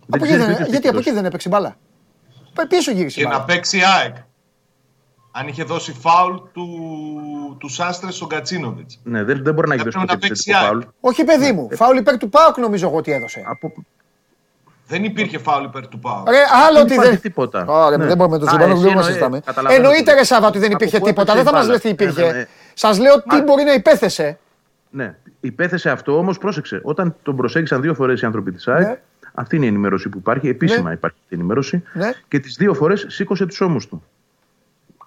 [0.00, 1.16] από εκεί ξέρεις δεν- ποιος γιατί έχει από εκεί δώσει.
[1.16, 1.76] δεν έπαιξε μπάλα.
[2.54, 3.20] Πάει Πίσω γύρισε.
[3.20, 3.38] η Και μπάλα.
[3.40, 4.14] να παίξει ΑΕΚ.
[5.32, 6.66] Αν είχε δώσει φάουλ του,
[7.60, 9.00] του Σάστρες στον Κατσίνοβιτς.
[9.04, 10.80] Ναι, δεν, δεν μπορεί να έχει δώσει Έπρεπε ποτέ να επιθετικό παίξει φάουλ.
[11.00, 11.68] Όχι, παιδί μου.
[11.76, 13.42] Φάουλ υπέρ του Πάουκ νομίζω εγώ ότι έδωσε.
[13.46, 13.72] Από...
[14.86, 16.24] Δεν υπήρχε φάουλ υπέρ του Πάου.
[16.28, 16.36] Ρε,
[16.66, 17.20] άλλο Δεν ότι υπάρχει δεν.
[17.20, 17.64] τίποτα.
[17.66, 18.06] Ωραία, Ναι.
[18.06, 19.40] δεν μπορούμε να το Α, συμπάνω, εσύ δεν μας εννοεί- συζητάμε.
[19.40, 21.32] καταλαβαίνω Εννοείται, ότι- ρε Σάβα, ότι δεν Από υπήρχε πού τίποτα.
[21.32, 21.72] έπαιξε Δεν θα η μας μπάλα.
[21.72, 22.32] λες τι υπήρχε.
[22.32, 22.46] Ναι, ναι.
[22.74, 24.38] Σας λέω τι μπορεί να υπέθεσε.
[24.90, 26.80] Ναι, υπέθεσε αυτό, όμως πρόσεξε.
[26.82, 29.00] Όταν τον προσέγγισαν δύο φορές οι άνθρωποι της ΑΕΚ, Ναι.
[29.34, 30.48] αυτή είναι η ενημέρωση που υπάρχει.
[30.48, 30.94] Επίσημα Ναι.
[30.94, 31.82] υπάρχει αυτή η ενημέρωση.
[31.92, 32.10] Ναι.
[32.28, 34.04] Και τις δύο φορές σήκωσε τους ώμους του.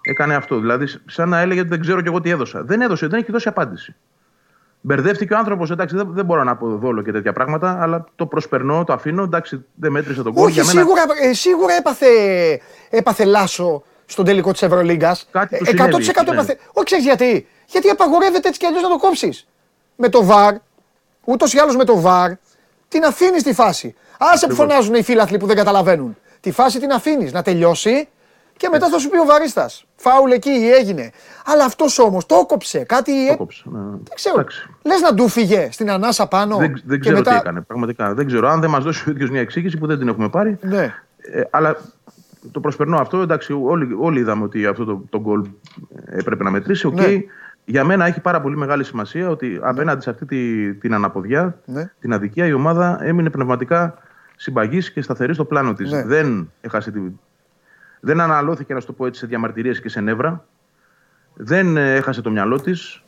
[0.00, 0.58] Έκανε αυτό.
[0.60, 2.62] Δηλαδή, σαν να έλεγε ότι δεν ξέρω κι εγώ τι έδωσα.
[2.62, 3.94] Δεν έδωσε, δεν έχει δώσει απάντηση.
[4.86, 8.26] Μπερδεύτηκε ο άνθρωπος, εντάξει, δεν, δεν μπορώ να πω δόλο και τέτοια πράγματα, αλλά το
[8.26, 9.22] προσπερνώ, το αφήνω.
[9.22, 10.46] Εντάξει, δεν μέτρησε τον κόμμα.
[10.46, 12.06] Όχι, σίγουρα, ε, σίγουρα έπαθε,
[12.90, 15.28] έπαθε λάσο στον τελικό της Ευρωλίγκας.
[15.30, 16.32] Κάτι του 100% συνέβη, ναι.
[16.32, 16.58] έπαθε.
[16.72, 17.46] Όχι, ξέρεις γιατί.
[17.66, 19.46] Γιατί απαγορεύεται έτσι κι αλλιώς να το κόψεις.
[19.96, 20.54] Με το βαρ,
[21.24, 22.30] ούτως ή άλλως με το βαρ,
[22.88, 23.94] την αφήνεις τη φάση.
[24.18, 26.16] Άσε που φωνάζουν οι φίλαθλοι που δεν καταλαβαίνουν.
[26.40, 28.08] Τη φάση την αφήνεις να τελειώσει
[28.56, 29.86] και μετά θα σου πει ο βαρίστας.
[29.96, 31.10] Φάουλ εκεί έγινε.
[31.44, 32.78] Αλλά αυτός όμως το έκοψε.
[32.78, 33.28] Κάτι.
[33.28, 33.62] Το κόψε.
[33.64, 33.80] Ναι.
[33.80, 34.34] Δεν ξέρω.
[34.34, 34.68] Εντάξει.
[34.82, 36.56] Λες να του φύγε στην ανάσα πάνω.
[36.56, 37.30] Δεν, δεν και ξέρω μετά...
[37.30, 37.60] τι έκανε.
[37.60, 38.48] Πραγματικά δεν ξέρω.
[38.48, 40.58] Αν δεν μας δώσει ο ίδιος μια εξήγηση που δεν την έχουμε πάρει.
[40.60, 40.94] Ναι.
[41.18, 41.76] Ε, αλλά
[42.50, 43.20] το προσπερνώ αυτό.
[43.20, 45.44] Εντάξει, όλοι, όλοι είδαμε ότι αυτό το, το γκολ
[46.06, 46.86] έπρεπε να μετρήσει.
[46.86, 46.94] Οκ.
[46.94, 47.06] Ναι.
[47.64, 51.90] Για μένα έχει πάρα πολύ μεγάλη σημασία ότι απέναντι σε αυτή τη, την αναποδιά, Ναι.
[52.00, 53.98] την αδικία, η ομάδα έμεινε πνευματικά
[54.36, 55.90] συμπαγής και σταθερή στο πλάνο της.
[55.90, 56.04] Ναι.
[56.04, 57.00] Δεν έχασε τη.
[58.06, 60.44] Δεν αναλώθηκε, να σου το πω έτσι, σε διαμαρτυρίες και σε νεύρα.
[61.34, 63.02] Δεν ε, έχασε το μυαλό της.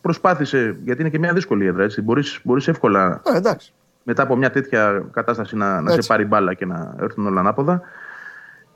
[0.00, 1.84] Προσπάθησε, γιατί είναι και μια δύσκολη έδρα.
[1.84, 2.02] Έτσι.
[2.02, 3.72] Μπορείς, μπορείς εύκολα Ε, εντάξει.
[4.02, 6.08] μετά από μια τέτοια κατάσταση να, να σε Έτσι.
[6.08, 7.80] πάρει μπάλα και να έρθουν όλα ανάποδα.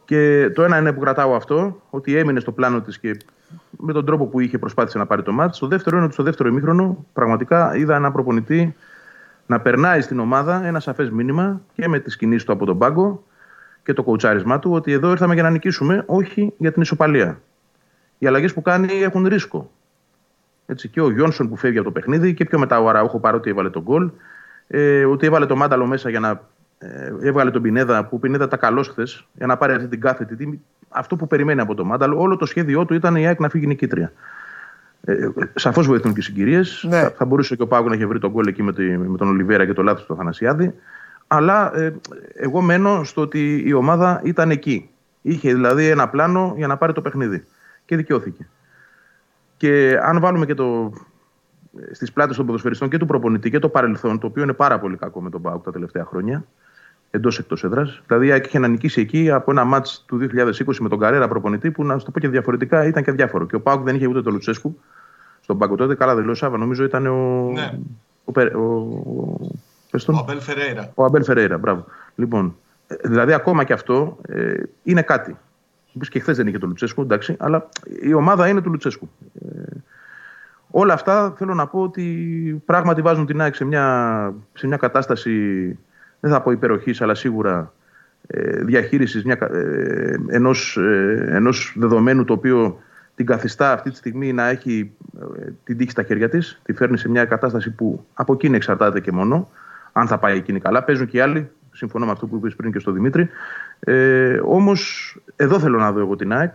[0.05, 3.17] Και το ένα είναι που κρατάω αυτό, ότι έμεινε στο πλάνο της και
[3.71, 5.59] με τον τρόπο που είχε προσπάθησε να πάρει το μάτι.
[5.59, 8.75] Το δεύτερο είναι ότι στο δεύτερο ημίχρονο πραγματικά είδα ένα προπονητή
[9.47, 13.23] να περνάει στην ομάδα ένα σαφές μήνυμα και με τις κινήσεις του από τον πάγκο
[13.85, 17.41] και το κοουτσάρισμά του ότι εδώ ήρθαμε για να νικήσουμε, όχι για την ισοπαλία.
[18.19, 19.71] Οι αλλαγές που κάνει έχουν ρίσκο.
[20.67, 23.51] Έτσι, και ο Γιόνσον που φεύγει από το παιχνίδι και πιο μετά ο Αραούχο παρότι
[23.51, 24.11] έβαλε τον γκολ.
[24.67, 26.41] Ε, ότι έβαλε το μάνταλο μέσα για να.
[26.79, 30.37] Ε, έβγαλε τον Πινέδα που Πινέδα τα καλώ χθες για να πάρει αυτή την κάθετη
[30.37, 30.63] τιμή.
[30.89, 33.67] Αυτό που περιμένει από το μάνταλο, όλο το σχέδιό του ήταν η ΑΕΚ να φύγει
[33.67, 34.13] νικήτρια.
[35.05, 36.87] Ε, Σαφώς βοηθούν και οι συγκυρίες.
[36.89, 37.01] Ναι.
[37.01, 39.17] Θα, θα μπορούσε και ο Πάγο να έχει βρει τον γκολ εκεί με, τη- με
[39.17, 40.75] τον Ολιβέρα και το λάθος του Αθανασιάδη.
[41.35, 41.95] Αλλά ε,
[42.35, 44.91] εγώ μένω στο ότι η ομάδα ήταν εκεί.
[45.23, 47.45] Είχε δηλαδή ένα πλάνο για να πάρει το παιχνίδι.
[47.85, 48.49] Και δικαιώθηκε.
[49.57, 50.93] Και αν βάλουμε και το,
[51.93, 54.97] στις πλάτες των ποδοσφαιριστών και του προπονητή και το παρελθόν, το οποίο είναι πάρα πολύ
[54.97, 56.45] κακό με τον Πάουκ τα τελευταία χρόνια,
[57.11, 58.03] εντός εκτός έδρας.
[58.07, 61.29] Δηλαδή, η ΑΕΚ είχε να νικήσει εκεί από ένα μάτς του 2020 με τον Καρέρα
[61.29, 63.47] προπονητή, που να σου το πω και διαφορετικά ήταν και διάφορο.
[63.47, 64.79] Και ο Πάουκ δεν είχε ούτε τον Λουτσέσκου
[65.41, 65.95] στον πάγκο τότε.
[65.95, 67.51] Καλά, δεν λέω Σάβα, νομίζω ήταν ο.
[67.53, 67.79] Ναι.
[68.25, 69.37] Ο, Πε- ο, ο,
[69.93, 70.15] πες τον.
[70.15, 70.93] Ο Αμπέλ Φερέιρα.
[70.95, 71.85] Ο Αμπέλ Φερέιρα, μπράβο.
[72.15, 72.57] Λοιπόν,
[72.87, 75.37] ε, δηλαδή ακόμα και αυτό ε, είναι κάτι.
[75.93, 77.69] Που και χθες δεν είχε το Λουτσέσκου, εντάξει, αλλά
[78.03, 79.11] η ομάδα είναι του Λουτσέσκου.
[79.35, 79.77] Ε,
[80.71, 85.31] όλα αυτά θέλω να πω ότι πράγματι βάζουν την ΑΕΚ σε μια, σε μια κατάσταση,
[86.21, 87.73] δεν θα πω υπεροχής, αλλά σίγουρα
[88.27, 92.79] ε, διαχείρισης μια, κα- ε, ενός, ε, ενός δεδομένου το οποίο
[93.15, 96.61] την καθιστά αυτή τη στιγμή να έχει ε, την τύχη στα χέρια της.
[96.63, 99.51] Τη φέρνει σε μια κατάσταση που από εκείνη εξαρτάται και μόνο.
[99.93, 100.83] Αν θα πάει εκείνη καλά.
[100.83, 101.51] Παίζουν και οι άλλοι.
[101.73, 103.29] Συμφωνώ με αυτό που είπες πριν και στο Δημήτρη.
[103.81, 106.55] Ε, Όμως, εδώ θέλω να δω εγώ την ΑΕΚ.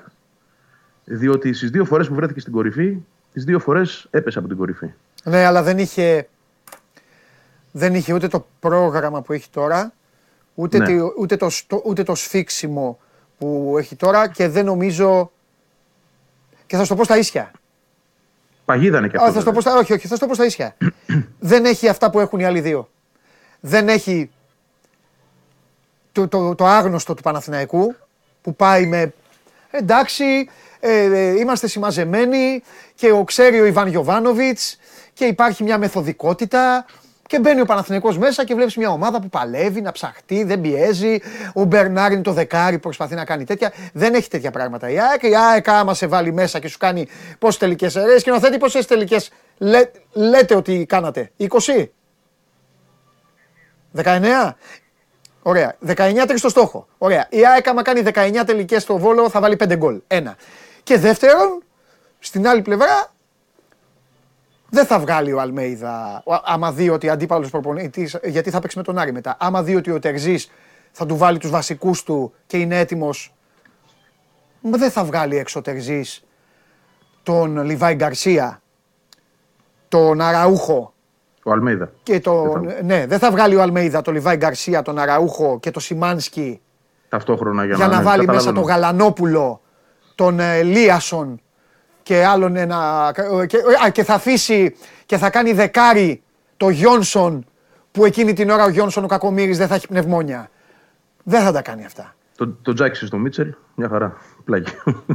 [1.05, 2.97] Διότι στις δύο φορές που βρέθηκε στην κορυφή,
[3.34, 4.89] τις δύο φορές έπεσε από την κορυφή.
[5.23, 6.27] Ναι, αλλά δεν είχε,
[7.72, 9.93] δεν είχε ούτε το πρόγραμμα που έχει τώρα,
[10.55, 10.85] ούτε, Ναι.
[10.85, 12.99] τη- ούτε, το, στο- ούτε το σφίξιμο
[13.38, 15.31] που έχει τώρα και δεν νομίζω.
[16.65, 17.51] Και θα σου το πω στα ίσια.
[18.65, 19.34] Παγίδα είναι και Α, αυτό.
[19.34, 19.72] θα σου το πω βέβαια.
[19.72, 20.76] στα, όχι, όχι, θα σου το πω στα ίσια.
[21.39, 22.89] δεν έχει αυτά που έχουν οι άλλοι δύο.
[23.68, 24.30] Δεν έχει
[26.11, 27.95] το, το, το άγνωστο του Παναθηναϊκού
[28.41, 29.14] που πάει με
[29.72, 30.49] εντάξει,
[30.80, 32.64] ε, ε, είμαστε συμμαζεμένοι
[32.95, 34.77] και ο ξέρει ο Ιβάν Γιοβάνοβιτς
[35.14, 36.85] και υπάρχει μια μεθοδικότητα
[37.27, 41.19] και μπαίνει ο Παναθηναϊκός μέσα και βλέπεις μια ομάδα που παλεύει να ψαχτεί, δεν πιέζει.
[41.53, 43.73] Ο Μπερνάρ είναι το δεκάρι, προσπαθεί να κάνει τέτοια.
[43.94, 44.89] Δεν έχει τέτοια πράγματα.
[44.89, 47.07] Η ΑΕΚ, η ΑΕΚ άμα σε βάλει μέσα και σου κάνει
[47.39, 48.19] πόσες τελικές αιρέ.
[48.19, 49.31] Σκηνοθέτη, πόσες τελικές
[50.14, 51.45] λέτε ότι κάνατε; 20.
[54.03, 54.56] 19.
[55.41, 55.76] Ωραία.
[55.88, 56.88] 19 στο στόχο.
[56.98, 57.28] Ωραία.
[57.30, 60.02] Η ΑΕΚ άμα κάνει 19 τελικές στο Βόλο θα βάλει 5 γκολ.
[60.07, 60.36] Ένα.
[60.84, 61.64] Και δεύτερον,
[62.19, 63.14] στην άλλη πλευρά,
[64.69, 68.84] δεν θα βγάλει ο Αλμέιδα, ο- άμα δει ότι αντίπαλος προπονητής, γιατί θα παίξει με
[68.84, 70.52] τον Άρη μετά, άμα δει ότι ο Τερζής
[70.91, 73.34] θα του βάλει τους βασικούς του και είναι έτοιμος,
[74.61, 76.24] δεν θα βγάλει έξω ο Τερζής
[77.24, 78.61] τον Λιβάη Γκαρσία,
[79.88, 80.94] τον Αραούχο,
[81.48, 81.91] Ο Αλμέιδα.
[82.03, 85.60] και το, Δεν θα- ναι, δεν θα βγάλει ο Αλμέιδα το Λιβάη Γκαρσία, τον Αραούχο
[85.60, 86.61] και το Σιμάνσκι
[87.10, 88.60] Ταυτόχρονα για, για, να ναι, βάλει μέσα καταλαβαίνω.
[88.60, 89.61] τον Γαλανόπουλο,
[90.15, 91.41] τον ε, Λίασον
[92.03, 93.11] και άλλον ένα.
[93.48, 94.76] Και, α, και θα αφήσει
[95.06, 96.22] και θα κάνει δεκάρι
[96.57, 97.45] το Γιόνσον
[97.91, 100.49] που εκείνη την ώρα ο Γιόνσον ο Κακομύρης δεν θα έχει πνευμόνια.
[101.24, 102.15] Δεν θα τα κάνει αυτά.
[102.38, 104.18] Το, το τζάκισε στο Μίτσελ, μια χαρά.
[104.45, 104.65] Πλάγι.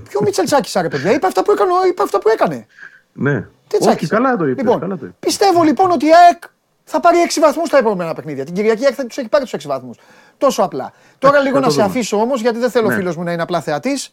[0.09, 1.71] Ποιο Μίτσελ Τσάκης άρε παιδιά, είπε αυτά που έκανε.
[1.89, 2.67] Είπε αυτά που έκανε.
[3.13, 3.47] ναι.
[3.73, 4.09] Τι Όχι, τσάκισες.
[4.19, 4.65] καλά το είπες.
[4.65, 5.17] Λοιπόν, καλά το είπες.
[5.21, 6.43] πιστεύω λοιπόν ότι η ΑΕΚ
[6.85, 8.45] θα πάρει 6 βαθμούς στα επόμενα παιχνίδια.
[8.45, 9.99] Την Κυριακή η ΑΕΚ θα τους έχει πάρει τους 6 βαθμούς.
[10.39, 10.93] Τόσο απλά.
[11.19, 11.91] Τώρα λίγο θα να το σε δούμε.
[11.91, 12.97] αφήσω όμως, γιατί δεν θέλω ο Ναι.
[12.97, 14.13] φίλος μου να είναι απλά θεατής.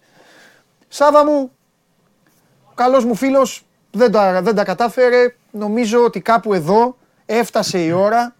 [0.87, 1.51] Σάβα μου,
[2.69, 5.35] ο καλός μου φίλος δεν τα, δεν τα κατάφερε.
[5.51, 8.35] Νομίζω ότι κάπου εδώ έφτασε η ώρα.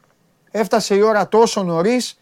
[0.51, 2.19] Έφτασε η ώρα τόσο νωρίς.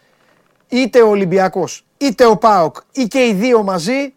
[0.68, 4.14] Είτε ο Ολυμπιακός είτε ο Πάοκ ή και οι δύο μαζί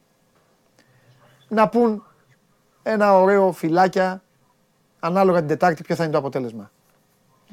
[1.48, 2.04] να πούν
[2.82, 4.22] ένα ωραίο φυλάκια
[5.00, 6.70] ανάλογα την Τετάρτη ποιο θα είναι το αποτέλεσμα.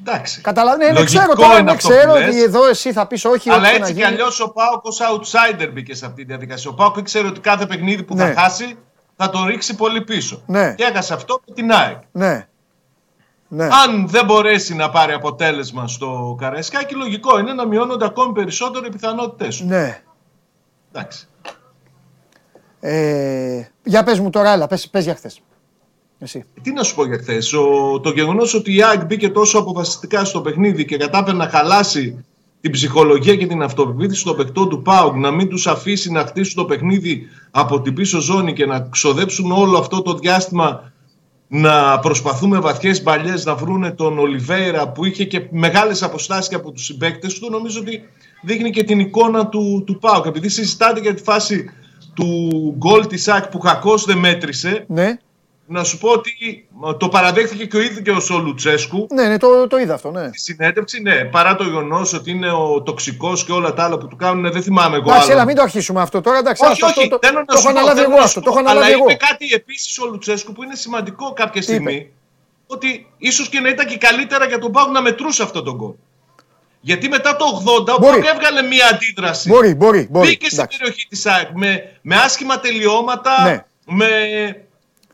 [0.00, 0.40] Εντάξει.
[0.40, 2.28] Καταλαβαίνω, ναι, Λογικό ξέρω τώρα, είναι ναι, αυτό που ξέρω λες.
[2.28, 3.50] ότι εδώ εσύ θα πεις όχι.
[3.50, 4.04] Αλλά ό,τι και έτσι να κι γίνει.
[4.20, 6.70] αλλιώς ο Πάοκ ως outsider μπήκε σε αυτή τη διαδικασία.
[6.70, 8.32] Ο Πάοκ ήξερε ότι κάθε παιχνίδι που Ναι.
[8.32, 8.78] θα χάσει
[9.16, 10.42] θα τον ρίξει πολύ πίσω.
[10.46, 10.74] Ναι.
[10.74, 11.96] Και έχασε αυτό με την ΑΕΚ.
[12.12, 12.46] Ναι.
[13.48, 13.64] Ναι.
[13.64, 18.90] Αν δεν μπορέσει να πάρει αποτέλεσμα στο Καραϊσκάκι, λογικό είναι να μειώνονται ακόμη περισσότερο οι
[18.90, 19.66] πιθανότητές σου.
[19.66, 20.02] ναι.
[20.92, 21.28] Εντάξει.
[22.80, 25.40] Ε, για πες μου τώρα, έλα, πες, πες για χθες.
[26.18, 26.44] Εσύ.
[26.62, 27.48] Τι να σου πω για χθες.
[28.02, 32.24] Το γεγονός ότι η ΑΕΚ μπήκε τόσο αποφασιστικά στο παιχνίδι και κατάφερε να χαλάσει
[32.60, 36.54] την ψυχολογία και την αυτοπεποίθηση των παικτών του ΠΑΟΚ, να μην τους αφήσει να χτίσουν
[36.54, 40.92] το παιχνίδι από την πίσω ζώνη και να ξοδέψουν όλο αυτό το διάστημα
[41.48, 46.70] να προσπαθούμε βαθιές μπαλιές να βρούνε τον Ολιβέηρα που είχε και μεγάλες αποστάσεις και από
[46.70, 48.02] τους συμπαίκτες του νομίζω ότι
[48.42, 51.70] δείχνει και την εικόνα του, του ΠΑΟΚ επειδή συζητάτε για τη φάση
[52.14, 55.18] του γκολ της ΑΕΚ που κακώς δεν μέτρησε Ναι,
[55.70, 56.30] να σου πω ότι
[56.88, 60.26] ε, το παραδέχθηκε και ο ίδιος ο Λουτσέσκου ναι, ναι το, το είδα αυτό, ναι.
[60.28, 64.06] στη συνέντευξη, ναι, παρά το γεγονός ότι είναι ο τοξικός και όλα τα άλλα που
[64.08, 65.32] του κάνουν, δεν θυμάμαι εγώ Εντάξει, άλλο.
[65.32, 66.38] έλα, μην το αρχίσουμε αυτό τώρα.
[66.38, 68.18] Εντάξει, όχι, άστο, όχι, αυτό, το, θέλω να το σου έχω πω, αναλάβει θέλω εγώ
[68.18, 68.38] να αυτό.
[68.40, 69.10] σου Το έχω πω, αναλάβει αλλά εγώ.
[69.10, 72.10] είπε κάτι επίσης ο Λουτσέσκου που είναι σημαντικό κάποια στιγμή.
[72.66, 75.92] Ότι ίσως και να ήταν και καλύτερα για τον Πάουκ να μετρούσε αυτό τον γκολ.
[76.80, 77.44] Γιατί μετά το
[77.86, 78.20] 80 ο Μπορεί.
[78.20, 79.48] Πάουκ έβγαλε μία αντίδραση.
[79.48, 80.26] Μπορεί, μπορεί, μπορεί.
[80.28, 80.78] Μπήκε στην εντάξει.
[80.78, 83.64] περιοχή της ΑΕΚ με, με άσχημα τελειώματα, Ναι.
[83.86, 84.06] με,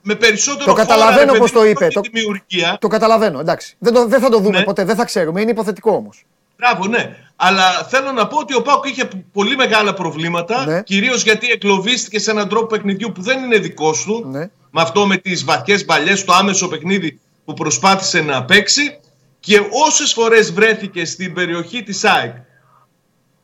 [0.07, 1.87] με περισσότερο Το καταλαβαίνω χώρο, ρε πώς το παιδί, είπε.
[1.87, 2.77] και Το- δημιουργία.
[2.81, 3.77] Το καταλαβαίνω, εντάξει.
[3.79, 4.65] Δεν, το, δεν θα το δούμε Ναι.
[4.65, 5.41] ποτέ, δεν θα ξέρουμε.
[5.41, 6.25] Είναι υποθετικό όμως.
[6.57, 7.17] Μπράβο, ναι.
[7.37, 10.67] Αλλά θέλω να πω ότι ο Πάουκ είχε πολύ μεγάλα προβλήματα.
[10.67, 10.83] Ναι.
[10.83, 14.27] Κυρίως γιατί εκλοβίστηκε σε έναν τρόπο παιχνιδιού που δεν είναι δικό του.
[14.31, 14.39] Ναι.
[14.71, 18.99] Με αυτό με τις βαθιές μπαλιές, το άμεσο παιχνίδι που προσπάθησε να παίξει.
[19.41, 22.35] Και όσες φορές βρέθηκε στην περιοχή της ΑΕΚ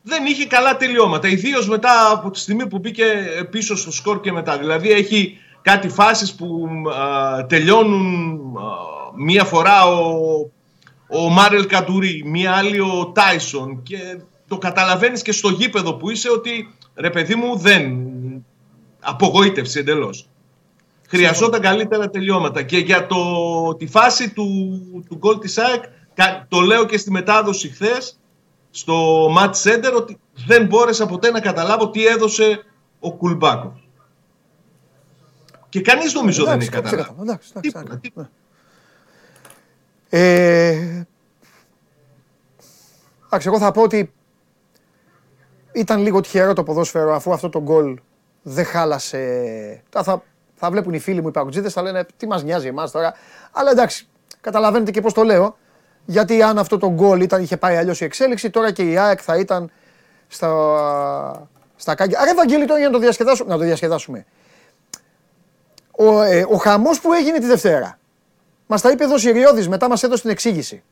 [0.03, 1.29] δεν είχε καλά τελειώματα.
[1.29, 3.05] Ιδίως μετά από τη στιγμή που μπήκε
[3.51, 4.59] πίσω στο σκορ και μετά.
[4.59, 8.63] Δηλαδή έχει κάτι φάσεις που α, τελειώνουν α,
[9.17, 10.13] μία φορά ο,
[11.09, 16.31] ο Μάρελ Καντουρί, μία άλλη ο Τάισον και το καταλαβαίνεις και στο γήπεδο που είσαι
[16.31, 17.99] ότι ρε παιδί μου δεν
[19.01, 20.29] απογοήτευση εντελώς.
[21.09, 23.17] Χρειαζόταν καλύτερα τελειώματα και για το,
[23.79, 24.47] τη φάση του,
[25.09, 25.83] του γκολ της ΑΕΚ
[26.15, 28.19] κα- το λέω και στη μετάδοση χθες
[28.71, 32.65] στο Match Center ότι δεν μπόρεσα ποτέ να καταλάβω τι έδωσε
[33.01, 33.89] ο Κουλμπάκος.
[35.71, 37.03] Και κανείς νομίζω δεν Εντάξει, έχει καταλάβει.
[37.03, 37.23] ξεκάθαρα.
[37.31, 38.31] Εντάξει, εντάξει, Τίποτα, εντάξει, τίποτα.
[40.11, 40.19] ναι.
[40.19, 41.07] Ε,
[43.27, 44.13] Εντάξει, εγώ θα πω ότι
[45.73, 47.99] ήταν λίγο τυχερό το ποδόσφαιρο αφού αυτό το γκολ
[48.43, 49.83] δεν χάλασε.
[49.89, 50.23] Τώρα θα,
[50.55, 53.15] θα βλέπουν οι φίλοι μου οι παγκοτζίδες, θα λένε τι μας νοιάζει εμάς τώρα.
[53.53, 54.09] Αλλά εντάξει,
[54.41, 55.57] καταλαβαίνετε και πώς το λέω.
[56.05, 59.21] Γιατί αν αυτό το γκολ ήταν, είχε πάει αλλιώς η εξέλιξη, τώρα και η ΑΕΚ
[59.23, 59.71] θα ήταν
[60.29, 62.21] στα, στα κάγκια.
[62.21, 63.51] Άρα, Ευαγγέλη, τώρα για να το διασκεδάσουμε.
[63.53, 64.27] Να το διασκεδάσουμε.
[66.03, 67.99] Ο, ε, ο χαμός που έγινε τη Δευτέρα.
[68.67, 70.83] Μας τα είπε εδώ ο Συριώδης, μετά μας έδωσε την εξήγηση.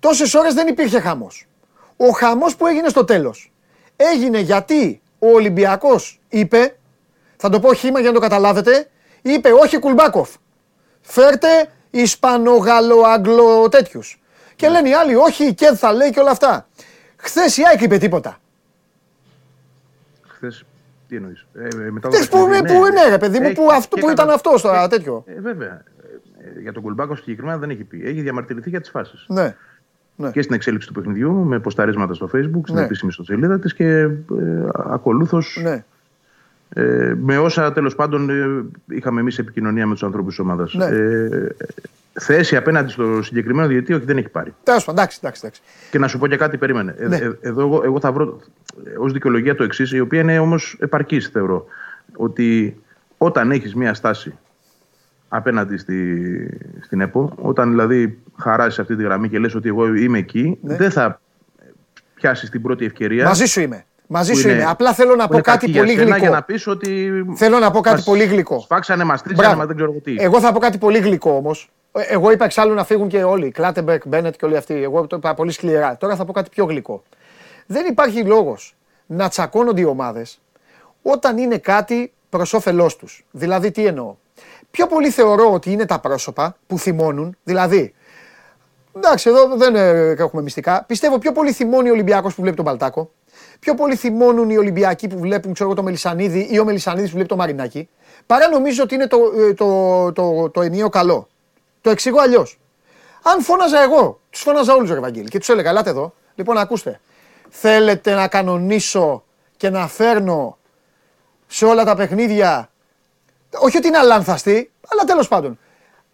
[0.00, 1.46] Τόσες ώρες δεν υπήρχε χαμός.
[1.96, 3.52] Ο χαμός που έγινε στο τέλος
[3.96, 6.76] έγινε γιατί ο Ολυμπιακός είπε,
[7.36, 8.90] θα το πω χήμα για να το καταλάβετε,
[9.22, 10.30] είπε όχι Κουλμπάκοφ.
[11.00, 14.22] Φέρτε Ισπανογαλλο-Αγγλο τέτοιους.
[14.56, 16.68] Και λένε οι άλλοι όχι η ΚΕΔ θα λέει και όλα αυτά.
[17.16, 18.40] Χθες η ΑΕΚ είπε τίποτα.
[20.26, 20.64] Χθες.
[21.14, 23.66] Τι εννοείς; Ε, μετά το Χθες που, παιχνίδι, που ναι ρε παιδί μου, Έχει- που,
[23.72, 25.24] αυτό, και που ήταν κατά- αυτό στο ε, τέτοιο.
[25.26, 25.82] Ε, βέβαια.
[26.56, 28.02] Ε, για τον Κουλμπάκο συγκεκριμένα δεν έχει πει.
[28.04, 29.24] Έχει διαμαρτυρηθεί για τις φάσεις.
[29.28, 29.54] Ναι.
[30.32, 32.82] Και στην εξέλιξη του παιχνιδιού με ποσταρίσματα στο Facebook, στην Ναι.
[32.82, 34.08] επίσημη ιστοσελίδα της και ε,
[34.74, 35.84] ακολούθως Ναι.
[36.74, 38.64] Ε, με όσα τέλος πάντων ε,
[38.94, 40.74] είχαμε εμείς επικοινωνία με τους ανθρώπους της ομάδας.
[40.74, 40.84] Ναι.
[40.84, 41.56] Ε,
[42.12, 44.54] θέση απέναντι στο συγκεκριμένο διαιτή, όχι, δεν έχει πάρει.
[44.62, 45.62] Τέλος πάντων, εντάξει, εντάξει, εντάξει.
[45.90, 46.94] Και να σου πω και κάτι, περίμενε.
[46.98, 47.16] Ε, Ναι.
[47.16, 48.40] ε, εδώ εγώ, εγώ θα βρω
[48.98, 51.66] ως δικαιολογία το εξής, η οποία είναι όμως επαρκής, θεωρώ.
[52.16, 52.76] Ότι
[53.18, 54.34] όταν έχεις μία στάση
[55.28, 60.18] απέναντι στη, στην ΕΠΟ, όταν δηλαδή χαράσει αυτή τη γραμμή και λες ότι εγώ είμαι
[60.18, 60.76] εκεί, Ναι.
[60.76, 61.20] δεν θα
[62.14, 63.24] πιάσεις την πρώτη ευκαιρία.
[63.24, 63.84] Μαζί σου είμαι.
[64.06, 64.70] Μαζί που σου είναι- είμαι.
[64.70, 66.20] Απλά θέλω να που πω είναι κάτι κακή για πολύ σένα γλυκό.
[66.20, 67.10] Για να πεις ότι.
[67.36, 68.60] Θέλω να πω κάτι μας πολύ γλυκό.
[68.60, 69.56] Σφάξανε, μα τρίσανε, Μπράβο.
[69.56, 70.16] μα δεν ξέρω εγώ τι.
[70.18, 71.70] Εγώ θα πω κάτι πολύ γλυκό όμως.
[71.92, 73.50] Εγώ είπα εξάλλου να φύγουν και όλοι.
[73.50, 74.82] Κλάτεμπερκ, Μπένετ και όλοι αυτοί.
[74.82, 75.96] Εγώ το είπα πολύ σκληρά.
[75.96, 77.02] Τώρα θα πω κάτι πιο γλυκό.
[77.66, 78.74] Δεν υπάρχει λόγος
[79.06, 80.40] να τσακώνονται οι ομάδες
[81.02, 83.24] όταν είναι κάτι προς όφελός τους.
[83.30, 84.14] Δηλαδή, τι εννοώ;
[84.70, 87.36] Πιο πολύ θεωρώ ότι είναι τα πρόσωπα που θυμώνουν.
[87.44, 87.94] Δηλαδή,
[88.96, 90.84] εντάξει, εδώ δεν ε, έχουμε μυστικά.
[90.86, 93.10] Πιστεύω πιο πολύ θυμώνει ο Ολυμπιακός που βλέπει τον Παλτάκο.
[93.64, 97.14] Πιο πολύ θυμώνουν οι Ολυμπιακοί που βλέπουν ξέρω, εγώ, το Μελισανίδη ή ο Μελισανίδης που
[97.14, 97.88] βλέπει το Μαρινάκι.
[98.26, 101.28] Παρά νομίζω ότι είναι το, ε, το, το, το, ενίο καλό.
[101.80, 102.58] Το εξηγώ αλλιώς.
[103.22, 106.14] Αν φώναζα εγώ, τους φώναζα όλους, Ευαγγέλη, και τους έλεγα: Ελάτε εδώ.
[106.34, 107.00] Λοιπόν, ακούστε.
[107.48, 109.24] Θέλετε να κανονίσω
[109.56, 110.58] και να φέρνω
[111.46, 112.70] σε όλα τα παιχνίδια.
[113.58, 115.58] Όχι ότι είναι αλάνθαστοι, αλλά τέλος πάντων.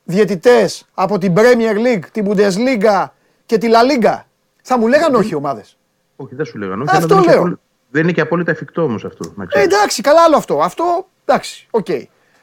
[0.04, 3.06] Διαιτητές από την Premier League, την Bundesliga
[3.46, 4.22] και τη La Liga.
[4.62, 5.78] Θα μου λέγαν όχι οι ομάδες.
[6.22, 6.82] Όχι, δεν σου λέγανε.
[6.82, 7.40] Όχι, Αυτό αλλά δεν είναι και λέω.
[7.40, 7.58] απόλυ-
[7.90, 9.32] Δεν είναι και απόλυτα εφικτό όμως αυτό.
[9.36, 9.66] Να Ε, ξέρεις.
[9.66, 10.60] εντάξει, καλά άλλο αυτό.
[10.62, 11.86] Αυτό, εντάξει, οκ.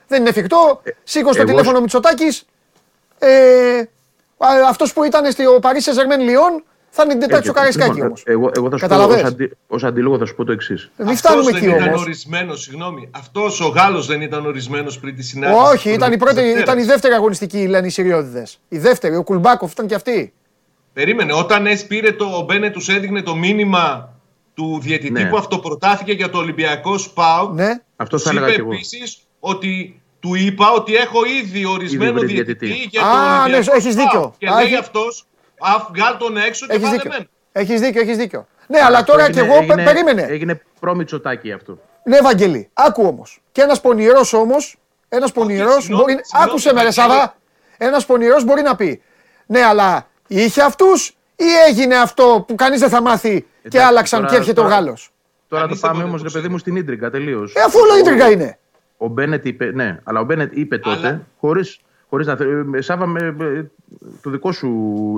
[0.08, 0.82] Δεν είναι εφικτό.
[1.04, 2.46] Σήκω στο εγώ- τηλέφωνο Μητσοτάκης.
[3.20, 3.82] Ε,
[4.70, 8.06] αυτός που ήταν στο Παρί Σεζερμέν Λιόν θα είναι την Τετάρτη στο Έτσι, Καραϊσκάκι λοιπόν,
[8.08, 8.24] όμως.
[8.26, 10.92] Εγώ, εγώ θα σου πω Καταλαβες; ως, αντι, ως αντίλογο θα σου πω το εξής.
[10.98, 12.02] Μην φτάνουμε δεν εκεί ήταν όμως.
[12.02, 13.10] ορισμένος, συγγνώμη.
[13.16, 15.62] Αυτός ο Γάλλος δεν ήταν ορισμένος πριν τη συνάντηση.
[15.74, 16.62] Όχι, ήταν η, πρώτη, Δευτέρας.
[16.62, 18.60] ήταν η δεύτερη αγωνιστική, λένε οι Συριώδηδες.
[18.70, 20.34] Η δεύτερη, ο Κουλμπάκοφ ήταν και αυτή.
[20.98, 24.14] Περίμενε, όταν ες πήρε το, ο Μπένε τους έδειχνε το μήνυμα
[24.54, 25.30] του διαιτητή Ναι.
[25.30, 27.50] που αυτοπροτάθηκε για το Ολυμπιακό ΣΠΑΟ.
[27.54, 27.70] Ναι.
[27.96, 28.72] Αυτός θα είπε έλεγα και εγώ.
[28.74, 32.88] επίσης ότι του είπα ότι έχω ήδη ορισμένο βρει διαιτητή, διαιτητή.
[32.92, 34.04] για το Α, ναι, Ολυμπιακό έχεις ΣΠΑΟ.
[34.06, 34.34] δίκιο.
[34.38, 35.26] Και Α, λέει έχει- αυτός,
[35.60, 37.12] αφ βγάλ τον έξω και Έχεις βάλε δίκιο.
[37.14, 37.30] εμένα.
[37.52, 38.48] Έχεις δίκιο, έχεις δίκιο.
[38.68, 40.22] Ναι, αλλά τώρα κι εγώ πε- περίμενε.
[40.22, 41.80] Έγινε πρόμητσοτάκι αυτό.
[42.04, 43.42] Ναι, Ευαγγελή, άκου όμως.
[43.52, 44.78] Και ένας πονηρός όμως,
[45.10, 46.20] ένας πονηρός συγγνώμη, μπορεί.
[46.24, 47.12] συγγνώμη, Άκουσε με, ρε Ευαγγέλη.
[47.18, 47.36] Σαββά.
[47.78, 49.02] Ένας πονηρός μπορεί να πει.
[49.46, 54.20] Ναι, αλλά είχε αυτούς ή έγινε αυτό που κανείς δεν θα μάθει και Εντάξει, άλλαξαν
[54.20, 55.12] τώρα- και έρχεται ο τώρα- Γάλλος;
[55.48, 57.54] Τώρα Κανείς το δεν πάμε μπορεί όμως, να ρε το παιδί μου, στην ίντριγκα τελείως.
[57.56, 58.58] Ε, αφού όλο ίντριγκα είναι.
[58.98, 61.80] Ο Μπένετ είπε, ναι, αλλά ο Μπένετ είπε τότε, Αλλά- χωρίς,
[62.10, 63.72] χωρίς να θε- ε, Σάβα, με, με-
[64.22, 64.70] το δικό σου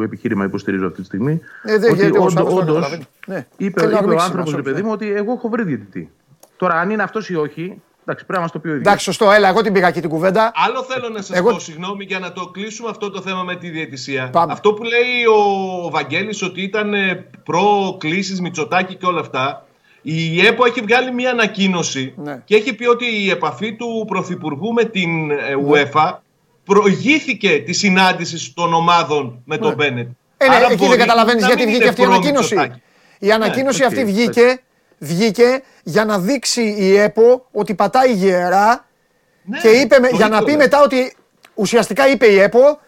[0.04, 1.42] επιχείρημα υποστηρίζω αυτή τη στιγμή.
[1.64, 3.04] Ε, δεν- γιατί ο όντω- Σάββας το όντως καταλαβαίνει.
[3.26, 3.46] Ναι.
[3.58, 4.88] είπε, Θέλει να είπε ο ρίξει άνθρωπος, μας ρε όλους, παιδί ναι.
[4.88, 6.12] μου, ότι εγώ έχω βρει διαιτητή.
[6.58, 8.86] Τώρα, αν είναι αυτός ή όχι, εντάξει, πρέπει να μας το πει ο ίδιος.
[8.86, 10.52] Εντάξει, σωστό, έλα, εγώ την πήγα εκεί την κουβέντα.
[10.56, 13.56] Άλλο θέλω να σας Εγώ- πω, συγγνώμη, για να το κλείσουμε αυτό το θέμα με
[13.56, 14.30] τη διαιτησία.
[14.30, 14.52] Πάμε.
[14.54, 19.64] Αυτό που λέει ο Βαγγέλης ότι ήταν ε, προ κλήσει Μητσοτάκη και όλα αυτά.
[20.02, 22.42] Η ΕΠΟ έχει βγάλει μια ανακοίνωση Ναι.
[22.46, 25.36] και έχει πει ότι η επαφή του Πρωθυπουργού με την ε,
[25.70, 26.12] UEFA
[26.64, 30.08] προηγήθηκε της συνάντησης των ομάδων με τον Μπένετ.
[30.38, 32.54] Ε, ναι, Άρα εκεί μπορεί δεν καταλαβαίνεις να γιατί μην βγήκε είναι αυτή η ανακοίνωση.
[32.54, 32.84] προ-Μητσοτάκη.
[33.20, 34.16] Η ανακοίνωση οκ, αυτή εντάξει.
[34.22, 34.62] βγήκε,
[35.00, 38.86] βγήκε για να δείξει η ΕΠΟ ότι πατάει γερά
[39.44, 40.60] Ναι, και είπε, με- το για να ίδιο πει λέω.
[40.62, 41.16] μετά ότι
[41.54, 42.80] ουσιαστικά είπε η ΕΠΟ,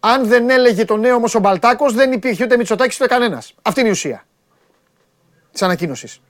[0.00, 3.54] αν δεν έλεγε το νέο όμως ο Μπαλτάκος, δεν υπήρχε ούτε Μητσοτάκης ούτε κανένας.
[3.62, 4.24] Αυτή είναι η ουσία
[5.52, 6.20] της ανακοίνωσης.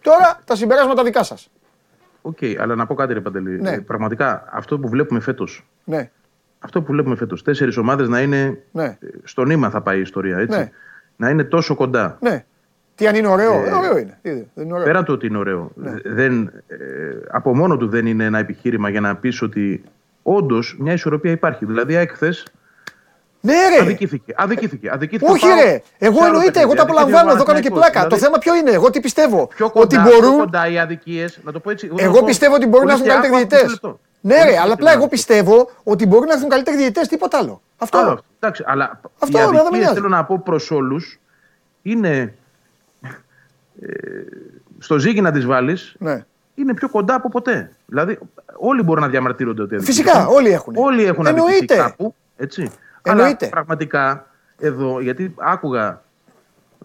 [0.00, 1.50] Τώρα τα συμπεράσματα δικά σας.
[2.22, 3.60] Οκ, αλλά να πω κάτι, ρε Παντελή.
[3.60, 3.70] Ναι.
[3.70, 5.66] Ε, πραγματικά, αυτό που βλέπουμε φέτος.
[5.84, 6.10] Ναι,
[6.58, 7.42] Αυτό που βλέπουμε φέτος.
[7.42, 8.62] Τέσσερις ομάδες να είναι.
[8.72, 10.58] ναι, ε, Στο νήμα θα πάει η ιστορία, έτσι.
[10.58, 10.70] Ναι.
[11.16, 12.18] Να είναι τόσο κοντά.
[12.20, 12.44] ναι.
[12.94, 14.18] Τι αν είναι ωραίο; Ε, Ε, ωραίο είναι.
[14.22, 14.84] Τι, Δεν είναι ωραίο.
[14.84, 15.92] Πέραν του ότι είναι ωραίο, Ναι.
[16.04, 16.76] δεν, ε,
[17.30, 19.82] από μόνο του δεν είναι ένα επιχείρημα για να πεις ότι
[20.22, 21.64] όντως μια ισορροπία υπάρχει.
[21.64, 22.46] Δηλαδή, η ΑΕΚ χθες
[23.40, 23.82] Ναι, ρε.
[23.82, 24.32] αδικήθηκε.
[24.36, 24.90] Αδικήθηκε.
[24.92, 25.82] αδικήθηκε Όχι, ο ΠΑΟΚ ρε.
[25.98, 26.76] Εγώ σε άλλο εννοείται, εγώ παιχνίδι.
[26.76, 27.92] τα απολαμβάνω, εδώ κάνω και Αδικήθηκε ο πλάκα.
[27.92, 28.20] Το Παναθηναϊκός.
[28.20, 30.38] θέμα ποιο είναι, εγώ τι πιστεύω; Πιο κοντά, Ότι πιο μπορούν.
[30.38, 31.86] κοντά οι αδικίες, να το πω έτσι.
[31.94, 33.82] να Εγώ το πω πιστεύω ότι μπορούν να χωρίς έρθουν καλύτεροι και άκου, διαιτητές.
[33.82, 34.00] μισό λεπτό.
[34.20, 35.08] Ναι, Χωρίς ρε, να αλλά το απλά εγώ λέω.
[35.08, 37.08] πιστεύω ότι μπορούν να έρθουν καλύτεροι διαιτητές.
[37.08, 37.62] Τίποτα άλλο.
[37.76, 37.98] Αυτό.
[37.98, 38.24] Άλλο αυτό.
[38.40, 39.94] Εντάξει, αλλά Αυτό, οι εμένα δεν με αδικίες νοιάζει.
[39.94, 41.20] θέλω να πω προς όλους
[41.82, 42.34] είναι.
[43.80, 43.86] Ε,
[44.78, 46.24] στο ζύγι να τις βάλεις Ναι.
[46.54, 47.70] είναι πιο κοντά από ποτέ.
[47.86, 48.18] Δηλαδή,
[48.56, 50.12] όλοι μπορούν να διαμαρτύρονται ότι αδικήθηκαν.
[50.14, 50.74] Φυσικά, όλοι έχουν.
[50.76, 51.54] Όλοι έχουν Εννοείται.
[51.54, 52.14] αδικηθεί κάπου.
[52.36, 52.70] Έτσι.
[53.02, 53.36] Εννοείται.
[53.44, 54.26] Αλλά πραγματικά
[54.58, 56.02] εδώ, γιατί άκουγα.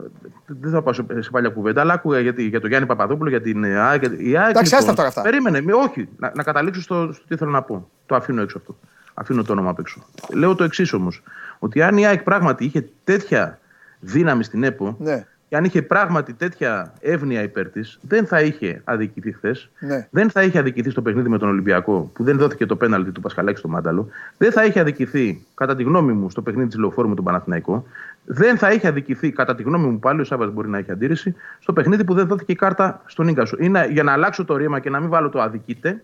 [0.02, 0.04] ε,
[0.46, 3.42] Δεν θα πάω σε σε παλιά κουβέντα, αλλά άκουγα γιατί, για τον Γιάννη Παπαδόπουλο, για
[3.42, 4.04] την ε, ΑΕΚ.
[4.18, 5.22] Η ΑΕΚ Εντάξει, άστα τώρα αυτά.
[5.22, 6.10] Περίμενε, μη- όχι.
[6.18, 7.90] Να, να καταλήξω στο, στο τι θέλω να πω.
[8.06, 8.78] Το αφήνω έξω αυτό.
[9.14, 10.06] Αφήνω το όνομα απ' έξω.
[10.34, 11.24] Λέω το εξής όμως.
[11.60, 13.60] Ότι αν η ΑΕΚ πράγματι είχε τέτοια
[14.00, 15.28] δύναμη στην ΕΠΟ Ναι.
[15.50, 19.70] Και αν είχε πράγματι τέτοια εύνοια υπέρ της, δεν θα είχε αδικηθεί χθες.
[19.80, 20.08] Ναι.
[20.12, 23.22] Δεν θα είχε αδικηθεί στο παιχνίδι με τον Ολυμπιακό, που δεν δόθηκε το πέναλτι του
[23.22, 24.08] Πασχαλάκη στο Μάνταλο.
[24.38, 27.86] Δεν θα είχε αδικηθεί, κατά τη γνώμη μου, στο παιχνίδι της Λεωφόρου με τον Παναθηναϊκό.
[28.26, 31.36] Δεν θα είχε αδικηθεί, κατά τη γνώμη μου, πάλι ο Σάβα μπορεί να έχει αντίρρηση,
[31.60, 33.58] στο παιχνίδι που δεν δόθηκε η κάρτα στον γκασο.
[33.60, 36.04] Είναι για να αλλάξω το ρήμα και να μην βάλω το αδικείται,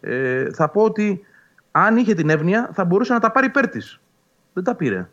[0.00, 1.24] ε, θα πω ότι
[1.70, 4.00] αν είχε την εύνοια θα μπορούσε να τα πάρει υπέρ της.
[4.52, 5.08] Δεν τα πήρε.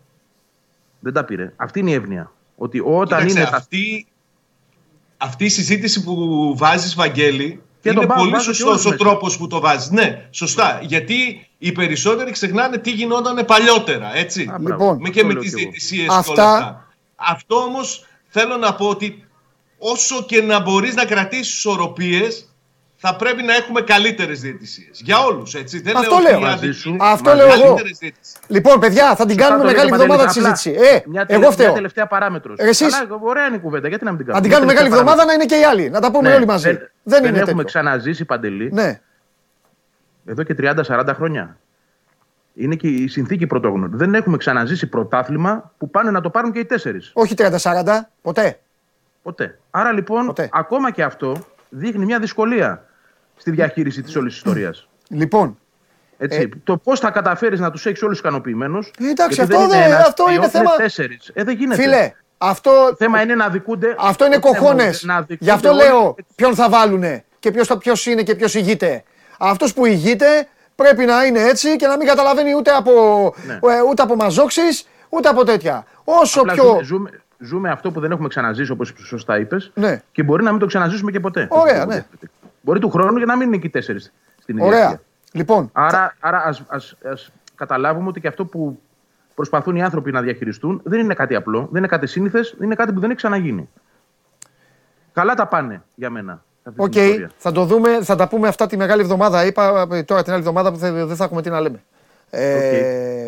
[1.00, 1.54] Δεν τα πήρε.
[1.56, 2.32] Αυτή είναι η εύνοια.
[2.58, 3.48] Ότι όταν Κοίταξε, είναι.
[3.50, 4.08] θα- αυτή,
[5.18, 8.86] αυτή η συζήτηση που βάζεις Βαγγέλη Και είναι τον Πάο πολύ βάζω και σωστός όλους
[8.86, 9.04] ο μέσα.
[9.04, 9.90] τρόπος που το βάζεις.
[9.90, 10.80] Ναι, σωστά.
[10.84, 14.42] Γιατί οι περισσότεροι ξεχνάνε τι γινόταν παλιότερα, έτσι.
[14.42, 14.84] Α, μπράβο.
[14.84, 15.70] Λοιπόν, με και Αυτό με λέω τις κι εγώ.
[15.70, 16.88] διαιτησίες Αυτά- και όλα αυτά.
[17.16, 19.26] Αυτό όμως θέλω να πω ότι
[19.78, 22.54] όσο και να μπορείς να κρατήσεις ισορροπίες
[23.00, 25.00] θα πρέπει να έχουμε καλύτερες διαιτησίες.
[25.04, 25.82] Για όλους, έτσι.
[25.82, 26.40] Δεν Αυτό λέω ότι λέω.
[26.40, 26.96] οι Μαζί αδικοί- σου.
[27.00, 27.58] Αυτό Μαζί λέω σου.
[27.60, 27.66] εγώ.
[27.68, 28.38] καλύτερες διαιτησίες.
[28.48, 30.58] Λοιπόν, παιδιά, θα την κάνουμε Σωστά το μεγάλη λέτε, εβδομάδα τη Παντελή.
[30.58, 30.88] συζήτηση.
[30.88, 31.66] Απλά Ε, μια εγώ τελε- φταίω.
[31.66, 32.54] Μια τελευταία παράμετρο.
[32.58, 34.42] Εσείς- Ωραία είναι η κουβέντα, γιατί να μην την Να κάνουμε.
[34.42, 35.90] την Μια κάνουμε μεγάλη τελευταία εβδομάδα να είναι και οι άλλοι.
[35.90, 36.68] Να τα πούμε Ναι, όλοι μαζί.
[36.70, 37.64] Δεν, Δεν δεν είναι έχουμε τέτοιο.
[37.64, 39.00] ξαναζήσει παντελή Ναι.
[40.26, 41.58] εδώ και 30-40 χρόνια.
[42.54, 43.92] Είναι και η συνθήκη πρωτόγνωρη.
[43.96, 47.12] Δεν έχουμε ξαναζήσει πρωτάθλημα που πάνε να το πάρουν και οι τέσσερις.
[47.14, 48.60] Όχι 30-40, ποτέ.
[49.24, 49.60] Ποτέ.
[49.72, 50.50] Άρα λοιπόν, Ποτέ.
[50.52, 51.36] ακόμα και αυτό
[51.70, 52.86] δείχνει μια δυσκολία
[53.38, 54.88] στη διαχείριση της όλης ιστορίας.
[55.10, 55.58] Λοιπόν,
[56.18, 56.50] Έτσι.
[56.64, 58.92] το πώς θα καταφέρεις να τους έχεις όλους ικανοποιημένους.
[59.00, 61.32] Ε, εντάξει, αυτό δεν- αυτό είναι θέμα- Τέσσερις.
[61.34, 61.82] Ε, δεν γίνεται.
[61.82, 63.96] φίλε, αυτό, Το θέμα είναι να αδικούνται.
[64.00, 65.04] αυτό είναι το θέμα κοχώνες.
[65.04, 65.78] να αδικούνται Γι' αυτό όλοι.
[65.78, 69.04] λέω ποιον θα βάλουνε και ποιος ποιος είναι και ποιος ηγείται.
[69.40, 72.92] Αυτός που ηγείται πρέπει να είναι έτσι και να μην καταλαβαίνει ούτε από,
[73.48, 73.54] Ναι.
[73.54, 75.86] ε, ούτε από μαζόξεις, ούτε από τέτοια.
[76.04, 76.64] Όσο Απλά πιο.
[76.64, 77.10] ζούμε, ζούμε,
[77.40, 79.72] ζούμε αυτό που δεν έχουμε ξαναζήσει, όπως σωστά είπες.
[79.74, 80.02] Ναι.
[80.12, 81.48] Και μπορεί να μην το ξαναζήσουμε και ποτέ.
[81.50, 82.06] Ωραία, ναι.
[82.68, 84.80] Μπορεί του χρόνου για να μην είναι και οι τέσσερις στην ίδια Ωραία.
[84.88, 85.02] ηλικία.
[85.32, 88.80] Λοιπόν, Άρα, άρα ας, ας, ας καταλάβουμε ότι και αυτό που
[89.36, 92.76] προσπαθούν οι άνθρωποι να διαχειριστούν δεν είναι κάτι απλό, δεν είναι κάτι σύνηθες, δεν είναι
[92.76, 93.70] κάτι που δεν έχει ξαναγίνει.
[95.14, 96.44] Καλά τα πάνε για μένα.
[96.64, 97.32] σε αυτή Οκ, την ιστορία.
[97.38, 99.46] θα το δούμε, θα τα πούμε αυτά τη μεγάλη εβδομάδα.
[99.46, 101.84] Είπα ε, τώρα την άλλη εβδομάδα που θα- δεν θα έχουμε τι να λέμε.
[102.30, 103.28] Ε,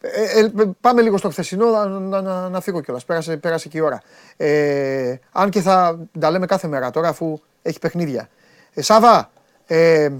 [0.00, 3.04] ε, ε, πάμε λίγο στο χθεσινό να, να, να, να φύγω κιόλας.
[3.04, 4.02] Πέρασε, πέρασε και η ώρα.
[4.36, 8.28] Ε, αν και θα τα λέμε κάθε μέρα τώρα αφού έχει παιχνίδια.
[8.78, 9.30] Ε, Σάβα,
[9.66, 10.12] ε,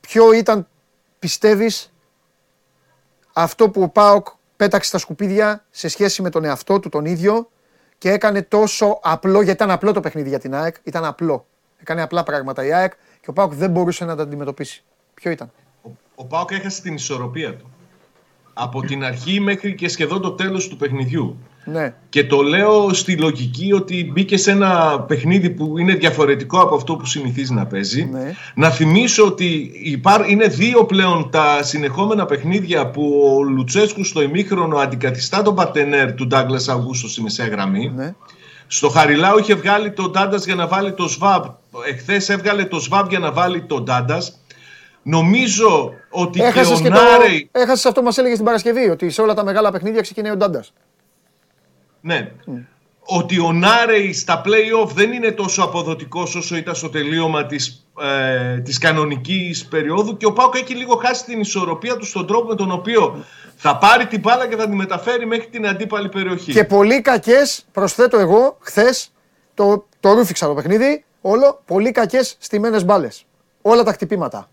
[0.00, 0.66] ποιο ήταν
[1.18, 1.92] πιστεύεις
[3.32, 7.50] αυτό που ο ΠΑΟΚ πέταξε στα σκουπίδια σε σχέση με τον εαυτό του τον ίδιο
[7.98, 11.46] και έκανε τόσο απλό, γιατί ήταν απλό το παιχνίδι για την ΑΕΚ, ήταν απλό.
[11.80, 14.84] Έκανε απλά πράγματα η ΑΕΚ και ο Πάοκ δεν μπορούσε να τα αντιμετωπίσει.
[15.14, 15.50] Ποιο ήταν;
[15.82, 17.70] Ο, ο Πάοκ έχασε την ισορροπία του.
[18.52, 21.38] Από την αρχή μέχρι και σχεδόν το τέλος του παιχνιδιού.
[21.64, 21.94] Ναι.
[22.08, 26.96] Και το λέω στη λογική ότι μπήκε σε ένα παιχνίδι που είναι διαφορετικό από αυτό
[26.96, 28.08] που συνηθίζει να παίζει.
[28.12, 28.34] Ναι.
[28.54, 34.76] Να θυμίσω ότι υπάρ, είναι δύο πλέον τα συνεχόμενα παιχνίδια που ο Λουτσέσκου στο ημίχρονο
[34.76, 37.92] αντικαθιστά τον παρτενέρ του Ντάγκλας Αυγούστο στη μεσαία γραμμή.
[37.96, 38.14] ναι.
[38.72, 41.42] Στο Χαριλάου είχε βγάλει τον Ντάντας για να βάλει το ΣΒΑΜ.
[41.88, 44.40] Εχθές έβγαλε το ΣΒΑΜ για να βάλει τον Ντάντας.
[45.02, 47.02] Νομίζω ότι Έχασες και και ο το.
[47.02, 47.48] Νάρεϊ.
[47.52, 50.36] Έχασες αυτό που μας έλεγε την Παρασκευή, ότι σε όλα τα μεγάλα παιχνίδια ξεκινάει ο
[50.36, 50.72] Ντάντας.
[52.00, 52.32] Ναι.
[53.00, 58.58] Ότι ο Νάρεϊ στα play-off δεν είναι τόσο αποδοτικός όσο ήταν στο τελείωμα της, ε,
[58.58, 62.54] της κανονικής περίοδου και ο Πάουκ έχει λίγο χάσει την ισορροπία του στον τρόπο με
[62.54, 63.24] τον οποίο
[63.56, 66.52] θα πάρει την μπάλα και θα τη μεταφέρει μέχρι την αντίπαλη περιοχή.
[66.52, 69.12] Και πολύ κακές, προσθέτω εγώ, χθες
[69.54, 73.24] το, το ρούφηξα το παιχνίδι, όλο, πολύ κακές στημένε μπάλες.
[73.62, 74.48] Όλα τα χτυπήματα.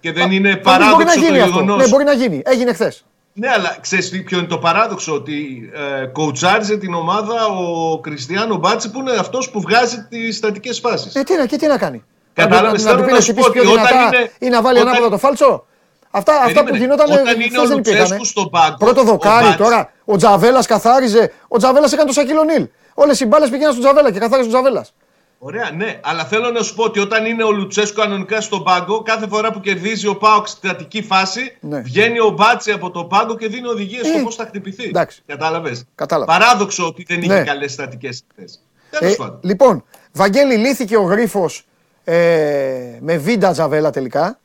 [0.00, 1.52] Και δεν είναι Πάντως μπορεί να παράδοξο το γίνει αυτό.
[1.52, 1.82] γεγονός.
[1.82, 2.42] Ναι, μπορεί να γίνει.
[2.44, 3.04] Έγινε χθες.
[3.40, 5.70] Ναι, αλλά ξέρεις ποιο είναι το παράδοξο, ότι
[6.02, 11.14] ε, κοουτσάριζε την ομάδα ο Κριστιανό Μπάτσι που είναι αυτός που βγάζει τις στατικές φάσεις.
[11.14, 12.04] Ε, τι να, και τι να κάνει.
[12.32, 14.30] Κατάλαβες, να, του θέλω πει να να σου σου πω ότι πιο όταν δυνατά είναι-
[14.38, 15.66] ή να βάλει όταν- ανάποδα το φάλτσο.
[16.10, 16.78] Αυτά, αυτά που Περίμενε.
[16.78, 18.00] γινόταν Όταν χθες είναι ο δεν υπήρχαν.
[18.00, 19.92] Λουτσέσκου στον πάγκο, Πρώτο ο δοκάρι Μπάτς- τώρα.
[20.04, 21.32] Ο Τζαβέλας καθάριζε.
[21.48, 22.66] Ο Τζαβέλας έκανε το Σακύλο Νίλ.
[22.94, 24.92] Όλες οι μπάλες πήγαιναν στον Τζαβέλα και καθάριζε ο Τζαβέλας.
[25.40, 29.02] Ωραία, ναι, αλλά θέλω να σου πω ότι όταν είναι ο Λουτσέσκο κανονικά στον πάγκο,
[29.02, 31.80] κάθε φορά που κερδίζει ο Πάοκ στην στατική φάση, Ναι.
[31.80, 34.84] βγαίνει ο Μπάτσι από το πάγκο και δίνει οδηγίες Ε, στο πώς θα χτυπηθεί.
[34.84, 35.22] εντάξει.
[35.26, 36.32] Κατάλαβες; Κατάλαβα.
[36.38, 37.44] Παράδοξο ότι δεν είχε Ναι.
[37.44, 38.44] καλές στατικές χθε.
[38.90, 39.38] Τέλος Ε, πάντων.
[39.42, 41.64] λοιπόν, Βαγγέλη λύθηκε ο γρίφος
[42.04, 44.38] ε, με βίντα Τζαβέλα τελικά.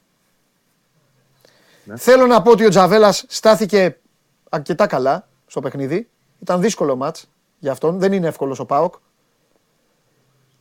[1.83, 1.97] Ναι.
[1.97, 3.97] Θέλω να πω ότι ο Τζαβέλας στάθηκε
[4.49, 6.07] αρκετά καλά στο παιχνίδι.
[6.41, 7.29] Ήταν δύσκολο μάτς
[7.59, 7.99] για αυτόν.
[7.99, 8.93] Δεν είναι εύκολος ο Πάοκ.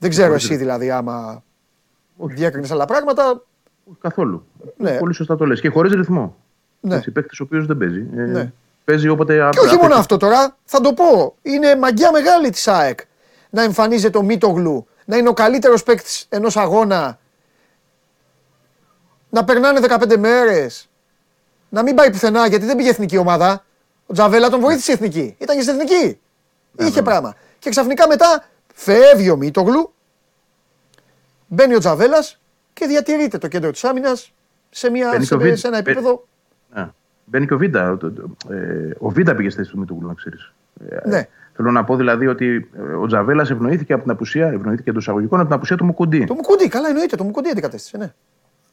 [0.03, 1.43] Δεν ξέρω εσύ δηλαδή άμα
[2.17, 2.35] Όχι.
[2.35, 3.43] διέκρινες άλλα πράγματα.
[4.01, 4.47] Καθόλου.
[4.77, 4.99] Ναι.
[4.99, 5.61] Πολύ σωστά το λες.
[5.61, 6.37] Και χωρίς ρυθμό.
[6.81, 6.95] Ναι.
[6.97, 8.07] Έτσι, παίκτης ο οποίος δεν παίζει.
[8.17, 8.53] Ε, Ναι.
[8.85, 9.49] Παίζει όποτε.
[9.51, 11.37] Και όχι μόνο αυτό τώρα, θα το πω.
[11.43, 13.01] Είναι μαγιά μεγάλη της ΑΕΚ
[13.51, 17.19] να εμφανίζεται ο Μίτογλου, να είναι ο καλύτερος παίκτης ενός αγώνα,
[19.31, 20.89] να περνάνε 15 μέρες,
[21.69, 23.65] να μην πάει πουθενά γιατί δεν πήγε εθνική ομάδα.
[24.07, 25.37] Ο Τζαβέλα τον βοήθησε η εθνική.
[25.39, 26.21] Ήταν και στην εθνική.
[26.79, 27.35] Είχε πράγμα.
[27.59, 28.45] Και ξαφνικά μετά
[28.83, 29.93] φεύγει ο Μίτογλου,
[31.47, 32.41] μπαίνει ο Τζαβέλας
[32.73, 34.33] και διατηρείται το κέντρο της άμυνας
[34.71, 36.27] σε, μια, Μπαίνει και ο σε, Βίντ- σε ένα μπε- επίπεδο.
[36.75, 36.89] Ναι.
[37.25, 37.91] Μπαίνει και ο Βίντα.
[37.91, 40.53] Ο, το- το- ε, ο Βίντα πήγε στη θέση του Μητούγλου, να ξέρεις.
[41.05, 41.29] Ναι.
[41.57, 45.39] Θέλω να πω δηλαδή ότι ε, ο Τζαβέλας ευνοήθηκε από την απουσία, ευνοήθηκε εντός εισαγωγικών
[45.39, 46.25] από την απουσία του Μουκουντή.
[46.25, 47.97] Το Μουκουντή, καλά εννοείται, το Μουκουντή αντικατέστησε.
[47.97, 48.13] Ναι.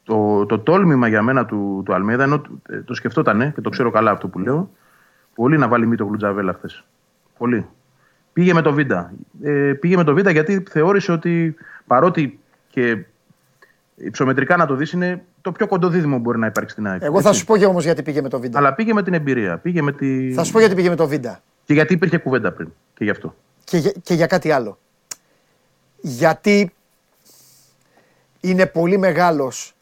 [0.04, 3.92] Το, το τόλμημα για μένα του, του Αλμέδα, ενώ ε, το σκεφτότανε και το ξέρω
[3.92, 4.72] καλά αυτό που λέω,
[5.36, 6.84] πολύ να βάλει μύτο Τζαβέλα χθες.
[7.38, 7.66] Πολύ.
[8.34, 9.12] Πήγε με το Βίντα.
[9.44, 11.56] Ε, πήγε με το Βίντα γιατί θεώρησε ότι
[11.88, 12.40] παρότι
[12.70, 13.06] και
[13.96, 17.02] υψομετρικά να το δεις είναι το πιο κοντό δίδυμο που μπορεί να υπάρξει στην ΑΕΚ.
[17.04, 17.40] Εγώ θα έτσι.
[17.40, 18.58] σου πω και όμως γιατί πήγε με το Βίντα.
[18.58, 19.58] Αλλά πήγε με την εμπειρία.
[19.58, 20.34] Πήγε με τη...
[20.34, 21.42] Θα σου πω γιατί πήγε με το Βίντα.
[21.66, 22.70] Και γιατί υπήρχε κουβέντα πριν.
[22.94, 23.36] Και γι' αυτό.
[23.64, 24.78] Και, για- και για κάτι άλλο.
[26.02, 26.74] Γιατί
[28.40, 29.74] είναι πολύ μεγάλος,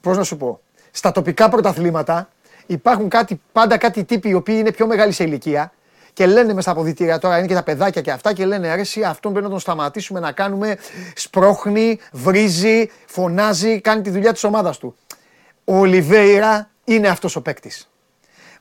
[0.00, 2.28] πώς να σου πω, στα τοπικά πρωταθλήματα
[2.66, 5.72] υπάρχουν κάτι, πάντα κάτι τύποι οι οποίοι είναι πιο μεγάλοι σε ηλικία
[6.20, 9.02] και λένε μες στα αποδητήρια τώρα είναι και τα παιδάκια και αυτά και λένε αρέσει
[9.02, 10.76] αυτόν πρέπει να τον σταματήσουμε να κάνουμε
[11.14, 14.94] σπρώχνει, βρίζει, φωνάζει, κάνει τη δουλειά της ομάδας του.
[15.64, 17.90] Ο Ολιβέηρα είναι αυτός ο παίκτης.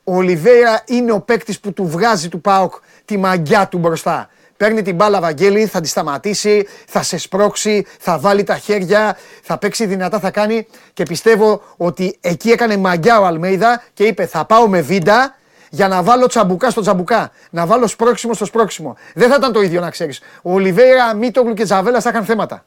[0.03, 2.73] Ο Ολιβέηρα είναι ο παίκτης που του βγάζει του ΠΑΟΚ
[3.05, 4.29] τη μαγιά του μπροστά.
[4.57, 9.57] Παίρνει την μπάλα Βαγγέλη, θα τη σταματήσει, θα σε σπρώξει, θα βάλει τα χέρια, θα
[9.57, 14.45] παίξει δυνατά, θα κάνει και πιστεύω ότι εκεί έκανε μαγιά ο Αλμέιδα και είπε θα
[14.45, 15.38] πάω με βίντα
[15.69, 18.95] για να βάλω τσαμπουκά στο τσαμπουκά, να βάλω σπρώξιμο στο σπρώξιμο.
[19.13, 20.19] Δεν θα ήταν το ίδιο να ξέρεις.
[20.41, 22.65] Ο Ολιβέηρα, Μίτογλου και Τζαβέλα θα είχαν θέματα.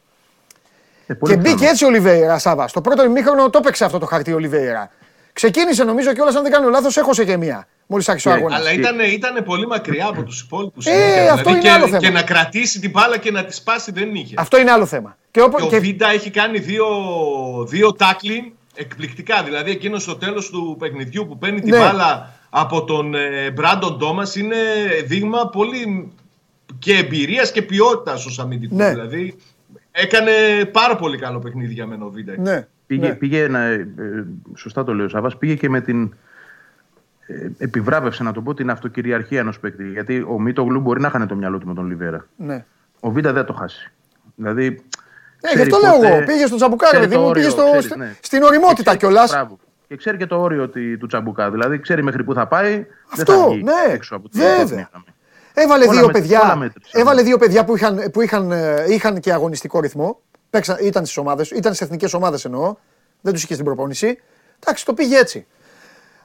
[1.07, 1.71] Ε, πολύ Και μπήκε πιθανό.
[1.71, 2.69] έτσι ο Ολιβέηρα, Σάβα.
[2.69, 4.91] Στο πρώτο ημίχρονο το έπαιξε αυτό το χαρτί ο Ολιβέηρα.
[5.33, 7.67] Ξεκίνησε νομίζω κιόλας, αν δεν κάνω λάθος, έχωσε και μία.
[7.87, 8.59] Μόλις άρχισε ο Ναι, αγώνας.
[8.59, 10.87] Αλλά ήταν, ήταν πολύ μακριά από τους υπόλοιπους.
[10.87, 11.99] Ε, αυτό είναι και, άλλο θέμα.
[11.99, 14.35] και να κρατήσει την μπάλα και να τη σπάσει δεν είχε.
[14.39, 15.17] Αυτό είναι άλλο θέμα.
[15.31, 16.87] Και, Και όπου, ο και, Βίντα έχει κάνει δύο,
[17.69, 19.43] δύο tackling εκπληκτικά.
[19.43, 21.79] Δηλαδή εκείνος στο τέλος του παιχνιδιού που παίρνει την Ναι.
[21.79, 23.15] μπάλα από τον
[23.55, 24.57] Μπράντον Τόμας είναι
[25.07, 26.13] δείγμα πολύ
[26.79, 28.75] και εμπειρίας και ποιότητας ως αμυντικού.
[28.77, 28.89] Ναι.
[28.91, 29.37] Δηλαδή
[29.91, 30.31] έκανε
[30.73, 32.35] πάρα πολύ καλό παιχνίδι για μένα ο Βίντα.
[32.39, 33.15] ναι, Πήγε, ναι.
[33.15, 33.87] πήγε να, ε,
[34.55, 36.15] σωστά το λέει ο Σάββας, πήγε και με την
[37.27, 39.89] ε, επιβράβευσε να το πω την αυτοκυριαρχία ενός παίκτη.
[39.91, 42.27] Γιατί ο Μίτογλου μπορεί να χάνε το μυαλό του με τον Λιβέρα.
[42.37, 42.65] ναι.
[43.01, 43.91] Ο Βίντα δεν θα το χάσει.
[44.35, 44.69] Δηλαδή.
[44.69, 46.25] Ναι, γι' ξέρει αυτό λέω πότε- εγώ.
[46.25, 48.17] Πήγε στο τσαμπουκά, ρε ξέρει παιδί το μου, όριο, πήγε στο, ξέρει, στη- ναι.
[48.21, 49.47] στην οριμότητα Και ξέρει- κιόλας.
[49.93, 49.97] Μπράβο.
[49.97, 51.51] Και ξέρει και το όριο ότι- του τσαμπουκά.
[51.51, 52.71] Δηλαδή ξέρει μέχρι πού θα πάει.
[52.73, 54.55] δεν Αυτό, θα βγει ναι, έξω από τη βέβαια.
[54.57, 55.05] επόμενη γραμμή.
[55.55, 57.01] Έβαλε Όλα δύο με- παιδιά, όλα μέτρησαν.
[57.01, 60.21] έβαλε δύο παιδιά που, είχαν, που είχαν, ε, είχαν και αγωνιστικό ρυθμό.
[60.51, 62.75] Παίξαν, ήταν στις ομάδες, ήταν στις εθνικές ομάδες εννοώ.
[63.21, 64.19] Δεν τους είχε στην προπόνηση.
[64.61, 65.47] Εντάξει, το πήγε έτσι.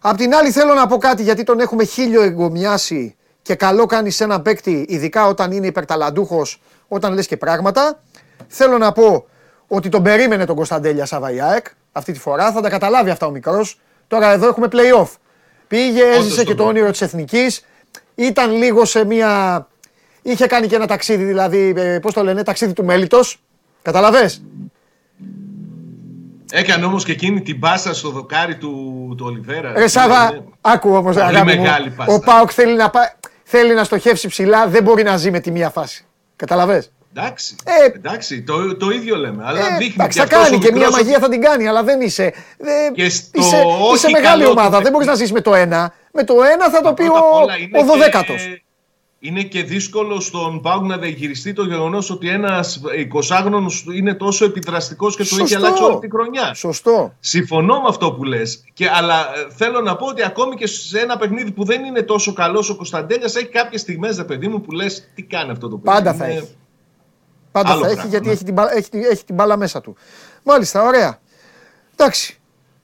[0.01, 4.09] Απ' την άλλη θέλω να πω κάτι γιατί τον έχουμε χίλιο εγκομιάσει και καλό κάνει
[4.09, 7.99] σε ένα παίκτη, ειδικά όταν είναι υπερταλαντούχος, όταν λες και πράγματα.
[8.47, 9.25] Θέλω να πω
[9.67, 11.65] ότι τον περίμενε τον Κωνσταντέλια Σαβαϊάεκ
[11.97, 12.51] αυτή τη φορά.
[12.51, 13.79] Θα τα καταλάβει αυτά ο μικρός.
[14.07, 15.09] Τώρα εδώ έχουμε play-off.
[15.67, 16.69] Πήγε, έζησε τον και το περίμενε.
[16.69, 17.65] όνειρο της εθνικής.
[18.15, 19.67] Ήταν λίγο σε μια.
[20.21, 23.19] Είχε κάνει και ένα ταξίδι, δηλαδή, πώς το λένε, ταξίδι του μέλητο.
[23.81, 24.41] Καταλαβες;
[26.51, 29.73] Έκανε όμως και εκείνη την πάσα στο δοκάρι του, του Ολιβέρα.
[29.75, 31.61] Ρε Σάβα, Είναι- άκου όμως, πολύ αγάπη μου.
[31.61, 32.13] μεγάλη πάστα.
[32.13, 35.51] Ο Πάοκ θέλει να, πά- θέλει να στοχεύσει ψηλά, δεν μπορεί να ζει με τη
[35.51, 36.05] μία φάση.
[36.35, 39.43] Καταλαβες; Εντάξει, Ε, εντάξει το, το ίδιο λέμε.
[39.45, 41.41] Αλλά Ε, δείχνει εντάξει, και θα αυτός κάνει ο και μία μικρός μαγεία θα την
[41.41, 42.33] κάνει, αλλά δεν είσαι.
[42.57, 44.61] δεν- Και στο είσαι, όχι είσαι μεγάλη καλό του ομάδα.
[44.69, 44.91] Δεν παιχνίδι.
[44.91, 45.93] μπορείς να ζήσει με το ένα.
[46.11, 48.33] Με το ένα θα το πει Πρώτα απ' ο, όλα είναι ο 12ο.
[48.35, 48.61] και-
[49.19, 55.15] Είναι και δύσκολο στον Πάουκ να διαχειριστεί το γεγονός ότι ένας 20χρονο είναι τόσο επιδραστικός
[55.15, 56.53] και το έχει αλλάξει όλη τη χρονιά.
[56.53, 57.13] Σωστό.
[57.19, 58.63] Συμφωνώ με αυτό που λες.
[58.97, 62.33] Αλλά ε, θέλω να πω ότι ακόμη και σε ένα παιχνίδι που δεν είναι τόσο
[62.33, 65.77] καλός ο Κωνσταντέλιας έχει κάποιες στιγμές, ρε παιδί μου, που λες τι κάνει αυτό το
[65.77, 65.95] παιδί.
[65.97, 66.55] Πάντα θα Είναι- έχει.
[67.61, 68.33] Πάντα άλλο θα έχει πράγμα, γιατί ναι.
[68.33, 69.95] έχει την, μπάλα, έχει, την- έχει την μπάλα μέσα του.
[70.43, 71.19] Μάλιστα, ωραία.
[71.95, 72.39] Εντάξει.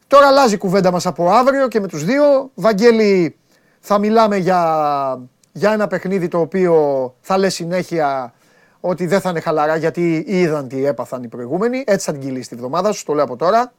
[0.07, 2.51] Τώρα αλλάζει η κουβέντα μας από αύριο και με τους δύο.
[2.53, 3.35] Βαγγέλη,
[3.79, 5.19] θα μιλάμε για,
[5.51, 8.33] για ένα παιχνίδι το οποίο θα λέει συνέχεια
[8.79, 11.83] ότι δεν θα είναι χαλαρά γιατί είδαν τι έπαθαν οι προηγούμενοι.
[11.85, 13.73] Έτσι θα την κυλήσει τη βδομάδα σου, το λέω από τώρα.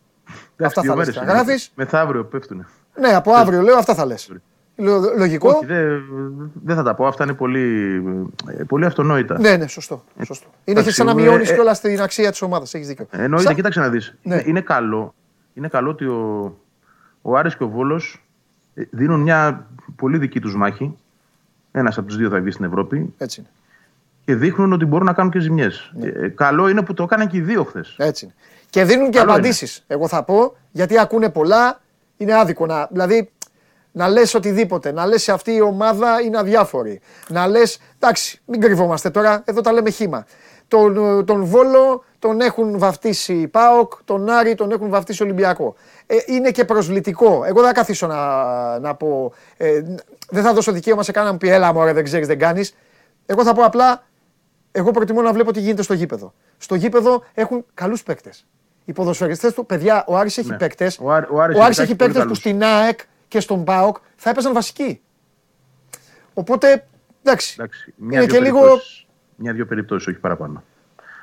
[0.63, 1.73] Αυτά θα λες και θα γράφεις.
[1.75, 2.67] Μεθαύριο πέφτουνε.
[3.01, 4.31] Ναι, από αύριο λέω αυτά θα λες.
[4.77, 5.49] Λο- Λογικό.
[5.49, 6.03] Όχι, δεν
[6.65, 7.07] δεν θα τα πω.
[7.07, 7.95] Αυτά είναι πολύ,
[8.59, 9.39] ε, πολύ αυτονόητα.
[9.41, 10.05] Ναι, ναι, σωστό.
[10.25, 10.47] σωστό.
[10.47, 12.75] Είναι και εντάξει, σαν να ε, μειώνεις ε, κιόλας την αξία της ομάδας.
[12.75, 13.07] Έχεις δίκιο.
[13.11, 14.15] Εννοείται, Σα- κοίταξε να δεις.
[14.23, 14.35] Ναι.
[14.35, 15.15] Είναι, είναι καλό,
[15.55, 16.55] είναι καλό ότι ο,
[17.23, 18.25] ο Άρης και ο Βόλος
[18.75, 20.97] ε, δίνουν μια πολύ δική τους μάχη.
[21.73, 23.49] Ένας από τους δύο θα βγει στην Ευρώπη Έτσι είναι.
[24.25, 25.93] και δείχνουν ότι μπορούν να κάνουν και ζημιές.
[26.01, 27.95] Ε, καλό είναι που το έκαναν και οι δύο χθες.
[27.99, 28.35] Έτσι είναι.
[28.71, 29.85] Και δίνουν και Καλό απαντήσεις.
[29.87, 31.81] Εγώ θα πω γιατί ακούνε πολλά.
[32.17, 32.89] Είναι άδικο να.
[32.91, 33.31] Δηλαδή
[33.97, 34.93] να λες οτιδήποτε.
[34.93, 37.01] Να λες αυτή η ομάδα είναι αδιάφορη.
[37.29, 37.79] Να λες.
[37.99, 39.43] Εντάξει, μην κρυβόμαστε τώρα.
[39.45, 40.27] Εδώ τα λέμε χήμα.
[40.69, 45.75] Τον, τον Βόλο τον έχουν βαφτίσει ΠΑΟΚ, τον Άρη τον έχουν βαφτίσει Ολυμπιακό.
[46.07, 47.43] Ε, είναι και προσβλητικό.
[47.47, 49.33] Εγώ δεν θα καθίσω να, να πω.
[49.57, 49.83] Ε,
[50.31, 52.75] δεν θα δώσω δικαίωμα σε κανέναν που πει έλα μωρέ δεν ξέρεις, δεν κάνεις.
[53.27, 54.03] Εγώ θα πω απλά
[54.73, 56.33] εγώ προτιμώ να βλέπω τι γίνεται στο γήπεδο.
[56.59, 58.47] Στο γήπεδο έχουν καλούς παίκτες.
[58.85, 60.57] Οι ποδοσφαιριστές του, παιδιά, ο Άρης έχει Ναι.
[60.57, 60.99] παίκτες.
[61.03, 62.39] Ο Άρη- ο Άρης Ο Άρης ειδικά έχει έχει πολύ παίκτες που καλούς.
[62.39, 62.99] στην ΑΕΚ
[63.35, 65.01] και στον ΠΑΟΚ θα έπαιζαν βασικοί.
[66.35, 66.87] Οπότε,
[67.23, 67.55] εντάξει.
[67.59, 68.59] Εντάξει, Είναι μια-δύο και λίγο.
[68.61, 69.07] περιπτώσεις.
[69.37, 70.63] Μια-δύο περιπτώσεις, όχι παραπάνω.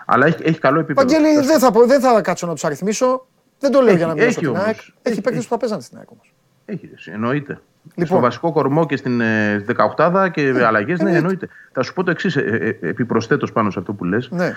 [0.06, 1.07] Αλλά έχει, έχει καλό επίπεδο.
[1.09, 3.25] Βαγγέλη, Θα σου- δεν θα, πω- δεν θα κάτσω να τους αριθμίσω.
[3.59, 4.61] Δεν το λέω Έχει- για να μειώσω έχει την όμως.
[4.64, 4.75] ΑΕΚ.
[4.77, 5.43] Έχει Έχει- παίκτες έχει.
[5.48, 6.33] που θα παίζαν στην ΑΕΚ όμως.
[6.65, 7.61] Έχει, ρε, εννοείται.
[7.83, 8.06] Λοιπόν.
[8.06, 9.65] Στο βασικό κορμό και στην ε,
[9.98, 11.17] 18 και ε, αλλαγές, ναι, εννοείται.
[11.17, 11.48] εννοείται.
[11.72, 12.41] Θα σου πω το εξής, ε,
[12.81, 14.30] ε, επιπροσθέτως πάνω σε αυτό που λες.
[14.31, 14.53] Ναι.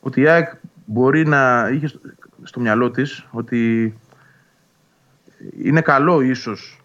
[0.00, 0.48] Ότι η ΑΕΚ
[0.84, 2.00] μπορεί να είχε στο,
[2.42, 3.94] στο μυαλό της ότι
[5.62, 6.80] είναι καλό ίσως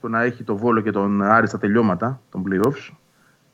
[0.00, 2.94] το να έχει το Βόλο και τον Άρη στα τελειώματα των playoffs.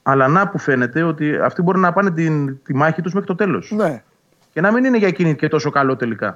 [0.03, 3.35] Αλλά να που φαίνεται ότι αυτοί μπορεί να πάνε την, τη μάχη τους μέχρι το
[3.35, 3.73] τέλος.
[3.77, 4.03] ναι.
[4.53, 6.27] Και να μην είναι για εκείνη και τόσο καλό τελικά.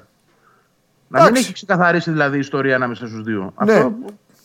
[1.08, 1.42] Να μην Εντάξει.
[1.42, 3.52] έχει ξεκαθαρίσει δηλαδή η ιστορία ανάμεσα στους δύο.
[3.64, 3.72] Ναι.
[3.72, 3.94] Αυτό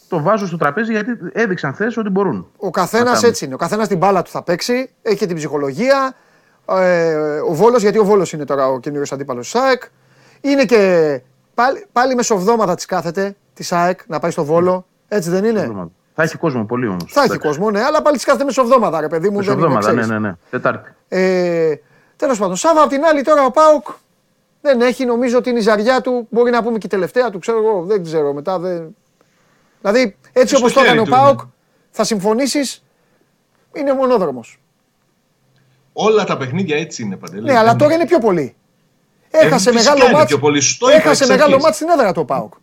[0.07, 2.47] το βάζω στο τραπέζι γιατί έδειξαν χθες ότι μπορούν.
[2.57, 3.29] Ο καθένας Να κάνουν.
[3.29, 3.53] έτσι είναι.
[3.53, 4.89] Ο καθένας την μπάλα του θα παίξει.
[5.01, 6.13] Έχει και την ψυχολογία.
[6.69, 7.13] Ε,
[7.49, 9.83] ο Βόλος, γιατί ο Βόλος είναι τώρα ο καινούριο αντίπαλος της ΑΕΚ.
[10.41, 11.21] Είναι και
[11.53, 14.85] πάλι, πάλι μεσοβδόμαδα της κάθεται της ΑΕΚ να πάει στο Βόλο.
[15.13, 17.03] Έτσι δεν είναι; Θα έχει κόσμο πολύ όμως.
[17.07, 19.41] Θα έχει κόσμο, ναι, αλλά πάλι της κάθεται μεσοβδόμαδα, ρε παιδί μου.
[19.43, 20.21] δεν είναι, Μεσοβδόμαδα, ναι, ξέρεις.
[20.21, 20.35] ναι, ναι.
[20.49, 20.91] Τετάρτη.
[21.07, 21.73] Ε,
[22.15, 23.87] Τέλος πάντων, Σάβα απ' την άλλη τώρα ο Πάοκ
[24.61, 25.05] δεν έχει.
[25.05, 26.27] Νομίζω ότι είναι η ζαριά του.
[26.29, 27.83] Μπορεί να πούμε και η τελευταία του, ξέρω εγώ.
[27.83, 28.59] Δεν ξέρω μετά.
[28.59, 28.95] Δεν...
[29.81, 31.21] Δηλαδή, έτσι Στο όπως το χέρι έκανε ο του είναι.
[31.21, 31.39] Πάοκ,
[31.91, 32.83] θα συμφωνήσεις.
[33.73, 34.59] Είναι μονόδρομος.
[35.93, 37.43] Όλα τα παιχνίδια έτσι είναι παντελή.
[37.43, 38.55] Ναι, αλλά τώρα είναι πιο πολύ.
[39.31, 40.27] Έχασε Ε, φυσικά μεγάλο είναι μάτς.
[40.27, 40.59] πιο πολύ.
[40.59, 41.63] Σου το είπα Έχασε εξ μεγάλο αρχής.
[41.63, 42.53] μάτς στην έδρα το ΠΑΟΚ.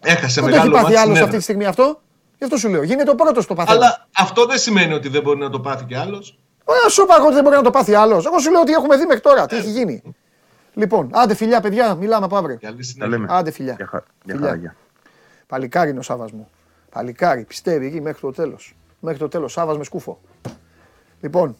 [0.00, 1.40] Έχασε Δεν το έχει μεγάλο πάθει μάτς άλλος στην αυτή τη έδρα.
[1.40, 2.00] στιγμή αυτό;
[2.38, 2.82] Γι' αυτό σου λέω.
[2.82, 3.76] Γίνεται ο πρώτος το παθαίνει.
[3.76, 6.38] Αλλά αυτό δεν σημαίνει ότι δεν μπορεί να το πάθει κι άλλος.
[6.86, 8.26] Ε, σου είπα εγώ ότι δεν μπορεί να το πάθει άλλος.
[8.26, 10.02] Εγώ σου λέω ότι έχουμε δει μέχρι τώρα τι έχει γίνει.
[10.74, 12.58] Λοιπόν, άντε φιλιά, παιδιά, μιλάμε από αύριο.
[12.60, 13.06] Καλή Τα συνέχεια.
[13.16, 13.26] λέμε.
[13.30, 13.74] Άντε φιλιά.
[13.76, 13.98] Για, χα...
[14.24, 14.46] για Φιλιά.
[14.48, 14.76] χαρά, γεια.
[15.46, 16.48] Παλικάρι είναι ο Σάβα μου.
[16.90, 18.76] Παλικάρι, πιστεύει εκεί μέχρι το τέλος.
[19.00, 19.52] Μέχρι το τέλος.
[19.52, 20.20] Σάβα με σκούφο.
[21.20, 21.56] Λοιπόν,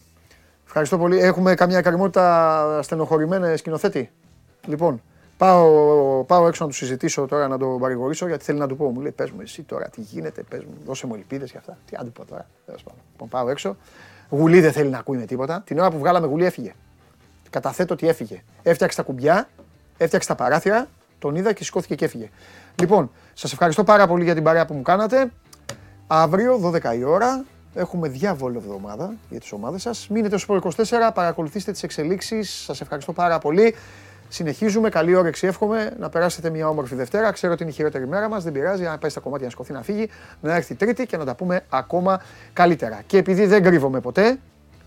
[0.65, 1.19] ευχαριστώ πολύ.
[1.19, 4.11] Έχουμε καμιά εκκρεμότητα στενοχωρημένε σκηνοθέτη;
[4.65, 5.01] Λοιπόν,
[5.39, 8.89] πάω, πάω έξω να του συζητήσω τώρα να τον παρηγορήσω γιατί θέλει να του πω.
[8.89, 11.77] Μου λέει: Πες μου, εσύ τώρα τι γίνεται, πες μου, δώσε μου ελπίδες και αυτά.
[11.85, 12.49] Τι αν του πω τώρα.
[12.65, 12.99] Τέλος πάντων.
[13.11, 13.77] Λοιπόν, πάω έξω.
[14.29, 15.61] Γουλή δεν θέλει να ακούει με τίποτα.
[15.65, 16.73] Την ώρα που βγάλαμε γουλή έφυγε.
[17.49, 18.43] Καταθέτω ότι έφυγε.
[18.63, 19.49] Έφτιαξε τα κουμπιά,
[19.97, 20.87] έφτιαξε τα παράθυρα,
[21.19, 22.29] τον είδα και σηκώθηκε και έφυγε.
[22.75, 25.31] Λοιπόν, σας ευχαριστώ πάρα πολύ για την παρέα που μου κάνατε.
[26.07, 30.07] Αύριο, 12 η ώρα, έχουμε διάβολο εβδομάδα για τις ομάδες σας.
[30.09, 32.63] Μείνετε στο Sport 24, παρακολουθήστε τις εξελίξεις.
[32.63, 33.75] Σας ευχαριστώ πάρα πολύ.
[34.31, 37.31] Συνεχίζουμε, καλή όρεξη εύχομαι, να περάσετε μια όμορφη Δευτέρα.
[37.31, 39.73] Ξέρω ότι είναι η χειρότερη μέρα μας, δεν πειράζει, αν πάει στα κομμάτια να σκοθεί
[39.73, 40.09] να φύγει,
[40.41, 42.21] να έρθει Τρίτη και να τα πούμε ακόμα
[42.53, 43.01] καλύτερα.
[43.07, 44.39] Και επειδή δεν κρύβομαι ποτέ,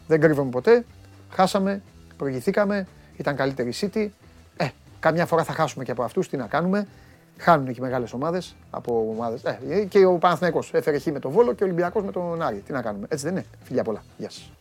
[0.06, 0.84] δεν κρύβομαι ποτέ,
[1.30, 1.82] χάσαμε,
[2.16, 4.08] προηγηθήκαμε, ήταν καλύτερη η City.
[4.56, 4.68] Ε,
[5.00, 6.86] καμιά φορά θα χάσουμε και από αυτούς, τι να κάνουμε;
[7.38, 9.42] Χάνουν και οι μεγάλες ομάδες από ομάδες.
[9.68, 12.62] Ε, και ο Παναθηναϊκός έφερε χ με τον Βόλο και ο Ολυμπιακός με τον Άρη.
[12.66, 13.44] Τι να κάνουμε; Έτσι δεν είναι.
[13.62, 14.02] Φιλιά πολλά.
[14.16, 14.52] Γεια σας.